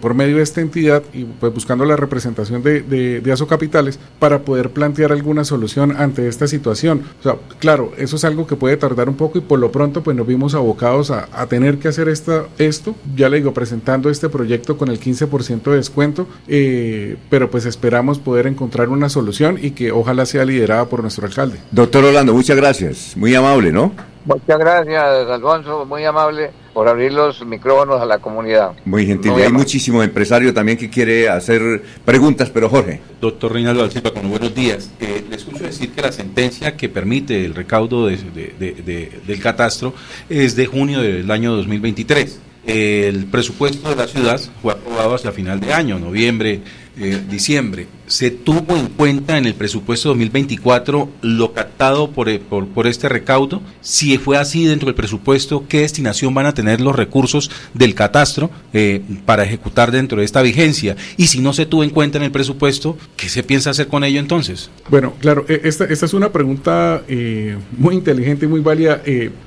[0.00, 4.40] por medio de esta entidad y pues buscando la representación de, de, de Capitales para
[4.40, 7.02] poder plantear alguna solución ante esta situación.
[7.20, 10.02] O sea, claro, eso es algo que puede tardar un poco y por lo pronto
[10.02, 14.10] pues nos vimos abocados a, a tener que hacer esta, esto ya le digo, presentando
[14.10, 19.58] este proyecto con el 15% de descuento, eh, pero pues esperamos poder encontrar una solución
[19.60, 21.58] y que ojalá sea liderada por nuestro alcalde.
[21.70, 23.92] Doctor Orlando, muchas gracias, muy amable, ¿no?
[24.24, 28.72] Muchas gracias, Alfonso, muy amable por abrir los micrófonos a la comunidad.
[28.84, 29.32] Muy gentil.
[29.32, 33.00] Hay muchísimos empresarios también que quiere hacer preguntas, pero Jorge.
[33.20, 34.90] Doctor Reinaldo Alcipa, con buenos días.
[35.00, 39.92] Eh, le escucho decir que la sentencia que permite el recaudo del catastro
[40.28, 42.40] es de junio del año 2023.
[42.64, 46.60] El presupuesto de la ciudad fue aprobado hacia final de año, noviembre,
[46.96, 52.68] eh, diciembre se tuvo en cuenta en el presupuesto 2024 lo captado por, eh, por,
[52.68, 53.62] por, este recaudo?
[53.80, 58.50] Si fue así dentro del presupuesto, ¿qué destinación van a tener los recursos del catastro
[58.74, 60.94] eh, para ejecutar dentro de esta vigencia?
[61.16, 64.04] Y si no se tuvo en cuenta en el presupuesto, ¿qué se piensa hacer con
[64.04, 64.68] ello entonces?
[64.90, 69.00] Bueno, claro, e, esta, esta es una pregunta eh, muy inteligente y muy válida,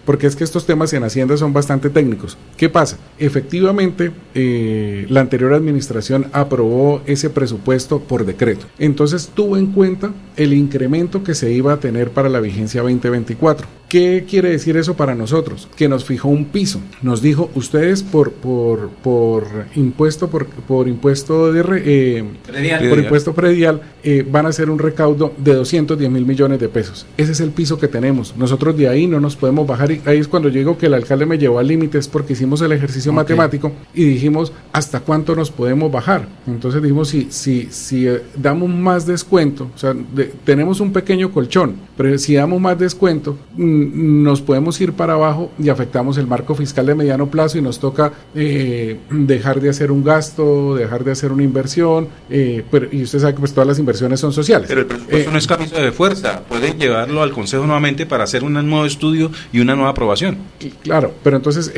[0.06, 2.36] porque es que estos temas en Hacienda son bastante técnicos.
[2.58, 2.98] ¿Qué pasa?
[3.20, 11.24] Efectivamente, la anterior administración aprobó ese presupuesto por decreto entonces tuvo en cuenta el incremento
[11.24, 13.68] que se iba a tener para la vigencia 2024.
[13.90, 15.68] ¿Qué quiere decir eso para nosotros?
[15.76, 16.82] Que nos fijó un piso.
[17.02, 22.24] Nos dijo, ustedes por, por, por impuesto, por, por impuesto de eh,
[22.90, 27.06] por impuesto predial, eh, van a hacer un recaudo de 210 mil millones de pesos.
[27.18, 28.36] Ese es el piso que tenemos.
[28.38, 29.92] Nosotros de ahí no nos podemos bajar.
[29.92, 32.62] Y ahí es cuando llego que el alcalde me llevó al límite, es porque hicimos
[32.62, 36.28] el ejercicio matemático y dijimos hasta cuánto nos podemos bajar.
[36.48, 39.96] Entonces dijimos, si, si, si eh, damos más descuento, o sea,
[40.44, 43.38] tenemos un pequeño colchón, pero si damos más descuento,
[43.94, 47.80] nos podemos ir para abajo y afectamos el marco fiscal de mediano plazo y nos
[47.80, 53.04] toca eh, dejar de hacer un gasto, dejar de hacer una inversión, eh, pero, y
[53.04, 54.68] usted sabe que pues todas las inversiones son sociales.
[54.68, 58.44] Pero el presupuesto no es camisa de fuerza, pueden llevarlo al Consejo nuevamente para hacer
[58.44, 60.38] un nuevo estudio y una nueva aprobación.
[60.84, 61.72] Claro, pero entonces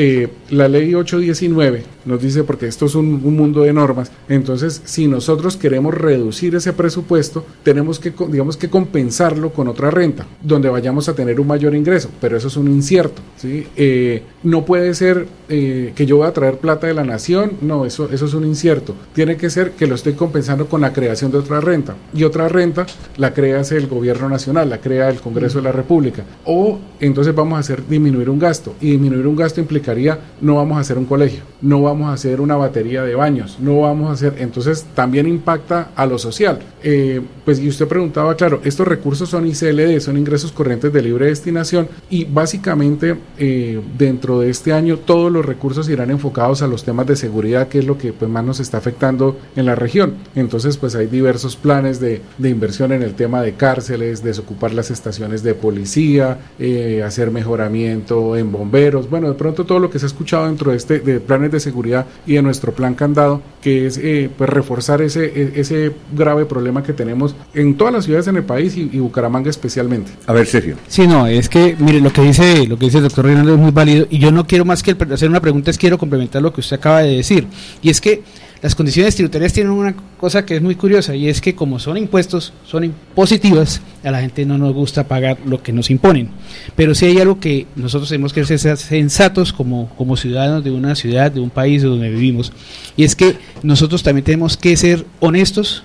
[0.49, 5.07] la ley 819 nos dice, porque esto es un, un mundo de normas, entonces si
[5.07, 11.09] nosotros queremos reducir ese presupuesto, tenemos que, digamos que compensarlo con otra renta, donde vayamos
[11.09, 11.86] a tener un mayor ingreso,
[12.19, 13.21] pero eso es un incierto.
[13.43, 17.85] Eh, no puede ser eh, que yo voy a traer plata de la nación, no,
[17.85, 18.95] eso, eso es un incierto.
[19.13, 21.95] Tiene que ser que lo estoy compensando con la creación de otra renta.
[22.13, 22.85] Y otra renta
[23.17, 26.23] la crea el gobierno nacional, la crea el Congreso de la República.
[26.45, 28.75] O entonces vamos a hacer disminuir un gasto.
[28.79, 32.39] Y disminuir un gasto implicaría no vamos a hacer un colegio, no vamos a hacer
[32.39, 34.35] una batería de baños, no vamos a hacer.
[34.37, 36.59] Entonces también impacta a lo social.
[36.83, 41.27] Eh, pues y usted preguntaba, claro, estos recursos son ICLD, son ingresos corrientes de libre
[41.27, 41.76] destinación
[42.09, 47.07] y básicamente eh, dentro de este año todos los recursos irán enfocados a los temas
[47.07, 50.15] de seguridad, que es lo que pues, más nos está afectando en la región.
[50.35, 54.91] Entonces pues hay diversos planes de, de inversión en el tema de cárceles, desocupar las
[54.91, 60.05] estaciones de policía, eh, hacer mejoramiento en bomberos, bueno, de pronto todo lo que se
[60.05, 63.87] ha escuchado dentro de este de planes de seguridad y de nuestro plan candado, que
[63.87, 68.27] es eh, pues reforzar ese, e, ese grave problema que tenemos en todas las ciudades
[68.27, 70.11] en el país y, Bucaramanga especialmente.
[70.25, 70.75] A ver, Sergio.
[70.87, 73.59] Sí, no, es que, mire, lo que dice, lo que dice el doctor Reinaldo es
[73.59, 76.53] muy válido y yo no quiero más que hacer una pregunta, es quiero complementar lo
[76.53, 77.47] que usted acaba de decir.
[77.81, 78.21] Y es que
[78.61, 81.97] las condiciones tributarias tienen una cosa que es muy curiosa y es que como son
[81.97, 86.29] impuestos, son impositivas, a la gente no nos gusta pagar lo que nos imponen.
[86.75, 90.95] Pero sí hay algo que nosotros tenemos que ser sensatos como, como ciudadanos de una
[90.95, 92.51] ciudad, de un país donde vivimos,
[92.95, 95.83] y es que nosotros también tenemos que ser honestos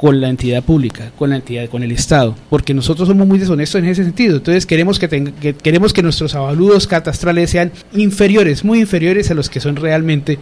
[0.00, 3.82] con la entidad pública, con la entidad, con el Estado, porque nosotros somos muy deshonestos
[3.82, 4.38] en ese sentido.
[4.38, 9.50] Entonces queremos que, que, queremos que nuestros avaludos catastrales sean inferiores, muy inferiores a los
[9.50, 10.38] que son realmente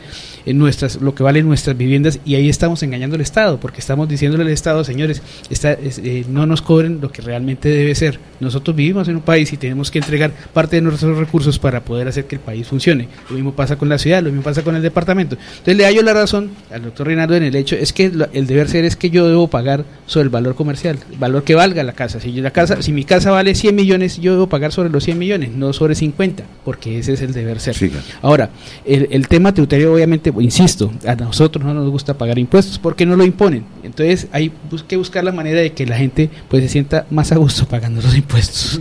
[0.46, 4.08] en nuestras, lo que valen nuestras viviendas y ahí estamos engañando al Estado, porque estamos
[4.08, 8.20] diciéndole al Estado, señores, eh, no nos cobren lo que realmente debe ser.
[8.38, 12.06] Nosotros vivimos en un país y tenemos que entregar parte de nuestros recursos para poder
[12.06, 13.08] hacer que el país funcione.
[13.28, 15.34] Lo mismo pasa con la ciudad, lo mismo pasa con el departamento.
[15.34, 18.68] Entonces le hallo la razón al doctor Reinaldo en el hecho, es que el deber
[18.68, 21.92] ser es que yo debo pagar sobre el valor comercial, el valor que valga la
[21.92, 22.20] casa.
[22.20, 25.18] Si la casa, si mi casa vale 100 millones, yo debo pagar sobre los 100
[25.18, 27.76] millones, no sobre 50, porque ese es el deber ser.
[28.22, 28.50] Ahora,
[28.84, 33.16] el, el, tema tributario, obviamente, insisto, a nosotros no nos gusta pagar impuestos porque no
[33.16, 33.64] lo imponen.
[33.82, 34.52] Entonces, hay
[34.86, 38.00] que buscar la manera de que la gente pues se sienta más a gusto pagando
[38.02, 38.80] los impuestos.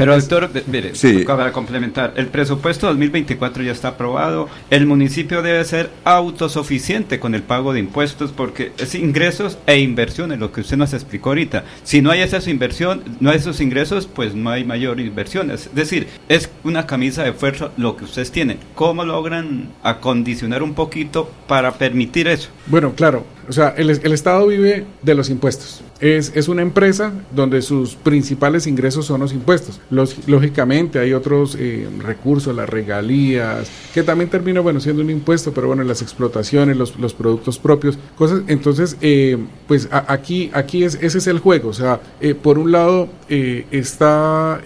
[0.00, 0.92] Pero doctor, mire,
[1.26, 7.42] para complementar, el presupuesto 2024 ya está aprobado, el municipio debe ser autosuficiente con el
[7.42, 11.64] pago de impuestos porque es ingresos e inversiones, lo que usted nos explicó ahorita.
[11.82, 15.50] Si no hay esa inversión, no hay esos ingresos, pues no hay mayor inversión.
[15.50, 18.58] Es decir, es una camisa de fuerza lo que ustedes tienen.
[18.74, 22.48] ¿Cómo logran acondicionar un poquito para permitir eso?
[22.68, 25.82] Bueno, claro, o sea, el, el Estado vive de los impuestos.
[26.00, 29.80] Es, es, una empresa donde sus principales ingresos son los impuestos.
[29.90, 35.52] Los, lógicamente hay otros eh, recursos, las regalías, que también termina bueno, siendo un impuesto,
[35.52, 38.40] pero bueno, las explotaciones, los, los productos propios, cosas.
[38.46, 39.36] Entonces, eh,
[39.68, 41.68] pues aquí, aquí es, ese es el juego.
[41.68, 44.60] O sea, eh, por un lado está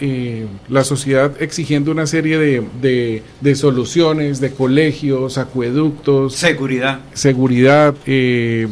[0.69, 6.35] la sociedad exigiendo una serie de, de, de, soluciones, de colegios, acueductos.
[6.36, 7.01] Seguridad.
[7.12, 7.94] Seguridad.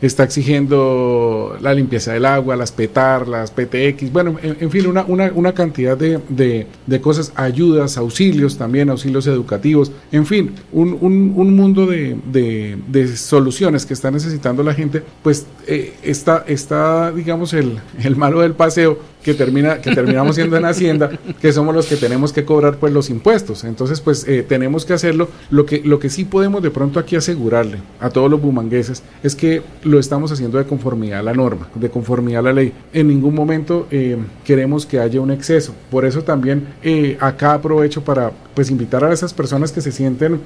[0.00, 5.32] está exigiendo la limpieza del agua, las PETAR, las PTX, bueno, en, fin, una, una,
[5.34, 11.56] una cantidad de, de, cosas, ayudas, auxilios también, auxilios educativos, en fin, un, un, un
[11.56, 17.78] mundo de, de, soluciones que está necesitando la gente, pues eh, está, está, digamos, el,
[18.02, 21.10] el malo del paseo que termina que terminamos siendo en Hacienda,
[21.40, 23.64] que somos los que tenemos que cobrar pues los impuestos.
[23.64, 25.28] Entonces, pues eh, tenemos que hacerlo.
[25.50, 29.34] Lo que lo que sí podemos de pronto aquí asegurarle a todos los bumangueses es
[29.34, 32.72] que lo estamos haciendo de conformidad a la norma, de conformidad a la ley.
[32.92, 35.74] En ningún momento eh, queremos que haya un exceso.
[35.90, 40.40] Por eso también eh, acá aprovecho para pues invitar a esas personas que se sienten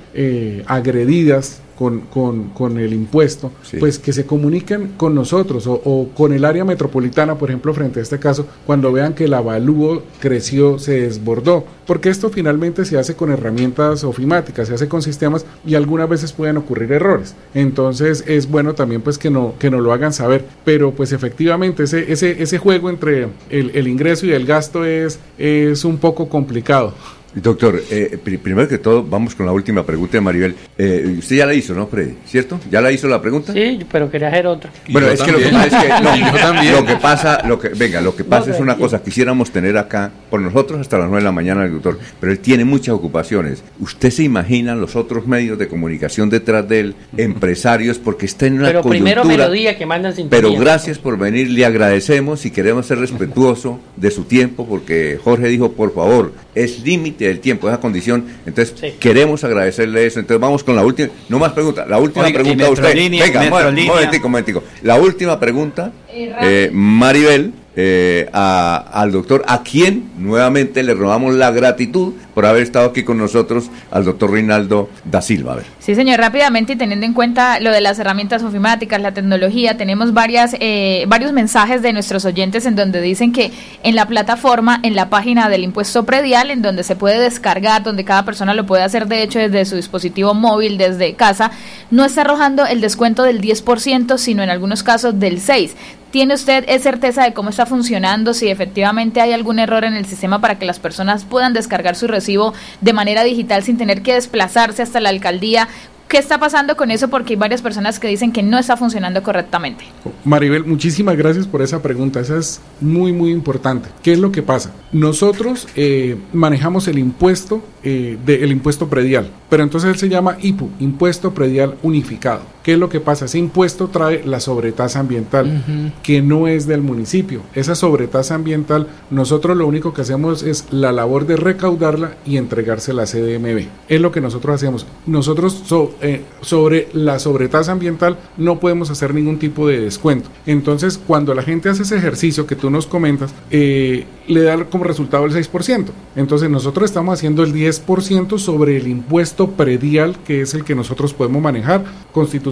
[0.67, 6.45] agredidas con, con, con el impuesto, pues que se comuniquen con nosotros o, con el
[6.45, 11.01] área metropolitana, por ejemplo, frente a este caso, cuando vean que el avalúo creció, se
[11.01, 16.09] desbordó, porque esto finalmente se hace con herramientas ofimáticas, se hace con sistemas y algunas
[16.09, 17.35] veces pueden ocurrir errores.
[17.55, 21.85] Entonces es bueno también pues que no que nos lo hagan saber, pero pues efectivamente
[21.85, 26.29] ese ese ese juego entre el, el ingreso y el gasto es es un poco
[26.29, 26.95] complicado.
[27.35, 30.55] Doctor, eh, primero que todo, vamos con la última pregunta de Maribel.
[30.77, 32.15] Eh, usted ya la hizo, ¿no, Freddy?
[32.27, 32.61] ¿Cierto?
[32.71, 33.53] ¿Ya la hizo la pregunta?
[33.55, 34.71] Sí, pero quería hacer otra.
[34.89, 38.15] Bueno, es que lo que pasa es que lo, que pasa, lo que, venga, lo
[38.15, 41.33] que pasa es una cosa, quisiéramos tener acá, por nosotros hasta las 9 de la
[41.33, 43.63] mañana el doctor, pero él tiene muchas ocupaciones.
[43.81, 48.59] ¿Usted se imagina los otros medios de comunicación detrás de él, empresarios, porque está en
[48.59, 52.87] una Pero primero Melodía que mandan sin Pero gracias por venir, le agradecemos y queremos
[52.87, 57.81] ser respetuoso de su tiempo, porque Jorge dijo, por favor, es límite del tiempo, esa
[57.81, 58.25] condición.
[58.47, 60.21] Entonces, queremos agradecerle eso.
[60.21, 61.89] Entonces, vamos con la última, no más preguntas.
[61.89, 62.95] La última pregunta a usted.
[62.95, 64.65] Venga, un momentico, un momentico.
[64.83, 72.13] La última pregunta, eh, Maribel eh, al doctor, a quien nuevamente le robamos la gratitud
[72.35, 75.55] por haber estado aquí con nosotros, al doctor Reinaldo da Silva.
[75.55, 75.65] ver.
[75.79, 80.13] Sí, señor, rápidamente y teniendo en cuenta lo de las herramientas ofimáticas, la tecnología, tenemos
[80.13, 83.51] varias, eh, varios mensajes de nuestros oyentes en donde dicen que
[83.83, 88.05] en la plataforma, en la página del impuesto predial, en donde se puede descargar, donde
[88.05, 91.51] cada persona lo puede hacer de hecho desde su dispositivo móvil, desde casa,
[91.91, 95.71] no está arrojando el descuento del 10%, sino en algunos casos del 6%.
[96.13, 98.35] ¿Tiene usted certeza de cómo está funcionando?
[98.35, 102.07] Si efectivamente hay algún error en el sistema para que las personas puedan descargar su
[102.07, 105.69] recibo de manera digital sin tener que desplazarse hasta la alcaldía.
[106.09, 107.09] ¿Qué está pasando con eso?
[107.09, 109.87] Porque hay varias personas que dicen que no está funcionando correctamente.
[110.27, 112.21] Maribel, muchísimas gracias por esa pregunta.
[112.21, 113.89] Esa es muy, muy importante.
[114.03, 114.75] ¿Qué es lo que pasa?
[114.93, 120.69] Nosotros eh, manejamos el impuesto, eh, el impuesto predial, pero entonces él se llama IPU,
[120.81, 122.43] Impuesto Predial Unificado.
[122.63, 123.25] ¿Qué es lo que pasa?
[123.25, 127.43] Ese impuesto trae la sobretasa ambiental, que no es del municipio.
[127.55, 133.03] Esa sobretasa ambiental, nosotros lo único que hacemos es la labor de recaudarla y entregársela
[133.03, 133.67] a CDMB.
[133.89, 134.87] Es lo que nosotros hacemos.
[135.07, 135.65] Nosotros
[136.03, 140.29] eh, sobre la sobretasa ambiental no podemos hacer ningún tipo de descuento.
[140.47, 144.85] Entonces, cuando la gente hace ese ejercicio que tú nos comentas, eh, le da como
[144.85, 145.87] resultado el 6%.
[146.15, 151.13] Entonces, nosotros estamos haciendo el 10% sobre el impuesto predial, que es el que nosotros
[151.13, 152.52] podemos manejar constitucionalmente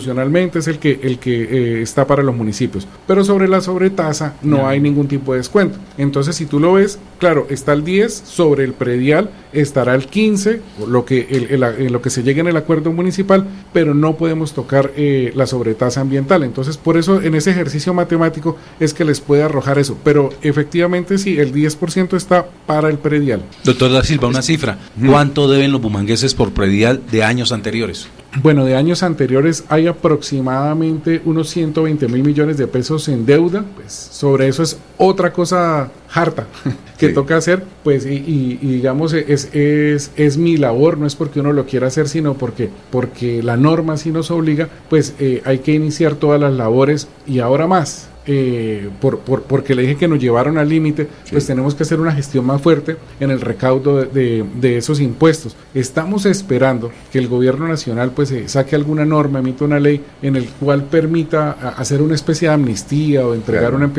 [0.59, 2.87] es el que, el que eh, está para los municipios.
[3.07, 5.79] Pero sobre la sobretasa no, hay ningún tipo de descuento.
[5.99, 10.61] Entonces, si tú lo ves, claro, está el 10, sobre el predial estará el 15,
[10.87, 14.93] lo que, el, lo que se llegue en el acuerdo municipal, pero no podemos tocar
[14.97, 16.43] eh, la sobretasa ambiental.
[16.43, 19.97] Entonces, por eso en ese ejercicio matemático es que les puede arrojar eso.
[20.05, 23.43] Pero efectivamente, sí, el 10% está para el predial.
[23.65, 24.79] Doctor Da Silva, una cifra.
[25.05, 28.09] ¿Cuánto deben los bumangueses por predial de años anteriores?
[28.43, 33.65] Bueno, de años anteriores hay aproximadamente unos 120 mil millones de pesos en deuda.
[33.75, 36.47] Pues sobre eso es otra cosa harta
[36.99, 37.65] que toca hacer.
[37.83, 42.09] Pues y, digamos, es, es, es, mi labor, no es porque uno lo quiera hacer,
[42.09, 46.53] sino porque, porque la norma sí nos obliga, pues eh, hay que iniciar todas las
[46.53, 51.47] labores y ahora más eh, por, porque le dije que nos llevaron al límite, pues
[51.47, 55.57] tenemos que hacer una gestión más fuerte en el recaudo de, esos impuestos.
[55.75, 60.37] Estamos esperando que el gobierno nacional pues eh, saque alguna norma, emita una ley en
[60.37, 63.91] el cual permita hacer una especie de amnistía o entregar una,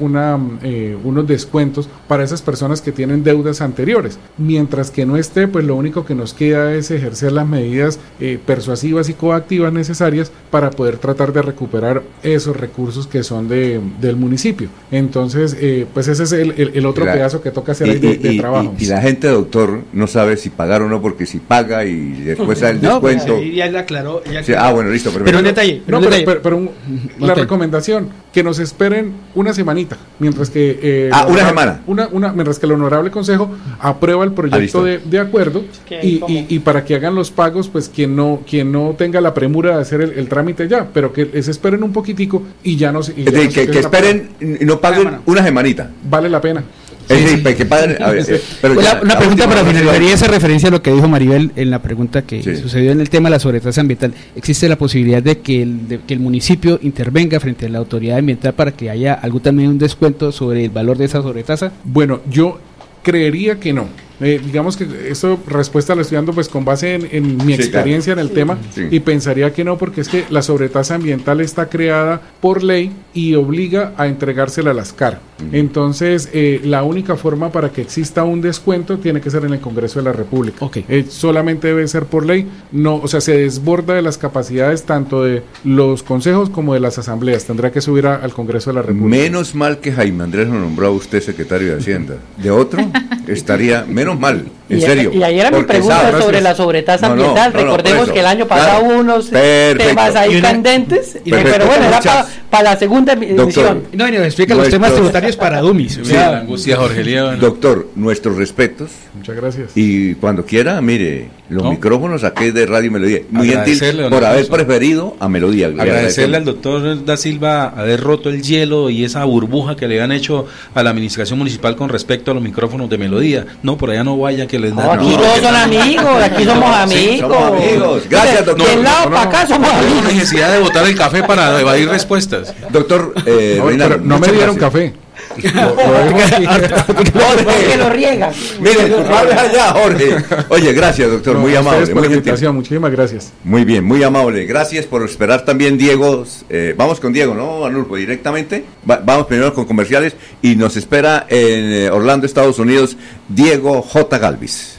[0.00, 4.18] una, eh, unos descuentos para esas personas que tienen deudas anteriores.
[4.36, 8.38] Mientras que no esté, pues lo único que nos queda es ejercer las medidas eh,
[8.44, 13.67] persuasivas y coactivas necesarias para poder tratar de recuperar esos recursos que son de
[14.00, 14.68] del municipio.
[14.90, 18.74] Entonces, eh, pues ese es el, otro pedazo que toca hacer ahí de, trabajo.
[18.78, 22.60] Y, la gente, doctor, no sabe si pagar o no, porque si paga y después
[22.62, 23.42] da el pues, descuento.
[23.42, 24.22] ya le aclaró.
[24.56, 25.10] ah, bueno, listo.
[25.24, 25.82] Pero, un detalle.
[25.86, 26.72] pero,
[27.18, 30.78] la recomendación, que nos esperen una semanita, mientras que...
[30.82, 31.82] Eh, ah, una semana.
[31.86, 35.64] Una, una, mientras que el Honorable Consejo aprueba el proyecto ah, de, acuerdo
[36.02, 39.76] y, y, para que hagan los pagos, pues quien no, quien no tenga la premura
[39.76, 43.00] de hacer el, trámite ya, pero que se esperen un poquitico y ya no...
[43.16, 43.24] Y
[43.66, 45.90] que, esperen y no paguen una semanita.
[46.08, 46.62] Vale la pena.
[47.08, 47.96] que paguen,
[49.02, 52.22] una pregunta para finalizar y esa referencia a lo que dijo Maribel en la pregunta
[52.22, 54.12] que sucedió en el tema de la sobretasa ambiental.
[54.36, 58.54] ¿Existe la posibilidad de que, el, que el municipio intervenga frente a la autoridad ambiental
[58.54, 61.72] para que haya algún también un descuento sobre el valor de esa sobretasa?
[61.84, 62.58] Bueno, yo
[63.02, 63.86] creería que no
[64.20, 68.18] eh, digamos que eso respuesta la estoy dando pues con base en, mi experiencia en
[68.18, 68.58] el tema
[68.90, 73.34] y pensaría que no porque es que la sobretasa ambiental está creada por ley y
[73.34, 75.20] obliga a entregársela a las CAR.
[75.52, 79.60] Entonces, eh, la única forma para que exista un descuento tiene que ser en el
[79.60, 80.64] Congreso de la República.
[80.64, 80.84] Okay.
[80.88, 85.22] Eh, solamente debe ser por ley, no, o sea, se desborda de las capacidades tanto
[85.22, 87.44] de los consejos como de las asambleas.
[87.44, 89.22] Tendrá que subir al Congreso de la República.
[89.22, 92.16] Menos mal que Jaime Andrés lo nombró a usted secretario de Hacienda.
[92.36, 92.80] De otro,
[93.28, 94.46] estaría menos mal.
[94.68, 95.10] En serio.
[95.12, 97.52] Y ayer mi pregunta sobre la sobretasa ambiental.
[97.52, 101.18] Recordemos que el año pasado unos temas ahí candentes.
[101.24, 103.84] pero bueno, era para la segunda emisión.
[103.92, 106.00] No, no, explica los temas tributarios para Dumis.
[106.02, 107.04] Sí, la angustia Jorge
[107.38, 108.90] Doctor, nuestros respetos.
[109.14, 109.70] Muchas gracias.
[109.74, 113.20] Y cuando quiera, mire, los micrófonos aquí de Radio Melodía.
[113.30, 115.68] Muy gentil por haber preferido a Melodía.
[115.68, 120.12] Agradecerle al doctor Da Silva haber roto el hielo y esa burbuja que le han
[120.12, 123.46] hecho a la administración municipal con respecto a los micrófonos de Melodía.
[123.62, 124.94] No, por allá no vaya que les da.
[124.94, 127.20] aquí todos son amigos, aquí somos amigos.
[127.20, 128.02] somos amigos.
[128.08, 128.68] Gracias, doctor.
[128.68, 130.02] De lado para acá somos amigos.
[130.02, 132.37] No hay necesidad de botar el café para evadir respuestas.
[132.70, 133.60] Doctor, eh,
[134.02, 134.94] no, me dieron café.
[135.38, 138.32] Jorge lo riega.
[138.60, 138.94] Mire,
[139.36, 140.16] allá, Jorge.
[140.48, 141.38] Oye, gracias, doctor.
[141.38, 141.86] muy amable.
[141.88, 142.54] por la invitación.
[142.54, 143.32] Muchísimas gracias.
[143.44, 144.44] Muy bien, muy amable.
[144.46, 146.24] Gracias por esperar también, Diego.
[146.48, 147.96] Eh, vamos con Diego, ¿no, Anulfo?
[147.96, 148.64] Directamente.
[148.84, 152.96] vamos primero con comerciales y nos espera en eh, Orlando, Estados Unidos,
[153.28, 154.18] Diego J.
[154.18, 154.78] Galvis.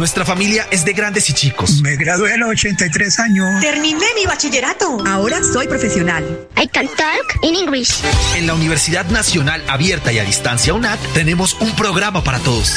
[0.00, 1.82] Nuestra familia es de grandes y chicos.
[1.82, 3.60] Me gradué a los 83 años.
[3.60, 4.96] Terminé mi bachillerato.
[5.06, 6.24] Ahora soy profesional.
[6.56, 8.00] I can talk in English.
[8.34, 12.72] En la Universidad Nacional Abierta y a Distancia UNAT tenemos un programa para todos.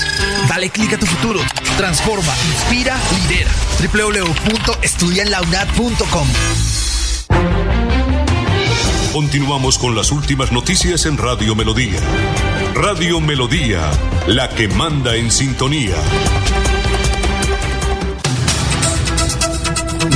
[0.50, 1.40] Dale clic a tu futuro.
[1.78, 3.52] Transforma, inspira, lidera.
[3.80, 6.28] www.estudianlaunat.com
[9.14, 12.02] Continuamos con las últimas noticias en Radio Melodía.
[12.76, 13.90] Radio Melodía,
[14.28, 15.96] la que manda en sintonía.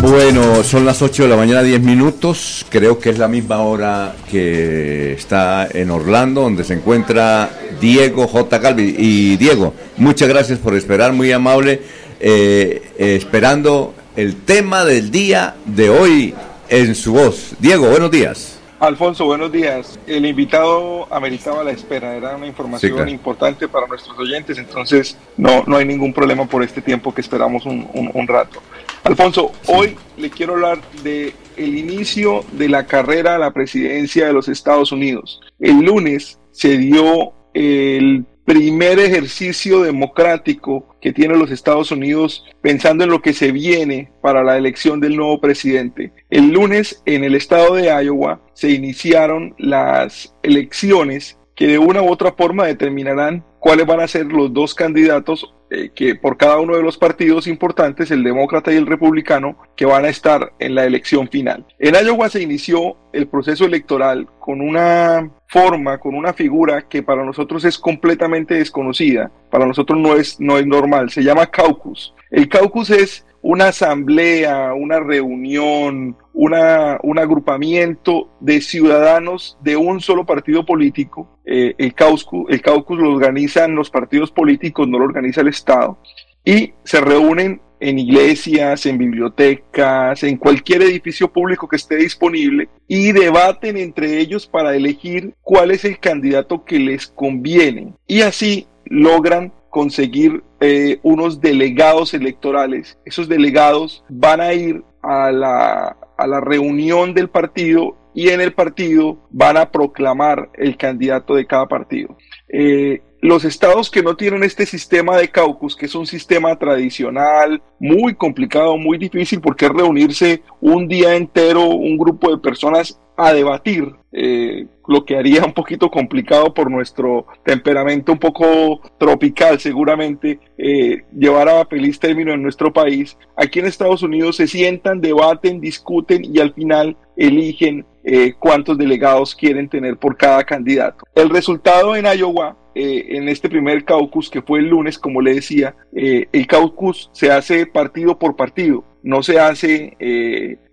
[0.01, 2.65] Bueno, son las 8 de la mañana, 10 minutos.
[2.69, 7.49] Creo que es la misma hora que está en Orlando, donde se encuentra
[7.81, 8.61] Diego J.
[8.61, 8.95] Calvi.
[8.97, 11.81] Y Diego, muchas gracias por esperar, muy amable,
[12.19, 16.35] eh, esperando el tema del día de hoy
[16.69, 17.55] en su voz.
[17.59, 18.59] Diego, buenos días.
[18.79, 19.99] Alfonso, buenos días.
[20.05, 25.77] El invitado ameritaba la espera, era una información importante para nuestros oyentes, entonces no, no
[25.77, 28.61] hay ningún problema por este tiempo que esperamos un, un rato.
[29.03, 34.33] Alfonso, hoy le quiero hablar de el inicio de la carrera a la presidencia de
[34.33, 35.39] los Estados Unidos.
[35.59, 43.09] El lunes se dio el primer ejercicio democrático que tiene los Estados Unidos pensando en
[43.09, 46.13] lo que se viene para la elección del nuevo presidente.
[46.29, 52.09] El lunes en el estado de Iowa se iniciaron las elecciones que de una u
[52.09, 56.77] otra forma determinarán cuáles van a ser los dos candidatos eh, que por cada uno
[56.77, 60.85] de los partidos importantes, el demócrata y el republicano, que van a estar en la
[60.85, 61.65] elección final.
[61.77, 67.25] En Iowa se inició el proceso electoral con una forma, con una figura que para
[67.25, 72.13] nosotros es completamente desconocida, para nosotros no es, no es normal, se llama caucus.
[72.31, 80.25] El caucus es una asamblea, una reunión, una, un agrupamiento de ciudadanos de un solo
[80.25, 81.27] partido político.
[81.43, 85.97] Eh, el, caucus, el caucus lo organizan los partidos políticos, no lo organiza el Estado.
[86.45, 93.11] Y se reúnen en iglesias, en bibliotecas, en cualquier edificio público que esté disponible y
[93.11, 97.95] debaten entre ellos para elegir cuál es el candidato que les conviene.
[98.05, 102.97] Y así logran conseguir eh, unos delegados electorales.
[103.05, 108.53] Esos delegados van a ir a la, a la reunión del partido y en el
[108.53, 112.17] partido van a proclamar el candidato de cada partido.
[112.49, 117.61] Eh, los estados que no tienen este sistema de caucus, que es un sistema tradicional,
[117.79, 123.33] muy complicado, muy difícil, porque es reunirse un día entero un grupo de personas a
[123.33, 130.39] debatir, eh, lo que haría un poquito complicado por nuestro temperamento un poco tropical, seguramente,
[130.55, 133.17] eh, llevar a feliz término en nuestro país.
[133.35, 139.35] Aquí en Estados Unidos se sientan, debaten, discuten y al final eligen eh, cuántos delegados
[139.35, 141.03] quieren tener por cada candidato.
[141.15, 145.75] El resultado en Iowa en este primer caucus que fue el lunes, como le decía,
[145.93, 149.95] el caucus se hace partido por partido, no se hace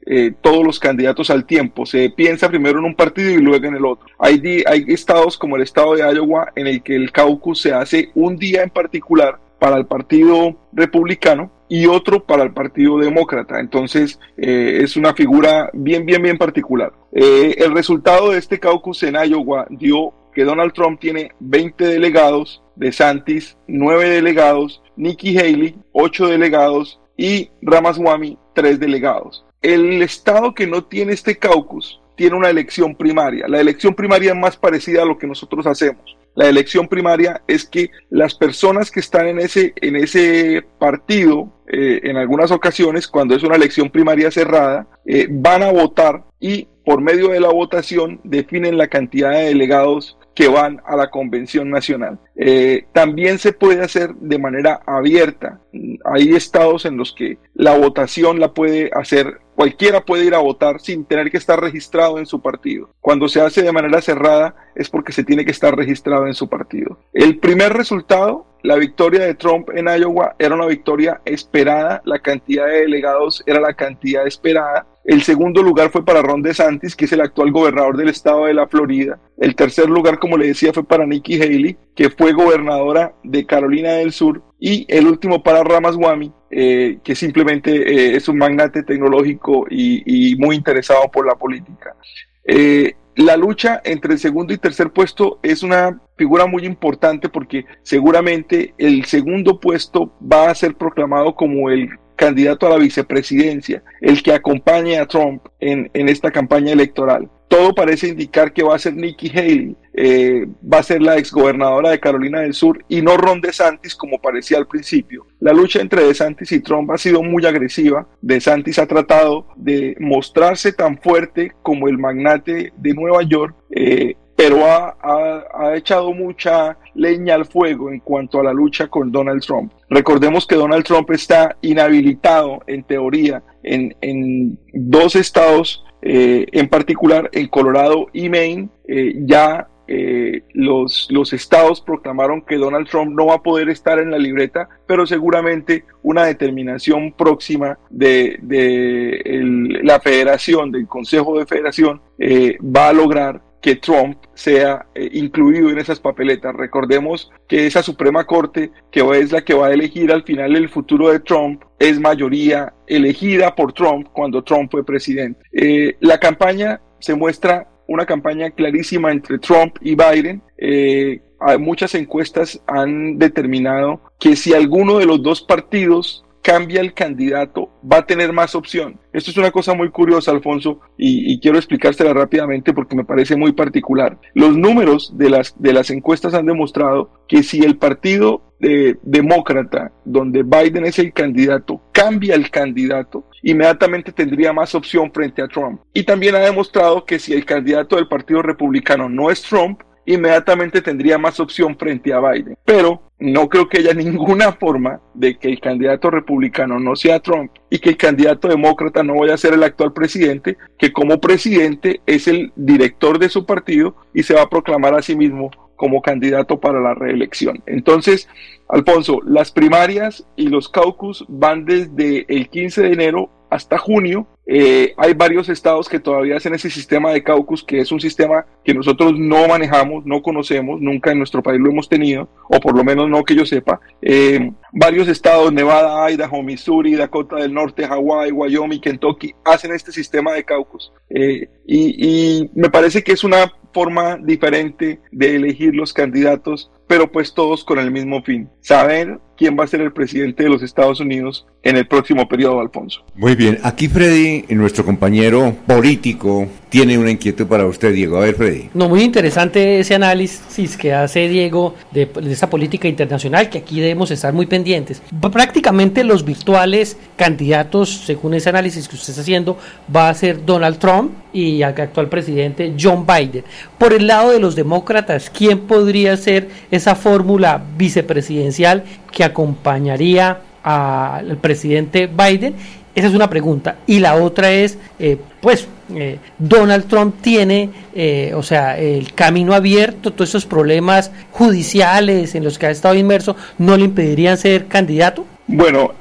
[0.06, 1.86] eh, todos los candidatos al tiempo.
[1.86, 4.06] Se piensa primero en un partido y luego en el otro.
[4.18, 8.10] Hay, hay estados como el estado de Iowa en el que el caucus se hace
[8.14, 13.58] un día en particular para el partido republicano y otro para el partido demócrata.
[13.58, 16.92] Entonces eh, es una figura bien, bien, bien particular.
[17.10, 22.62] Eh, el resultado de este caucus en Iowa dio que Donald Trump tiene 20 delegados,
[22.76, 29.43] de Santis 9 delegados, Nikki Haley 8 delegados y Ramaswamy 3 delegados.
[29.64, 33.48] El estado que no tiene este caucus tiene una elección primaria.
[33.48, 36.16] La elección primaria es más parecida a lo que nosotros hacemos.
[36.34, 42.00] La elección primaria es que las personas que están en ese, en ese partido, eh,
[42.04, 47.00] en algunas ocasiones, cuando es una elección primaria cerrada, eh, van a votar y por
[47.00, 52.18] medio de la votación definen la cantidad de delegados que van a la convención nacional.
[52.36, 55.60] Eh, también se puede hacer de manera abierta.
[56.04, 60.80] Hay estados en los que la votación la puede hacer Cualquiera puede ir a votar
[60.80, 62.90] sin tener que estar registrado en su partido.
[63.00, 66.48] Cuando se hace de manera cerrada es porque se tiene que estar registrado en su
[66.48, 66.98] partido.
[67.12, 72.02] El primer resultado, la victoria de Trump en Iowa, era una victoria esperada.
[72.04, 74.86] La cantidad de delegados era la cantidad esperada.
[75.04, 78.54] El segundo lugar fue para Ron DeSantis, que es el actual gobernador del estado de
[78.54, 79.20] la Florida.
[79.36, 83.92] El tercer lugar, como le decía, fue para Nikki Haley, que fue gobernadora de Carolina
[83.92, 84.42] del Sur.
[84.58, 90.54] Y el último para Ramaswamy, eh, que simplemente eh, es un magnate tecnológico y, muy
[90.54, 91.96] interesado por la política.
[92.44, 97.64] Eh, la lucha entre el segundo y tercer puesto es una figura muy importante porque
[97.82, 101.88] seguramente el segundo puesto va a ser proclamado como el
[102.24, 107.28] candidato a la vicepresidencia, el que acompañe a Trump en, en esta campaña electoral.
[107.48, 111.90] Todo parece indicar que va a ser Nikki Haley, eh, va a ser la exgobernadora
[111.90, 115.26] de Carolina del Sur y no Ron DeSantis como parecía al principio.
[115.38, 118.08] La lucha entre DeSantis y Trump ha sido muy agresiva.
[118.22, 124.66] DeSantis ha tratado de mostrarse tan fuerte como el magnate de Nueva York, eh, pero
[124.66, 129.72] ha, ha, echado mucha leña al fuego en cuanto a la lucha con Donald Trump.
[129.88, 137.30] Recordemos que Donald Trump está inhabilitado en teoría en, en dos estados, eh, en particular
[137.32, 138.68] en Colorado y Maine.
[138.88, 143.98] Eh, ya eh, los, los estados proclamaron que Donald Trump no va a poder estar
[143.98, 151.46] en la libreta, pero seguramente una determinación próxima de, de la federación, del Consejo de
[151.46, 156.54] Federación, va a lograr que Trump sea eh, incluido en esas papeletas.
[156.54, 160.68] Recordemos que esa Suprema Corte, que es la que va a elegir al final el
[160.68, 165.40] futuro de Trump, es mayoría elegida por Trump cuando Trump fue presidente.
[165.50, 170.42] Eh, la campaña se muestra una campaña clarísima entre Trump y Biden.
[170.58, 171.22] Eh,
[171.58, 177.98] muchas encuestas han determinado que si alguno de los dos partidos cambia el candidato, va
[177.98, 179.00] a tener más opción.
[179.14, 183.52] Esto es una cosa muy curiosa, Alfonso, y, quiero explicársela rápidamente porque me parece muy
[183.52, 184.18] particular.
[184.34, 189.92] Los números de las, de las encuestas han demostrado que si el partido eh, demócrata,
[190.04, 195.80] donde Biden es el candidato, cambia el candidato, inmediatamente tendría más opción frente a Trump.
[195.94, 200.82] Y también ha demostrado que si el candidato del Partido Republicano no es Trump, inmediatamente
[200.82, 202.56] tendría más opción frente a Biden.
[202.64, 207.52] Pero no creo que haya ninguna forma de que el candidato republicano no sea Trump
[207.70, 212.00] y que el candidato demócrata no vaya a ser el actual presidente, que como presidente
[212.06, 216.02] es el director de su partido y se va a proclamar a sí mismo como
[216.02, 217.62] candidato para la reelección.
[217.66, 218.28] Entonces,
[218.68, 224.26] Alfonso, las primarias y los caucus van desde el 15 de enero hasta junio.
[224.46, 228.44] Eh, hay varios estados que todavía hacen ese sistema de caucus, que es un sistema
[228.62, 232.76] que nosotros no manejamos, no conocemos, nunca en nuestro país lo hemos tenido, o por
[232.76, 233.80] lo menos no que yo sepa.
[234.02, 240.32] Eh, varios estados, Nevada, Idaho, Missouri, Dakota del Norte, Hawaii, Wyoming, Kentucky, hacen este sistema
[240.32, 240.92] de caucus.
[241.08, 247.34] Eh, y me parece que es una forma diferente de elegir los candidatos, pero pues
[247.34, 251.00] todos con el mismo fin, saber quién va a ser el presidente de los Estados
[251.00, 253.04] Unidos en el próximo periodo, Alfonso.
[253.14, 258.18] Muy bien, aquí Freddy, nuestro compañero político, tiene una inquietud para usted, Diego.
[258.18, 258.68] A ver, Freddy.
[258.74, 264.10] No, muy interesante ese análisis que hace Diego de, esa política internacional, que aquí debemos
[264.10, 265.00] estar muy pendientes.
[265.32, 269.56] Prácticamente los virtuales candidatos, según ese análisis que usted está haciendo,
[269.94, 273.44] va a ser Donald Trump y el actual presidente John Biden.
[273.78, 276.48] Por el lado de los demócratas, ¿quién podría ser
[276.84, 282.54] esa fórmula vicepresidencial que acompañaría al presidente Biden?
[282.94, 283.78] Esa es una pregunta.
[283.86, 289.54] Y la otra es, eh, pues, eh, Donald Trump tiene, eh, o sea, el camino
[289.54, 294.66] abierto, todos esos problemas judiciales en los que ha estado inmerso, ¿no le impedirían ser
[294.66, 295.24] candidato?
[295.46, 295.92] Bueno,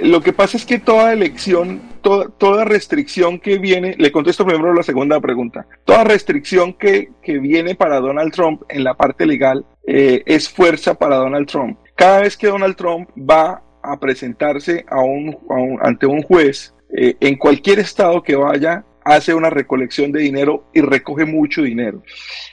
[0.00, 4.74] lo que pasa es que toda elección, toda, toda restricción que viene, le contesto primero
[4.74, 9.64] la segunda pregunta, toda restricción que, que viene para Donald Trump en la parte legal
[9.84, 11.78] es fuerza para Donald Trump.
[11.96, 15.36] Cada vez que Donald Trump va a presentarse a un,
[15.82, 20.80] ante un juez eh, en cualquier estado que vaya, hace una recolección de dinero y
[20.80, 22.02] recoge mucho dinero.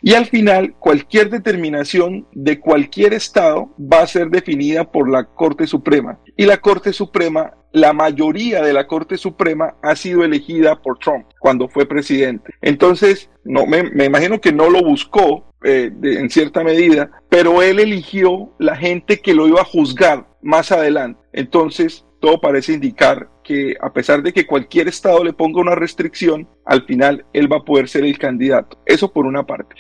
[0.02, 5.68] Y al final, cualquier determinación de cualquier Estado va a ser definida por la Corte
[5.68, 6.20] Suprema.
[6.36, 11.26] Y la Corte Suprema, la mayoría de la Corte Suprema ha sido elegida por Trump
[11.40, 12.54] cuando fue presidente.
[12.62, 18.54] Entonces, no, me, imagino que no lo buscó eh, en cierta medida, pero él eligió
[18.60, 21.20] la gente que lo iba a juzgar más adelante.
[21.34, 26.48] Entonces, todo parece indicar que a pesar de que cualquier estado le ponga una restricción,
[26.66, 28.78] al final él va a poder ser el candidato.
[28.86, 29.74] Eso por una parte.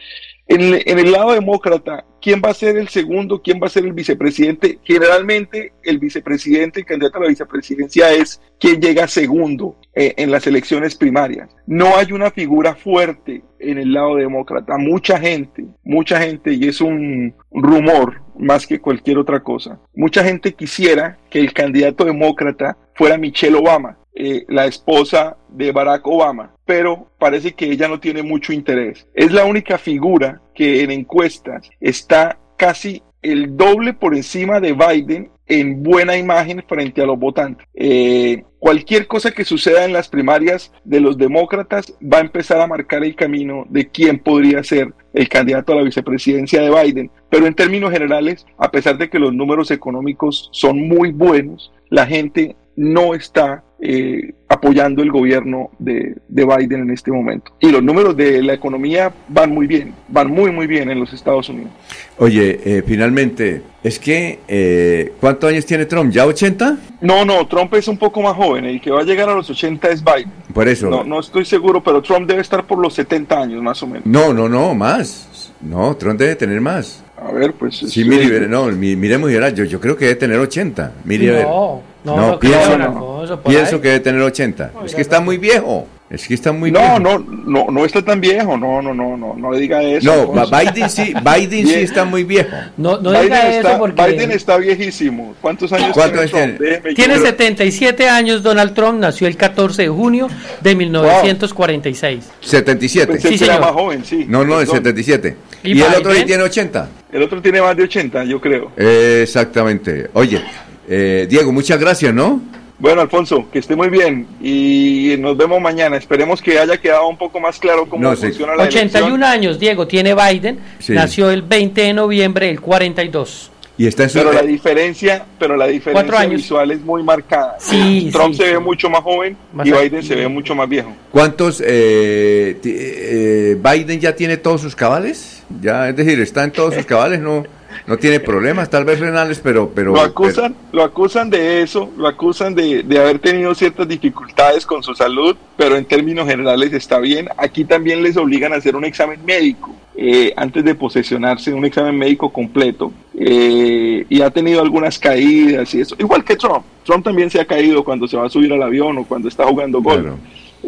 [0.50, 3.42] En, el lado demócrata, ¿quién va a ser el segundo?
[3.42, 4.80] ¿Quién va a ser el vicepresidente?
[4.84, 10.48] Generalmente el vicepresidente, el candidato a la vicepresidencia es quien llega segundo eh, en las
[10.48, 11.50] elecciones primarias.
[11.66, 14.77] No hay una figura fuerte en el lado demócrata.
[14.77, 20.53] Mucha gente, mucha gente, y es un rumor más que cualquier otra cosa, mucha gente
[20.53, 23.98] quisiera que el candidato demócrata fuera Michelle Obama.
[24.20, 29.08] Eh, la esposa de Barack Obama, pero parece que ella no tiene mucho interés.
[29.14, 35.30] Es la única figura que en encuestas está casi el doble por encima de Biden
[35.46, 37.68] en buena imagen frente a los votantes.
[37.76, 42.66] Eh, cualquier cosa que suceda en las primarias de los demócratas va a empezar a
[42.66, 47.12] marcar el camino de quién podría ser el candidato a la vicepresidencia de Biden.
[47.30, 52.08] Pero en términos generales, a pesar de que los números económicos son muy buenos, la
[52.08, 57.51] gente no está eh, apoyando el gobierno de, Biden en este momento.
[57.59, 61.14] Y los números de la economía van muy bien, van muy, muy bien en los
[61.14, 61.72] Estados Unidos.
[62.17, 66.11] Oye, eh, finalmente, es que, eh, ¿cuántos años tiene Trump?
[66.11, 66.77] ¿Ya 80?
[67.01, 69.49] No, no, Trump es un poco más joven, el que va a llegar a los
[69.49, 70.31] 80 es Biden.
[70.53, 70.89] Por eso.
[70.89, 74.06] No, no estoy seguro, pero Trump debe estar por los 70 años más o menos.
[74.06, 75.53] No, no, no, más.
[75.61, 77.03] No, Trump debe tener más.
[77.17, 77.77] A ver, pues...
[77.77, 80.93] Sí, mire, no, miremos, yo, yo creo que debe tener 80.
[81.03, 81.81] Mire, no.
[82.16, 84.72] No, pienso, pienso que debe tener 80.
[84.86, 85.88] es que está muy viejo.
[86.10, 87.00] Es que está muy no, viejo.
[87.00, 88.58] No, no, no está tan viejo.
[88.58, 90.32] No, no, no, no, no le diga eso.
[90.34, 92.56] No, Biden sí, Biden sí está muy viejo.
[92.77, 95.36] No, no diga eso porque Biden está viejísimo.
[95.42, 95.94] ¿Cuántos años
[96.32, 96.58] tiene?
[96.95, 98.42] Tiene 77 años.
[98.42, 100.30] Donald Trump nació el 14 de junio
[100.61, 102.24] de 1946.
[102.40, 103.19] 77.
[103.19, 103.60] sí, señor.
[103.60, 104.26] más joven, sí.
[104.30, 105.36] No, no, es 77.
[105.64, 106.90] ¿Y, ¿Y el otro tiene 80?
[107.11, 108.72] El otro tiene más de 80, yo creo.
[108.77, 110.10] exactamente.
[110.14, 110.42] Oye,
[110.88, 112.41] eh, Diego, muchas gracias, ¿no?
[112.80, 115.98] Bueno, Alfonso, que esté muy bien y nos vemos mañana.
[115.98, 120.14] Esperemos que haya quedado un poco más claro cómo funciona la 81 años, Diego, tiene
[120.14, 120.59] Biden.
[120.90, 123.51] Nació el 20 de noviembre del 42.
[123.80, 127.57] Y está en pero la diferencia, pero la diferencia visual es muy marcada.
[127.59, 130.91] Sí, Trump se ve mucho más joven y Biden se ve mucho más viejo.
[131.11, 135.43] ¿Cuántos eh, eh, Biden ya tiene todos sus cabales?
[135.61, 137.43] Ya, es decir, está en todos sus cabales, no
[137.88, 139.72] no tiene problemas, tal vez renales, pero...
[139.74, 144.66] pero lo acusan, lo acusan de eso, lo acusan de, de, haber tenido ciertas dificultades
[144.66, 147.30] con su salud, pero en términos generales está bien.
[147.38, 151.98] Aquí también les obligan a hacer un examen médico eh, antes de posesionarse, un examen
[151.98, 152.91] médico completo.
[153.17, 156.64] Eh, y ha tenido algunas caídas y eso, igual que Trump.
[156.83, 159.45] Trump también se ha caído cuando se va a subir al avión o cuando está
[159.45, 160.07] jugando golf.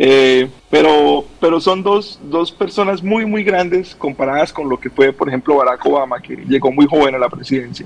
[0.01, 5.11] Eh, pero, pero son dos, dos personas muy, muy grandes comparadas con lo que fue,
[5.11, 7.85] por ejemplo, Barack Obama, que llegó muy joven a la presidencia.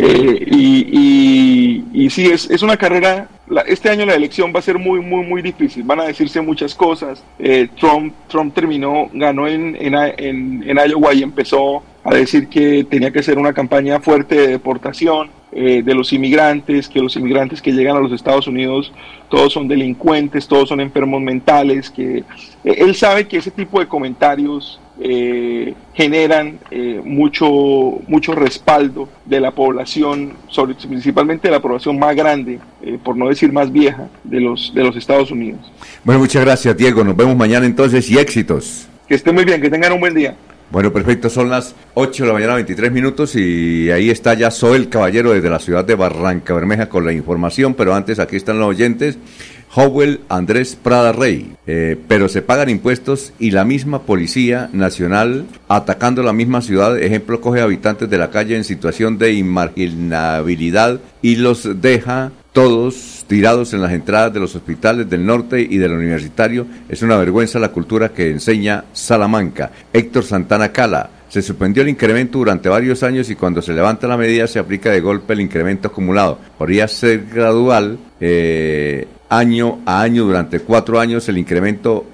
[0.00, 3.28] Eh, y, y, sí, es, es una carrera,
[3.66, 5.82] este año la elección va a ser muy, muy, muy difícil.
[5.82, 7.22] Van a decirse muchas cosas.
[7.38, 12.84] Eh, Trump, Trump terminó, ganó en, en, en, en Iowa y empezó a decir que
[12.84, 17.62] tenía que ser una campaña fuerte de deportación eh, de los inmigrantes, que los inmigrantes
[17.62, 18.92] que llegan a los Estados Unidos
[19.30, 22.24] todos son delincuentes, todos son enfermos mentales, que eh,
[22.64, 26.58] él sabe que ese tipo de comentarios eh, generan
[27.04, 27.48] mucho,
[28.06, 32.60] mucho respaldo de la población, sobre, principalmente de la población más grande,
[33.02, 35.60] por no decir más vieja, de los, de los Estados Unidos.
[36.04, 38.88] Bueno, muchas gracias Diego, nos vemos mañana entonces y éxitos.
[39.08, 40.36] Que estén muy bien, que tengan un buen día.
[40.74, 44.88] Bueno, perfecto, son las 8 de la mañana, 23 minutos y ahí está ya Soel
[44.88, 48.70] Caballero desde la ciudad de Barranca Bermeja con la información, pero antes aquí están los
[48.70, 49.16] oyentes.
[49.72, 56.24] Howell Andrés Prada Rey, eh, pero se pagan impuestos y la misma Policía Nacional atacando
[56.24, 61.80] la misma ciudad, ejemplo, coge habitantes de la calle en situación de inmarginabilidad y los
[61.80, 66.66] deja todos tirados en las entradas de los hospitales del norte y del universitario.
[66.88, 69.72] Es una vergüenza la cultura que enseña Salamanca.
[69.92, 71.10] Héctor Santana Cala.
[71.28, 74.92] Se suspendió el incremento durante varios años y cuando se levanta la medida se aplica
[74.92, 76.38] de golpe el incremento acumulado.
[76.56, 82.06] Podría ser gradual, eh, año a año, durante cuatro años el incremento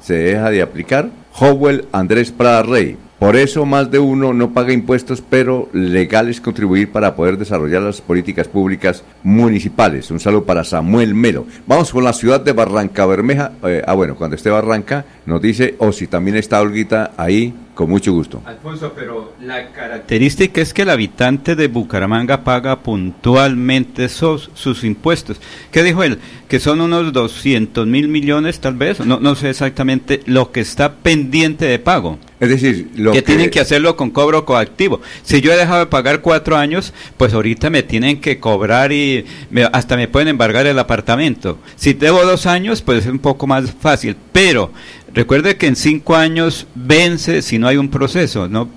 [0.00, 1.10] se deja de aplicar.
[1.38, 6.42] Howell Andrés Prada Rey, Por eso más de uno no paga impuestos, pero legal es
[6.42, 10.10] contribuir para poder desarrollar las políticas públicas municipales.
[10.10, 11.46] Un saludo para Samuel Melo.
[11.66, 13.52] Vamos con la ciudad de Barranca Bermeja.
[13.62, 17.90] Eh, ah, bueno, cuando esté Barranca nos dice, o si también está Olguita ahí, con
[17.90, 18.42] mucho gusto.
[18.44, 25.40] Alfonso, pero la característica es que el habitante de Bucaramanga paga puntualmente sus, sus impuestos.
[25.70, 26.18] ¿Qué dijo él?
[26.48, 30.94] Que son unos 200 mil millones tal vez, no, no sé exactamente lo que está
[30.94, 32.18] pendiente de pago.
[32.40, 35.00] Es decir, lo que, tienen que hacerlo con cobro coactivo.
[35.22, 39.24] Si yo he dejado de pagar cuatro años, pues ahorita me tienen que cobrar y
[39.72, 41.58] hasta me pueden embargar el apartamento.
[41.76, 44.16] Si debo dos años, pues es un poco más fácil.
[44.32, 44.72] Pero
[45.14, 48.48] recuerde que en cinco años vence si no hay un proceso.
[48.48, 48.68] No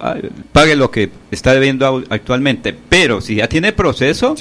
[0.52, 2.76] pague lo que está debiendo actualmente.
[2.88, 4.36] Pero si ya tiene proceso,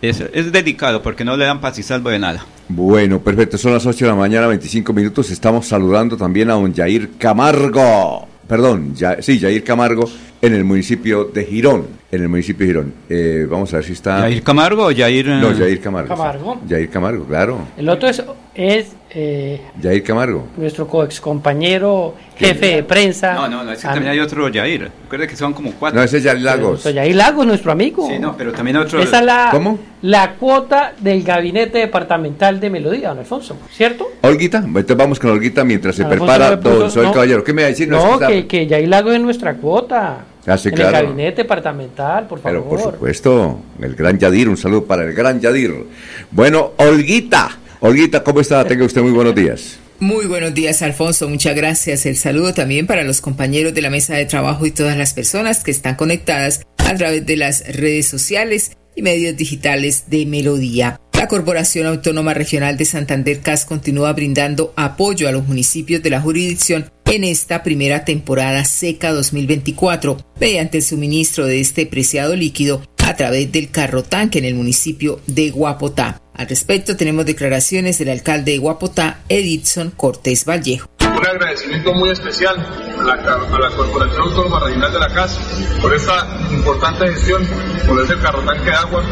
[0.00, 2.44] es, es delicado porque no le dan paz y salvo de nada.
[2.68, 3.58] Bueno, perfecto.
[3.58, 5.30] Son las 8 de la mañana, 25 minutos.
[5.30, 8.26] Estamos saludando también a don Jair Camargo.
[8.48, 10.10] Perdón, ya, sí, Jair Camargo,
[10.40, 11.86] en el municipio de Girón.
[12.10, 12.94] En el municipio de Girón.
[13.08, 14.20] Eh, vamos a ver si está.
[14.20, 15.26] ¿Jair Camargo o Jair.?
[15.26, 16.08] No, Jair Camargo.
[16.08, 16.60] Camargo.
[16.68, 17.68] Jair Camargo, claro.
[17.76, 18.22] El otro es,
[18.54, 20.46] es eh, Jair Camargo.
[20.56, 23.34] Nuestro coex compañero jefe de prensa.
[23.34, 24.90] No, no, no, ese también hay otro Jair.
[25.04, 25.98] Recuerda que son como cuatro.
[25.98, 26.82] No, ese es Jair Lagos.
[26.82, 28.06] Jair Lagos, nuestro amigo.
[28.08, 29.00] Sí, no, pero también otro.
[29.00, 29.78] Esa es la, ¿Cómo?
[30.02, 34.08] La cuota del gabinete departamental de Melodía, don Alfonso, ¿cierto?
[34.22, 37.44] Olguita, entonces vamos con Olguita mientras se prepara don Soy Caballero.
[37.44, 37.88] ¿Qué me va a decir?
[37.88, 40.24] No, que, que Jair Lagos es nuestra cuota.
[40.44, 42.64] Ah, en el gabinete departamental, por favor.
[42.64, 45.86] Pero por supuesto, el gran Yadir, un saludo para el gran Yadir.
[46.32, 48.64] Bueno, Olguita, Olguita, ¿cómo está?
[48.64, 49.76] Tenga usted muy buenos días.
[49.98, 51.28] Muy buenos días, Alfonso.
[51.28, 52.06] Muchas gracias.
[52.06, 55.64] El saludo también para los compañeros de la mesa de trabajo y todas las personas
[55.64, 61.00] que están conectadas a través de las redes sociales y medios digitales de Melodía.
[61.12, 66.20] La Corporación Autónoma Regional de Santander CAS continúa brindando apoyo a los municipios de la
[66.20, 73.16] jurisdicción en esta primera temporada seca 2024 mediante el suministro de este preciado líquido a
[73.16, 76.20] través del carro tanque en el municipio de Guapotá.
[76.34, 82.56] Al respecto tenemos declaraciones del alcalde de Guapotá, Edison Cortés Vallejo un agradecimiento muy especial
[83.00, 85.38] a la, Corporación Autónoma Regional de la CAS
[85.80, 87.46] por esta importante gestión,
[87.86, 89.02] por ese carrotanque de agua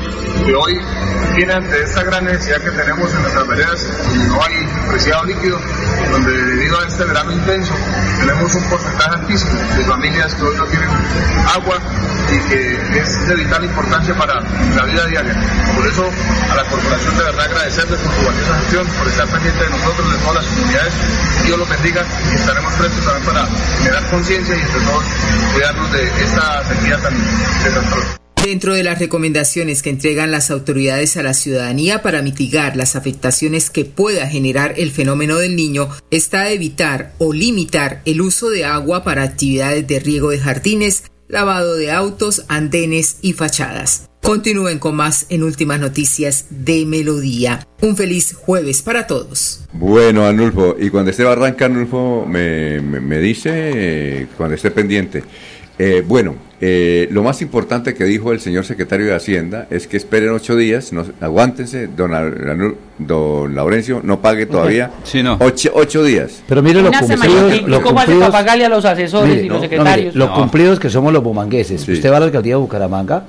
[0.45, 0.81] que hoy
[1.35, 3.87] tiene ante esta gran necesidad que tenemos en nuestras veredas,
[4.29, 5.59] no hay preciado líquido,
[6.11, 7.75] donde debido a este verano intenso
[8.21, 10.89] tenemos un porcentaje altísimo de familias que hoy no tienen
[11.55, 11.79] agua
[12.33, 15.35] y que es de vital importancia para la vida diaria.
[15.75, 16.11] Por eso
[16.51, 20.13] a la corporación de verdad agradecerles por su valiosa gestión, por estar pendiente de nosotros,
[20.13, 20.95] de todas las comunidades.
[21.45, 24.81] Dios los estaremos prestos también para conciencia y entre
[25.53, 26.63] cuidarnos de esta
[27.03, 28.21] tan.
[28.43, 33.71] Dentro de las recomendaciones que entregan las autoridades a la ciudadanía para mitigar las afectaciones
[33.71, 39.05] que pueda generar el fenómeno del niño está evitar o limitar el uso de agua
[39.05, 44.10] para actividades de riego de jardines, lavado de autos, andenes y fachadas.
[44.23, 47.67] Continúen con más en Últimas Noticias de Melodía.
[47.81, 49.65] Un feliz jueves para todos.
[49.73, 55.25] Bueno, Anulfo, y cuando esté Barranca, Anulfo me, me, dice, eh, cuando esté pendiente.
[55.79, 59.97] Eh, bueno, eh, lo más importante que dijo el señor secretario de Hacienda es que
[59.97, 65.39] esperen ocho días, no, aguántense, don, don Laurencio no pague todavía sí, no.
[65.41, 66.43] ocho, días.
[66.47, 70.15] Pero mire lo cumplidos, lo ¿Cómo hace para pagarle a los asesores y los secretarios?
[70.15, 71.89] lo cumplidos que somos los bumangueses.
[71.89, 73.25] Usted va a la alcaldía de Bucaramanga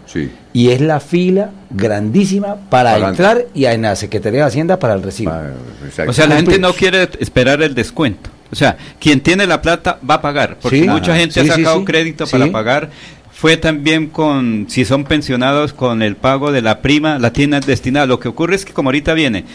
[0.52, 5.04] y es la fila grandísima para entrar y en la Secretaría de Hacienda para el
[5.04, 5.32] recibo.
[5.32, 5.52] Ah,
[6.06, 8.30] o sea, la gente no quiere esperar el descuento.
[8.52, 12.28] O sea, quien tiene la plata va a pagar, porque mucha gente ha sacado crédito
[12.28, 12.90] para pagar
[13.42, 18.06] fue también con, si son pensionados, con el pago de la prima, la tienda destinada.
[18.06, 19.46] Lo que ocurre es que como ahorita viene,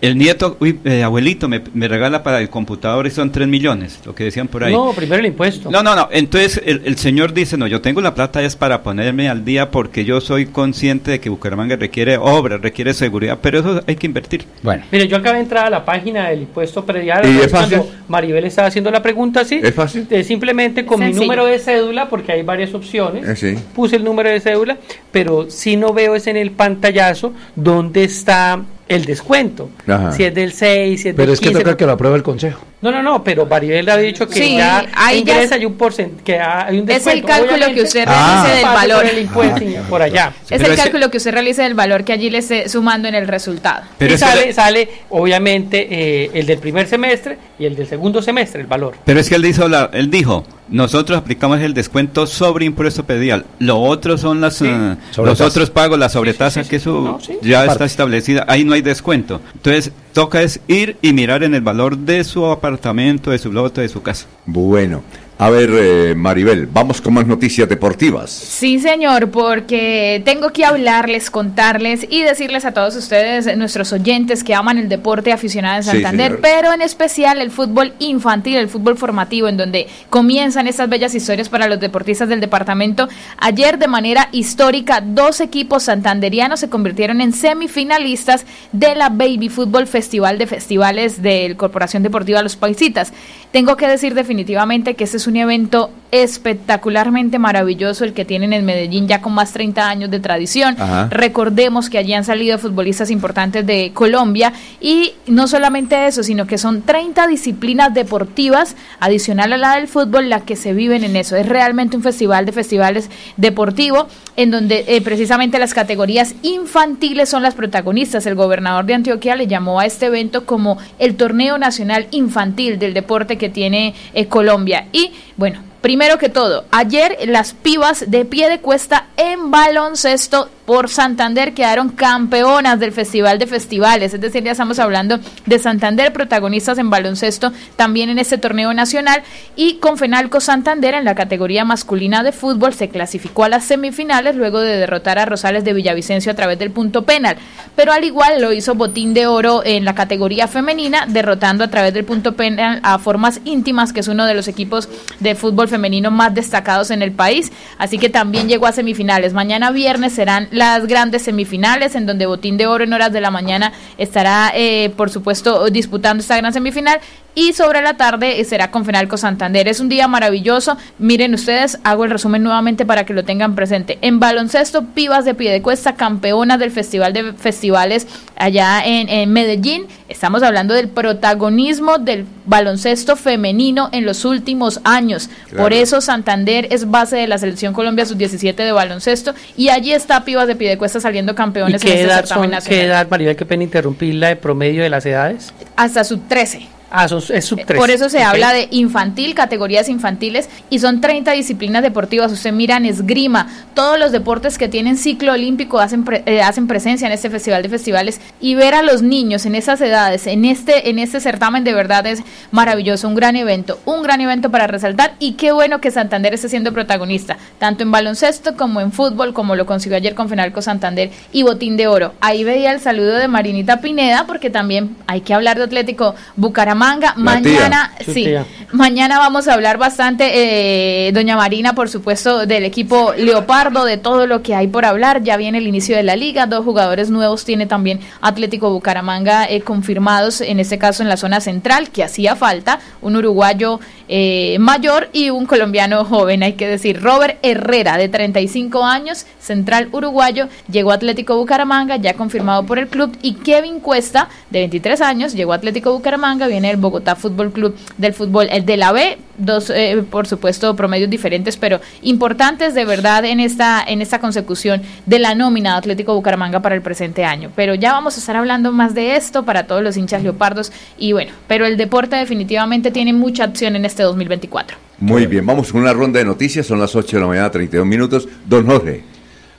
[0.00, 4.14] el nieto, uy, eh, abuelito, me, regala para el computador y son 3 millones, lo
[4.14, 4.72] que decían por ahí.
[4.72, 5.70] No, primero el impuesto.
[5.70, 6.08] No, no, no.
[6.10, 10.04] Entonces el, señor dice, no, yo tengo la plata es para ponerme al día porque
[10.04, 14.46] yo soy consciente de que Bucaramanga requiere obra, requiere seguridad, pero eso hay que invertir.
[14.62, 14.84] Bueno.
[14.90, 17.26] Mire, yo acabé de entrar a la página del impuesto predial.
[17.26, 17.82] ¿Y es fácil?
[18.08, 19.60] Maribel estaba haciendo la pregunta, ¿sí?
[19.62, 20.06] ¿Es fácil?
[20.24, 24.40] simplemente con mi número de cédula, porque hay varias opciones, eh, puse el número de
[24.40, 24.78] cédula,
[25.10, 29.70] pero si no veo es en el pantallazo donde está el descuento.
[30.12, 32.60] Si es del 6, si es Pero es que toca que lo apruebe el Consejo.
[32.82, 36.78] No, no, no, pero Maribel ha dicho que ya ingresa hay un porcentaje, que hay
[36.78, 37.10] un descuento.
[37.10, 39.02] Es el cálculo que usted realice del valor.
[39.02, 40.32] Por el impuesto ah, por allá.
[40.48, 43.28] Es el cálculo que usted realice del valor que allí le esté sumando en el
[43.28, 43.84] resultado.
[43.98, 48.62] Pero y sale, sale, obviamente, eh, el del primer semestre y el del segundo semestre,
[48.62, 48.94] el valor.
[49.04, 53.44] Pero es que él dijo, la, él dijo nosotros aplicamos el descuento sobre impuesto pedial.
[53.58, 58.44] Lo otro son las, uh, los otros pagos, la sobretasa, que eso ya está establecida.
[58.48, 59.40] Ahí no hay descuento.
[59.54, 63.80] Entonces, toca es ir y mirar en el valor de su apartamento, de su lote,
[63.80, 64.26] de su casa.
[64.46, 65.02] Bueno,
[65.40, 68.30] a ver, eh, Maribel, vamos con más noticias deportivas.
[68.30, 74.54] Sí, señor, porque tengo que hablarles, contarles y decirles a todos ustedes, nuestros oyentes que
[74.54, 79.48] aman el deporte aficionado en Santander, pero en especial el fútbol infantil, el fútbol formativo,
[79.48, 83.08] en donde comienzan estas bellas historias para los deportistas del departamento.
[83.38, 89.86] Ayer, de manera histórica, dos equipos santanderianos se convirtieron en semifinalistas de la Baby Fútbol
[89.86, 93.14] Festival de Festivales del Corporación Deportiva Los Paisitas.
[93.52, 98.64] Tengo que decir definitivamente que este es un evento espectacularmente maravilloso el que tienen en
[98.64, 100.76] Medellín ya con más 30 años de tradición.
[101.10, 106.58] Recordemos que allí han salido futbolistas importantes de Colombia y no solamente eso, sino que
[106.58, 111.36] son 30 disciplinas deportivas adicional a la del fútbol la que se viven en eso.
[111.36, 117.42] Es realmente un festival de festivales deportivo en donde eh, precisamente las categorías infantiles son
[117.42, 118.26] las protagonistas.
[118.26, 122.94] El gobernador de Antioquia le llamó a este evento como el torneo nacional infantil del
[122.94, 124.86] deporte que tiene eh, Colombia.
[124.92, 130.88] Y bueno, Primero que todo, ayer las pibas de pie de cuesta en baloncesto por
[130.88, 136.78] Santander quedaron campeonas del Festival de Festivales, es decir, ya estamos hablando de Santander, protagonistas
[136.78, 139.24] en baloncesto también en este torneo nacional.
[139.56, 144.36] Y con Fenalco Santander en la categoría masculina de fútbol se clasificó a las semifinales
[144.36, 147.36] luego de derrotar a Rosales de Villavicencio a través del punto penal,
[147.74, 151.94] pero al igual lo hizo Botín de Oro en la categoría femenina, derrotando a través
[151.94, 156.12] del punto penal a Formas Íntimas, que es uno de los equipos de fútbol femenino
[156.12, 159.32] más destacados en el país, así que también llegó a semifinales.
[159.32, 163.30] Mañana viernes serán las grandes semifinales, en donde Botín de Oro en horas de la
[163.30, 167.00] mañana estará, eh, por supuesto, disputando esta gran semifinal
[167.34, 169.68] y sobre la tarde será con Fenalco Santander.
[169.68, 170.76] Es un día maravilloso.
[170.98, 173.98] Miren ustedes, hago el resumen nuevamente para que lo tengan presente.
[174.02, 179.86] En baloncesto, Pibas de Piedecuesta, campeonas del Festival de Festivales allá en, Medellín.
[180.08, 185.30] Estamos hablando del protagonismo del baloncesto femenino en los últimos años.
[185.56, 190.24] Por eso Santander es base de la Selección Colombia Sub-17 de baloncesto y allí está
[190.24, 192.62] Pibas de Piedecuesta saliendo campeones nacional.
[192.66, 195.52] ¿Qué edad, Maribel, qué pena interrumpirla, de promedio de las edades?
[195.76, 196.79] Hasta sub-13.
[196.90, 197.78] Ah, es sub eh, 3.
[197.78, 202.32] Por eso se habla de infantil, categorías infantiles, y son 30 disciplinas deportivas.
[202.32, 207.12] Usted mira esgrima, todos los deportes que tienen ciclo olímpico hacen, eh, hacen presencia en
[207.12, 210.98] este festival de festivales, y ver a los niños en esas edades, en este, en
[210.98, 215.32] este certamen, de verdad es maravilloso, un gran evento, un gran evento para resaltar, y
[215.32, 219.66] qué bueno que Santander esté siendo protagonista, tanto en baloncesto como en fútbol, como lo
[219.66, 222.14] consiguió ayer con Fenalco Santander y Botín de Oro.
[222.20, 226.79] Ahí veía el saludo de Marinita Pineda, porque también hay que hablar de Atlético Bucaramanga
[226.80, 227.12] Manga.
[227.14, 228.26] Mañana, sí,
[228.72, 234.26] mañana vamos a hablar bastante, eh, doña Marina, por supuesto, del equipo Leopardo, de todo
[234.26, 235.22] lo que hay por hablar.
[235.22, 239.60] Ya viene el inicio de la liga, dos jugadores nuevos tiene también Atlético Bucaramanga eh,
[239.60, 243.78] confirmados, en este caso en la zona central, que hacía falta, un uruguayo
[244.12, 249.88] eh, mayor y un colombiano joven, hay que decir, Robert Herrera, de 35 años, central
[249.92, 255.00] uruguayo, llegó a Atlético Bucaramanga, ya confirmado por el club, y Kevin Cuesta, de 23
[255.00, 258.90] años, llegó a Atlético Bucaramanga, viene el Bogotá Fútbol Club del fútbol, el de la
[258.90, 264.20] B, dos, eh, por supuesto, promedios diferentes, pero importantes de verdad en esta, en esta
[264.20, 267.50] consecución de la nómina de Atlético Bucaramanga para el presente año.
[267.56, 271.12] Pero ya vamos a estar hablando más de esto para todos los hinchas leopardos y
[271.12, 274.76] bueno, pero el deporte definitivamente tiene mucha acción en este 2024.
[274.98, 277.86] Muy bien, vamos con una ronda de noticias, son las 8 de la mañana, 32
[277.86, 278.28] minutos.
[278.46, 279.02] Don Jorge.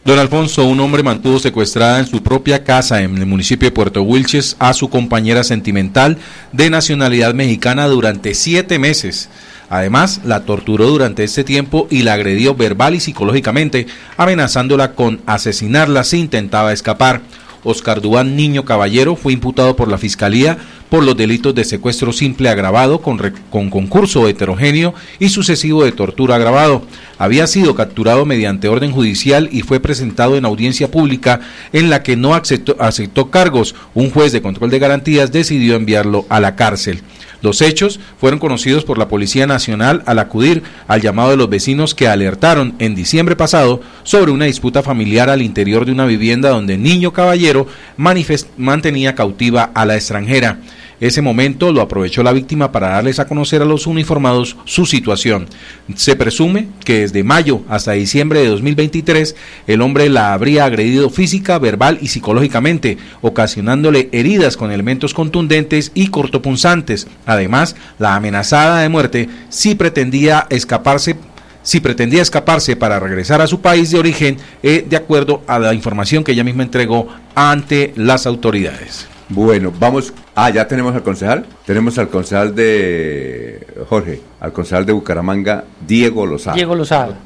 [0.03, 4.01] Don Alfonso, un hombre mantuvo secuestrada en su propia casa en el municipio de Puerto
[4.01, 6.18] Wilches a su compañera sentimental
[6.51, 9.30] de nacionalidad mexicana durante siete meses.
[9.72, 16.03] Además, la torturó durante este tiempo y la agredió verbal y psicológicamente, amenazándola con asesinarla
[16.03, 17.22] si intentaba escapar.
[17.64, 20.58] Oscar Duán Niño Caballero fue imputado por la Fiscalía
[20.90, 23.17] por los delitos de secuestro simple agravado con,
[23.50, 26.82] con, concurso heterogéneo y sucesivo de tortura agravado.
[27.17, 31.40] Había sido capturado mediante orden judicial y fue presentado en audiencia pública
[31.72, 33.74] en la que no aceptó, aceptó cargos.
[33.93, 37.01] Un juez de control de garantías decidió enviarlo a la cárcel.
[37.42, 41.95] Los hechos fueron conocidos por la Policía Nacional al acudir al llamado de los vecinos
[41.95, 46.78] que alertaron en diciembre pasado sobre una disputa familiar al interior de una vivienda donde
[46.78, 50.60] Niño Caballero mantenía cautiva a la extranjera.
[51.01, 55.47] Ese momento lo aprovechó la víctima para darles a conocer a los uniformados su situación.
[55.95, 61.57] Se presume que desde mayo hasta diciembre de 2023 el hombre la habría agredido física,
[61.57, 67.07] verbal y psicológicamente, ocasionándole heridas con elementos contundentes y cortopunzantes.
[67.25, 71.15] Además, la amenazada de muerte si pretendía escaparse
[71.63, 75.73] si pretendía escaparse para regresar a su país de origen, eh, de acuerdo a la
[75.73, 79.07] información que ella misma entregó ante las autoridades.
[79.30, 81.45] Bueno, vamos Ah, ya tenemos al concejal.
[81.66, 86.56] Tenemos al concejal de Jorge, al concejal de Bucaramanga, Diego Lozada.
[86.56, 87.18] Diego Lozada.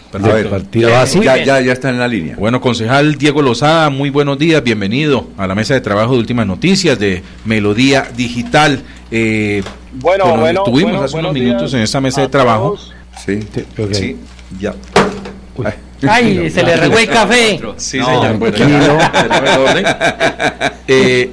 [0.50, 1.06] partido ya,
[1.44, 2.36] ya, ya está en la línea.
[2.36, 6.48] Bueno, concejal Diego Lozada, muy buenos días, bienvenido a la mesa de trabajo de Últimas
[6.48, 8.82] Noticias de Melodía Digital.
[9.12, 9.62] Eh,
[9.94, 12.76] bueno, bueno, tuvimos hace unos minutos en esta mesa de trabajo.
[13.24, 13.40] Sí,
[13.92, 14.18] sí,
[14.60, 14.74] ya.
[16.08, 17.60] Ay, se le regó el café.
[17.78, 18.38] Sí, señor.
[18.38, 18.56] Bueno,
[20.88, 21.32] eh,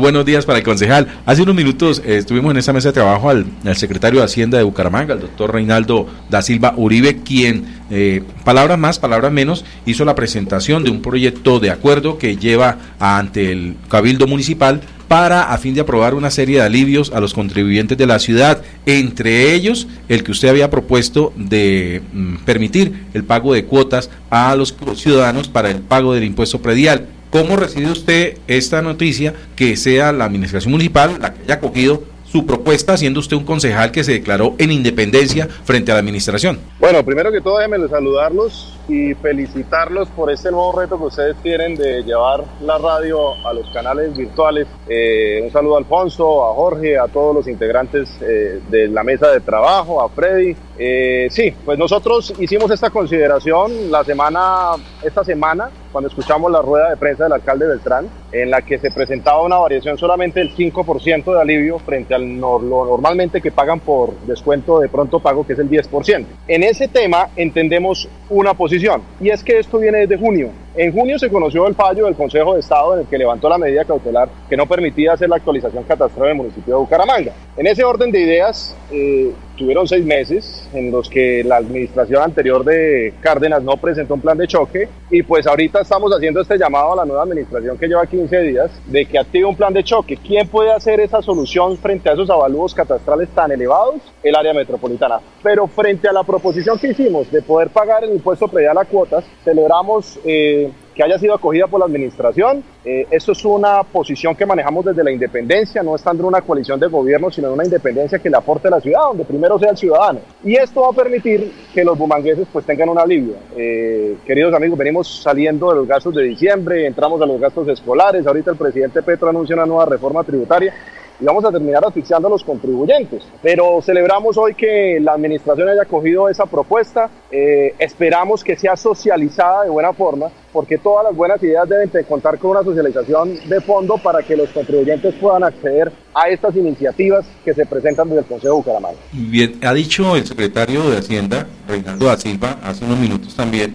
[0.00, 1.06] buenos días para el concejal.
[1.26, 4.64] Hace unos minutos eh, estuvimos en esa mesa de trabajo al, secretario de Hacienda de
[4.64, 10.14] Bucaramanga, el doctor Reinaldo da Silva Uribe, quien, eh, palabras más, palabras menos, hizo la
[10.14, 14.80] presentación de un proyecto de acuerdo que lleva ante el Cabildo Municipal
[15.10, 18.62] para a fin de aprobar una serie de alivios a los contribuyentes de la ciudad,
[18.86, 24.54] entre ellos el que usted había propuesto de mm, permitir el pago de cuotas a
[24.54, 27.08] los ciudadanos para el pago del impuesto predial.
[27.30, 32.46] ¿Cómo recibe usted esta noticia que sea la administración municipal la que haya cogido su
[32.46, 36.60] propuesta, siendo usted un concejal que se declaró en independencia frente a la administración?
[36.78, 41.76] Bueno, primero que todo déjenme saludarlos y felicitarlos por este nuevo reto que ustedes tienen
[41.76, 44.66] de llevar la radio a los canales virtuales.
[44.88, 49.30] Eh, un saludo a Alfonso, a Jorge, a todos los integrantes eh, de la mesa
[49.30, 50.56] de trabajo, a Freddy.
[50.76, 54.72] Eh, sí, pues nosotros hicimos esta consideración la semana,
[55.04, 58.90] esta semana, cuando escuchamos la rueda de prensa del alcalde Beltrán, en la que se
[58.90, 64.14] presentaba una variación solamente del 5% de alivio frente a lo normalmente que pagan por
[64.20, 66.26] descuento de pronto pago, que es el 10%.
[66.48, 68.79] En ese tema entendemos una posición
[69.20, 70.50] y es que esto viene desde junio.
[70.76, 73.58] En junio se conoció el fallo del Consejo de Estado en el que levantó la
[73.58, 77.32] medida cautelar que no permitía hacer la actualización catastral del municipio de Bucaramanga.
[77.56, 82.64] En ese orden de ideas, eh, tuvieron seis meses en los que la administración anterior
[82.64, 86.94] de Cárdenas no presentó un plan de choque y pues ahorita estamos haciendo este llamado
[86.94, 90.16] a la nueva administración que lleva 15 días de que active un plan de choque.
[90.16, 94.00] ¿Quién puede hacer esa solución frente a esos avalúos catastrales tan elevados?
[94.22, 95.20] El área metropolitana.
[95.42, 99.24] Pero frente a la proposición que hicimos de poder pagar el impuesto predial a cuotas,
[99.44, 100.18] celebramos...
[100.24, 102.62] Eh, que haya sido acogida por la administración.
[102.84, 106.80] Eh, esto es una posición que manejamos desde la independencia, no estando en una coalición
[106.80, 109.70] de gobierno, sino en una independencia que le aporte a la ciudad, donde primero sea
[109.70, 110.20] el ciudadano.
[110.44, 113.34] Y esto va a permitir que los bumangueses pues tengan un alivio.
[113.56, 118.26] Eh, queridos amigos, venimos saliendo de los gastos de diciembre, entramos a los gastos escolares,
[118.26, 120.74] ahorita el presidente Petro anuncia una nueva reforma tributaria
[121.20, 123.22] y vamos a terminar asfixiando a los contribuyentes.
[123.42, 129.64] Pero celebramos hoy que la administración haya cogido esa propuesta, eh, esperamos que sea socializada
[129.64, 133.96] de buena forma, porque todas las buenas ideas deben contar con una socialización de fondo
[133.98, 138.54] para que los contribuyentes puedan acceder a estas iniciativas que se presentan desde el Consejo
[138.54, 138.98] de Bucaramanga.
[139.12, 143.74] Bien, ha dicho el secretario de Hacienda, Reinaldo da Silva, hace unos minutos también,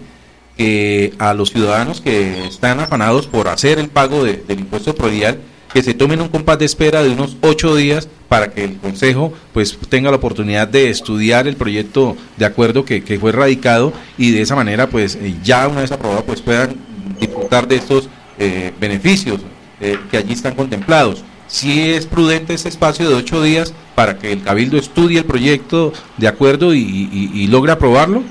[0.58, 5.40] que a los ciudadanos que están afanados por hacer el pago del impuesto prodial,
[5.76, 9.34] que se tomen un compás de espera de unos ocho días para que el Consejo
[9.52, 14.42] pues tenga la oportunidad de estudiar el proyecto de acuerdo que, fue radicado y de
[14.42, 16.78] esa manera pues eh, ya una vez aprobado pues puedan
[17.20, 18.08] disfrutar de estos
[18.40, 19.42] eh, beneficios
[19.82, 21.26] eh, que allí están contemplados.
[21.48, 25.92] Si es prudente ese espacio de ocho días para que el Cabildo estudie el proyecto
[26.16, 26.80] de acuerdo y,
[27.12, 28.24] y logre aprobarlo.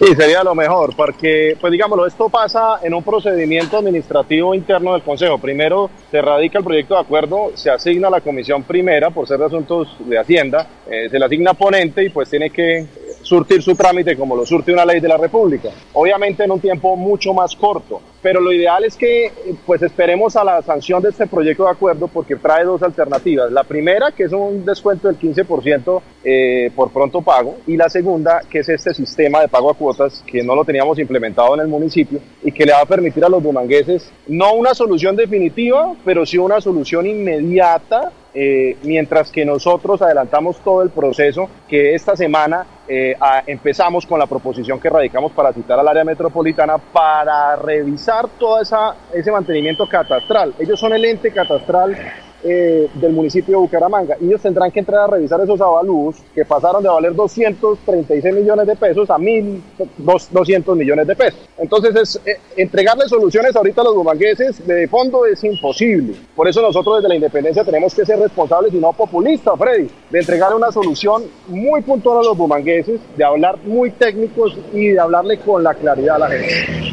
[0.00, 5.02] Sí, sería lo mejor, porque, pues digámoslo, esto pasa en un procedimiento administrativo interno del
[5.02, 5.36] Consejo.
[5.36, 9.38] Primero se radica el proyecto de acuerdo, se asigna a la comisión primera por ser
[9.40, 12.86] de asuntos de Hacienda, eh, se le asigna ponente y pues tiene que
[13.20, 15.68] surtir su trámite como lo surte una ley de la República.
[15.92, 19.32] Obviamente en un tiempo mucho más corto, pero lo ideal es que
[19.66, 23.50] pues esperemos a la sanción de este proyecto de acuerdo porque trae dos alternativas.
[23.50, 28.42] La primera, que es un descuento del 15% eh, por pronto pago, y la segunda,
[28.48, 31.68] que es este sistema de pago a cuotas que no lo teníamos implementado en el
[31.68, 36.26] municipio y que le va a permitir a los bumangueses no una solución definitiva, pero
[36.26, 42.64] sí una solución inmediata eh, mientras que nosotros adelantamos todo el proceso que esta semana
[42.86, 43.16] eh,
[43.46, 48.94] empezamos con la proposición que radicamos para citar al área metropolitana para revisar todo esa,
[49.12, 50.54] ese mantenimiento catastral.
[50.58, 51.96] Ellos son el ente catastral
[52.42, 54.16] eh, del municipio de Bucaramanga.
[54.20, 58.76] Ellos tendrán que entrar a revisar esos avalúos que pasaron de valer 236 millones de
[58.76, 61.38] pesos a 1.200 millones de pesos.
[61.58, 66.14] Entonces, es, eh, entregarle soluciones ahorita a los bumangueses de fondo es imposible.
[66.34, 70.18] Por eso nosotros desde la independencia tenemos que ser responsables y no populistas, Freddy, de
[70.18, 75.38] entregar una solución muy puntual a los bumangueses, de hablar muy técnicos y de hablarle
[75.40, 76.89] con la claridad a la gente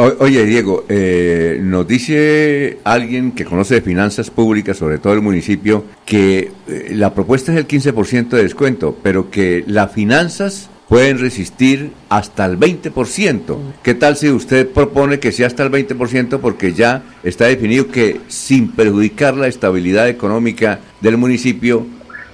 [0.00, 5.84] oye, Diego, eh, nos dice alguien que conoce de finanzas públicas, sobre todo el municipio,
[6.06, 11.92] que eh, la propuesta es el 15% de descuento, pero que las finanzas pueden resistir
[12.08, 13.56] hasta el 20%.
[13.82, 18.20] ¿Qué tal si usted propone que sea hasta el 20% porque ya está definido que
[18.26, 21.86] sin perjudicar la estabilidad económica del municipio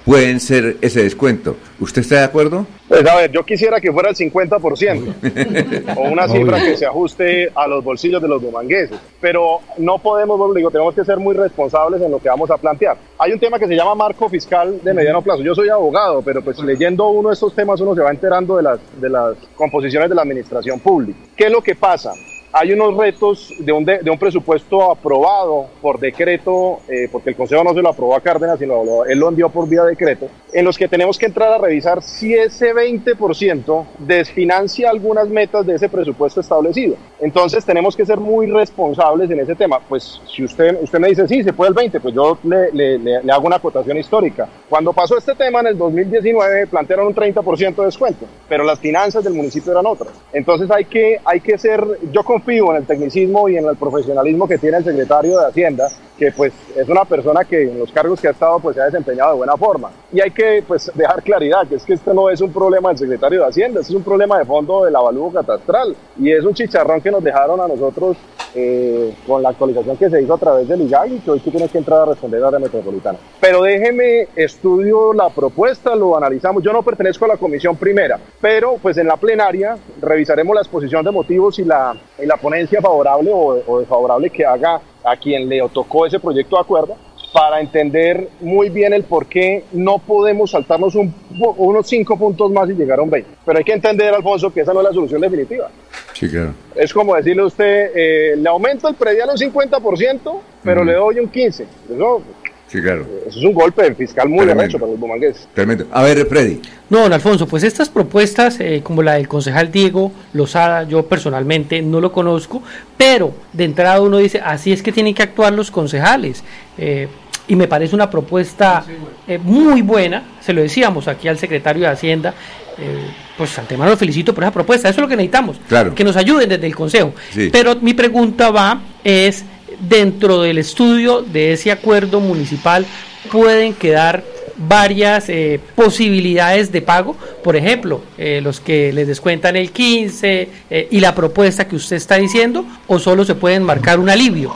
[0.07, 1.57] pueden ser ese descuento?
[1.81, 2.65] ¿Usted está de acuerdo?
[2.87, 7.51] Pues a ver, yo quisiera que fuera el 50%, o una cifra que se ajuste
[7.53, 12.01] a los bolsillos de los bumangueses, pero no podemos, digo, tenemos que ser muy responsables
[12.01, 12.95] en lo que vamos a plantear.
[13.19, 15.43] Hay un tema que se llama marco fiscal de mediano plazo.
[15.43, 18.63] Yo soy abogado, pero pues leyendo uno de estos temas uno se va enterando de
[18.63, 21.19] las, de las composiciones de la administración pública.
[21.35, 22.13] ¿Qué es lo que pasa?
[22.51, 27.63] Hay unos retos de un, de, un presupuesto aprobado por decreto, eh, porque el Consejo
[27.63, 30.77] no se lo aprobó a Cárdenas, sino él lo envió por vía decreto, en los
[30.77, 36.41] que tenemos que entrar a revisar si ese 20% desfinancia algunas metas de ese presupuesto
[36.41, 36.95] establecido.
[37.19, 39.79] Entonces tenemos que ser muy responsables en ese tema.
[39.87, 42.97] Pues si usted, usted me dice, sí, se puede el 20, pues yo le, le,
[42.97, 44.47] le hago una acotación histórica.
[44.69, 49.23] Cuando pasó este tema en el 2019 plantearon un 30% de descuento, pero las finanzas
[49.23, 50.13] del municipio eran otras.
[50.33, 54.47] Entonces hay que, hay que ser, yo confío en el tecnicismo y en el profesionalismo
[54.47, 58.21] que tiene el secretario de Hacienda, que pues es una persona que en los cargos
[58.21, 59.91] que ha estado pues se ha desempeñado de buena forma.
[60.13, 62.97] Y hay que pues dejar claridad que es que este no es un problema del
[62.97, 67.01] secretario de Hacienda, es un problema de fondo del avalúo catastral y es un chicharrón
[67.01, 68.15] que nos dejaron a nosotros
[68.55, 71.69] eh, con la actualización que se hizo a través del IGAG que hoy tú tienes
[71.69, 73.19] que entrar a responder a la metropolitana.
[73.39, 76.63] Pero déjeme, estudio la propuesta, lo analizamos.
[76.63, 81.03] Yo no pertenezco a la comisión primera, pero pues en la plenaria revisaremos la exposición
[81.03, 81.95] de motivos y la,
[82.27, 86.61] la ponencia favorable o, o desfavorable que haga a quien le tocó ese proyecto de
[86.61, 86.95] acuerdo
[87.33, 92.73] para entender muy bien el por qué no podemos saltarnos unos cinco puntos más y
[92.73, 93.29] llegar a un 20.
[93.45, 95.69] Pero hay que entender, Alfonso, que esa no es la solución definitiva.
[96.13, 96.53] Sí, claro.
[96.75, 101.19] Es como decirle a usted, eh, le aumento el predial un 50%, pero le doy
[101.19, 101.65] un 15%.
[101.93, 102.21] Eso,
[102.67, 103.05] Sí, claro.
[103.25, 105.47] Eso es un golpe fiscal muy derecho para los bumangueses.
[105.53, 105.85] Tremendo.
[105.91, 106.61] A ver, Freddy.
[106.89, 111.81] No, don Alfonso, pues estas propuestas, eh, como la del concejal Diego Lozada, yo personalmente
[111.81, 112.61] no lo conozco,
[112.97, 116.43] pero de entrada uno dice, así es que tienen que actuar los concejales.
[116.77, 117.07] Eh,
[117.49, 118.83] y me parece una propuesta
[119.27, 122.33] eh, muy buena, se lo decíamos aquí al secretario de Hacienda,
[122.77, 123.05] eh,
[123.37, 125.95] pues antemano lo felicito por esa propuesta, eso es lo que necesitamos, Claro.
[125.95, 127.13] que nos ayuden desde el Consejo.
[127.31, 127.47] Sí.
[127.49, 129.45] Pero mi pregunta va, es,
[129.79, 132.85] dentro del estudio de ese acuerdo municipal,
[133.31, 134.23] ¿pueden quedar
[134.57, 137.15] varias eh, posibilidades de pago?
[137.43, 141.95] Por ejemplo, eh, los que les descuentan el 15 eh, y la propuesta que usted
[141.97, 144.53] está diciendo, o solo se pueden marcar un alivio.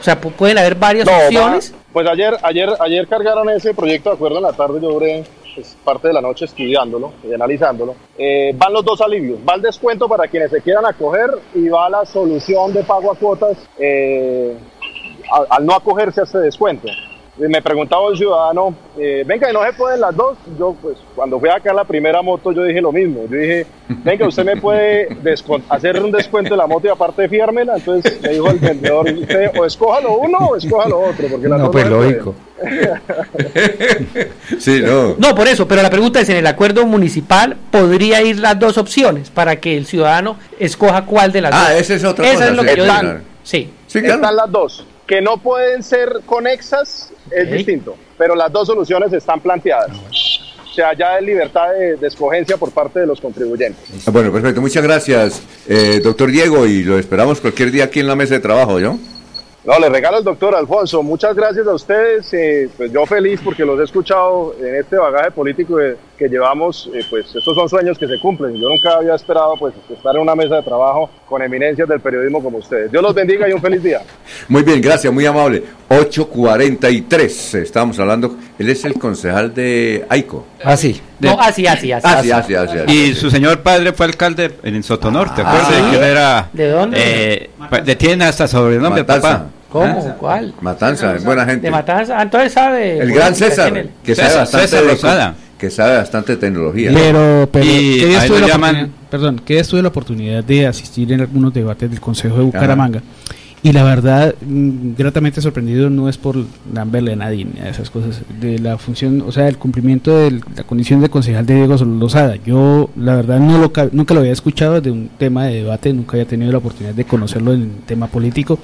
[0.00, 1.72] O sea, pu- pueden haber varias No, opciones.
[1.72, 5.24] va- pues ayer, ayer, ayer cargaron ese proyecto de acuerdo en la tarde, yo duré
[5.54, 7.94] pues, parte de la noche estudiándolo y analizándolo.
[8.18, 11.88] Eh, van los dos alivios, va el descuento para quienes se quieran acoger y va
[11.88, 14.56] la solución de pago a cuotas eh,
[15.30, 16.88] a- al no acogerse a este descuento.
[17.36, 20.38] Me preguntaba un ciudadano, eh, venga, ¿y no se pueden las dos?
[20.56, 23.22] Yo, pues, cuando fui acá en la primera moto, yo dije lo mismo.
[23.28, 25.08] Yo dije, venga, usted me puede
[25.68, 27.74] hacer un descuento de la moto y aparte fiármela.
[27.76, 31.26] Entonces me dijo el vendedor, usted o escójalo uno o escójalo otro.
[31.28, 32.12] Porque las No, pues se pueden".
[32.12, 32.34] lógico.
[34.58, 35.14] Sí, no.
[35.18, 38.78] No, por eso, pero la pregunta es, en el acuerdo municipal podría ir las dos
[38.78, 41.80] opciones para que el ciudadano escoja cuál de las Ah, dos.
[41.80, 43.08] esa es otra Esa cosa, es lo sí, que yo claro.
[43.08, 43.20] digo.
[43.42, 43.70] Sí.
[43.92, 44.86] Están las dos.
[45.06, 49.90] Que no pueden ser conexas es distinto, pero las dos soluciones están planteadas.
[50.70, 53.84] O sea, ya hay libertad de, de escogencia por parte de los contribuyentes.
[54.06, 54.60] Ah, Bueno, perfecto.
[54.60, 58.40] Muchas gracias, eh, doctor Diego, y lo esperamos cualquier día aquí en la mesa de
[58.40, 58.96] trabajo, ¿yo?
[59.66, 61.02] No, le regalo al doctor Alfonso.
[61.02, 62.32] Muchas gracias a ustedes.
[62.34, 66.90] eh, pues yo feliz porque los he escuchado en este bagaje político que, que llevamos.
[66.92, 68.54] eh, pues estos son sueños que se cumplen.
[68.60, 72.42] Yo nunca había esperado pues estar en una mesa de trabajo con eminencias del periodismo
[72.42, 72.92] como ustedes.
[72.92, 74.02] Dios los bendiga y un feliz día.
[74.48, 75.62] Muy bien, gracias, muy amable.
[75.88, 80.44] 843, estamos hablando, él es el concejal de AICO.
[80.62, 81.00] Ah, sí.
[81.20, 82.06] No, así, así, así.
[82.06, 82.92] Ah, sí, así, así, así.
[82.92, 85.96] Y su señor padre fue alcalde en Sotonorte, Ah, ¿sí?
[85.98, 86.48] que era...
[86.52, 86.98] ¿De dónde?
[87.00, 87.50] Eh,
[87.84, 89.28] de tiene hasta sobrenombre, Matanza.
[89.38, 89.50] papá.
[89.74, 90.16] ¿Cómo?
[90.18, 90.54] ¿Cuál?
[90.60, 91.66] Matanza, es buena gente.
[91.66, 92.16] De Matanza.
[92.18, 92.98] Ah, entonces sabe.
[92.98, 95.34] El gran César, el- que sabe César, bastante César Lozada.
[95.58, 96.90] que sabe bastante tecnología.
[96.94, 99.82] Pero, pero Y ¿qué días a él tuve lo la llaman- perdón, ¿qué días tuve
[99.82, 103.02] la oportunidad de asistir en algunos debates del Consejo de Bucaramanga.
[103.64, 106.36] Y la verdad, mm, gratamente sorprendido no es por
[106.74, 110.32] lamberle a nadie ni a esas cosas, de la función, o sea, el cumplimiento de
[110.54, 112.36] la condición de concejal de Diego Lozada.
[112.44, 115.94] Yo, la verdad, no lo, ca- nunca lo había escuchado de un tema de debate,
[115.94, 118.58] nunca había tenido la oportunidad de conocerlo en tema político.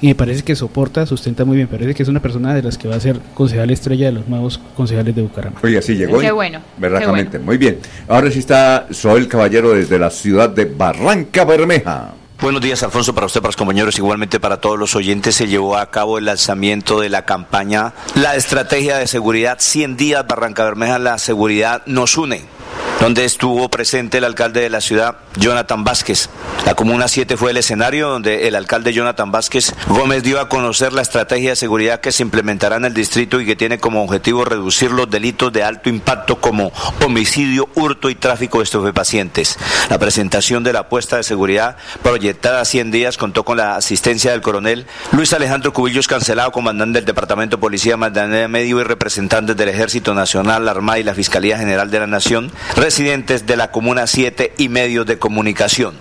[0.00, 1.68] Y me parece que soporta, sustenta muy bien.
[1.68, 4.28] Parece que es una persona de las que va a ser concejal estrella de los
[4.28, 5.60] nuevos concejales de Bucaramanga.
[5.62, 6.20] Oiga, sí llegó.
[6.20, 7.78] Qué y- bueno, Verdaderamente, muy bien.
[8.08, 12.14] Ahora sí está Soel Caballero desde la ciudad de Barranca Bermeja.
[12.40, 15.34] Buenos días, Alfonso, para usted, para los compañeros, igualmente para todos los oyentes.
[15.34, 20.24] Se llevó a cabo el lanzamiento de la campaña La Estrategia de Seguridad 100 días
[20.24, 22.44] Barranca Bermeja, la seguridad nos une.
[23.00, 26.28] Donde estuvo presente el alcalde de la ciudad, Jonathan Vázquez.
[26.66, 30.92] La Comuna 7 fue el escenario donde el alcalde Jonathan Vázquez Gómez dio a conocer
[30.92, 34.44] la estrategia de seguridad que se implementará en el distrito y que tiene como objetivo
[34.44, 36.72] reducir los delitos de alto impacto como
[37.04, 39.56] homicidio, hurto y tráfico de estupefacientes.
[39.88, 44.32] La presentación de la apuesta de seguridad proyectada a 100 días contó con la asistencia
[44.32, 49.56] del coronel Luis Alejandro Cubillos Cancelado, comandante del Departamento de Policía Magdalena Medio y representantes
[49.56, 52.52] del Ejército Nacional, la Armada y la Fiscalía General de la Nación,
[52.88, 55.94] residentes de la Comuna 7 y medios de comunicación.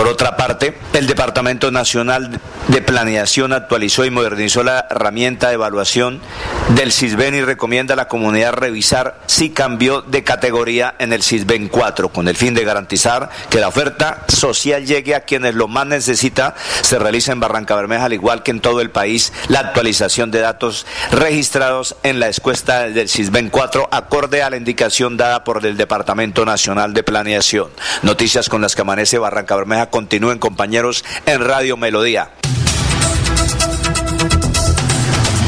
[0.00, 6.22] Por otra parte, el Departamento Nacional de Planeación actualizó y modernizó la herramienta de evaluación
[6.70, 11.68] del CISBEN y recomienda a la comunidad revisar si cambió de categoría en el CISBEN
[11.68, 15.86] 4, con el fin de garantizar que la oferta social llegue a quienes lo más
[15.86, 16.54] necesita.
[16.80, 20.40] Se realiza en Barranca Bermeja, al igual que en todo el país, la actualización de
[20.40, 25.76] datos registrados en la escuesta del CISBEN 4, acorde a la indicación dada por el
[25.76, 27.68] Departamento Nacional de Planeación.
[28.02, 32.30] Noticias con las que amanece Barranca Bermeja continúen compañeros en Radio Melodía.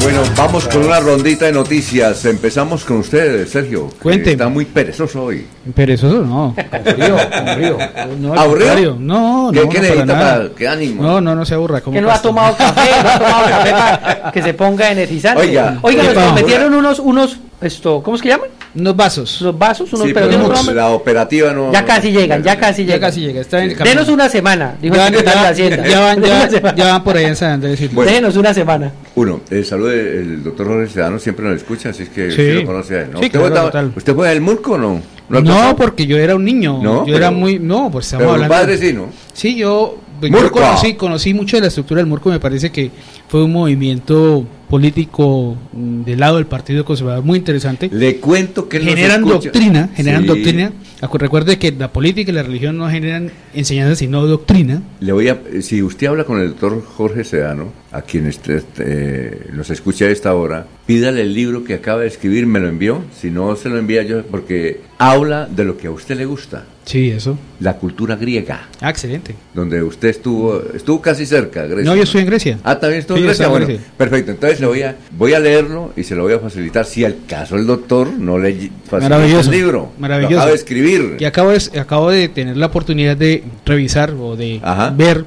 [0.03, 2.25] Bueno, vamos con una rondita de noticias.
[2.25, 3.89] Empezamos con usted, Sergio.
[4.01, 4.31] Cuente.
[4.33, 5.47] Está muy perezoso hoy.
[5.73, 6.53] Perezoso, no.
[6.69, 7.77] Con frío, con frío.
[8.19, 8.97] No, ¿Aburrido?
[8.99, 10.35] No, ¿Qué, no, qué no, necesita para nada.
[10.43, 11.01] para- qué ánimo?
[11.03, 11.79] No, no, no se aburra.
[11.79, 15.41] Que no ha tomado café, no ha tomado café para que se ponga energizante.
[15.41, 15.77] Oiga.
[15.81, 18.49] Oiga, nos prometieron unos, unos, esto, ¿cómo es que llaman?
[18.75, 19.39] Unos vasos.
[19.41, 21.71] Los vasos, unos, Sí, pero la operativa no.
[21.71, 23.09] Ya casi llegan, ya casi Ya llegan.
[23.09, 23.39] casi llega.
[23.41, 23.95] Está en el camino.
[23.95, 25.87] Denos una semana, dijo ya, el secretario de ya- Hacienda.
[25.87, 26.75] ya van, Denos ya- una semana.
[26.77, 27.79] ya van por ahí en San Andrés.
[27.79, 28.09] y- Bueno.
[28.11, 28.91] Déjenos una semana.
[29.15, 32.41] Uno, el saludo del doctor Jorge Sedano siempre nos escucha, así es que Sí.
[32.41, 33.09] usted lo conoce a él.
[33.11, 33.19] ¿no?
[33.19, 33.93] Sí, ¿Usted, claro, total.
[33.95, 35.01] ¿Usted fue del Murco o no?
[35.29, 35.75] No, alcanzó?
[35.75, 36.81] porque yo era un niño.
[36.81, 37.59] No, yo era pero- muy.
[37.59, 38.53] No, pues estamos pero hablando.
[38.53, 39.09] padres sí, ¿no?
[39.33, 42.29] Sí, yo, pues, yo conocí, conocí mucho de la estructura del Murco.
[42.29, 42.89] Me parece que
[43.29, 47.89] fue un movimiento político mm, del lado del Partido Conservador muy interesante.
[47.91, 50.27] Le cuento que generan doctrina, generan Sí.
[50.27, 50.71] doctrina.
[51.13, 54.81] Recuerde que la política y la religión no generan enseñanza, sino doctrina.
[54.99, 59.47] Le voy a, si usted habla con el doctor Jorge Sedano, a quien usted eh,
[59.53, 63.03] nos escucha a esta hora, pídale el libro que acaba de escribir, me lo envió.
[63.19, 66.65] Si no se lo envía yo, porque habla de lo que a usted le gusta,
[66.85, 67.37] Sí, eso.
[67.59, 69.35] la cultura griega, Ah, excelente.
[69.53, 71.83] donde usted estuvo, estuvo casi cerca, Grecia.
[71.91, 72.59] No, yo estoy en Grecia.
[72.63, 73.67] Ah, también estuvo Sí, Bueno,
[73.97, 74.31] perfecto.
[74.31, 76.85] Entonces le voy a, voy a leerlo y se lo voy a facilitar.
[76.85, 80.33] Si al caso el doctor no le facilita el libro, Maravilloso.
[80.33, 81.17] lo acaba de escribir.
[81.19, 84.89] Y acabo de, acabo de tener la oportunidad de revisar o de Ajá.
[84.95, 85.25] ver.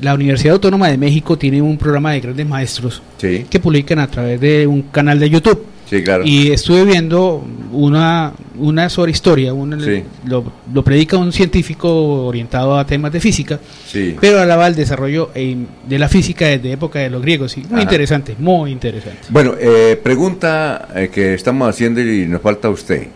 [0.00, 4.08] La Universidad Autónoma de México tiene un programa de grandes maestros Sí, que publican a
[4.08, 5.62] través de un canal de YouTube.
[5.88, 6.24] Sí, claro.
[6.24, 10.02] Y estuve viendo una, una sobre historia, una- Sí.
[10.26, 14.16] lo, lo predica un científico orientado a temas de física, Sí.
[14.20, 17.56] pero alaba el desarrollo de la física desde época de los griegos.
[17.56, 17.82] y muy Ajá.
[17.82, 19.18] interesante, muy interesante.
[19.30, 23.08] Bueno, eh, pregunta eh, que estamos haciendo y nos falta usted.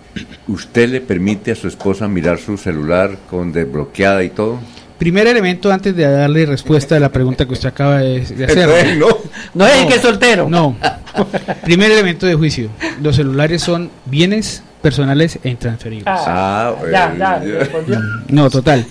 [0.49, 4.59] ¿Usted le permite a su esposa mirar su celular con desbloqueada y todo?
[4.99, 8.97] Primer elemento antes de darle respuesta a la pregunta que usted acaba de, de hacer.
[8.97, 9.07] No.
[9.55, 10.49] No es el que es soltero.
[10.49, 10.77] No.
[11.65, 12.69] Primer elemento de juicio.
[13.01, 16.07] Los celulares son bienes personales e intransferibles.
[16.07, 17.59] Ah, ya, bueno, ya, ya.
[17.59, 17.99] respondió.
[18.29, 18.85] No, total.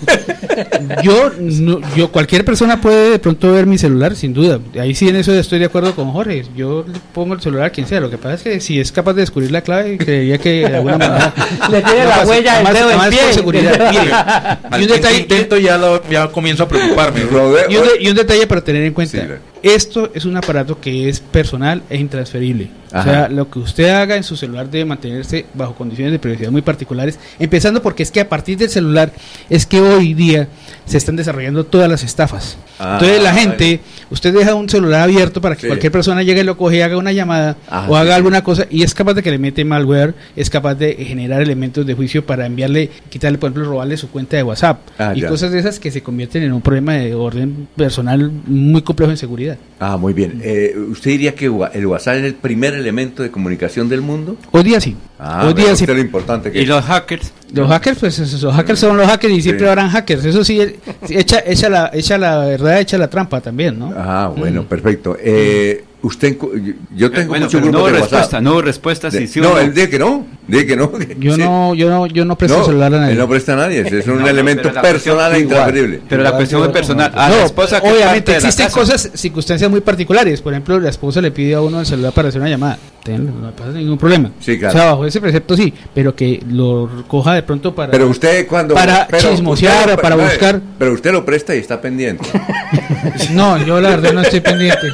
[1.02, 4.58] Yo, no- yo, cualquier persona puede de pronto ver mi celular, sin duda.
[4.78, 6.44] Ahí sí en eso estoy de acuerdo con Jorge.
[6.56, 8.00] Yo le pongo el celular a quien sea.
[8.00, 10.76] Lo que pasa es que si es capaz de descubrir la clave, creería que de
[10.76, 11.32] alguna manera.
[11.70, 13.18] Le tiene la pasa- huella del además- dedo del además pie.
[13.24, 13.90] por seguridad.
[14.70, 17.20] Mire, y un detalle, intento ya, lo- ya comienzo a preocuparme.
[17.68, 19.18] Y un, de- y un detalle para tener en cuenta.
[19.18, 19.22] Sí.
[19.62, 22.70] Esto es un aparato que es personal e intransferible.
[22.90, 23.00] Ajá.
[23.00, 26.50] O sea, lo que usted haga en su celular debe mantenerse bajo condiciones de privacidad
[26.50, 27.18] muy particulares.
[27.38, 29.12] Empezando porque es que a partir del celular
[29.50, 30.48] es que hoy día
[30.86, 32.56] se están desarrollando todas las estafas.
[32.78, 33.80] Ah, Entonces la gente,
[34.10, 35.66] usted deja un celular abierto para que Sí.
[35.66, 38.16] cualquier persona llegue y lo coge y haga una llamada Ah, o haga sí.
[38.16, 41.84] alguna cosa y es capaz de que le mete malware, es capaz de generar elementos
[41.84, 45.28] de juicio para enviarle, quitarle, por ejemplo, robarle su cuenta de WhatsApp Ah, y ya.
[45.28, 49.18] cosas de esas que se convierten en un problema de orden personal muy complejo en
[49.18, 49.47] seguridad.
[49.80, 50.40] Ah, muy bien.
[50.42, 54.36] Eh, ¿Usted diría que el WhatsApp es el primer elemento de comunicación del mundo?
[54.50, 54.96] Hoy día sí.
[55.18, 55.86] Ah, Hoy día sí.
[55.86, 56.68] lo importante que Y es.
[56.68, 57.32] los hackers.
[57.54, 59.68] Los hackers, pues esos- los hackers son los hackers y siempre Sí.
[59.68, 60.24] habrán hackers.
[60.24, 60.76] Eso sí, eh,
[61.08, 63.94] echa, echa, la, echa la verdad, echa la trampa también, ¿no?
[63.96, 64.66] Ah, bueno, Mm.
[64.66, 65.16] perfecto.
[65.20, 68.42] Eh, usted, yo- yo tengo Bueno, mucho grupo no de respuesta, WhatsApp.
[68.42, 69.58] no respuesta, sí no, no.
[69.58, 70.92] él dice que no, dice que no.
[71.18, 71.40] Yo Sí.
[71.40, 73.12] no, yo no, yo no presto No, celular a nadie.
[73.12, 76.00] él no presta a nadie, es un No, elemento la personal e intransferible.
[76.08, 77.10] Pero la cuestión es personal.
[77.14, 78.78] A la No, esposa que obviamente parte de la existen casa.
[78.80, 80.40] cosas, circunstancias muy particulares.
[80.40, 82.78] Por ejemplo, la esposa le pide a uno el celular para hacer una llamada.
[83.02, 84.30] Ten, No pasa ningún problema.
[84.40, 84.74] Sí, claro.
[84.74, 87.90] O sea, bajo ese precepto sí, pero que lo coja de pronto para...
[87.90, 88.74] Pero usted cuando...
[88.74, 92.24] Para pero chismosear usted o para buscar- Pero usted lo presta y está pendiente.
[93.32, 94.88] No, yo la verdad no estoy pendiente.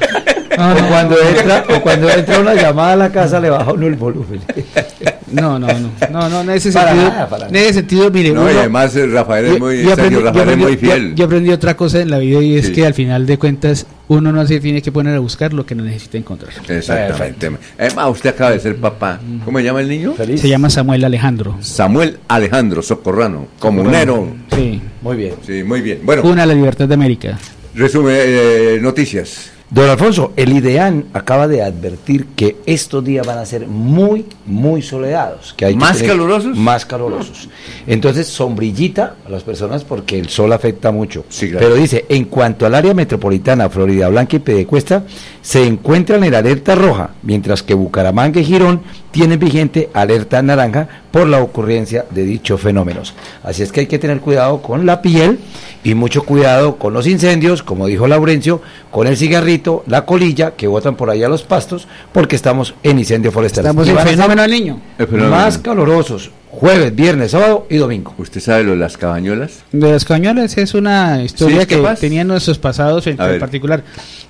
[0.56, 3.86] No, O cuando entra, o cuando entra una llamada a la casa le baja uno
[3.86, 4.40] el volumen.
[5.31, 7.12] No, no, no, no, no, en ese sentido,
[7.48, 10.58] en ese sentido, mire, no, y además eh, Rafael es muy, yo, aprendí, Rafael es
[10.58, 11.14] muy fiel.
[11.14, 14.31] Yo, aprendí otra cosa en la vida y es que al final de cuentas uno
[14.32, 16.52] no se tiene que poner a buscar lo que no necesita encontrar.
[16.68, 17.50] Exactamente.
[17.78, 19.18] Emma, usted acaba de ser papá.
[19.44, 20.14] ¿Cómo se llama el niño?
[20.16, 21.56] Se llama Samuel Alejandro.
[21.60, 24.28] Samuel Alejandro Socorrano, comunero.
[24.55, 24.81] Sí.
[25.02, 25.34] Muy bien.
[25.44, 26.00] Sí, muy bien.
[26.02, 26.23] Bueno.
[26.23, 27.39] Una la libertad de América.
[27.74, 29.53] Resume eh, noticias.
[29.75, 34.83] Don Alfonso, el IDEAN acaba de advertir que estos días van a ser muy, muy
[34.83, 35.53] soleados.
[35.57, 36.57] Que hay ¿Más calurosos?
[36.57, 37.49] Más calurosos.
[37.85, 41.25] Entonces, sombrillita a las personas porque el sol afecta mucho.
[41.41, 45.03] Pero dice, en cuanto al área metropolitana, Florida Blanca y Pedecuesta,
[45.43, 48.81] se encuentran en alerta roja, mientras que Bucaramanga y Girón
[49.15, 53.15] tienen vigente alerta naranja por la ocurrencia de dichos fenómenos.
[53.44, 55.39] Así es que hay que tener cuidado con la piel
[55.84, 58.60] y mucho cuidado con los incendios, como dijo Laurencio,
[58.91, 63.31] con el cigarrito, la colilla que botan por allá los pastos, porque estamos en incendio
[63.31, 63.65] forestal.
[63.67, 64.81] Estamos en fenómeno del niño.
[65.31, 68.15] Más calorosos, jueves, viernes, sábado y domingo.
[68.16, 69.65] ¿Usted sabe lo de las cabañuelas?
[69.73, 73.83] De las cabañuelas es una historia que tenían nuestros pasados en, particular,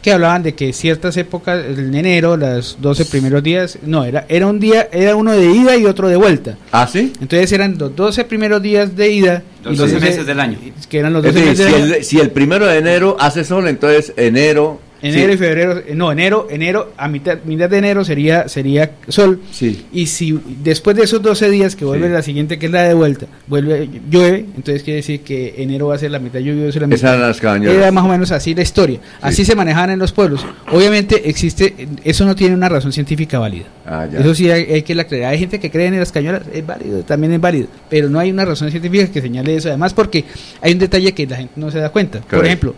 [0.03, 4.47] que hablaban de que ciertas épocas, en enero, los 12 primeros días, no, era, era
[4.47, 6.57] un día, era uno de ida y otro de vuelta.
[6.73, 7.13] ¿Ah, sí?
[7.21, 9.43] Entonces eran los 12 primeros días de ida.
[9.63, 10.59] Los 12 meses del año.
[10.89, 14.13] Que eran los 12 meses si, el, si el primero de enero hace sol, entonces
[14.17, 18.93] enero, Enero y febrero, eh, no, enero, enero, a mitad, mitad de enero sería, sería
[19.09, 19.41] sol.
[19.53, 19.85] Sí.
[19.93, 22.95] Y si después de esos 12 días que vuelve la siguiente, que es la de
[22.95, 26.81] vuelta, vuelve, llueve, entonces quiere decir que enero va a ser la mitad lluviosa.
[26.81, 27.21] La mitad.
[27.21, 27.75] las cabañas.
[27.75, 28.99] Era más o menos así la historia.
[29.21, 30.47] Así se manejaban en los pueblos.
[30.73, 33.67] Obviamente existe, eso no tiene una razón científica válida.
[33.85, 34.21] Ah, ya.
[34.21, 35.27] Eso sí hay, que la creer.
[35.27, 37.69] Hay gente que cree en las cañolas, es válido, también es válido.
[37.91, 39.69] Pero no hay una razón científica que señale eso.
[39.69, 40.25] Además porque
[40.63, 42.21] hay un detalle que la gente no se da cuenta.
[42.21, 42.75] Por ejemplo,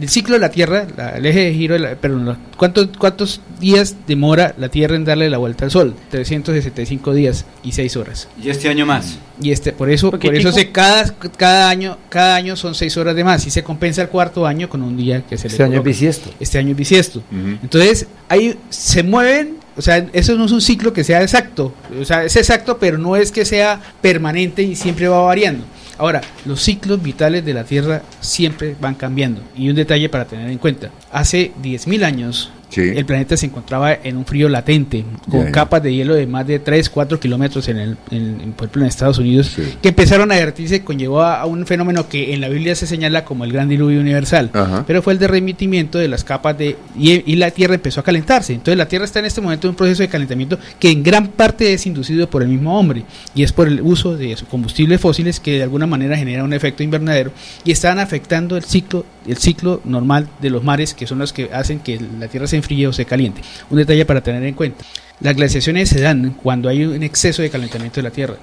[0.00, 4.54] el ciclo de la Tierra, el eje de giro, de pero ¿cuántos, ¿cuántos días demora
[4.58, 5.94] la Tierra en darle la vuelta al Sol?
[6.10, 8.28] 365 días y 6 horas.
[8.42, 9.18] Y este año más.
[9.40, 13.16] Y este, por eso, por eso se, cada, cada año, cada año son 6 horas
[13.16, 15.78] de más y se compensa el cuarto año con un día que se este año
[15.78, 16.30] es bisiesto.
[16.40, 17.22] Este año es bisiesto.
[17.62, 21.74] Entonces, ahí se mueven o sea, eso no es un ciclo que sea exacto.
[22.00, 25.64] O sea, es exacto, pero no es que sea permanente y siempre va variando.
[25.98, 29.42] Ahora, los ciclos vitales de la Tierra siempre van cambiando.
[29.56, 30.90] Y un detalle para tener en cuenta.
[31.10, 36.14] Hace 10.000 años el planeta se encontraba en un frío latente, con capas de hielo
[36.14, 39.88] de más de 3, 4 kilómetros en, el, en, por ejemplo, en Estados Unidos, que
[39.88, 43.52] empezaron a derretirse, conllevó a, un fenómeno que en la Biblia se señala como el
[43.52, 44.50] gran diluvio universal,
[44.86, 46.76] pero fue el derremitimiento de las capas de...
[46.98, 48.54] Y, la Tierra empezó a calentarse.
[48.54, 51.28] Entonces la Tierra está en este momento en un proceso de calentamiento que en gran
[51.28, 53.04] parte es inducido por el mismo hombre,
[53.34, 56.82] y es por el uso de combustibles fósiles que de alguna manera genera un efecto
[56.82, 57.30] invernadero
[57.64, 61.50] y están afectando el ciclo, el ciclo normal de los mares, que son los que
[61.52, 63.42] hacen que la Tierra se enfríe o se caliente.
[63.70, 64.84] Un detalle para tener en cuenta.
[65.20, 68.34] Las glaciaciones se dan cuando hay un exceso de calentamiento de la Tierra.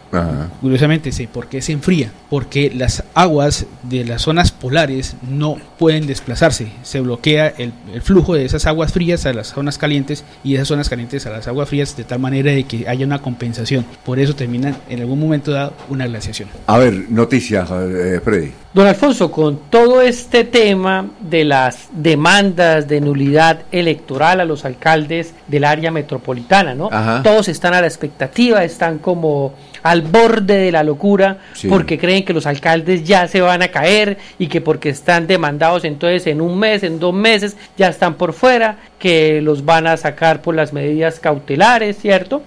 [0.59, 2.11] Curiosamente, ¿por qué se enfría?
[2.29, 6.67] Porque las aguas de las zonas polares no pueden desplazarse.
[6.81, 10.89] Se bloquea el, flujo de esas aguas frías a las zonas calientes y esas zonas
[10.89, 13.85] calientes a las aguas frías de tal manera de que haya una compensación.
[14.03, 16.49] Por eso termina en algún momento dado una glaciación.
[16.65, 18.51] A ver, noticias, eh, Freddy.
[18.73, 25.35] Don Alfonso, con todo este tema de las demandas de nulidad electoral a los alcaldes
[25.47, 26.89] del área metropolitana, ¿no?
[27.23, 32.33] Todos están a la expectativa, están como al borde de la locura porque creen que
[32.33, 36.57] los alcaldes ya se van a caer y que porque están demandados entonces en un
[36.57, 40.71] mes, en dos meses, ya están por fuera, que los van a sacar por las
[40.71, 42.41] medidas cautelares, ¿cierto?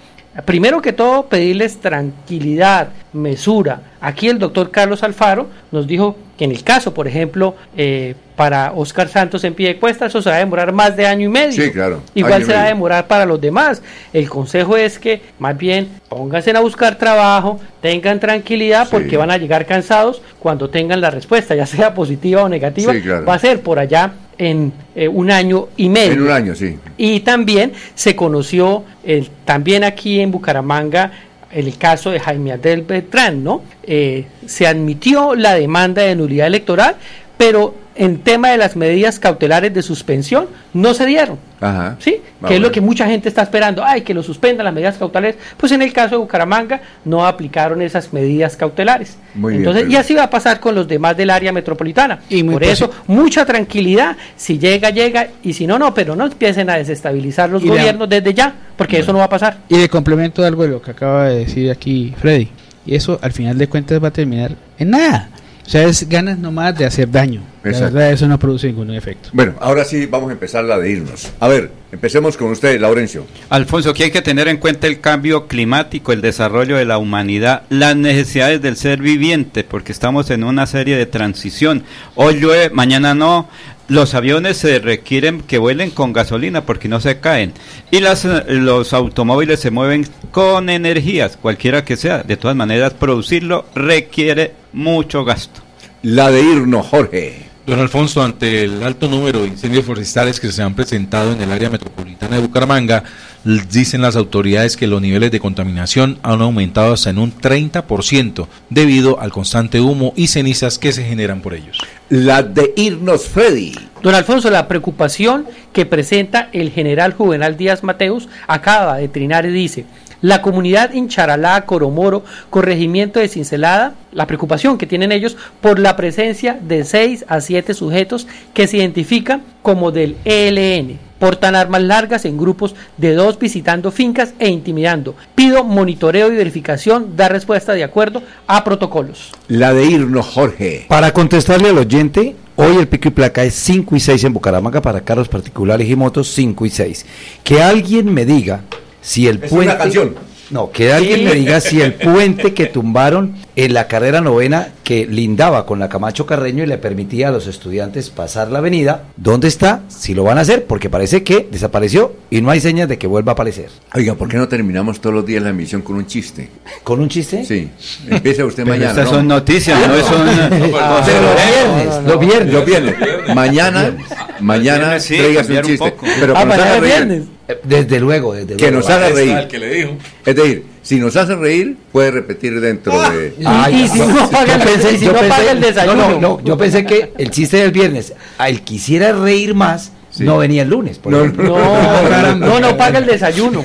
[0.44, 3.80] Primero que todo, pedirles tranquilidad, mesura.
[4.00, 8.72] Aquí el doctor Carlos Alfaro nos dijo que en el caso, por ejemplo, eh, para
[8.72, 11.28] Oscar Santos en pie de cuesta, eso se va a demorar más de año y
[11.28, 11.64] medio.
[11.64, 12.02] Sí, claro.
[12.14, 13.82] Igual se va a demorar para los demás.
[14.12, 19.38] El consejo es que más bien pónganse a buscar trabajo, tengan tranquilidad porque van a
[19.38, 22.92] llegar cansados cuando tengan la respuesta, ya sea positiva o negativa.
[23.26, 26.12] Va a ser por allá en eh, un año y medio.
[26.12, 26.78] En un año, sí.
[26.96, 31.12] Y también se conoció, el, también aquí en Bucaramanga,
[31.56, 33.62] el caso de Jaime Adel Beltrán, ¿no?
[33.82, 36.96] Eh, se admitió la demanda de nulidad electoral,
[37.38, 41.38] pero en tema de las medidas cautelares de suspensión no se dieron.
[41.60, 41.96] Ajá.
[41.98, 42.20] ¿Sí?
[42.46, 43.82] que es lo que mucha gente está esperando.
[43.84, 45.36] Ay, que lo suspendan las medidas cautelares.
[45.56, 49.16] Pues en el caso de Bucaramanga no aplicaron esas medidas cautelares.
[49.34, 52.20] Entonces, y así va a pasar con los demás del área metropolitana.
[52.28, 54.16] Y Por eso, mucha tranquilidad.
[54.36, 55.28] Si llega, llega.
[55.42, 55.94] Y si no, no.
[55.94, 58.54] Pero no empiecen a desestabilizar los gobiernos desde ya.
[58.76, 59.58] Porque eso no va a pasar.
[59.68, 62.50] Y de complemento algo de lo que acaba de decir aquí Freddy.
[62.84, 65.30] Y eso al final de cuentas va a terminar en nada
[65.66, 67.42] O sea, es ganas nomás de hacer daño.
[67.64, 69.30] La verdad, eso no produce ningún efecto.
[69.32, 71.32] Bueno, ahora sí vamos a empezar la de irnos.
[71.40, 73.26] A ver, empecemos con usted, Laurencio.
[73.48, 77.62] Alfonso, que hay que tener en cuenta el cambio climático, el desarrollo de la humanidad,
[77.68, 81.82] las necesidades del ser viviente, porque estamos en una serie de transición.
[82.14, 83.48] Hoy llueve, mañana no.
[83.88, 87.52] Los aviones se requieren que vuelen con gasolina porque no se caen.
[87.90, 92.22] Y las, los automóviles se mueven con energías, cualquiera que sea.
[92.22, 95.62] De todas maneras, producirlo requiere mucho gasto.
[96.02, 97.46] La de irnos, Jorge.
[97.66, 101.50] Don Alfonso, ante el alto número de incendios forestales que se han presentado en el
[101.50, 103.02] área metropolitana de Bucaramanga,
[103.44, 109.18] dicen las autoridades que los niveles de contaminación han aumentado hasta en un 30% debido
[109.18, 111.78] al constante humo y cenizas que se generan por ellos.
[112.08, 113.74] La de irnos, Freddy.
[114.02, 119.50] Don Alfonso, la preocupación que presenta el general Juvenal Díaz Mateus acaba de trinar y
[119.50, 119.86] dice,
[120.20, 126.58] la comunidad Incharalá, Coromoro, corregimiento de Cincelada, la preocupación que tienen ellos por la presencia
[126.60, 130.98] de 6 a 7 sujetos que se identifican como del ELN.
[131.18, 135.14] Portan armas largas en grupos de dos visitando fincas e intimidando.
[135.34, 139.32] Pido monitoreo y verificación, da respuesta de acuerdo a protocolos.
[139.48, 140.84] La de irnos, Jorge.
[140.88, 144.82] Para contestarle al oyente, hoy el pico y placa es 5 y 6 en Bucaramanga
[144.82, 147.06] para carros particulares y motos 5 y 6.
[147.42, 148.60] Que alguien me diga
[149.06, 149.66] si el Es puente...
[149.72, 150.14] una canción.
[150.48, 155.04] No, que alguien me diga si el puente que tumbaron en la carrera novena que
[155.04, 159.48] lindaba con la Camacho Carreño y le permitía a los estudiantes pasar la avenida, ¿dónde
[159.48, 159.80] está?
[159.88, 163.08] Si lo van a hacer, porque parece que desapareció y no hay señas de que
[163.08, 163.70] vuelva a aparecer.
[163.92, 166.48] Oiga, ¿por qué no terminamos todos los días la emisión con un chiste?
[166.84, 167.44] ¿Con un chiste?
[167.44, 167.68] Sí.
[168.08, 168.90] Empieza usted Pero mañana.
[168.90, 169.10] estas ¿no?
[169.18, 172.52] son noticias, no son- los viernes, los viernes.
[172.54, 172.94] Los viernes.
[173.34, 173.96] Mañana,
[174.40, 175.90] mañana sí, traigas un un chiste.
[175.90, 176.06] poco.
[176.20, 176.84] Pero Ah, mañana reír.
[176.94, 177.22] viernes.
[177.62, 178.78] Desde luego, desde Que luego.
[178.80, 179.30] nos haga reír.
[179.36, 179.90] el que le dijo.
[180.24, 183.34] Es decir, si nos hace reír, puede repetir dentro de.
[183.44, 185.60] Ay, y si no paga el- yo pensé- y si yo no pensé- paga el
[185.60, 185.96] desayuno.
[185.96, 190.38] No, no, no, yo pensé que el chiste del viernes, al quisiera reír más, no
[190.38, 190.98] venía el lunes.
[190.98, 191.58] por No, ejemplo.
[191.58, 193.64] No, no, no paga el desayuno.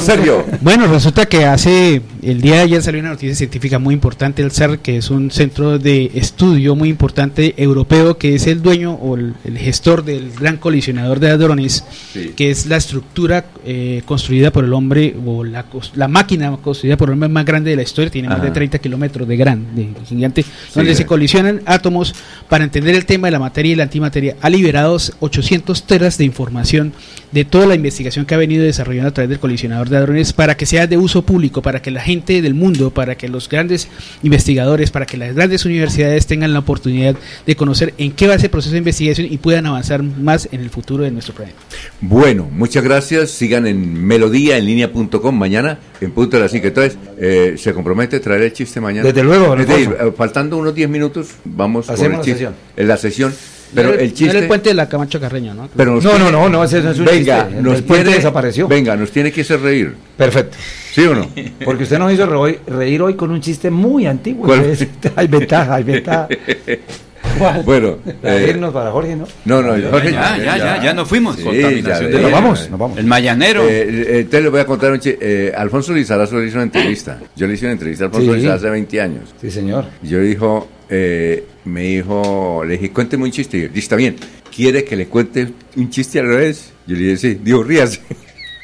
[0.00, 0.44] Sergio.
[0.60, 4.50] Bueno, resulta que hace el día de ayer salió una noticia científica muy importante, el
[4.50, 9.16] CERN, que es un centro de estudio muy importante europeo, que es el dueño o
[9.16, 12.32] el, el gestor del gran colisionador de hadrones, Sí.
[12.36, 15.64] que es la estructura eh, construida por el hombre o la,
[16.08, 19.26] máquina construida por el hombre más grande de la historia, tiene más de 30 kilómetros
[19.28, 20.98] de gran, de gigante, donde sí.
[20.98, 22.14] se colisionan átomos
[22.48, 24.36] para entender el tema de la materia y la antimateria.
[24.40, 26.92] Ha liberado 800 teras de información
[27.32, 30.56] de toda la investigación que ha venido desarrollando a través del colisionador de hadrones para
[30.56, 33.88] que sea de uso público, para que la gente del mundo, para que los grandes
[34.22, 38.48] investigadores, para que las grandes universidades tengan la oportunidad de conocer en qué va ese
[38.48, 41.58] proceso de investigación y puedan avanzar más en el futuro de nuestro planeta.
[42.00, 43.30] Bueno, muchas gracias.
[43.30, 46.66] Sigan en melodía en línea.com mañana en punto de las 5.
[46.66, 49.06] Entonces, eh, ¿se compromete a traer el chiste mañana?
[49.06, 50.08] Desde luego, decir, Alfonso.
[50.08, 52.54] eh, faltando unos 10 minutos, vamos la sesión.
[52.76, 53.34] En la sesión.
[53.74, 54.30] Pero el no chiste.
[54.30, 55.68] era el puente de la Camacho Carreño, ¿no?
[55.76, 57.62] pero No, tiene- no, no, no, ese no es un Venga, chiste.
[57.62, 58.68] nos El puente tiene, desapareció.
[58.68, 59.94] Venga, nos tiene que hacer reír.
[60.16, 60.56] Perfecto.
[60.92, 61.28] ¿Sí o no?
[61.64, 62.26] Porque usted nos hizo
[62.66, 64.46] reír, hoy con un chiste muy antiguo.
[65.16, 66.28] Hay ventaja, hay ventaja.
[67.38, 67.62] ¿Cuál?
[67.62, 69.26] Bueno, Para eh, irnos para Jorge, ¿no?
[69.44, 71.36] No, no, Jorge, Ya, ya, ya, ya nos fuimos.
[71.36, 72.22] Sí, Contaminación ya, de.
[72.22, 72.98] Nos vamos, nos vamos.
[72.98, 73.64] El mayanero.
[73.68, 75.18] Eh, eh, te le voy a contar un chiste.
[75.20, 77.18] Eh, Alfonso Lizarazo le hizo una entrevista.
[77.34, 78.36] Yo le hice una entrevista a Alfonso Sí.
[78.38, 79.34] Lizarazo hace 20 años.
[79.40, 79.84] Sí, señor.
[80.02, 83.58] Y Yo dijo, eh, me dijo, le dije, cuénteme un chiste.
[83.58, 84.16] Y yo, está bien.
[84.54, 86.72] ¿Quiere que le cuente un chiste al revés?
[86.86, 87.40] Yo le dije, sí.
[87.42, 88.00] Digo, ríase.